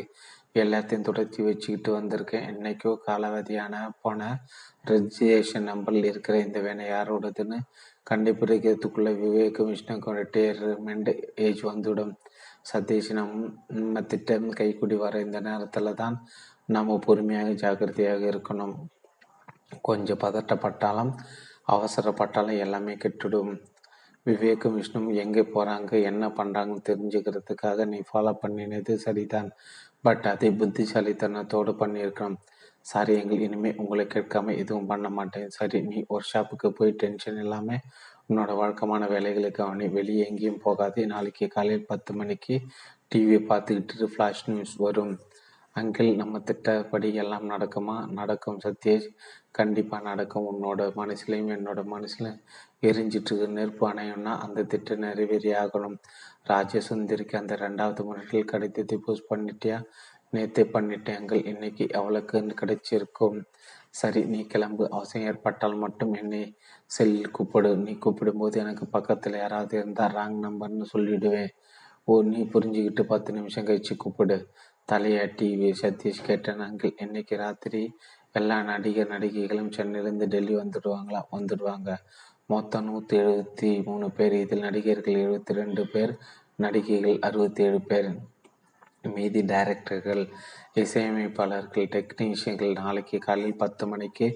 எல்லாத்தையும் 0.62 1.06
தொடர்ச்சி 1.08 1.40
வச்சுக்கிட்டு 1.46 1.90
வந்திருக்கேன். 1.98 2.48
என்னைக்கோ 2.52 2.92
காலாவதியான 3.06 3.76
போன 4.04 4.28
ரெஜிஸ்ட்ரேஷன் 4.90 5.70
நம்பரில் 5.72 6.10
இருக்கிற 6.10 6.36
இந்த 6.46 6.60
வேலை 6.66 6.86
யாரோடதுன்னு 6.90 7.58
கண்டுபிடிக்கிறதுக்குள்ள 8.10 9.10
விவேகம் 9.22 9.70
விஷ்ணுக்கு 9.72 10.14
ரிட்டையர்மெண்ட் 10.20 11.12
ஏஜ் 11.46 11.62
வந்துவிடும் 11.70 12.14
சதீஷ் 12.72 13.12
நம்ம 13.18 14.02
திட்டம் 14.12 14.48
கைக்குடி 14.60 14.98
வர 15.06 15.22
இந்த 15.26 15.40
நேரத்தில் 15.48 15.98
தான் 16.02 16.18
நம்ம 16.76 16.98
பொறுமையாக 17.06 17.56
ஜாக்கிரதையாக 17.64 18.24
இருக்கணும். 18.34 18.76
கொஞ்சம் 19.88 20.22
பதட்டப்பட்டாலும் 20.26 21.12
அவசரப்பட்டாலும் 21.74 22.62
எல்லாமே 22.66 22.94
கெட்டுடும். 23.04 23.54
விவேக்கும் 24.26 24.76
விஷ்ணும் 24.78 25.08
எங்கே 25.24 25.44
போகிறாங்க 25.56 25.92
என்ன 26.10 26.24
பண்ணுறாங்கன்னு 26.38 26.88
தெரிஞ்சுக்கிறதுக்காக 26.90 27.86
நீ 27.94 28.00
ஃபாலோ 28.10 28.34
பண்ணினது 28.44 28.94
சரிதான். 29.06 29.50
பட் 30.06 30.26
அதை 30.32 30.50
புத்திசாலித்தனத்தோடு 30.62 31.72
பண்ணியிருக்கணும். 31.82 32.40
சாரி 32.92 33.14
எங்கள் 33.22 33.40
இனிமேல் 33.40 33.78
உங்களை 33.78 34.06
கேட்காம 34.06 34.56
எதுவும் 34.58 34.86
பண்ண 34.86 35.10
மாட்டேன். 35.10 35.50
சரி 35.50 35.82
நீ 35.82 36.06
ஒர்க் 36.10 36.32
ஷாப்புக்கு 36.34 36.70
போய் 36.70 36.92
டென்ஷன் 36.92 37.40
இல்லாமல் 37.40 37.86
உன்னோட 38.30 38.52
வழக்கமான 38.56 39.08
வேலைகளை 39.08 39.52
கவனி. 39.52 39.88
வெளியே 39.88 40.28
எங்கேயும் 40.28 40.64
போகாதே. 40.64 41.06
நாளைக்கு 41.06 41.48
காலையில் 41.48 41.86
பத்து 41.86 42.14
மணிக்கு 42.14 42.62
டிவியை 43.16 43.42
பார்த்துக்கிட்டு 43.52 44.10
ஃப்ளாஷ் 44.14 44.44
நியூஸ் 44.46 44.76
வரும். 44.76 45.14
அங்கிள் 45.76 46.16
நம்ம 46.16 46.40
திட்டப்படி 46.40 47.14
எல்லாம் 47.14 47.50
நடக்குமா? 47.50 47.96
நடக்கும் 48.10 48.60
சத்யேஷ். 48.66 49.08
கண்டிப்பாக 49.52 50.04
நடக்கும். 50.04 50.48
உன்னோட 50.52 50.82
மனசுலையும் 51.00 51.54
என்னோட 51.58 51.84
மனசில் 51.84 52.32
எரிஞ்சிட்டு 52.82 53.48
நெருப்பு 53.48 53.90
அணையும்னா 53.90 54.34
அந்த 54.46 54.64
திட்டம் 54.64 55.00
நிறைவேறி 55.00 55.52
ஆகணும். 55.64 55.98
ராஜசுந்தரிக்கு 56.50 57.36
அந்த 57.36 57.56
ரெண்டாவது 57.56 58.04
முறையில் 58.04 58.46
கிடைத்ததை 58.46 58.98
போஸ்ட் 58.98 59.30
பண்ணிட்டியா? 59.30 59.84
நேற்று 60.30 60.64
பண்ணிட்டேங்கள் 60.64 61.46
இன்னைக்கு 61.46 61.88
அவளுக்கு 61.94 62.40
கிடைச்சிருக்கும். 62.62 63.44
சரி 63.90 64.26
நீ 64.26 64.46
கிளம்பு. 64.46 64.92
அவசியம் 64.92 65.28
ஏற்பட்டால் 65.28 65.76
மட்டும் 65.76 66.14
என்னை 66.14 66.58
செல்லில் 66.86 67.32
கூப்பிடு. 67.32 67.78
நீ 67.78 67.92
கூப்பிடும்போது 67.92 68.58
எனக்கு 68.58 68.86
பக்கத்தில் 68.88 69.38
யாராவது 69.38 69.78
இருந்தால் 69.78 70.12
ராங் 70.12 70.40
நம்பர்னு 70.48 70.86
சொல்லிவிடுவேன் 70.94 71.52
ஓ 72.06 72.22
நீ 72.22 72.44
புரிஞ்சுக்கிட்டு 72.54 73.04
பத்து 73.04 73.34
நிமிஷம் 73.34 73.66
கழிச்சு 73.66 73.96
கூப்பிடு. 73.98 74.48
தலையாட்டி 74.92 75.74
சதீஷ் 75.82 76.26
கேட்டேன் 76.26 76.60
அங்கிள். 76.60 76.94
இன்னைக்கு 76.98 77.38
ராத்திரி 77.38 77.96
எல்லா 78.32 78.62
நடிகர் 78.62 79.08
நடிகைகளும் 79.08 79.70
சென்னையிலேருந்து 79.70 80.26
டெல்லி 80.26 80.56
வந்துடுவாங்களா? 80.56 81.22
வந்துடுவாங்க. 81.32 81.96
மொத்தம் 82.46 82.86
நூற்றி 82.86 83.18
எழுபத்தி 83.18 83.84
மூணு 83.86 84.12
பேர். 84.12 84.34
இதில் 84.34 84.60
நடிகர்கள் 84.60 85.14
எழுபத்தி 85.14 85.54
ரெண்டு 85.54 85.88
பேர் 85.88 86.18
நடிகைகள் 86.56 87.20
அறுபத்தி 87.20 87.64
ஏழு 87.64 87.82
பேர். 87.82 88.10
மீதி 89.16 89.42
டைரக்டர்கள் 89.42 90.24
இசையமைப்பாளர்கள் 90.74 91.88
டெக்னீஷியன்கள் 91.96 92.74
நாளைக்கு 92.74 93.18
காலையில் 93.18 93.56
பத்து 93.56 93.88
மணிக்கு 93.88 94.28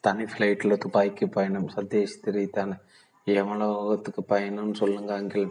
தனி 0.00 0.24
ஃப்ளைட்டில் 0.24 0.76
துப்பாக்கி 0.76 1.26
பயணம். 1.26 1.68
சதீஷ் 1.68 2.22
தெரிவித்தான் 2.22 2.74
எமலோகத்துக்கு 3.26 4.24
பயணம்னு 4.28 4.72
சொல்லுங்க 4.72 5.20
அங்கிள். 5.20 5.48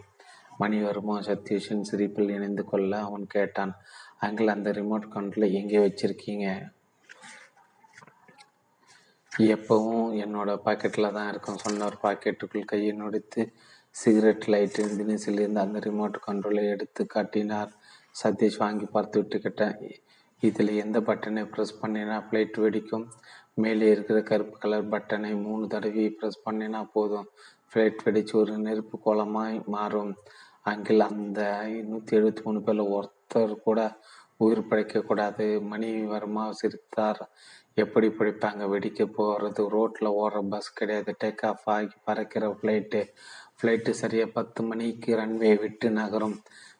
மணிவர்மா 0.60 1.16
சதீஷின் 1.28 1.80
சிரிப்பில் 1.80 2.28
இணைந்து 2.28 2.64
கொள்ள 2.64 3.00
அவன் 3.00 3.26
கேட்டான். 3.26 3.74
அங்கிள் 4.20 4.54
அந்த 4.54 4.70
ரிமோட் 4.70 5.12
கண்ட்ரோல் 5.14 5.52
எங்கே 5.52 5.78
வச்சிருக்கீங்க? 5.78 6.46
எப்பவும் 9.44 10.12
என்னோட 10.24 10.50
பாக்கெட்டில் 10.66 11.14
தான் 11.16 11.28
இருக்கும். 11.30 11.58
சொன்னார் 11.64 11.96
பாக்கெட்டுக்குள் 12.04 12.70
கையை 12.70 12.92
நொடித்து 13.00 13.42
சிகரெட் 13.94 14.46
லைட்டின் 14.52 14.96
தினசில் 15.00 15.40
இருந்து 15.42 15.60
அந்த 15.64 15.78
ரிமோட் 15.86 16.16
கண்ட்ரோலை 16.26 16.62
எடுத்து 16.74 17.02
காட்டினார். 17.14 17.70
சதீஷ் 18.20 18.60
வாங்கி 18.62 18.86
பார்த்து 18.94 19.20
விட்டு 19.20 19.38
கேட்டேன் 19.44 19.76
இதில் 20.42 20.72
எந்த 20.84 20.98
பட்டனை 21.08 21.42
ப்ரெஸ் 21.52 21.74
பண்ணினா 21.82 22.16
ஃப்ளைட் 22.26 22.56
வெடிக்கும். 22.64 23.06
மேலே 23.62 23.90
இருக்கிற 23.94 24.18
கருப்பு 24.30 24.56
கலர் 24.62 24.90
பட்டனை 24.94 25.32
மூணு 25.44 25.66
தடவை 25.74 26.06
ப்ரெஸ் 26.18 26.44
பண்ணினா 26.46 26.80
போதும். 26.96 27.28
ஃப்ளைட் 27.70 28.02
வெடிச்சு 28.06 28.34
ஒரு 28.42 28.54
நெருப்பு 28.66 28.98
கோலமாய் 29.04 29.56
மாறும். 29.76 30.12
அங்கில் 30.70 31.08
அந்த 31.10 31.40
நூற்றி 31.90 32.16
எழுபத்தி 32.18 32.42
மூணு 32.46 32.60
பேரில் 32.62 32.92
ஒருத்தர் 32.96 33.54
கூட 33.66 33.80
உயிர் 34.44 34.68
பிழைக்கக்கூடாது 34.70 35.44
மணி 35.70 35.90
வர்மா 36.12 36.44
சிரித்தார். 36.60 37.20
எப்படி 37.82 38.08
பிடிப்பாங்க? 38.08 38.62
வெடிக்க 38.72 39.04
போகிறது 39.04 39.68
ரோட்டில் 39.68 40.08
ஓடுற 40.08 40.42
பஸ் 40.48 40.72
கிடையாது. 40.72 41.16
டேக் 41.24 41.42
ஆஃப் 41.46 41.64
ஆகி 41.64 41.96
பறக்கிற 42.04 42.44
ஃப்ளைட்டு 42.58 43.00
ஃப்ளைட்டு 43.58 43.90
சரியாக 43.90 44.30
பத்து 44.30 44.62
மணிக்கு 44.62 45.16
ரன்வே 45.16 45.60
விட்டு 45.60 45.90
நகரும். 45.90 46.38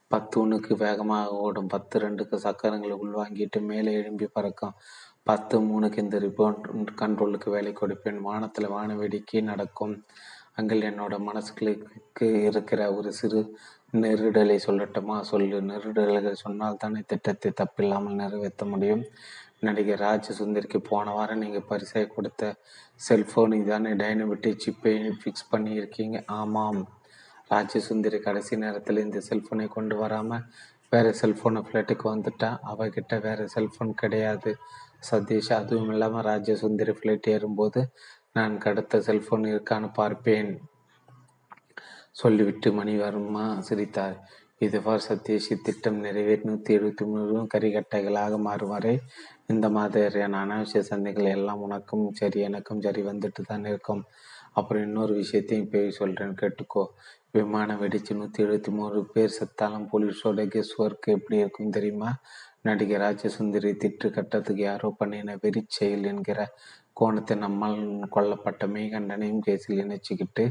பத்து 0.09 0.35
ஒன்றுக்கு 0.41 0.77
வேகமாக 0.77 1.37
ஓடும். 1.45 1.67
பத்து 1.67 1.99
ரெண்டுக்கு 1.99 2.37
சக்கரங்களை 2.47 2.97
உள்வாங்கிட்டு 3.05 3.61
மேலே 3.61 3.93
எழும்பி 3.93 4.27
பறக்கும். 4.27 4.75
பத்து 5.23 5.61
மூணுக்கு 5.61 5.99
இந்த 5.99 6.19
ரிப்போர்ட் 6.19 6.65
கண்ட்ரோலுக்கு 7.03 7.51
வேலை 7.51 7.73
கொடுப்பேன். 7.73 8.19
வானத்தில் 8.29 8.69
வான 8.69 8.97
வேடிக்கை 8.97 9.41
நடக்கும். 9.41 9.95
அங்கே 10.55 10.77
என்னோட 10.91 11.15
மனசுகளுக்கு 11.29 12.27
இருக்கிற 12.51 12.95
ஒரு 12.95 13.13
சிறு 13.13 13.41
நெருடலை 13.93 14.59
சொல்லட்டுமா? 14.67 15.17
சொல்லு. 15.21 15.61
நெருடல்கள் 15.61 16.43
சொன்னால் 16.45 16.77
தானே 16.77 17.01
திட்டத்தை 17.07 17.53
தப்பில்லாமல் 17.53 18.21
நிறைவேற்ற 18.23 18.67
முடியும். 18.67 19.05
நடிகர் 19.69 20.03
ராஜ் 20.05 20.29
சுந்தரிக்கு 20.39 20.79
போன 20.89 21.13
வாரம் 21.17 21.43
நீங்கள் 21.43 21.67
பரிசாக 21.71 22.07
கொடுத்த 22.15 22.53
செல்ஃபோன் 23.01 23.55
இதானே? 23.61 23.93
டைனமிட்டி 24.03 24.51
சிப்பை 24.65 24.95
ஃபிக்ஸ் 25.21 25.51
பண்ணியிருக்கீங்க. 25.53 26.19
ஆமாம். 26.41 26.81
ராஜசுந்தரி 27.53 28.19
கடைசி 28.27 28.55
நேரத்தில் 28.65 29.05
இந்த 29.05 29.19
செல்ஃபோனை 29.29 29.67
கொண்டு 29.77 29.97
வராமல் 30.03 30.47
வேறு 30.93 31.11
செல்ஃபோனை 31.21 31.61
ஃப்ளைட்டுக்கு 31.67 32.07
வந்துட்டான் 32.15 32.59
அவகிட்ட 32.73 33.15
வேறு 33.27 33.45
செல்ஃபோன் 33.55 33.93
கிடையாது. 34.03 34.53
சதீஷ் 35.11 35.51
அதுவும் 35.59 35.91
இல்லாமல் 35.95 36.27
ராஜசுந்தரி 36.31 36.93
ஃப்ளைட் 36.99 37.29
ஏறும்போது 37.35 37.81
நான் 38.37 38.55
கடத்த 38.65 38.99
செல்ஃபோன் 39.09 39.45
இருக்கான்னு 39.53 39.89
பார்ப்பேன். 40.01 40.51
சொல்லிவிட்டு 42.21 42.69
மணிவர்மா 42.79 43.47
சிரித்தார். 43.69 44.17
இதுவார் 44.65 45.07
சதீஷ் 45.07 45.49
திட்டம் 45.65 45.99
நிறைவேறி 46.05 46.45
நூற்றி 46.49 46.71
எழுபத்தி 46.77 47.05
மூணு 47.11 47.41
கரிகட்டைகளாக 47.55 48.39
மாறும் 48.47 48.73
வரை 48.75 48.95
இந்த 49.49 49.67
மாதிரியான 49.71 50.39
அனாவசிய 50.45 50.81
சந்தைகள் 50.91 51.29
எல்லாம் 51.35 51.61
உனக்கும் 51.67 52.07
சரி 52.13 52.39
எனக்கும் 52.41 52.81
சரி 52.81 53.03
வந்துட்டு 53.03 53.43
தான் 53.47 53.67
இருக்கும். 53.73 54.03
அப்புறம் 54.53 54.83
இன்னொரு 54.83 55.13
விஷயத்தையும் 55.15 55.71
போய் 55.73 55.97
சொல்கிறேன் 55.99 56.39
கேட்டுக்கோ. 56.43 56.85
விமானம் 57.31 57.81
வெடிச்சு 57.83 58.13
நூற்றி 58.19 58.41
எழுபத்தி 58.45 58.71
மூணு 58.79 59.01
பேர் 59.15 59.37
செத்தாலும் 59.39 59.87
போலீஸோட 59.93 60.47
கெஸ் 60.55 60.75
ஒர்க் 60.85 61.09
எப்படி 61.17 61.37
இருக்கும் 61.43 61.75
தெரியுமா? 61.77 62.11
நடிகர் 62.63 63.03
ராஜசுந்தரி 63.05 63.71
திட்டு 63.83 64.07
கட்டத்துக்கு 64.17 64.63
யாரோ 64.63 64.89
பண்ணின 64.99 65.37
வெறி 65.43 65.63
செயல் 65.69 66.07
என்கிற 66.13 66.39
கோணத்தை 66.93 67.35
நம்மால் 67.37 67.79
கொல்லப்பட்ட 68.15 68.65
மெய்கண்டனையும் 68.75 69.43
கேஸில் 69.47 69.83
இணைச்சிக்கிட்டு 69.85 70.45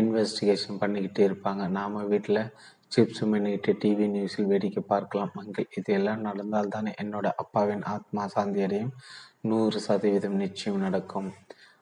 இன்வெஸ்டிகேஷன் 0.00 0.80
பண்ணிக்கிட்டே 0.82 1.22
இருப்பாங்க. 1.28 1.62
நாம் 1.78 1.96
வீட்டில் 2.12 2.42
சிப்ஸ் 2.92 3.22
மின்னிட்டு 3.30 3.70
டிவி 3.82 4.06
நியூஸில் 4.12 4.48
வேடிக்கை 4.50 4.82
பார்க்கலாம் 4.90 5.32
மங்கள் 5.34 5.66
இதெல்லாம் 5.78 6.20
நடந்தால் 6.20 6.70
தானே 6.74 6.92
என்னோட 7.02 7.26
அப்பாவின் 7.42 7.82
ஆத்மா 7.94 8.22
சாந்தியடையும் 8.34 8.92
நூறு 9.40 9.78
சதவீதம் 9.80 10.38
நிச்சயம் 10.42 10.78
நடக்கும். 10.78 11.28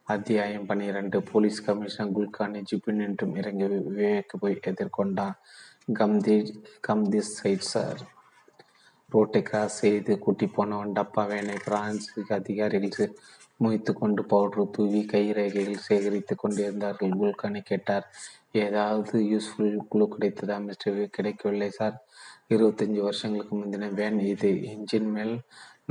அத்தியாயம் 0.04 0.66
பன்னிரண்டு. 0.66 1.18
போலீஸ் 1.22 1.60
கமிஷனர் 1.66 2.14
குல்கானி 2.16 2.60
ஜிப்பு 2.70 2.92
நின்றும் 2.92 3.36
இறங்கி 3.36 3.66
விவேக்கு 3.66 4.38
போய் 4.40 4.58
எதிர்கொண்டான். 4.70 5.36
Come the 6.00 6.36
come this 6.80 7.32
side 7.40 7.70
sir. 7.72 8.00
ரோட்டை 9.10 9.42
கிராஸ் 9.42 9.78
செய்து 9.80 10.12
கூட்டி 10.18 10.46
போனவன் 10.46 10.94
டப்பா 10.98 11.24
வேனை 11.32 11.56
பிரான்சுக்கு 11.66 12.34
அதிகாரிகள் 12.40 13.12
முய்த்து 13.64 13.92
கொண்டு 13.92 14.22
பவுடர் 14.24 14.72
தூவி 14.76 15.02
கை 15.06 15.24
ரேகைகள் 15.32 15.84
சேகரித்து 15.88 16.34
கொண்டிருந்தார்கள். 16.36 17.12
குல்கர்னி 17.20 17.62
கேட்டார் 17.70 18.08
ஏதாவது 18.66 19.18
யூஸ்ஃபுல் 19.32 19.76
குழு 19.92 20.06
கிடைத்ததா 20.14 20.56
மிஸ்டர் 20.66 20.98
கிடைக்கவில்லை 21.16 21.68
சார் 21.78 21.96
இருபத்தஞ்சி 22.54 23.00
வருஷங்களுக்கு 23.06 23.54
முந்தின 23.60 23.92
வேன் 24.00 24.18
இது. 24.32 24.50
இன்ஜின் 24.72 25.10
மேல் 25.16 25.34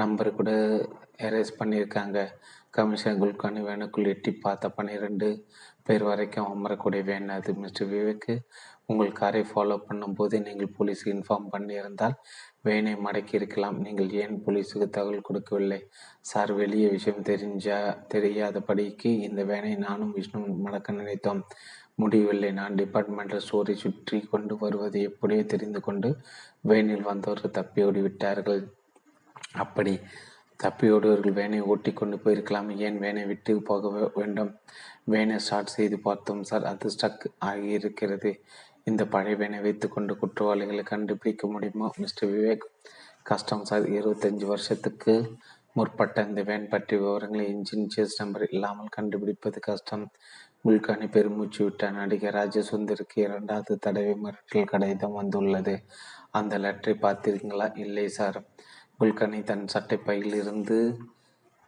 நம்பர் 0.02 0.38
கூட 0.40 0.52
எரேஸ் 1.28 1.58
பண்ணியிருக்காங்க. 1.60 2.20
கமிஷன் 2.78 3.20
குல்கானி 3.22 3.62
வேனுக்குள் 3.70 4.12
எட்டி 4.12 4.32
பார்த்த 4.46 4.70
பன்னிரெண்டு 4.78 5.28
பேர் 5.88 6.06
வரைக்கும் 6.10 6.50
அமரக்கூடிய 6.54 7.02
வேன் 7.10 7.28
அது 7.36 7.52
மிஸ்டர் 7.64 7.90
விவேக்கு 7.92 8.34
உங்கள் 8.92 9.12
காரை 9.20 9.42
ஃபாலோ 9.50 9.76
பண்ணும்போது 9.90 10.36
நீங்கள் 10.46 10.74
போலீஸுக்கு 10.78 11.14
இன்ஃபார்ம் 11.18 11.52
பண்ணியிருந்தால் 11.54 12.16
வேனை 12.68 12.94
மடக்கி 13.06 13.34
இருக்கலாம். 13.40 13.78
நீங்கள் 13.86 14.10
ஏன் 14.22 14.36
போலீஸுக்கு 14.46 14.88
தகவல் 14.98 15.28
கொடுக்கவில்லை? 15.28 15.80
சார் 16.32 16.52
வெளியே 16.62 16.88
விஷயம் 16.96 17.28
தெரிஞ்சா 17.30 17.78
தெரியாதபடிக்கு 18.14 19.12
இந்த 19.28 19.44
வேனை 19.52 19.74
நானும் 19.86 20.14
விஷ்ணு 20.18 20.42
மடக்க 20.66 20.98
நினைத்தோம். 21.02 21.42
முடியவில்லை. 22.02 22.52
நான் 22.52 22.78
டிபார்ட்மெண்டல் 22.82 23.44
ஸ்டோரை 23.46 23.76
சுற்றி 23.84 24.20
கொண்டு 24.34 24.54
வருவது 24.58 25.00
எப்படியோ 25.10 25.44
தெரிந்து 25.54 25.80
கொண்டு 25.82 26.10
வேனில் 26.72 27.10
வந்தவர்கள் 27.10 27.58
தப்பி 27.60 27.82
ஓடிவிட்டார்கள். 27.84 28.62
அப்படி 29.64 29.94
தப்பியோடுவர்கள் 30.64 31.38
வேனை 31.40 31.60
ஓட்டி 31.72 31.92
கொண்டு 31.94 32.18
போயிருக்கலாம். 32.24 32.70
ஏன் 32.86 32.98
வேனை 32.98 33.24
விட்டு 33.26 33.54
போக 33.62 33.90
வேண்டும்? 34.20 34.52
வேனை 35.14 35.38
ஸ்டார்ட் 35.40 35.76
செய்து 35.78 35.98
பார்த்தோம். 36.00 36.44
சார் 36.44 36.66
அது 36.72 36.90
ஸ்டக் 36.96 37.26
ஆகியிருக்கிறது. 37.50 38.32
இந்த 38.90 39.04
பழைய 39.08 39.36
வேனை 39.42 39.60
வைத்துக்கொண்டு 39.62 40.14
குற்றவாளிகளை 40.22 40.84
கண்டுபிடிக்க 40.84 41.48
முடியுமா? 41.48 41.90
மிஸ்டர் 41.98 42.32
விவேக் 42.32 42.66
கஷ்டம் 43.24 43.66
சார். 43.66 43.86
இருபத்தஞ்சி 43.98 44.46
வருஷத்துக்கு 44.46 45.14
முற்பட்ட 45.78 46.24
இந்த 46.30 46.42
வேன் 46.50 46.68
பற்றிய 46.72 46.98
விவரங்களை 47.04 47.46
இன்ஜின் 47.54 47.88
சேஸ் 47.94 48.18
நம்பர் 48.22 48.44
இல்லாமல் 48.50 48.96
கண்டுபிடிப்பது 48.98 49.60
கஷ்டம். 49.60 50.04
குல்கானி 50.68 51.10
பெருமூச்சு 51.10 51.64
விட்ட 51.64 51.90
நடிகர் 51.92 52.34
ராஜசுந்தருக்கு 52.34 53.16
இரண்டாவது 53.16 53.78
தடவை 53.78 54.18
மிரட்டல் 54.24 54.64
கடிதம் 54.64 55.14
வந்துள்ளது. 55.14 55.84
அந்த 56.32 56.58
லெட்டரை 56.58 56.94
பார்த்தீர்களா 57.02 57.78
இல்லை 57.78 58.08
சார். 58.08 58.44
குல்கர்னி 59.00 59.44
தன் 59.44 59.68
சட்டை 59.68 59.98
பையிலிருந்து 59.98 60.98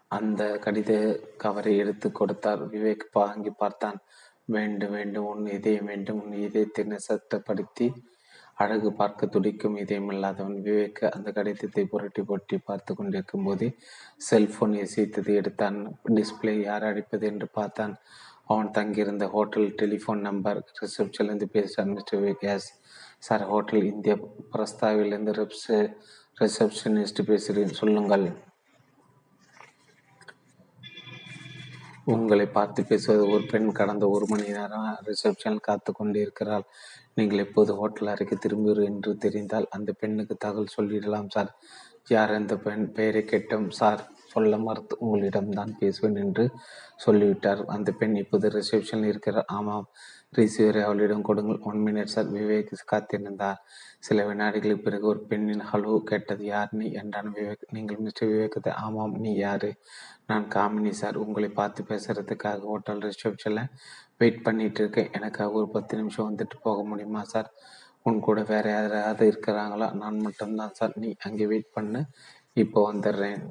அந்த 0.07 0.59
கடித 0.61 1.19
கவரை 1.37 1.77
எடுத்து 1.77 2.11
கொடுத்தார். 2.11 2.69
விவேக் 2.69 3.05
வாங்கி 3.11 3.49
பார்த்தான். 3.49 3.99
வேண்டும் 4.45 4.91
வேண்டும். 4.91 5.25
உன் 5.25 5.45
இதயம் 5.45 5.85
வேண்டும். 5.85 6.23
உன் 6.23 6.33
இதயத்தை 6.33 6.85
சட்டப்படுத்தி 6.85 7.93
அழகு 8.53 8.93
பார்க்க 8.93 9.25
துடிக்கும் 9.25 9.77
இதயமில்லாதவன் 9.77 10.59
விவேக் 10.67 11.05
அந்த 11.05 11.31
கடிதத்தை 11.31 11.85
புரட்டி 11.85 12.21
புரட்டி 12.21 12.57
பார்த்து 12.57 12.95
கொண்டிருக்கும் 12.95 13.43
போதே 13.43 13.75
செல்போன் 14.17 14.71
இசைத்தது 14.71 15.35
எடுத்தான். 15.35 15.99
டிஸ்பிளே 16.07 16.61
யார் 16.61 16.83
அடிப்பது 16.83 17.27
என்று 17.27 17.47
பார்த்தான். 17.47 17.95
அவன் 18.47 18.71
தங்கியிருந்த 18.71 19.25
ஹோட்டல் 19.27 19.75
டெலிஃபோன் 19.81 20.19
நம்பர் 20.19 20.63
ரிசப்ஷன்லேருந்து 20.81 21.43
பேசுகிறார் 21.43 21.93
மிஸ்டர் 21.93 22.19
விவேக் 22.21 22.67
சார் 23.19 23.43
ஹோட்டல் 23.43 23.83
இந்திய 23.83 24.15
பிரஸ்தாவிலிருந்து 24.51 25.33
ரிப்ஸு 25.41 25.77
ரிசப்ஷனிஸ்ட் 26.41 27.21
பேசுகிறேன் 27.25 27.73
சொல்லுங்கள். 27.73 28.25
உங்களை 32.05 32.45
பார்த்து 32.45 32.85
பேசுவது 32.85 33.29
ஒரு 33.29 33.45
பெண் 33.45 33.71
கடந்த 33.71 34.09
ஒரு 34.09 34.25
மணி 34.27 34.47
நேரம் 34.47 34.97
ரிசப்ஷனில் 35.05 35.59
காத்து 35.59 35.91
கொண்டிருக்கிறாள் 35.93 36.65
நீங்கள் 37.15 37.37
எப்போது 37.37 37.75
ஹோட்டல் 37.75 38.07
அறைக்கு 38.07 38.35
திரும்புவீர் 38.35 38.83
என்று 38.85 39.17
தெரிந்தால் 39.17 39.67
அந்த 39.69 39.91
பெண்ணுக்கு 39.91 40.35
தகவல் 40.37 40.75
சொல்லிடலாம் 40.77 41.29
சார் 41.29 41.55
யார் 42.07 42.31
அந்த 42.31 42.57
பெண்? 42.57 42.91
பெயரை 42.91 43.21
கேட்டோம் 43.21 43.69
சார் 43.69 44.03
சொல்ல 44.35 44.57
மறுத்து 44.67 44.95
உங்களிடம்தான் 45.05 45.71
பேசுவேன் 45.79 46.19
என்று 46.23 46.45
சொல்லிவிட்டார். 47.05 47.61
அந்த 47.75 47.89
பெண் 47.99 48.15
இப்போது 48.23 48.49
ரிசப்ஷனில் 48.57 49.11
இருக்கிறார். 49.13 49.47
ஆமாம் 49.57 49.87
ரிசீவரை 50.37 50.81
அவளிடம் 50.81 51.27
கொடுங்கள். 51.27 51.59
ஒன் 51.69 51.81
மினிட் 51.85 52.13
சார் 52.13 52.29
விவேக் 52.31 52.71
காத்திருந்தார் 52.91 53.59
சில 53.99 54.23
வினாடிகளுக்கு 54.29 54.85
பிறகு 54.87 55.05
ஒரு 55.07 55.21
பெண்ணின் 55.29 55.63
ஹலோ 55.71 55.93
கேட்டது 56.03 56.43
யார் 56.45 56.71
நீ? 56.71 56.87
என்றான் 57.01 57.29
விவேக். 57.35 57.63
நீங்கள் 57.71 58.01
மிஸ்டர் 58.05 58.29
விவேகத்தை 58.29 58.73
ஆமாம் 58.85 59.15
நீ 59.19 59.31
யாரு? 59.45 59.69
நான் 60.27 60.47
காமினி 60.55 60.93
சார் 61.01 61.21
உங்களை 61.25 61.49
பார்த்து 61.59 61.81
பேசுறதுக்காக 61.83 62.65
ஹோட்டல் 62.71 63.01
ரிசப்ஷனில் 63.07 63.63
வெயிட் 64.17 64.43
பண்ணிட்டு 64.43 64.81
இருக்கேன். 64.81 65.11
எனக்காக 65.11 65.51
ஒரு 65.51 65.69
பத்து 65.69 65.93
நிமிஷம் 65.97 66.29
வந்துட்டு 66.29 66.57
போக 66.61 66.79
முடியுமா 66.83 67.23
சார் 67.33 67.49
உன் 68.07 68.19
கூட 68.19 68.39
வேற 68.43 68.65
யாராவது 68.69 69.23
இருக்கிறாங்களா? 69.31 69.87
நான் 69.93 70.17
மட்டும்தான் 70.17 70.73
சார் 70.73 70.93
நீ 70.95 71.09
அங்கே 71.23 71.45
வெயிட் 71.47 71.75
பண்ணு. 71.77 72.01
இப்போ 72.63 72.81
வந்துடுறேன். 72.93 73.41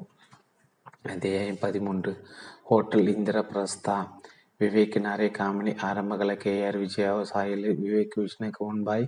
அத்தியாயம் 1.13 1.57
பதிமூன்று. 1.59 2.11
ஹோட்டல் 2.63 3.07
இந்திர 3.07 3.39
பிரஸ்தா 3.39 3.95
விவேக் 4.59 4.95
நரே 5.05 5.27
காமினி. 5.39 5.71
ஆரம்பகல 5.81 6.33
கேஆர் 6.43 6.77
விஜயா 6.79 7.23
சாயில். 7.23 7.65
விவேக் 7.83 8.15
விஷ்ணுக்கு 8.15 8.59
முன்பாய் 8.59 9.05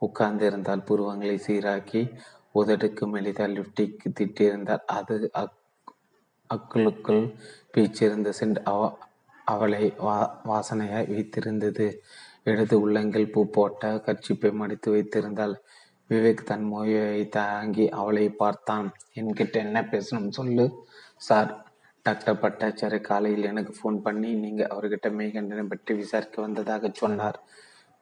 உட்கார்ந்திருந்தால் 0.00 0.84
புருவங்களை 0.84 1.36
சீராக்கி 1.46 2.02
உதடுக்கு 2.54 3.06
மெலிதா 3.06 3.46
லிப்டிக்கு 3.56 4.12
திட்டிருந்தார் 4.20 4.84
அது 4.86 5.30
அக் 5.32 5.58
அக்களுக்குள் 6.50 7.34
பீச்சிருந்த 7.74 8.32
சென்ட் 8.40 8.62
அவ 8.64 8.98
அவளை 9.44 9.94
வா 9.96 10.40
வாசனையாய் 10.44 11.10
வைத்திருந்தது. 11.14 11.96
இடது 12.44 12.80
உள்ளங்கள் 12.80 13.30
பூ 13.30 13.50
போட்ட 13.50 13.94
கர்ச்சிப்பை 13.94 14.52
மடித்து 14.52 14.94
வைத்திருந்தாள். 14.94 15.54
விவேக் 16.10 16.44
தன் 16.44 16.62
மொழியை 16.62 17.28
தாங்கி 17.28 17.88
அவளை 17.88 18.28
பார்த்தான். 18.28 18.92
என்கிட்ட 19.14 19.52
என்ன 19.52 19.80
பேசணும் 19.80 20.30
சொல்லு. 20.30 20.86
சார் 21.26 21.50
டாக்டர் 22.06 22.40
பட்டாச்சாரி 22.42 22.98
காலையில் 23.00 23.48
எனக்கு 23.50 23.72
ஃபோன் 23.76 23.98
பண்ணி 24.06 24.30
நீங்கள் 24.34 24.70
அவர்கிட்ட 24.72 25.08
மெய்கண்டனை 25.18 25.64
பற்றி 25.68 25.92
விசாரிக்க 25.94 26.36
வந்ததாக 26.42 26.90
சொன்னார். 26.92 27.38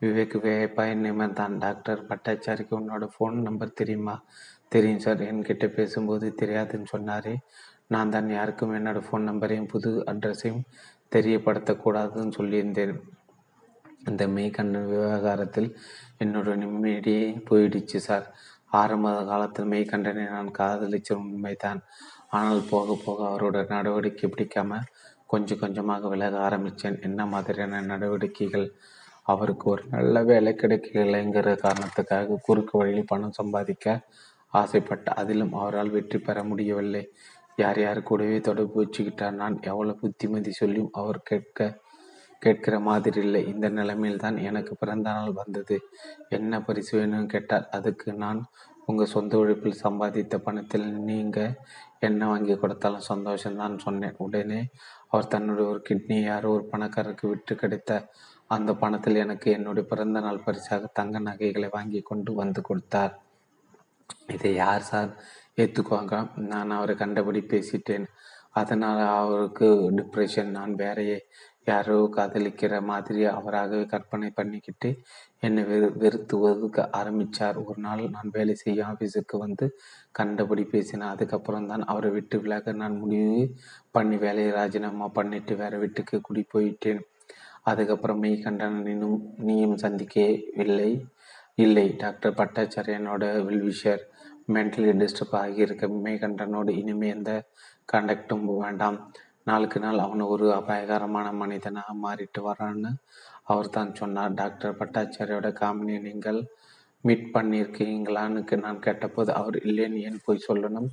விவேக் 0.02 0.34
விவேப்பாய் 0.44 0.94
நிமிர்ந்தான் 1.02 1.54
டாக்டர் 1.64 2.00
பட்டாச்சாரிக்கு 2.08 2.74
உன்னோட 2.80 3.06
ஃபோன் 3.14 3.36
நம்பர் 3.48 3.78
தெரியுமா? 3.80 4.14
தெரியும் 4.68 4.98
சார். 4.98 5.20
என்கிட்ட 5.30 5.66
பேசும்போது 5.68 6.34
தெரியாதுன்னு 6.40 6.88
சொன்னாரே. 6.94 7.34
நான் 7.86 8.12
தான் 8.14 8.30
யாருக்கும் 8.30 8.76
என்னோட 8.78 9.00
ஃபோன் 9.06 9.28
நம்பரையும் 9.30 9.70
புது 9.74 9.90
அட்ரஸையும் 10.12 10.62
தெரியப்படுத்தக்கூடாதுன்னு 11.14 12.36
சொல்லியிருந்தேன். 12.38 12.94
இந்த 14.10 14.24
மெய்கண்டன் 14.36 14.88
விவகாரத்தில் 14.92 15.68
என்னோட 16.24 16.54
நிம்மதியே 16.62 17.26
போயிடுச்சு 17.50 17.98
சார். 18.08 18.26
ஆரம்ப 18.80 19.08
காலத்தில் 19.30 19.70
மெய்கண்டனை 19.72 20.24
நான் 20.28 20.50
காதலிச்ச 20.58 21.10
உண்மைதான். 21.12 21.80
ஆனால் 22.32 22.62
போக 22.70 22.94
போக 23.04 23.20
அவரோட 23.28 23.58
நடவடிக்கை 23.72 24.26
பிடிக்காம 24.28 24.80
கொஞ்சம் 25.30 25.60
கொஞ்சமாக 25.62 26.08
விலக 26.08 26.36
ஆரம்பித்தேன் 26.38 26.96
என்ன 27.00 27.20
மாதிரியான 27.26 27.80
நடவடிக்கைகள்? 27.90 28.66
அவருக்கு 29.26 29.66
ஒரு 29.72 29.82
நல்ல 29.88 30.22
வேலை 30.30 30.52
கிடைக்கலைங்கிற 30.54 31.48
காரணத்துக்காக 31.64 32.38
குறுக்கு 32.46 32.74
வழியில் 32.78 33.10
பணம் 33.12 33.38
சம்பாதிக்க 33.40 33.86
ஆசைப்பட்ட 34.52 35.10
அதிலும் 35.20 35.54
அவரால் 35.60 35.94
வெற்றி 35.96 36.18
பெற 36.18 36.38
முடியவில்லை. 36.44 37.02
யார் 37.58 37.78
யார் 37.80 38.00
கூடவே 38.02 38.38
தொடர்பு 38.40 38.76
வச்சுக்கிட்டார் 38.82 39.38
நான் 39.42 39.56
எவ்வளோ 39.72 39.94
புத்திமதி 40.02 40.52
சொல்லியும் 40.52 40.92
அவர் 40.92 41.20
கேட்க 41.22 41.58
கேட்கிற 42.42 42.76
மாதிரி 42.80 43.18
இல்லை. 43.26 43.40
இந்த 43.52 43.66
நிலைமையில் 43.70 44.22
தான் 44.24 44.38
எனக்கு 44.48 44.72
பிறந்த 44.74 45.08
நாள் 45.16 45.38
வந்தது. 45.42 45.76
என்ன 46.28 46.60
பரிசு 46.60 46.92
வேணும்னு 46.98 47.32
கேட்டால் 47.34 47.68
அதுக்கு 47.78 48.08
நான் 48.24 48.40
உங்கள் 48.86 49.12
சொந்த 49.14 49.32
உழைப்பில் 49.40 49.82
சம்பாதித்த 49.84 50.36
பணத்தில் 50.46 50.88
நீங்கள் 51.10 51.52
என்ன 52.10 52.26
வாங்கி 52.28 52.54
கொடுத்தாலும் 52.56 53.08
சந்தோஷம்தான் 53.08 53.76
சொன்னேன். 53.78 54.16
உடனே 54.18 54.60
அவர் 55.08 55.32
தன்னுடைய 55.34 55.66
ஒரு 55.70 55.80
கிட்னி 55.88 56.18
யாரோ 56.22 56.50
ஒரு 56.50 56.64
பணக்காரருக்கு 56.72 57.26
விட்டு 57.28 57.54
கிடைத்த 57.54 57.90
அந்த 58.46 58.70
பணத்தில் 58.74 59.22
எனக்கு 59.24 59.48
என்னுடைய 59.50 59.84
பிறந்த 59.88 60.20
நாள் 60.20 60.44
பரிசாக 60.44 60.90
தங்க 60.98 61.18
நகைகளை 61.18 61.68
வாங்கி 61.72 62.00
கொண்டு 62.10 62.32
வந்து 62.34 62.60
கொடுத்தார். 62.62 63.14
இதை 64.34 64.50
யார் 64.54 64.88
சார் 64.90 65.10
ஏற்றுக்குவாங்க 65.56 66.14
நான் 66.50 66.76
அவரை 66.78 66.94
கண்டபடி 66.96 67.40
பேசிட்டேன். 67.52 68.06
அதனால் 68.60 69.02
அவருக்கு 69.20 69.66
டிப்ரெஷன் 69.98 70.50
நான் 70.58 70.72
வேறையே 70.74 71.18
யாரோ 71.66 71.96
காதலிக்கிற 72.16 72.74
மாதிரி 72.82 73.20
அவராகவே 73.38 73.84
கற்பனை 73.86 74.28
பண்ணிக்கிட்டு 74.30 74.88
என்னை 75.40 75.62
வெறு 75.64 75.88
வெறுத்து 75.96 76.34
ஒதுக்க 76.40 76.88
ஆரம்பித்தார் 76.90 77.58
ஒரு 77.64 77.80
நாள் 77.80 78.02
நான் 78.10 78.32
வேலை 78.32 78.54
செய்ய 78.54 78.84
ஆஃபீஸுக்கு 78.84 79.36
வந்து 79.38 79.66
கண்டபடி 80.12 80.64
பேசினேன். 80.64 81.12
அதுக்கப்புறம் 81.14 81.66
தான் 81.66 81.84
அவரை 81.84 82.10
விட்டு 82.10 82.38
விலக 82.40 82.72
நான் 82.72 82.96
முடிவு 82.96 83.38
பண்ணி 83.90 84.16
வேலையை 84.16 84.52
ராஜினாமா 84.52 85.08
பண்ணிட்டு 85.08 85.54
வேற 85.56 85.78
வீட்டுக்கு 85.78 86.20
குடி 86.20 86.44
போயிட்டேன். 86.54 87.02
அதுக்கப்புறம் 87.62 88.18
மெய் 88.18 88.42
கண்டனினும் 88.42 89.18
நீயும் 89.48 89.76
சந்திக்கவில்லை. 89.76 90.92
இல்லை 91.54 91.86
டாக்டர் 91.96 92.38
பட்டாச்சாரியனோட 92.40 93.24
வில்விஷர் 93.48 94.02
மென்டலி 94.54 94.92
டிஸ்டர்ப் 95.02 95.36
ஆகியிருக்க 95.42 95.88
மெய்கண்டனோடு 96.06 96.70
இனிமே 96.80 97.08
எந்த 97.08 97.32
கான்டாக்டும் 97.92 98.46
வேண்டாம். 98.64 98.98
நாளுக்கு 99.46 99.78
நாள் 99.80 100.04
அவன் 100.04 100.22
ஒரு 100.32 100.46
அபாயகரமான 100.58 101.28
மனிதனாக 101.42 101.94
மாறிட்டு 102.04 102.40
வரான்னு 102.48 102.90
அவர் 103.52 103.74
தான் 103.76 103.96
சொன்னார். 104.00 104.34
டாக்டர் 104.40 104.78
பட்டாச்சாரியோட 104.80 105.48
காமினியை 105.60 106.00
நீங்கள் 106.08 106.40
மீட் 107.04 107.26
பண்ணியிருக்கீங்களான்னு 107.34 108.58
நான் 108.66 108.84
கேட்டபோது 108.86 109.30
அவர் 109.40 109.56
இல்லைன்னு 109.68 110.04
ஏன் 110.08 110.24
போய் 110.24 110.46
சொல்லணும்? 110.48 110.88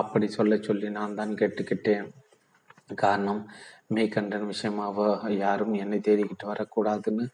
அப்படி 0.00 0.26
சொல்ல 0.38 0.56
சொல்லி 0.68 0.88
நான் 0.98 1.18
தான் 1.20 1.34
கேட்டுக்கிட்டேன். 1.40 2.06
காரணம் 3.02 3.42
மேய்கண்டன் 3.94 4.50
விஷயமாக 4.52 5.06
யாரும் 5.44 5.74
என்னை 5.82 5.98
தேடிக்கிட்டு 6.08 6.46
வரக்கூடாதுன்னு 6.52 7.26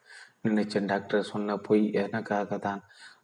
நினைச்சேன். 0.47 0.91
டாக்டர் 0.93 1.31
சொன்ன 1.33 1.57
பொய் 1.69 1.85
எனக்காக 2.05 2.59
தான். 2.67 2.83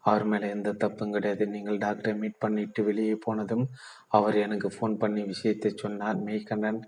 அவர் 0.08 0.24
மேலே 0.30 0.46
எந்த 0.56 0.70
தப்பும் 0.82 1.12
கிடையாது. 1.16 1.44
நீங்கள் 1.54 1.78
டாக்டரை 1.84 2.14
மீட் 2.22 2.42
பண்ணிட்டு 2.44 2.80
வெளியே 2.84 3.14
போனதும் 3.26 3.64
அவர் 4.16 4.36
எனக்கு 4.46 4.68
ஃபோன் 4.74 4.94
பண்ணி 5.02 5.22
விஷயத்தை 5.32 5.70
சொன்னார். 5.82 6.18
மெய்கண்டன் 6.28 6.80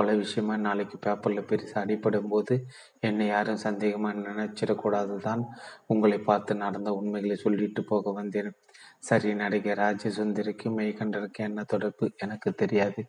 கொலை 0.00 0.14
விஷயமா 0.16 0.54
நாளைக்கு 0.56 0.96
பேப்பரில் 0.98 1.48
பெருசாக 1.48 1.80
அடிப்படும் 1.84 2.28
போது 2.28 2.54
என்னை 3.00 3.24
யாரும் 3.26 3.62
சந்தேகமாக 3.64 4.22
நினைச்சிடக்கூடாது 4.28 5.16
தான் 5.20 5.42
உங்களை 5.86 6.18
பார்த்து 6.20 6.52
நடந்த 6.56 6.90
உண்மைகளை 6.92 7.36
சொல்லிட்டு 7.36 7.82
போக 7.84 8.12
வந்தேன். 8.12 8.50
சரி 9.00 9.30
நடிகை 9.34 9.74
ராஜசுந்தரிக்கு 9.74 10.68
மெய்கண்டனுக்கு 10.78 11.40
என்ன 11.40 11.60
தொடர்பு? 11.64 12.06
எனக்கு 12.18 12.50
தெரியாது. 12.54 13.02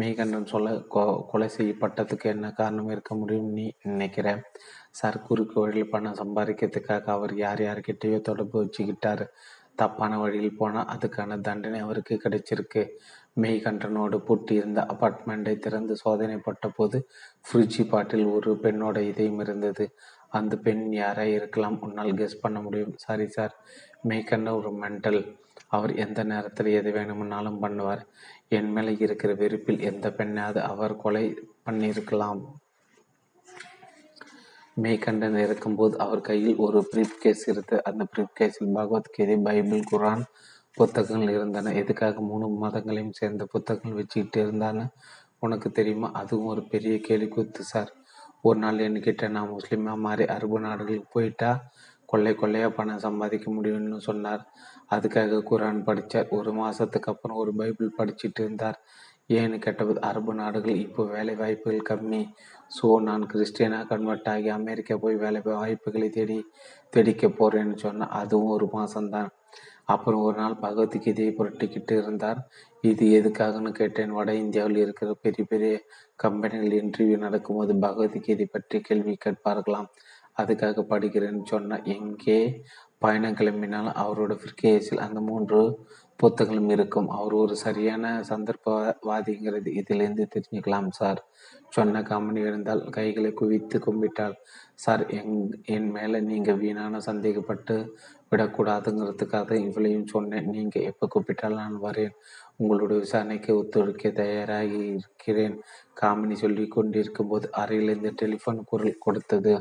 மெய்கண்டன் 0.00 0.50
சொல்ல 0.54 0.76
கொ 0.94 1.02
கொலை 1.32 1.48
செய்யப்பட்டதுக்கு 1.58 2.26
என்ன 2.34 2.46
காரணம் 2.52 2.90
இருக்க 2.90 3.12
முடியும் 3.14 3.50
நீ 3.58 3.66
நினைக்கிற? 3.90 4.28
சார் 4.92 5.22
குறுக்கு 5.22 5.56
வழியில் 5.60 5.92
பணம் 5.94 6.20
சம்பாதிக்கிறதுக்காக 6.22 7.06
அவர் 7.16 7.34
யார் 7.36 7.62
யார்கிட்டயோ 7.62 8.20
தொடர்பு 8.22 8.56
வச்சுக்கிட்டார். 8.64 9.24
தப்பான 9.76 10.12
வழியில் 10.18 10.58
போனால் 10.60 10.90
அதுக்கான 10.94 11.40
தண்டனை 11.40 11.80
அவருக்கு 11.80 12.14
கிடைச்சிருக்கு. 12.24 12.82
மெய்கண்டனோடு 13.42 14.16
பூட்டியிருந்த 14.28 14.80
அபார்ட்மெண்ட்டை 14.92 15.58
திறந்து 15.58 15.96
சோதனை 15.96 16.36
போட்ட 16.36 16.68
போது 16.68 16.98
ஃப்ரிட்ஜி 17.46 17.88
பாட்டில் 17.88 18.24
ஒரு 18.26 18.52
பெண்ணோட 18.62 18.98
இதயம் 18.98 19.38
இருந்தது. 19.38 19.86
அந்த 20.28 20.56
பெண் 20.56 20.92
யாராக 20.92 21.28
இருக்கலாம் 21.28 21.80
உன்னால் 21.80 22.12
கெஸ் 22.12 22.40
பண்ண 22.40 22.60
முடியும். 22.60 22.94
சாரி 22.96 23.26
சார் 23.28 23.54
மெய்கண்ட 24.08 24.50
ஒரு 24.56 24.70
மென்டல் 24.82 25.20
அவர் 25.68 25.94
எந்த 25.94 26.22
நேரத்தில் 26.22 26.66
எது 26.66 26.92
வேணும்னாலும் 26.92 27.62
பண்ணுவார். 27.62 28.02
என் 28.48 28.72
மேலே 28.72 28.96
இருக்கிற 28.98 29.34
வெறுப்பில் 29.34 29.80
எந்த 29.80 30.08
பெண்ணாவது 30.18 30.58
அவர் 30.58 30.96
கொலை 30.96 31.24
பண்ணியிருக்கலாம். 31.66 32.40
மேய்கண்டன் 34.82 35.36
இருக்கும்போது 35.38 35.98
அவர் 35.98 36.20
கையில் 36.20 36.56
ஒரு 36.56 36.88
ப்ரீப் 36.92 37.16
கேஸ் 37.18 37.48
இருந்தது 37.48 37.84
அந்த 37.84 38.06
ப்ரீப் 38.16 38.36
கேஸில் 38.40 38.74
பகவத்கீதை 38.74 39.36
பைபிள் 39.36 39.82
குரான் 39.92 40.22
புத்தகங்கள் 40.76 41.34
இருந்தன. 41.36 41.72
எதுக்காக 41.74 42.20
மூணு 42.30 42.46
மதங்களையும் 42.64 43.16
சேர்ந்த 43.20 43.44
புத்தகங்கள் 43.44 43.98
வச்சுக்கிட்டு 44.00 44.38
இருந்தான்னு 44.44 44.84
உனக்கு 45.38 45.68
தெரியுமா? 45.72 46.08
அதுவும் 46.12 46.50
ஒரு 46.54 46.62
பெரிய 46.72 46.94
கேள்வி 46.98 47.28
குத்து 47.28 47.62
சார். 47.64 47.90
ஒரு 48.44 48.58
நாள் 48.58 48.84
என்கிட்ட 48.86 49.28
நான் 49.28 49.52
முஸ்லீமாக 49.54 50.04
மாறி 50.06 50.24
அரபு 50.36 50.58
நாடுகளுக்கு 50.60 51.08
போயிட்டா 51.12 51.50
கொள்ளை 52.08 52.32
கொள்ளையாக 52.34 52.76
பணம் 52.76 53.04
சம்பாதிக்க 53.06 53.46
முடியும்னு 53.50 53.98
சொன்னார். 54.06 54.42
அதுக்காக 54.90 55.40
குரான் 55.50 55.80
படித்தார் 55.88 56.30
ஒரு 56.30 56.52
மாதத்துக்கு 56.52 57.10
அப்புறம் 57.12 57.40
ஒரு 57.42 57.52
பைபிள் 57.54 57.96
படிச்சுட்டு 57.98 58.40
இருந்தார். 58.44 58.78
ஏன்னு 59.30 59.56
கேட்டபோது 59.58 60.00
அரபு 60.00 60.32
நாடுகள் 60.34 60.78
இப்போ 60.84 61.02
வேலை 61.06 61.34
வாய்ப்புகள் 61.34 61.88
கம்மி. 61.90 62.22
ஸோ 62.76 62.86
நான் 63.08 63.24
கிறிஸ்டியனாக 63.32 63.88
கன்வெர்ட் 63.92 64.30
ஆகி 64.34 64.48
அமெரிக்கா 64.58 64.96
போய் 64.96 65.22
வேலை 65.24 65.40
வாய்ப்புகளை 65.48 66.08
தேடி 66.10 66.38
தேடிக்க 66.92 67.26
போகிறேன்னு 67.40 67.76
சொன்னேன் 67.84 68.14
அதுவும் 68.20 68.54
ஒரு 68.56 68.68
மாதம்தான் 68.76 69.30
அப்புறம் 69.88 70.22
ஒரு 70.22 70.36
நாள் 70.36 70.56
பகவத்கீதையை 70.62 71.32
புரட்டிக்கிட்டு 71.36 71.94
இருந்தார். 72.00 72.40
இது 72.84 73.04
எதுக்காகன்னு 73.18 73.70
கேட்டேன். 73.80 74.12
வட 74.12 74.30
இந்தியாவில் 74.34 74.82
இருக்கிற 74.84 75.14
பெரிய 75.22 75.44
பெரிய 75.52 75.72
கம்பெனிகள் 76.24 76.76
இன்டர்வியூ 76.82 77.18
நடக்கும்போது 77.26 77.74
பகவத்கீதை 77.86 78.46
பற்றி 78.46 78.78
கேள்வி 78.80 79.14
கேட்பார்களாம். 79.24 79.88
அதுக்காக 80.40 80.84
படிக்கிறேன்னு 80.92 81.44
சொன்ன 81.44 81.80
எங்கே? 81.96 82.40
பயணம் 82.98 83.38
கிளம்பினால் 83.40 83.88
அவரோட 84.02 84.32
ஃபிர்கேஸில் 84.40 85.04
அந்த 85.06 85.18
மூன்று 85.20 85.60
புத்தகங்களும் 86.20 86.70
இருக்கும். 86.76 87.08
அவர் 87.10 87.34
ஒரு 87.42 87.54
சரியான 87.56 88.04
சந்தர்ப்பவாதிங்கிறது 88.30 89.70
இதிலிருந்து 89.80 90.24
தெரிஞ்சுக்கலாம் 90.34 90.88
சார் 90.90 91.20
சொன்ன 91.68 92.00
காமெடி 92.00 92.42
இருந்தால் 92.48 92.82
கைகளை 92.90 93.30
குவித்து 93.32 93.78
கும்பிட்டாள் 93.78 94.36
சார் 94.84 95.02
எங் 95.18 95.34
என் 95.74 95.88
மேலே 95.90 96.18
நீங்கள் 96.30 96.60
வீணான 96.62 97.00
சந்தேகப்பட்டு 97.06 97.76
விடக்கூடாதுங்கிறதுக்காக 98.32 99.50
இவளையும் 99.66 100.10
சொன்னேன். 100.14 100.48
நீங்கள் 100.54 100.86
எப்போ 100.90 101.04
கூப்பிட்டாலும் 101.12 101.62
நான் 101.62 101.78
வரேன். 101.86 102.14
உங்களுடைய 102.56 102.98
விசாரணைக்கு 103.04 103.50
ஒத்துழைக்க 103.60 104.10
தயாராகி 104.22 104.80
இருக்கிறேன். 104.92 105.56
காமினி 106.00 106.36
சொல்லி 106.44 106.64
கொண்டிருக்கும் 106.68 107.30
போது 107.30 107.46
அறையிலிருந்து 107.52 108.12
டெலிஃபோன் 108.22 108.60
குரல் 108.64 109.02
கொடுத்தது. 109.06 109.54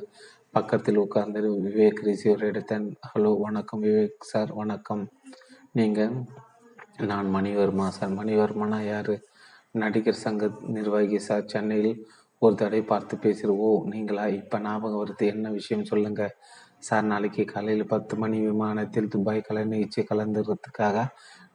பக்கத்தில் 0.52 1.02
உட்கார்ந்து 1.06 1.39
விவேக் 1.65 2.03
ரிசீவர் 2.10 2.45
எடுத்தேன். 2.52 2.85
ஹலோ 3.10 3.31
வணக்கம் 3.45 3.84
விவேக் 3.84 4.30
சார் 4.31 4.52
வணக்கம். 4.53 5.03
நீங்கள் 5.80 6.14
நான் 7.11 7.27
மணிவர்மா 7.35 7.88
சார். 7.98 8.14
மணிவர்மனா 8.19 8.80
யார்? 8.91 9.15
நடிகர் 9.81 10.23
சங்க 10.26 10.49
நிர்வாகி 10.76 11.19
சார் 11.19 11.52
சென்னையில் 11.53 11.91
ஒரு 12.41 12.56
தடவை 12.56 12.81
பார்த்து 12.91 13.15
பேசுகிறோம் 13.26 13.61
ஓ 13.68 13.69
நீங்களா? 13.94 14.26
இப்போ 14.41 14.57
ஞாபகம் 14.60 15.02
வருது. 15.03 15.26
என்ன 15.34 15.49
விஷயம் 15.49 15.89
சொல்லுங்கள் 15.91 16.34
சார் 16.84 17.08
நாளைக்கு 17.12 17.44
காலையில் 17.45 17.91
பத்து 17.91 18.16
மணி 18.16 18.38
விமானத்தில் 18.48 19.10
துபாய் 19.14 19.45
கலை 19.48 19.64
நிகழ்ச்சி 19.66 20.02
கலந்துறதுக்காக 20.10 20.98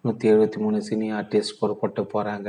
நூற்றி 0.05 0.27
எழுபத்தி 0.33 0.59
மூணு 0.65 0.79
சினி 0.89 1.09
ஆர்டிஸ்ட் 1.19 1.59
புறப்பட்டு 1.61 2.03
போகிறாங்க 2.15 2.49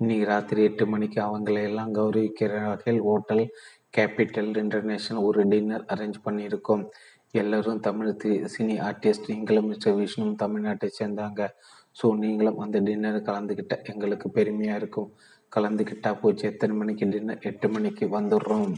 இன்னைக்கு 0.00 0.24
ராத்திரி 0.30 0.62
எட்டு 0.68 0.84
மணிக்கு 0.92 1.18
அவங்களை 1.26 1.60
எல்லாம் 1.62 1.92
கௌரவிக்கிற 1.98 2.52
வகையில் 2.68 3.02
ஹோட்டல் 3.08 3.44
கேபிட்டல் 3.96 4.50
இன்டர்நேஷனல் 4.62 5.26
ஒரு 5.28 5.42
டின்னர் 5.52 5.84
அரேஞ்ச் 5.94 6.18
பண்ணியிருக்கோம். 6.26 6.84
எல்லோரும் 7.40 7.80
தமிழ் 7.86 8.10
சினி 8.54 8.74
ஆர்டிஸ்ட் 8.88 9.30
நீங்களும் 9.32 9.68
மிஸ்டர் 9.70 9.96
விஷ்ணு 10.00 10.26
தமிழ்நாட்டை 10.44 10.88
சேர்ந்தாங்க. 10.98 11.42
ஸோ 12.00 12.08
நீங்களும் 12.24 12.60
அந்த 12.64 12.78
டின்னர் 12.88 13.18
கலந்துக்கிட்ட 13.28 13.76
எங்களுக்கு 13.92 14.28
பெருமையாக 14.30 14.80
இருக்கும். 14.82 15.10
கலந்துக்கிட்டா 15.52 16.12
போச்சு. 16.22 16.44
எத்தனை 16.52 16.74
மணிக்கு 16.76 17.06
டின்னர்? 17.14 17.44
எட்டு 17.50 17.68
மணிக்கு 17.76 18.06
வந்துடுறோம். 18.18 18.72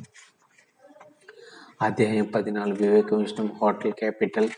அத்தியாயம் 1.78 2.26
பதினாலு. 2.26 2.78
விவேக 2.78 3.16
விஷ்ணு 3.16 3.52
ஹோட்டல் 3.52 3.94
கேபிட்டல். 4.00 4.48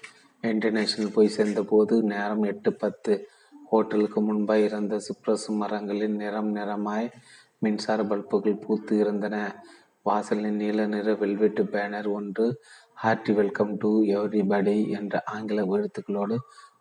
இன்டர்நேஷனல் 0.41 1.13
போய் 1.13 1.29
சேர்ந்தபோது 1.29 2.03
நேரம் 2.03 2.43
எட்டு 2.43 2.73
பத்து. 2.73 3.29
ஹோட்டலுக்கு 3.71 4.21
முன்பாக 4.21 4.61
இருந்த 4.61 4.99
சிப்ரஸ் 4.99 5.47
மரங்களின் 5.49 6.17
நிறம் 6.17 6.57
நிறமாய் 6.57 7.11
மின்சார 7.59 8.05
பல்புகள் 8.05 8.57
பூத்து 8.57 8.99
இருந்தன. 8.99 9.65
வாசலின் 10.03 10.57
நீல 10.57 10.87
நிற 10.87 11.13
வெல்வெட்டு 11.13 11.63
பேனர் 11.63 12.11
ஒன்று 12.11 12.61
ஹார்டி 13.03 13.35
வெல்கம் 13.35 13.77
டு 13.77 14.03
எவ்ரிபடி 14.03 14.89
என்ற 14.89 15.23
ஆங்கில 15.27 15.63
எழுத்துக்களோடு 15.63 16.37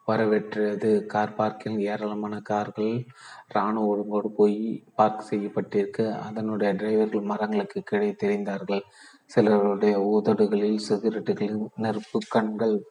வரவேற்றது. 0.07 1.05
கார் 1.05 1.35
பார்க்கில் 1.35 1.79
ஏராளமான 1.79 2.39
கார்கள் 2.39 3.05
இராணுவ 3.49 3.87
ஒழுங்கோடு 3.87 4.27
போய் 4.27 4.83
பார்க் 4.95 5.27
செய்யப்பட்டிருக்க. 5.29 6.11
அதனுடைய 6.11 6.73
டிரைவர்கள் 6.73 7.23
மரங்களுக்கு 7.23 7.81
கீழே 7.81 8.15
தெரிந்தார்கள். 8.23 8.81
சிலருடைய 9.29 10.01
உதடுகளில் 10.01 10.79
சிகரெட்டுகளின் 10.89 11.67
நெருப்பு 11.75 12.19
கண்கள் 12.29 12.83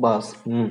பாஸ். 0.00 0.48
ம். 0.48 0.70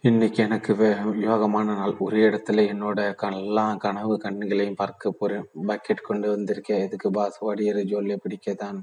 இன்னைக்கு 0.00 0.42
எனக்கு 0.42 0.74
யோகமான 1.02 1.64
நாள். 1.64 1.96
ஒரே 1.98 2.20
இடத்துல 2.22 2.60
என்னோட 2.72 3.32
எல்லா 3.32 3.74
கனவு 3.74 4.18
கண்களையும் 4.18 4.74
பார்க்க 4.74 5.10
போறேன். 5.10 5.48
பக்கெட் 5.66 6.02
கொண்டு 6.02 6.36
வந்திருக்கேன். 6.36 6.84
இதுக்கு 6.84 7.10
பாஸ்? 7.10 7.44
வடியரை 7.44 7.84
ஜோலியை 7.84 8.18
பிடிக்கத்தான். 8.28 8.82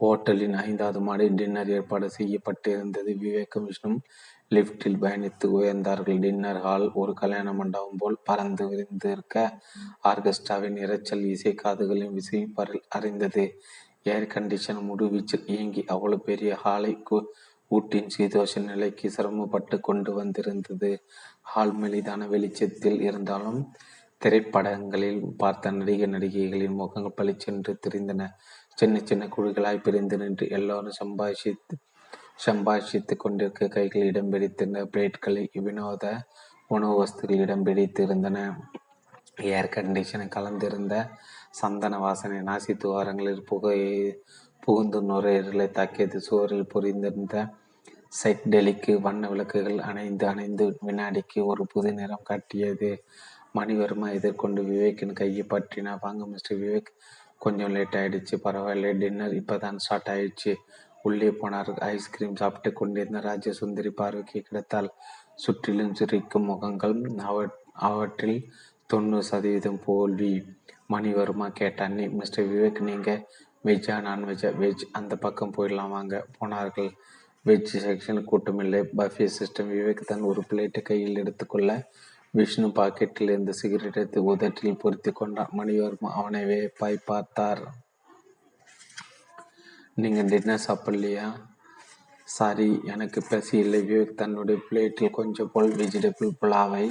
ஹோட்டலின் 0.00 0.54
ஐந்தாவது 0.54 1.00
மாடி 1.00 1.28
டின்னர் 1.28 1.70
ஏற்பாடு 1.70 2.10
செய்யப்பட்டிருந்தது. 2.18 3.16
விவேகம் 3.16 3.64
விஷ்ணு 3.64 4.00
லிப்டில் 4.50 5.00
பயணித்து 5.00 5.46
உயர்ந்தார்கள். 5.58 6.18
டின்னர் 6.18 6.60
ஹால் 6.60 6.86
ஒரு 6.92 7.12
கல்யாண 7.12 7.52
மண்டபம் 7.52 7.98
போல் 7.98 8.18
பறந்து 8.24 8.64
விரிந்திருக்க 8.70 9.36
ஆர்கெஸ்ட்ராவின் 10.08 10.78
இரைச்சல் 10.84 11.24
இசை 11.24 11.54
காதுகளின் 11.54 12.14
விசைப்பரில் 12.14 12.84
அறிந்தது. 12.88 13.44
ஏர் 14.02 14.26
கண்டிஷன் 14.34 14.82
முடுவீச்சில் 14.88 15.46
இயங்கி 15.46 15.84
அவ்வளவு 15.86 16.22
பெரிய 16.22 16.54
ஹாலை 16.54 17.02
ஊட்டின் 17.70 18.10
சீதோஷ 18.18 18.62
நிலைக்கு 18.64 19.10
சிரமப்பட்டு 19.10 19.80
கொண்டு 19.80 20.12
வந்திருந்தது. 20.12 20.90
ஹால் 21.42 21.74
மெலிதான 21.76 22.28
வெளிச்சத்தில் 22.28 23.00
இருந்தாலும் 23.00 23.72
திரைப்படங்களில் 24.18 25.22
பார்த்த 25.36 25.70
நடிகை 25.70 26.06
நடிகைகளின் 26.10 26.74
முகங்கள் 26.74 27.16
பளிச்சென்று 27.16 27.78
தெரிந்தன. 27.86 28.28
சின்ன 28.78 29.00
சின்ன 29.04 29.24
குழுக்களாய் 29.26 29.82
பிரிந்து 29.82 30.16
நின்று 30.16 30.48
எல்லோரும் 30.48 30.98
சம்பாஷித்து 31.04 31.74
சம்பாஷித்துக் 32.38 33.22
கொண்டிருக்க 33.24 33.68
கைகள் 33.68 34.02
இடம் 34.02 34.30
பிடித்திருந்த 34.30 34.80
பிளேட்களை 34.84 35.44
வினோத 35.66 36.04
உணவு 36.66 36.94
வஸ்துகள் 37.00 37.42
இடம் 37.44 37.66
பிடித்திருந்தன. 37.66 38.38
ஏர் 39.40 39.74
கண்டிஷனை 39.76 40.26
கலந்திருந்த 40.28 40.94
சந்தன 41.50 41.98
வாசனை 41.98 42.38
நாசி 42.38 42.72
துவாரங்களில் 42.74 43.46
புகையை 43.46 44.22
புகுந்து 44.60 45.00
நுரையீரலை 45.02 45.68
தாக்கியது. 45.70 46.18
சுவரில் 46.20 46.70
புரிந்திருந்த 46.74 47.36
சைக்டெலிக்கு 48.22 48.92
வண்ண 49.00 49.28
விளக்குகள் 49.28 49.78
அணைந்து 49.78 50.26
அணைந்து 50.26 50.64
வினாடிக்கு 50.86 51.40
ஒரு 51.44 51.66
புது 51.66 51.92
நிறம் 51.92 52.28
காட்டியது. 52.30 52.90
மணிவர்மா 53.58 54.08
எதிர்கொண்டு 54.12 54.60
விவேக்கின் 54.62 55.12
கையை 55.12 55.44
பற்றினா 55.50 55.92
வாங்க 56.00 56.26
மிஸ்டர் 56.26 56.58
விவேக் 56.58 56.90
கொஞ்சம் 57.38 57.72
லேட் 57.72 57.96
ஆயிடுச்சு 58.00 58.34
பரவாயில்ல 58.44 58.92
டின்னர் 58.98 59.34
இப்போதான் 59.40 59.76
ஸ்டார்ட் 59.76 60.10
ஆயிடுச்சு. 60.12 60.52
உள்ளே 61.06 61.28
போனார். 61.40 61.70
ஐஸ்கிரீம் 61.92 62.40
சாப்பிட்டு 62.40 62.70
கொண்டிருந்த 62.80 63.20
ராஜசுந்தரி 63.28 63.92
பார்வைக்கு 64.00 64.40
கிடைத்தால் 64.48 64.90
சுற்றிலும் 65.44 65.96
சிரிக்கும் 65.98 66.48
முகங்கள் 66.50 66.96
அவற்றில் 67.88 68.38
தொண்ணூறு 68.90 69.26
சதவீதம் 69.30 69.82
போல்வி 69.86 70.32
மணிவர்மா 70.92 71.46
கேட்டான். 71.60 71.98
மிஸ்டர் 72.18 72.48
விவேக் 72.52 72.80
நீங்கள் 72.88 73.22
வெஜ்ஜா 73.64 73.96
நான்வெஜ்ஜா 74.08 74.50
வெஜ் 74.62 74.82
அந்த 74.98 75.12
பக்கம் 75.24 75.54
போயிடலாம் 75.56 75.94
வாங்க. 75.96 76.14
போனார்கள். 76.38 76.90
வெஜ் 77.46 77.72
செக்ஷன் 77.84 78.28
கூட்டமில்லை 78.30 78.80
பஃபே 78.98 79.26
சிஸ்டம் 79.36 79.70
விவேக் 79.76 80.08
தன் 80.10 80.28
ஒரு 80.30 80.42
பிளேட்டை 80.50 80.82
கையில் 80.88 81.20
எடுத்துக்கொள்ள 81.22 81.70
விஷ்ணு 82.38 82.68
பாக்கெட்டில் 82.78 83.32
இருந்த 83.32 83.52
சிகரெட் 83.58 83.96
எடுத்து 83.96 84.20
உதட்டில் 84.30 84.80
பொருத்தி 84.82 85.10
கொண்டான். 85.12 85.52
மணிவர்மா 85.58 86.10
அவனை 86.20 86.42
பாய் 86.78 87.06
பார்த்தார். 87.10 87.62
நீங்கள் 89.96 90.30
டின்னர் 90.30 90.64
சாப்பிடலையா? 90.66 91.26
சாரி 92.28 92.80
எனக்கு 92.84 93.22
பசி 93.22 93.58
இல்லை 93.58 93.80
விவேக் 93.80 94.14
தன்னுடைய 94.14 94.58
பிளேட்டில் 94.68 95.10
கொஞ்சம் 95.10 95.50
போல் 95.52 95.70
வெஜிடபிள் 95.70 96.32
புலாவை 96.40 96.90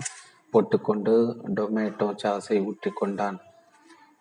போட்டுக்கொண்டு 0.50 1.16
டொமேட்டோ 1.58 2.08
சாஸை 2.24 2.58
ஊற்றி 2.66 2.92
கொண்டான். 2.92 3.40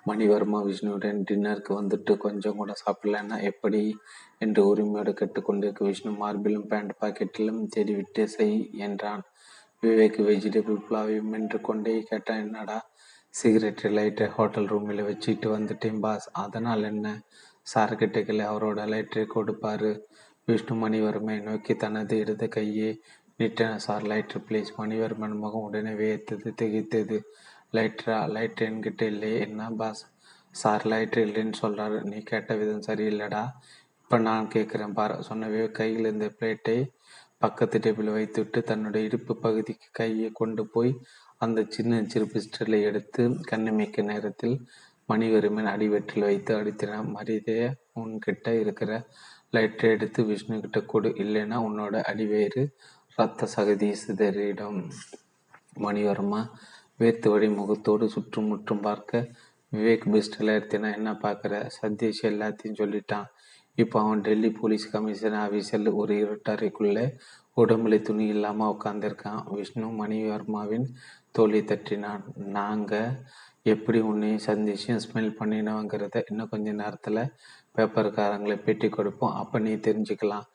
மணிவர்மா 0.07 0.61
விஷ்ணுவுடன் 0.69 1.21
டின்னருக்கு 1.29 1.73
வந்துட்டு 1.81 2.17
கொஞ்சம் 2.17 2.57
கூட 2.57 2.75
சாப்பிடலன்னா 2.85 3.39
எப்படி? 3.43 3.83
என்று 4.39 4.63
உரிமையோடு 4.67 5.13
கேட்டுக்கொண்டிருக்க 5.13 5.85
விஷ்ணு 5.85 6.13
மார்பிலும் 6.13 6.67
பேண்ட் 6.67 6.95
பாக்கெட்டிலும் 7.01 7.63
தேடிவிட்டு 7.77 8.25
செய் 8.25 8.57
என்றான். 8.79 9.23
விவேக் 9.83 10.21
வெஜிடபிள் 10.31 10.85
புலாவையும் 10.89 11.33
மென்று 11.35 11.61
கொண்டே 11.61 11.95
கேட்டான். 12.11 12.43
என்னடா 12.47 12.79
சிகரெட் 13.35 13.85
லைட்டை 13.97 14.27
ஹோட்டல் 14.27 14.67
ரூமில் 14.67 15.07
வச்சுக்கிட்டு 15.07 15.49
வந்துட்டேன் 15.59 16.01
பாஸ் 16.01 16.27
அதனால் 16.33 16.83
என்ன? 16.83 17.09
சார்கிட்டகளை 17.66 18.44
அவரோட 18.52 18.80
லைட்டரை 18.93 19.24
கொடுப்பாரு. 19.34 19.90
விஷ்ணு 20.48 20.89
மணிவர்மனை 20.89 21.43
நோக்கி 21.43 21.74
தனது 21.74 22.18
இடது 22.18 22.48
கையை 22.48 22.90
நீட்டன 23.39 23.76
சார் 23.76 24.02
லைட்டர் 24.02 24.44
பிளேஸ் 24.48 24.72
மணிவர்மன் 24.78 25.36
முகம் 25.36 25.60
உடனே 25.60 25.90
வியத்தது 25.90 26.48
திகைத்தது. 26.62 27.18
லைட்டரா? 27.72 28.18
லைட்டர் 28.34 28.68
என்கிட்ட 28.70 29.02
இல்லையே 29.02 29.39
என்ன 29.40 29.70
பாஸ்? 29.70 30.02
சார் 30.51 30.84
லைட்டர் 30.86 31.26
இல்லைன்னு 31.28 31.52
சொல்கிறாரு 31.62 31.98
நீ 32.02 32.18
கேட்ட 32.22 32.55
விதம் 32.55 32.86
சரியில்லடா. 32.86 33.44
இப்போ 34.02 34.18
நான் 34.18 34.51
கேட்குறேன் 34.55 34.93
பார். 34.93 35.14
சொன்னவே 35.28 35.70
கையில் 35.70 36.01
இருந்த 36.01 36.26
பிளேட்டை 36.40 36.76
பக்கத்து 37.39 37.78
டேபிள் 37.78 38.10
வைத்துவிட்டு 38.12 38.62
தன்னுடைய 38.62 39.06
இடுப்பு 39.06 39.36
பகுதிக்கு 39.36 39.89
கையை 39.93 40.30
கொண்டு 40.32 40.66
போய் 40.66 40.93
அந்த 41.39 41.60
சின்ன 41.68 42.02
சிறு 42.05 42.24
பிஸ்டலை 42.24 42.82
எடுத்து 42.82 43.22
கண்ணிமைக்க 43.51 44.02
நேரத்தில் 44.02 44.56
மணிவருமன் 45.09 45.70
அடிவெற்றில் 45.74 46.27
வைத்து 46.29 46.53
அடித்தினான் 46.57 47.12
மரியாதைய 47.16 47.65
உன்கிட்ட 48.01 48.49
இருக்கிற 48.61 48.91
லைட்டை 49.51 49.91
எடுத்து 49.91 50.20
விஷ்ணு 50.24 50.57
கிட்ட 50.61 50.81
கொடு. 50.81 51.09
இல்லைன்னா 51.23 51.57
உன்னோட 51.69 51.95
அடிவேறு 52.11 52.62
ரத்த 53.19 53.49
சகதி 53.57 53.89
சிதறிடும். 54.03 54.79
மணிவர்மா 55.81 56.41
வேர்த்து 57.01 57.29
வழி 57.29 57.49
முகத்தோடு 57.49 58.05
சுற்றும் 58.09 58.47
முற்றும் 58.47 58.81
பார்க்க 58.81 59.29
விவேக் 59.73 60.07
பிஸ்டல் 60.12 60.55
எடுத்தினா? 60.57 60.89
என்ன 60.97 61.11
பார்க்குற? 61.24 61.55
சதீஷ் 61.77 62.23
எல்லாத்தையும் 62.31 62.81
சொல்லிட்டான். 62.81 63.29
இப்போ 63.79 63.97
அவன் 64.01 64.20
டெல்லி 64.20 64.51
போலீஸ் 64.51 64.91
கமிஷனர் 64.93 65.43
ஆஃபீஸில் 65.45 65.91
ஒரு 65.93 66.15
இருட்டறைக்குள்ளே 66.24 67.05
உடம்புல 67.57 67.95
துணி 68.03 68.27
இல்லாமல் 68.27 68.73
உட்காந்துருக்கான் 68.74 69.41
விஷ்ணு 69.55 69.89
மணிவர்மாவின் 70.01 70.87
தோழி 71.31 71.61
தட்டினான். 71.61 72.24
நாங்கள் 72.59 73.11
எப்படி 73.62 73.98
உன்னை 74.01 74.30
சந்திச்சு 74.47 74.94
ஸ்மெல் 75.05 75.36
பண்ணினவங்கிறத 75.39 76.22
இன்னும் 76.30 76.48
கொஞ்ச 76.48 76.72
நேரத்தில் 76.72 77.20
பேப்பர்காரங்களை 77.76 78.56
பேட்டி 78.64 78.89
கொடுப்போம். 78.89 79.34
அப்போ 79.34 79.59
நீ 79.59 79.72
தெரிஞ்சுக்கலாம். 79.89 80.47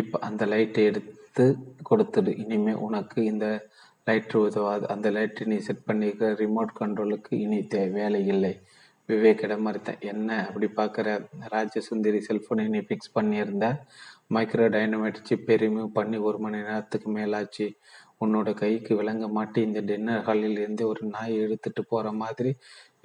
இப்போ 0.00 0.18
அந்த 0.18 0.46
லைட்டை 0.46 0.84
எடுத்து 0.84 1.44
கொடுத்துடு. 1.90 2.38
இனிமேல் 2.38 2.82
உனக்கு 2.86 3.24
இந்த 3.24 3.46
லைட்ரு 4.06 4.38
உதவாது. 4.48 4.88
அந்த 4.88 5.10
லைட்டை 5.10 5.46
நீ 5.46 5.58
செட் 5.58 5.84
பண்ணிக்க 5.84 6.30
ரிமோட் 6.42 6.72
கண்ட்ரோலுக்கு 6.80 7.32
இனி 7.44 7.58
தே 7.74 7.82
வேலை 7.90 8.26
இல்லை. 8.26 8.52
விவேக்கிடம் 9.08 9.66
மறுத்தேன். 9.66 10.00
என்ன 10.12 10.46
அப்படி 10.46 10.66
பார்க்குற? 10.76 11.08
ராஜசுந்தரி 11.54 12.20
செல்ஃபோனை 12.28 12.64
நீ 12.68 12.78
ஃபிக்ஸ் 12.78 13.14
பண்ணியிருந்த? 13.14 13.66
மைக்ரோ 14.34 14.66
டைனமேட் 14.76 15.24
சிப்பை 15.28 15.56
ரிமூவ் 15.62 15.88
பண்ணி 15.98 16.16
ஒரு 16.16 16.38
மணி 16.38 16.58
நேரத்துக்கு 16.62 17.08
மேலாச்சு. 17.12 17.66
உன்னோட 18.24 18.48
கைக்கு 18.62 18.92
விளங்க 19.00 19.26
மாட்டி 19.36 19.60
இந்த 19.68 19.80
டின்னர் 19.90 20.24
ஹாலில் 20.26 20.58
இருந்து 20.62 20.84
ஒரு 20.92 21.02
நாய் 21.14 21.34
இழுத்துட்டு 21.44 21.82
போகிற 21.92 22.12
மாதிரி 22.22 22.50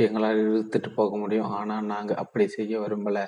எங்களால் 0.06 0.41
இழுத்துட்டு 0.48 0.89
போக 0.99 1.11
முடியும். 1.18 1.52
ஆனால் 1.60 1.88
நாங்கள் 1.94 2.19
அப்படி 2.23 2.45
செய்ய 2.57 2.73
விரும்பலை. 2.84 3.26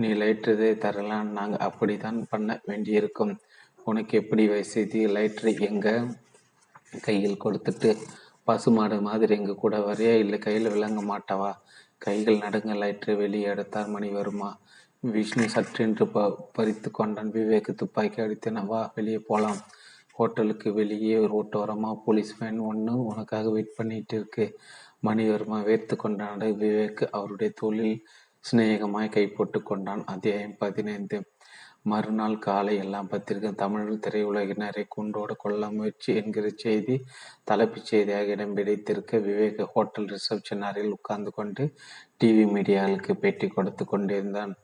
நீ 0.00 0.08
லைட்டரை 0.22 0.70
தரலாம். 0.84 1.28
நாங்கள் 1.38 1.64
அப்படி 1.68 1.94
தான் 1.96 2.18
பண்ண 2.32 2.58
வேண்டியிருக்கும். 2.70 3.34
உனக்கு 3.86 4.14
எப்படி 4.22 4.44
வயசு 4.52 4.80
லைட்ரு 5.16 5.52
எங்கள் 5.68 6.08
கையில் 7.06 7.42
கொடுத்துட்டு? 7.44 7.90
பசுமாடு 8.48 8.96
மாதிரி 9.08 9.32
எங்கள் 9.38 9.62
கூட 9.64 9.76
வரையா? 9.88 10.14
இல்லை 10.24 10.38
கையில் 10.38 10.72
விளங்க 10.74 11.00
மாட்டவா? 11.12 11.52
கைகள் 11.98 12.42
நடுங்க 12.44 12.72
லைட்ரு 12.82 13.12
வெளியே 13.22 13.46
எடுத்தார் 13.52 13.92
மணி 13.94 14.08
வருமா? 14.18 14.50
விஷ்ணு 15.14 15.44
சற்றென்று 15.54 16.04
ப 16.14 16.18
பறித்து 16.56 16.88
கொண்டான். 16.90 17.32
விவேக்கு 17.36 17.72
துப்பாக்கி 17.74 18.18
அடித்தன 18.24 18.64
வா 18.66 18.80
வெளியே 18.96 19.20
போகலாம் 19.30 19.60
ஹோட்டலுக்கு 20.16 20.68
வெளியே 20.72 21.16
ரோட்டோரமாக 21.32 21.96
போலீஸ் 22.04 22.32
வேன் 22.38 22.60
ஒன்று 22.70 22.92
உனக்காக 23.04 23.50
வெயிட் 23.50 23.76
பண்ணிட்டு 23.76 24.14
இருக்கு. 24.16 24.46
மணிவர்மா 25.06 25.58
வேர்த்து 25.70 25.96
கொண்டான். 25.96 26.44
விவேக் 26.62 27.02
அவருடைய 27.10 27.52
தொழில் 27.60 27.96
சிநேகமாய் 28.44 29.14
கை 29.16 29.24
போட்டு 29.28 29.60
கொண்டான். 29.62 30.04
அத்தியாயம் 30.04 30.56
பதினைந்து. 30.58 31.18
மறுநாள் 31.82 32.36
காலை 32.38 32.72
எல்லாம் 32.76 33.08
பத்திரிகை 33.08 33.50
தமிழ் 33.54 33.90
திரையுலகினரை 34.06 34.82
குண்டோடு 34.88 35.34
கொள்ள 35.36 35.68
முயற்சி 35.70 36.10
என்கிற 36.14 36.46
செய்தி 36.54 36.96
தலைப்புச் 37.44 37.90
செய்தியாக 37.90 38.34
இடம் 38.36 38.54
பிடித்திருக்க 38.54 39.18
விவேக் 39.18 39.60
ஹோட்டல் 39.74 40.08
ரிசப்ஷன் 40.14 40.64
அறையில் 40.68 40.92
உட்கார்ந்து 40.92 41.32
கொண்டு 41.32 41.64
டிவி 42.20 42.44
மீடியாவுக்கு 42.54 43.14
பேட்டி 43.22 43.48
கொடுத்து 43.48 43.84
கொண்டிருந்தான். 43.84 44.54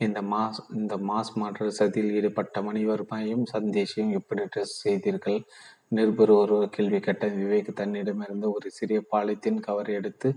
இந்த 0.00 0.20
மாஸ் 0.32 0.58
இந்த 0.78 0.94
மாஸ் 1.08 1.30
மாற்ற 1.34 1.66
சதியில் 1.78 2.12
ஈடுபட்ட 2.18 2.60
மணிவர்மையும் 2.62 3.44
சந்தேஷையும் 3.52 4.12
எப்படி 4.18 4.42
ட்ரெஸ் 4.52 4.74
செய்தீர்கள்? 4.84 5.38
நிருபர் 5.88 6.32
ஒரு 6.40 6.56
கேள்வி 6.70 7.00
கேட்ட 7.00 7.26
விவேக் 7.28 7.68
தன்னிடமிருந்து 7.80 8.46
ஒரு 8.52 8.68
சிறிய 8.70 9.00
பாலித்தீன் 9.12 9.60
கவர் 9.60 9.90
எடுத்து 9.90 10.28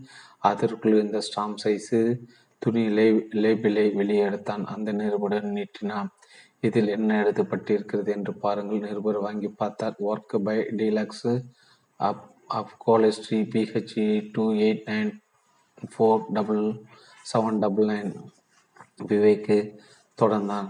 அதற்குள் 0.50 0.98
இந்த 1.04 1.20
ஸ்டாம்ப் 1.28 1.62
சைஸு 1.64 2.00
துணி 2.62 2.84
லே 2.90 3.08
லேபிளை 3.44 3.86
வெளியே 3.92 4.24
எடுத்தான். 4.24 4.66
அந்த 4.66 4.90
நிருபுடன் 4.94 5.50
நீட்டினான். 5.58 6.10
இதில் 6.62 6.94
என்ன 6.98 7.10
எழுதப்பட்டிருக்கிறது 7.24 8.12
என்று 8.18 8.34
பாருங்கள். 8.36 8.86
நிருபர் 8.88 9.20
வாங்கி 9.20 9.50
பார்த்தார். 9.62 9.98
Work 10.12 10.38
by 10.48 10.58
deluxe 10.80 11.28
up 12.00 12.24
up 12.60 12.74
கோலஸ்ட்ரி 12.88 13.40
PHE 13.54 14.08
two 14.32 14.46
eight 14.64 14.86
nine 14.92 15.12
four 15.94 16.24
double 16.34 16.66
seven 17.34 17.60
double 17.60 17.88
nine 17.88 18.12
Vivek 19.10 19.58
தொடர்ந்தான். 20.18 20.70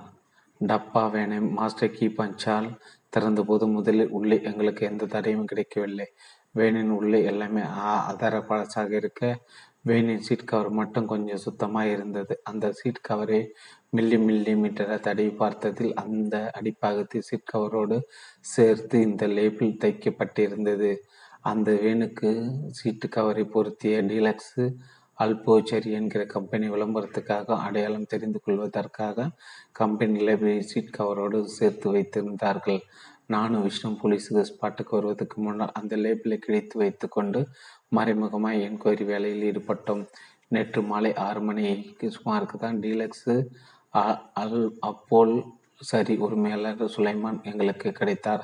டப்பா 0.61 1.03
வேனை 1.11 1.37
மாஸ்டர் 1.57 1.95
கீ 1.97 2.07
பஞ்சால் 2.17 2.69
திறந்தபோது 3.09 3.65
முதலில் 3.67 4.13
உள்ளே 4.17 4.37
எங்களுக்கு 4.43 4.83
எந்த 4.85 5.05
தடையும் 5.05 5.45
கிடைக்கவில்லை. 5.45 6.07
வேனின் 6.51 6.89
உள்ளே 6.89 7.19
எல்லாமே 7.23 7.61
அதர 8.11 8.33
பழசாக 8.45 8.91
இருக்க 8.95 9.21
வேனின் 9.89 10.23
சீட் 10.25 10.49
கவர் 10.49 10.69
மட்டும் 10.69 11.07
கொஞ்சம் 11.07 11.43
சுத்தமாக 11.45 11.91
இருந்தது. 11.91 12.33
அந்த 12.43 12.65
சீட் 12.71 13.05
கவரை 13.07 13.39
மில்லி 13.97 14.17
மில்லி 14.27 14.53
மீட்டரை 14.61 14.97
தடவி 14.99 15.31
பார்த்ததில் 15.41 15.93
அந்த 16.03 16.35
அடிப்பாகத்தில் 16.59 17.25
சீட் 17.29 17.51
கவரோடு 17.53 17.97
சேர்த்து 18.53 18.99
இந்த 19.01 19.27
லேபிள் 19.27 19.79
தைக்கப்பட்டிருந்தது. 19.83 20.91
அந்த 21.41 21.69
வேனுக்கு 21.83 22.29
சீட்டு 22.69 23.07
கவரை 23.09 23.43
பொருத்திய 23.45 23.95
டீலக்ஸு 24.03 24.65
அல்போச்சரி 25.19 25.89
என்கிற 25.99 26.21
கம்பெனி 26.35 26.67
விளம்பரத்துக்காக 26.73 27.57
அடையாளம் 27.65 28.11
தெரிந்து 28.13 28.39
கொள்வதற்காக 28.45 29.27
கம்பெனி 29.79 30.19
லைப்ரரி 30.27 30.63
சீட் 30.71 30.95
கவரோடு 30.97 31.39
சேர்த்து 31.57 31.87
வைத்திருந்தார்கள். 31.95 32.79
நானும் 33.33 33.65
விஷ்ணு 33.65 33.89
போலீஸுக்கு 34.01 34.43
ஸ்பாட்டுக்கு 34.49 34.93
வருவதற்கு 34.97 35.37
முன்னால் 35.45 35.75
அந்த 35.79 35.95
லேபிளை 36.05 36.37
கிழித்து 36.45 36.75
வைத்து 36.81 37.07
கொண்டு 37.15 37.41
மறைமுகமாக 37.97 38.63
என்கொயரி 38.67 39.05
வேலையில் 39.11 39.45
ஈடுபட்டோம். 39.49 40.03
நேற்று 40.55 40.81
மாலை 40.91 41.11
ஆறு 41.27 41.41
மணிக்கு 41.47 42.07
சுமாருக்கு 42.17 42.57
தான் 42.65 42.79
டீலக்ஸு 42.83 43.35
அல் 44.41 44.59
அப்போல் 44.89 45.35
சரி 45.91 46.13
உரிமையாளர் 46.25 46.83
சுலைமான் 46.95 47.39
எங்களுக்கு 47.51 47.89
கிடைத்தார். 47.99 48.43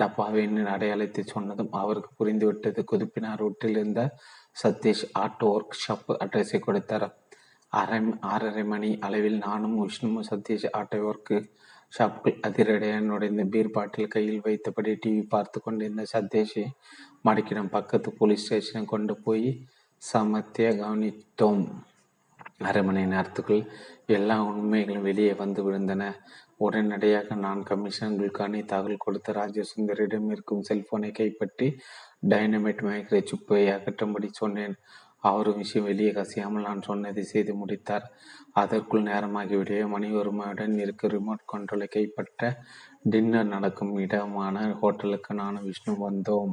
டப்பாவின் 0.00 0.58
அடையாளத்தை 0.74 1.22
சொன்னதும் 1.32 1.72
அவருக்கு 1.80 2.10
புரிந்துவிட்டது. 2.20 2.80
குதிப்பினார் 2.90 3.42
வீட்டில் 3.46 3.78
இருந்த 3.80 4.02
சதீஷ் 4.56 5.04
ஆட்டோ 5.18 5.46
ஒர்க் 5.56 5.80
ஷாப் 5.82 6.10
அட்ரஸை 6.24 6.58
கொடுத்தார். 6.58 7.06
அரை 7.72 7.98
ஆறரை 8.32 8.64
மணி 8.64 8.90
அளவில் 9.00 9.38
நானும் 9.46 9.76
விஷ்ணுவும் 9.82 10.28
சதீஷ் 10.30 10.66
ஆட்டோ 10.78 10.98
ஒர்க்கு 11.10 11.36
ஷாப்புக்குள் 11.92 12.42
அதிரடியாக 12.46 13.00
நுழைந்த 13.06 13.42
பீர் 13.52 13.74
பாட்டில் 13.76 14.12
கையில் 14.14 14.44
வைத்தபடி 14.44 14.92
டிவி 15.02 15.22
பார்த்து 15.34 15.58
கொண்டிருந்த 15.60 16.04
சதீஷை 16.12 16.64
மடக்கிடம் 17.26 17.72
பக்கத்து 17.76 18.10
போலீஸ் 18.18 18.44
ஸ்டேஷனை 18.44 18.82
கொண்டு 18.84 19.14
போய் 19.24 19.48
சமத்திய 20.02 20.68
கவனித்தோம். 20.82 21.64
அரை 22.68 22.82
மணி 22.82 23.02
நேரத்துக்குள் 23.12 23.62
எல்லா 24.16 24.36
உண்மைகளும் 24.50 25.06
வெளியே 25.08 25.34
வந்து 25.42 25.60
விழுந்தன. 25.66 26.02
உடனடியாக 26.56 27.34
நான் 27.44 27.60
கமிஷனர் 27.68 28.18
குல்கானி 28.18 28.60
தகவல் 28.72 29.04
கொடுத்த 29.04 29.32
ராஜசுந்தரிடம் 29.32 30.28
இருக்கும் 30.34 30.64
செல்போனை 30.68 31.10
கைப்பற்றி 31.12 31.68
டைனமைட் 32.22 32.84
மயக்கிற 32.86 33.18
சுப்பை 33.30 33.62
அகற்றும்படி 33.76 34.28
சொன்னேன். 34.32 34.74
அவரும் 35.20 35.56
விஷயம் 35.56 35.86
வெளியே 35.86 36.10
கசியாமல் 36.10 36.66
நான் 36.66 36.86
சொன்னதை 36.86 37.22
செய்து 37.22 37.52
முடித்தார். 37.54 38.06
அதற்குள் 38.52 39.02
நேரமாகிவிடவே 39.02 39.84
மணி 39.86 40.08
ஒருமையுடன் 40.12 40.74
இருக்க 40.78 41.08
ரிமோட் 41.08 41.48
கண்ட்ரோலை 41.52 41.86
கைப்பற்ற 41.88 42.50
டின்னர் 43.02 43.52
நடக்கும் 43.54 43.94
இடமான 43.98 44.64
ஹோட்டலுக்கு 44.80 45.34
நானும் 45.34 45.64
விஷ்ணு 45.64 45.94
வந்தோம். 46.08 46.52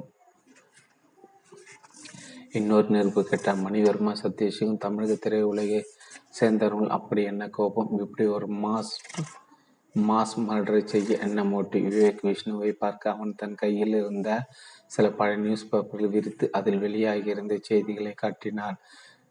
இன்னொரு 2.51 2.87
நெருப்பு 2.89 3.21
கேட்டார் 3.23 3.63
மணிவர்மா 3.65 4.13
சத்யேஷுக்கும் 4.23 4.77
தமிழக 4.77 5.17
திரையுலகை 5.25 5.81
சேர்ந்தவர்கள் 6.29 6.95
அப்படி 6.97 7.21
என்ன 7.23 7.43
கோபம்? 7.47 7.91
இப்படி 7.99 8.25
ஒரு 8.27 8.47
மாஸ் 8.63 8.93
மாஸ் 9.95 10.33
மர்டரை 10.47 10.81
செய்ய 10.83 11.17
என்ன 11.17 11.43
மோட்டி 11.43 11.79
விவேக் 11.85 12.19
விஷ்ணுவை 12.27 12.71
பார்க்க 12.71 13.11
அவன் 13.11 13.31
தன் 13.35 13.55
கையில் 13.55 13.95
இருந்த 13.95 14.29
சில 14.95 15.05
பழைய 15.19 15.37
நியூஸ் 15.43 15.69
பேப்பர்கள் 15.71 16.13
விரித்து 16.15 16.45
அதில் 16.57 16.81
வெளியாகியிருந்த 16.85 17.55
செய்திகளை 17.69 18.13
காட்டினான் 18.23 18.77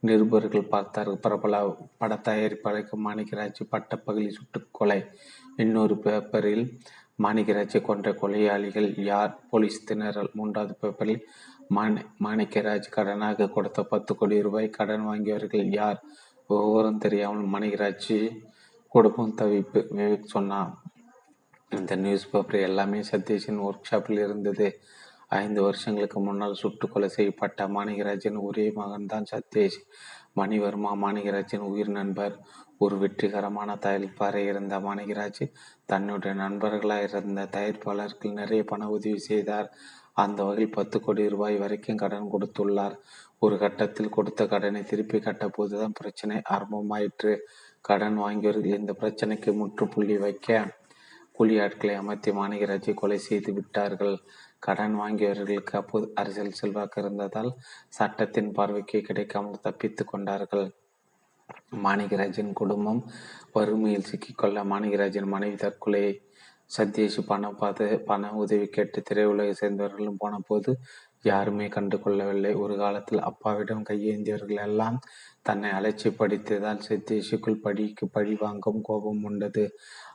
நிருபர்கள் 0.09 0.70
பார்த்தார்கள். 0.74 1.22
பிரபல 1.24 1.55
பட 2.01 2.14
தயாரிப்பாளருக்கு 2.28 2.97
மாணிக்கராஜ் 3.06 3.60
பட்டப்பகுதி 3.72 4.30
சுட்டுக்கொலை 4.39 5.01
இன்னொரு 5.56 5.94
பேப்பரில் 5.98 6.64
மாணிக்கராஜை 7.22 7.80
கொன்ற 7.82 8.09
கொலையாளிகள் 8.20 8.89
யார்? 9.10 9.32
போலீஸ் 9.51 9.78
திணறல். 9.89 10.32
மூன்றாவது 10.32 10.74
பேப்பரில் 10.82 11.22
மாணி 11.76 12.01
மாணிக்கராஜ் 12.24 12.86
கடனாக 12.97 13.48
கொடுத்த 13.51 13.80
பத்து 13.93 14.12
கோடி 14.16 14.36
ரூபாய் 14.47 14.76
கடன் 14.76 15.06
வாங்கியவர்கள் 15.09 15.66
யார்? 15.80 15.98
விவரம் 16.51 17.02
தெரியாமல் 17.05 17.51
மாணிக்கராஜ் 17.55 18.14
குடும்பம் 18.94 19.35
தவிப்பு 19.40 19.80
விவேக் 19.97 20.32
சொன்னான். 20.35 20.70
இந்த 21.72 21.93
நியூஸ் 22.05 22.30
பேப்பர் 22.30 22.66
எல்லாமே 22.68 23.01
சதீஷின் 23.10 23.60
ஒர்க் 23.66 23.89
ஷாப்பில் 23.90 24.24
இருந்தது. 24.26 24.68
ஐந்து 25.28 25.62
வருஷங்களுக்கு 25.62 26.20
முன்னால் 26.20 26.55
சுட்டு 26.55 26.88
கொலை 26.88 27.09
செய்யப்பட்ட 27.09 27.66
மாணிகராஜன் 27.68 28.38
ஒரே 28.40 28.72
மகன்தான் 28.76 29.26
சத்தேஷ் 29.32 29.78
மணிவர்மா 30.36 30.92
மாணிகராஜின் 31.02 31.64
உயிர் 31.70 31.88
நண்பர். 31.88 32.34
ஒரு 32.78 32.96
வெற்றிகரமான 32.98 33.74
தயாரிப்பாறை 33.74 34.42
இருந்த 34.46 34.78
மாணிகராஜ் 34.78 35.52
தன்னுடைய 35.84 36.36
நண்பர்களாக 36.36 37.02
இருந்த 37.02 37.44
தயாரிப்பாளர்கள் 37.44 38.32
நிறைய 38.32 38.64
பண 38.64 38.88
உதவி 38.88 39.18
செய்தார். 39.18 39.70
அந்த 40.12 40.44
வகையில் 40.44 40.70
பத்து 40.70 41.00
கோடி 41.00 41.28
ரூபாய் 41.28 41.56
வரைக்கும் 41.56 41.96
கடன் 41.96 42.30
கொடுத்துள்ளார். 42.32 42.96
ஒரு 43.38 43.59
கட்டத்தில் 43.59 44.09
கொடுத்த 44.09 44.46
கடனை 44.46 44.82
திருப்பி 44.82 45.18
கட்ட 45.20 45.48
போதுதான் 45.48 45.92
பிரச்சனை 45.92 46.42
ஆரம்பமாயிற்று. 46.50 47.38
கடன் 47.80 48.18
வாங்கியவர்கள் 48.18 48.80
இந்த 48.82 48.94
பிரச்சனைக்கு 49.00 49.52
முற்றுப்புள்ளி 49.55 50.18
வைக்க 50.18 50.76
கூலி 51.32 51.60
ஆட்களை 51.60 51.94
அமர்த்தி 51.94 52.30
மாணிகராஜை 52.30 52.94
கொலை 52.94 53.18
செய்து 53.18 53.52
விட்டார்கள். 53.52 54.16
கடன் 54.62 54.97
வாங்கியவர்களுக்கு 55.01 55.74
அப்போது 55.74 56.06
அரசியல் 56.14 56.59
செல்வாக்கு 56.60 56.98
இருந்ததால் 57.01 57.51
சட்டத்தின் 57.89 58.52
பார்வைக்கு 58.52 59.01
கிடைக்காமல் 59.01 59.62
தப்பித்து 59.62 60.05
கொண்டார்கள். 60.05 60.66
மாணிகராஜன் 61.85 62.52
குடும்பம் 62.52 63.02
வறுமையில் 63.52 64.09
சிக்கிக்கொள்ள 64.10 64.64
மாணிகராஜன் 64.64 65.28
மனைவி 65.28 65.56
தற்கொலை 65.56 66.02
சத்யேஷ் 66.70 67.20
பணம் 67.26 67.56
பார்த்து 67.56 67.85
பண 68.06 68.30
உதவி 68.35 68.66
கேட்டு 68.66 68.98
திரையுலகை 69.09 69.55
சேர்ந்தவர்களும் 69.60 70.18
போன 70.18 70.35
போது 70.48 70.72
யாருமே 71.22 71.66
கண்டு 71.68 71.97
கொள்ளவில்லை 71.98 72.52
ஒரு 72.55 72.74
காலத்தில் 72.76 73.20
அப்பாவிடம் 73.20 73.86
கையேந்தியவர்கள் 73.89 74.60
எல்லாம் 74.62 74.98
தன்னை 75.49 75.70
அலட்சிப்படுத்தியதால் 75.70 76.85
சித்தேஷுக்குள் 76.89 77.62
படிக்கு 77.65 78.09
பழி 78.09 78.35
வாங்கும் 78.35 78.81
கோபம் 78.83 79.23
உண்டது. 79.23 79.65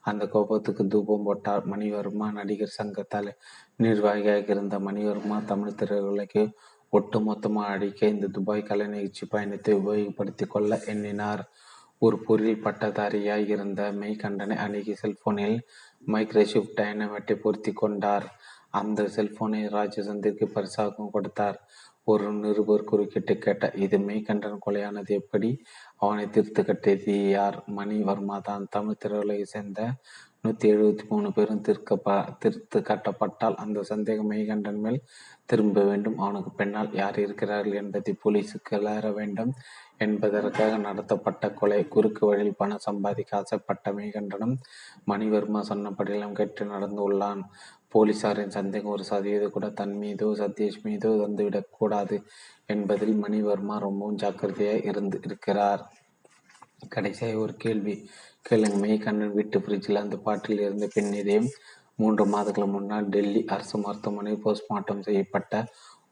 அந்த 0.01 0.27
கோபத்துக்கு 0.27 0.87
தூபம் 0.87 1.23
போட்டார் 1.23 1.69
மணிவர்மா. 1.71 2.31
நடிகர் 2.31 2.77
சங்கத்தால் 2.79 3.37
நிர்வாகியாக 3.75 4.45
இருந்த 4.47 4.79
மணிவர்மா 4.79 5.45
தமிழ் 5.45 5.77
திரையுலகை 5.81 6.51
ஒட்டுமொத்தமாக 6.93 7.73
அடிக்க 7.75 8.07
இந்த 8.07 8.27
துபாய் 8.27 8.63
கலை 8.63 8.87
நிகழ்ச்சி 8.87 9.25
பயணத்தை 9.25 9.75
உபயோகப்படுத்தி 9.75 10.47
கொள்ள 10.47 10.81
எண்ணினார். 10.85 11.43
ஒரு 11.97 12.17
பொருள் 12.19 12.63
பட்டதாரியாய் 12.63 13.49
இருந்த 13.49 13.81
மெய்கண்டனை 13.91 14.55
அணுகி 14.55 14.93
செல்போனில் 14.95 15.57
மைக்ரோஷிப் 16.07 16.73
டைனமேட்டை 16.79 17.35
பொருத்தி 17.35 17.71
கொண்டார். 17.73 18.27
அந்த 18.69 19.01
செல்போனை 19.15 19.61
ராஜசந்திற்கு 19.77 20.45
பரிசாகவும் 20.55 21.11
கொடுத்தார். 21.11 21.57
ஒரு 22.07 22.25
நிருபர் 22.33 22.89
குறுக்கிட்டு 22.89 23.33
கேட்டார் 23.37 23.75
இது 23.75 23.97
மெய்கண்டன் 24.07 24.63
கொலையானது 24.65 25.11
எப்படி? 25.21 25.49
அவனை 25.95 26.25
திருத்து 26.27 26.61
கட்டியது 26.63 27.15
யார்? 27.29 27.57
மணிவர்மா 27.77 28.37
தான் 28.41 28.65
தமிழ் 28.69 29.01
திரையுலகை 29.03 29.45
சேர்ந்த 29.53 29.81
நூற்றி 30.45 30.67
எழுபத்தி 30.73 31.03
மூணு 31.09 31.27
பேரும் 31.31 31.61
திருக்கப்ப 31.67 32.15
திருத்து 32.43 32.79
கட்டப்பட்டால் 32.89 33.55
அந்த 33.55 33.83
சந்தேகம் 33.91 34.31
மெய்கண்டன் 34.31 34.81
மேல் 34.85 34.99
திரும்ப 35.45 35.83
வேண்டும். 35.83 36.17
அவனுக்கு 36.17 36.51
பெண்ணால் 36.51 36.89
யார் 37.01 37.17
இருக்கிறார்கள் 37.19 37.79
என்பதை 37.81 38.13
போலீஸுக்கு 38.23 38.71
கிளற 38.71 39.13
வேண்டும் 39.13 39.51
என்பதற்காக 39.97 40.77
நடத்தப்பட்ட 40.77 41.51
கொலை. 41.59 41.79
குறுக்கு 41.87 42.23
வழியில் 42.29 42.59
பணம் 42.61 42.85
சம்பாதிக்க 42.87 43.37
ஆசைப்பட்ட 43.37 43.93
மெய்கண்டனும் 43.99 44.55
மணிவர்மா 45.11 45.61
சொன்னபடியெல்லாம் 45.71 46.37
கேட்டு 46.41 46.65
நடந்து 46.65 47.01
உள்ளான். 47.07 47.43
போலீசாரின் 47.93 48.55
சந்தேகம் 48.57 48.93
ஒரு 48.95 49.03
சதவீதம் 49.03 49.55
கூட 49.55 49.67
தன் 49.79 49.95
மீதோ 49.97 50.27
சதீஷ் 50.41 50.79
மீதோ 50.83 51.09
வந்துவிடக்கூடாது 51.23 52.17
என்பதில் 52.65 53.15
மணிவர்மா 53.23 53.75
ரொம்பவும் 53.85 54.19
ஜாக்கிரதையாக 54.23 54.87
இருந்து 54.91 55.19
இருக்கிறார். 55.27 55.83
கடைசியாக 56.89 57.43
ஒரு 57.45 57.53
கேள்வி. 57.55 57.95
கேளுங்க 58.49 58.77
மெய்கண்ணன் 58.83 59.35
வீட்டு 59.37 59.57
ஃப்ரிட்ஜில் 59.59 60.03
அந்த 60.03 60.15
பாட்டில் 60.17 60.63
இருந்த 60.65 60.87
பெண் 60.93 61.13
இதயம் 61.21 61.49
மூன்று 61.95 62.23
மாதங்கள் 62.25 62.73
முன்னால் 62.75 63.09
டெல்லி 63.09 63.41
அரசு 63.55 63.77
மருத்துவமனை 63.77 64.33
போஸ்ட்மார்ட்டம் 64.45 65.05
செய்யப்பட்ட 65.07 65.53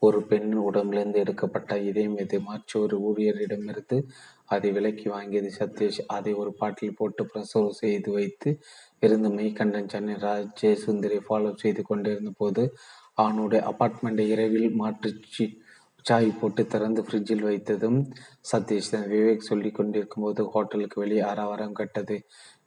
ஒரு 0.01 0.19
பெண்ணின் 0.29 0.65
உடம்பிலிருந்து 0.67 1.21
எடுக்கப்பட்ட 1.23 1.73
இதயம் 1.89 2.15
இது 2.17 2.37
மாற்றி 2.45 2.75
ஒரு 2.79 2.95
ஊழியரிடமிருந்து 3.07 3.97
அதை 4.45 4.69
விலக்கி 4.71 5.07
வாங்கியது 5.09 5.49
சதீஷ். 5.59 5.99
அதை 6.15 6.31
ஒரு 6.33 6.51
பாட்டில் 6.59 6.97
போட்டு 6.99 7.23
பிரசவம் 7.25 7.79
செய்து 7.81 8.11
வைத்து 8.11 8.51
இருந்த 9.01 9.29
மெய்கண்டன் 9.29 9.91
சென்னை 9.91 10.15
ராஜேசுந்தரி 10.21 11.19
ஃபாலோ 11.27 11.51
செய்து 11.55 11.83
கொண்டிருந்த 11.83 12.31
போது 12.37 12.63
அவனுடைய 13.13 13.61
அபார்ட்மெண்ட்டை 13.71 14.25
இரவில் 14.27 14.69
மாற்றி 14.73 15.45
சாய் 16.05 16.29
போட்டு 16.39 16.61
திறந்து 16.67 17.01
ஃப்ரிட்ஜில் 17.07 17.43
வைத்ததும் 17.47 17.97
சதீஷ் 18.51 18.89
விவேக் 19.11 19.47
சொல்லி 19.49 19.69
கொண்டிருக்கும் 19.71 20.23
போது 20.23 20.41
ஹோட்டலுக்கு 20.43 20.97
வெளியே 20.99 21.21
ஆரவாரம் 21.21 21.75
கட்டது. 21.79 22.15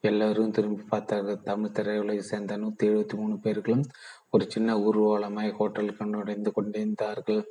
எல்லோரும் 0.01 0.51
திரும்பி 0.51 0.85
பார்த்தார்கள். 0.89 1.40
தமிழ் 1.43 1.74
திரையுலகை 1.77 2.24
சேர்ந்த 2.31 2.56
நூற்றி 2.56 2.85
எழுபத்தி 2.89 3.16
மூணு 3.16 3.36
பேர்களும் 3.39 3.85
ஒரு 4.31 4.44
சின்ன 4.48 4.77
ஊர்வலமாய் 4.78 5.56
ஹோட்டலுக்கு 5.59 6.06
நுழைந்து 6.06 6.52
கொண்டிருந்தார்கள். 6.52 7.43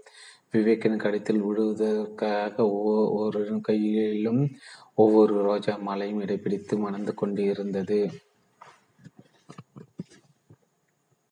விவேக்கின் 0.53 1.03
கடித்தில் 1.03 1.43
விழுவதற்காக 1.45 2.55
ஒவ்வொரு 2.67 3.59
கையிலும் 3.61 4.43
ஒவ்வொரு 4.95 5.35
ரோஜா 5.41 5.75
மாலையும் 5.87 6.21
இடைப்பிடித்து 6.21 6.77
மணந்து 6.77 7.13
கொண்டு 7.13 7.43
இருந்தது 7.43 7.99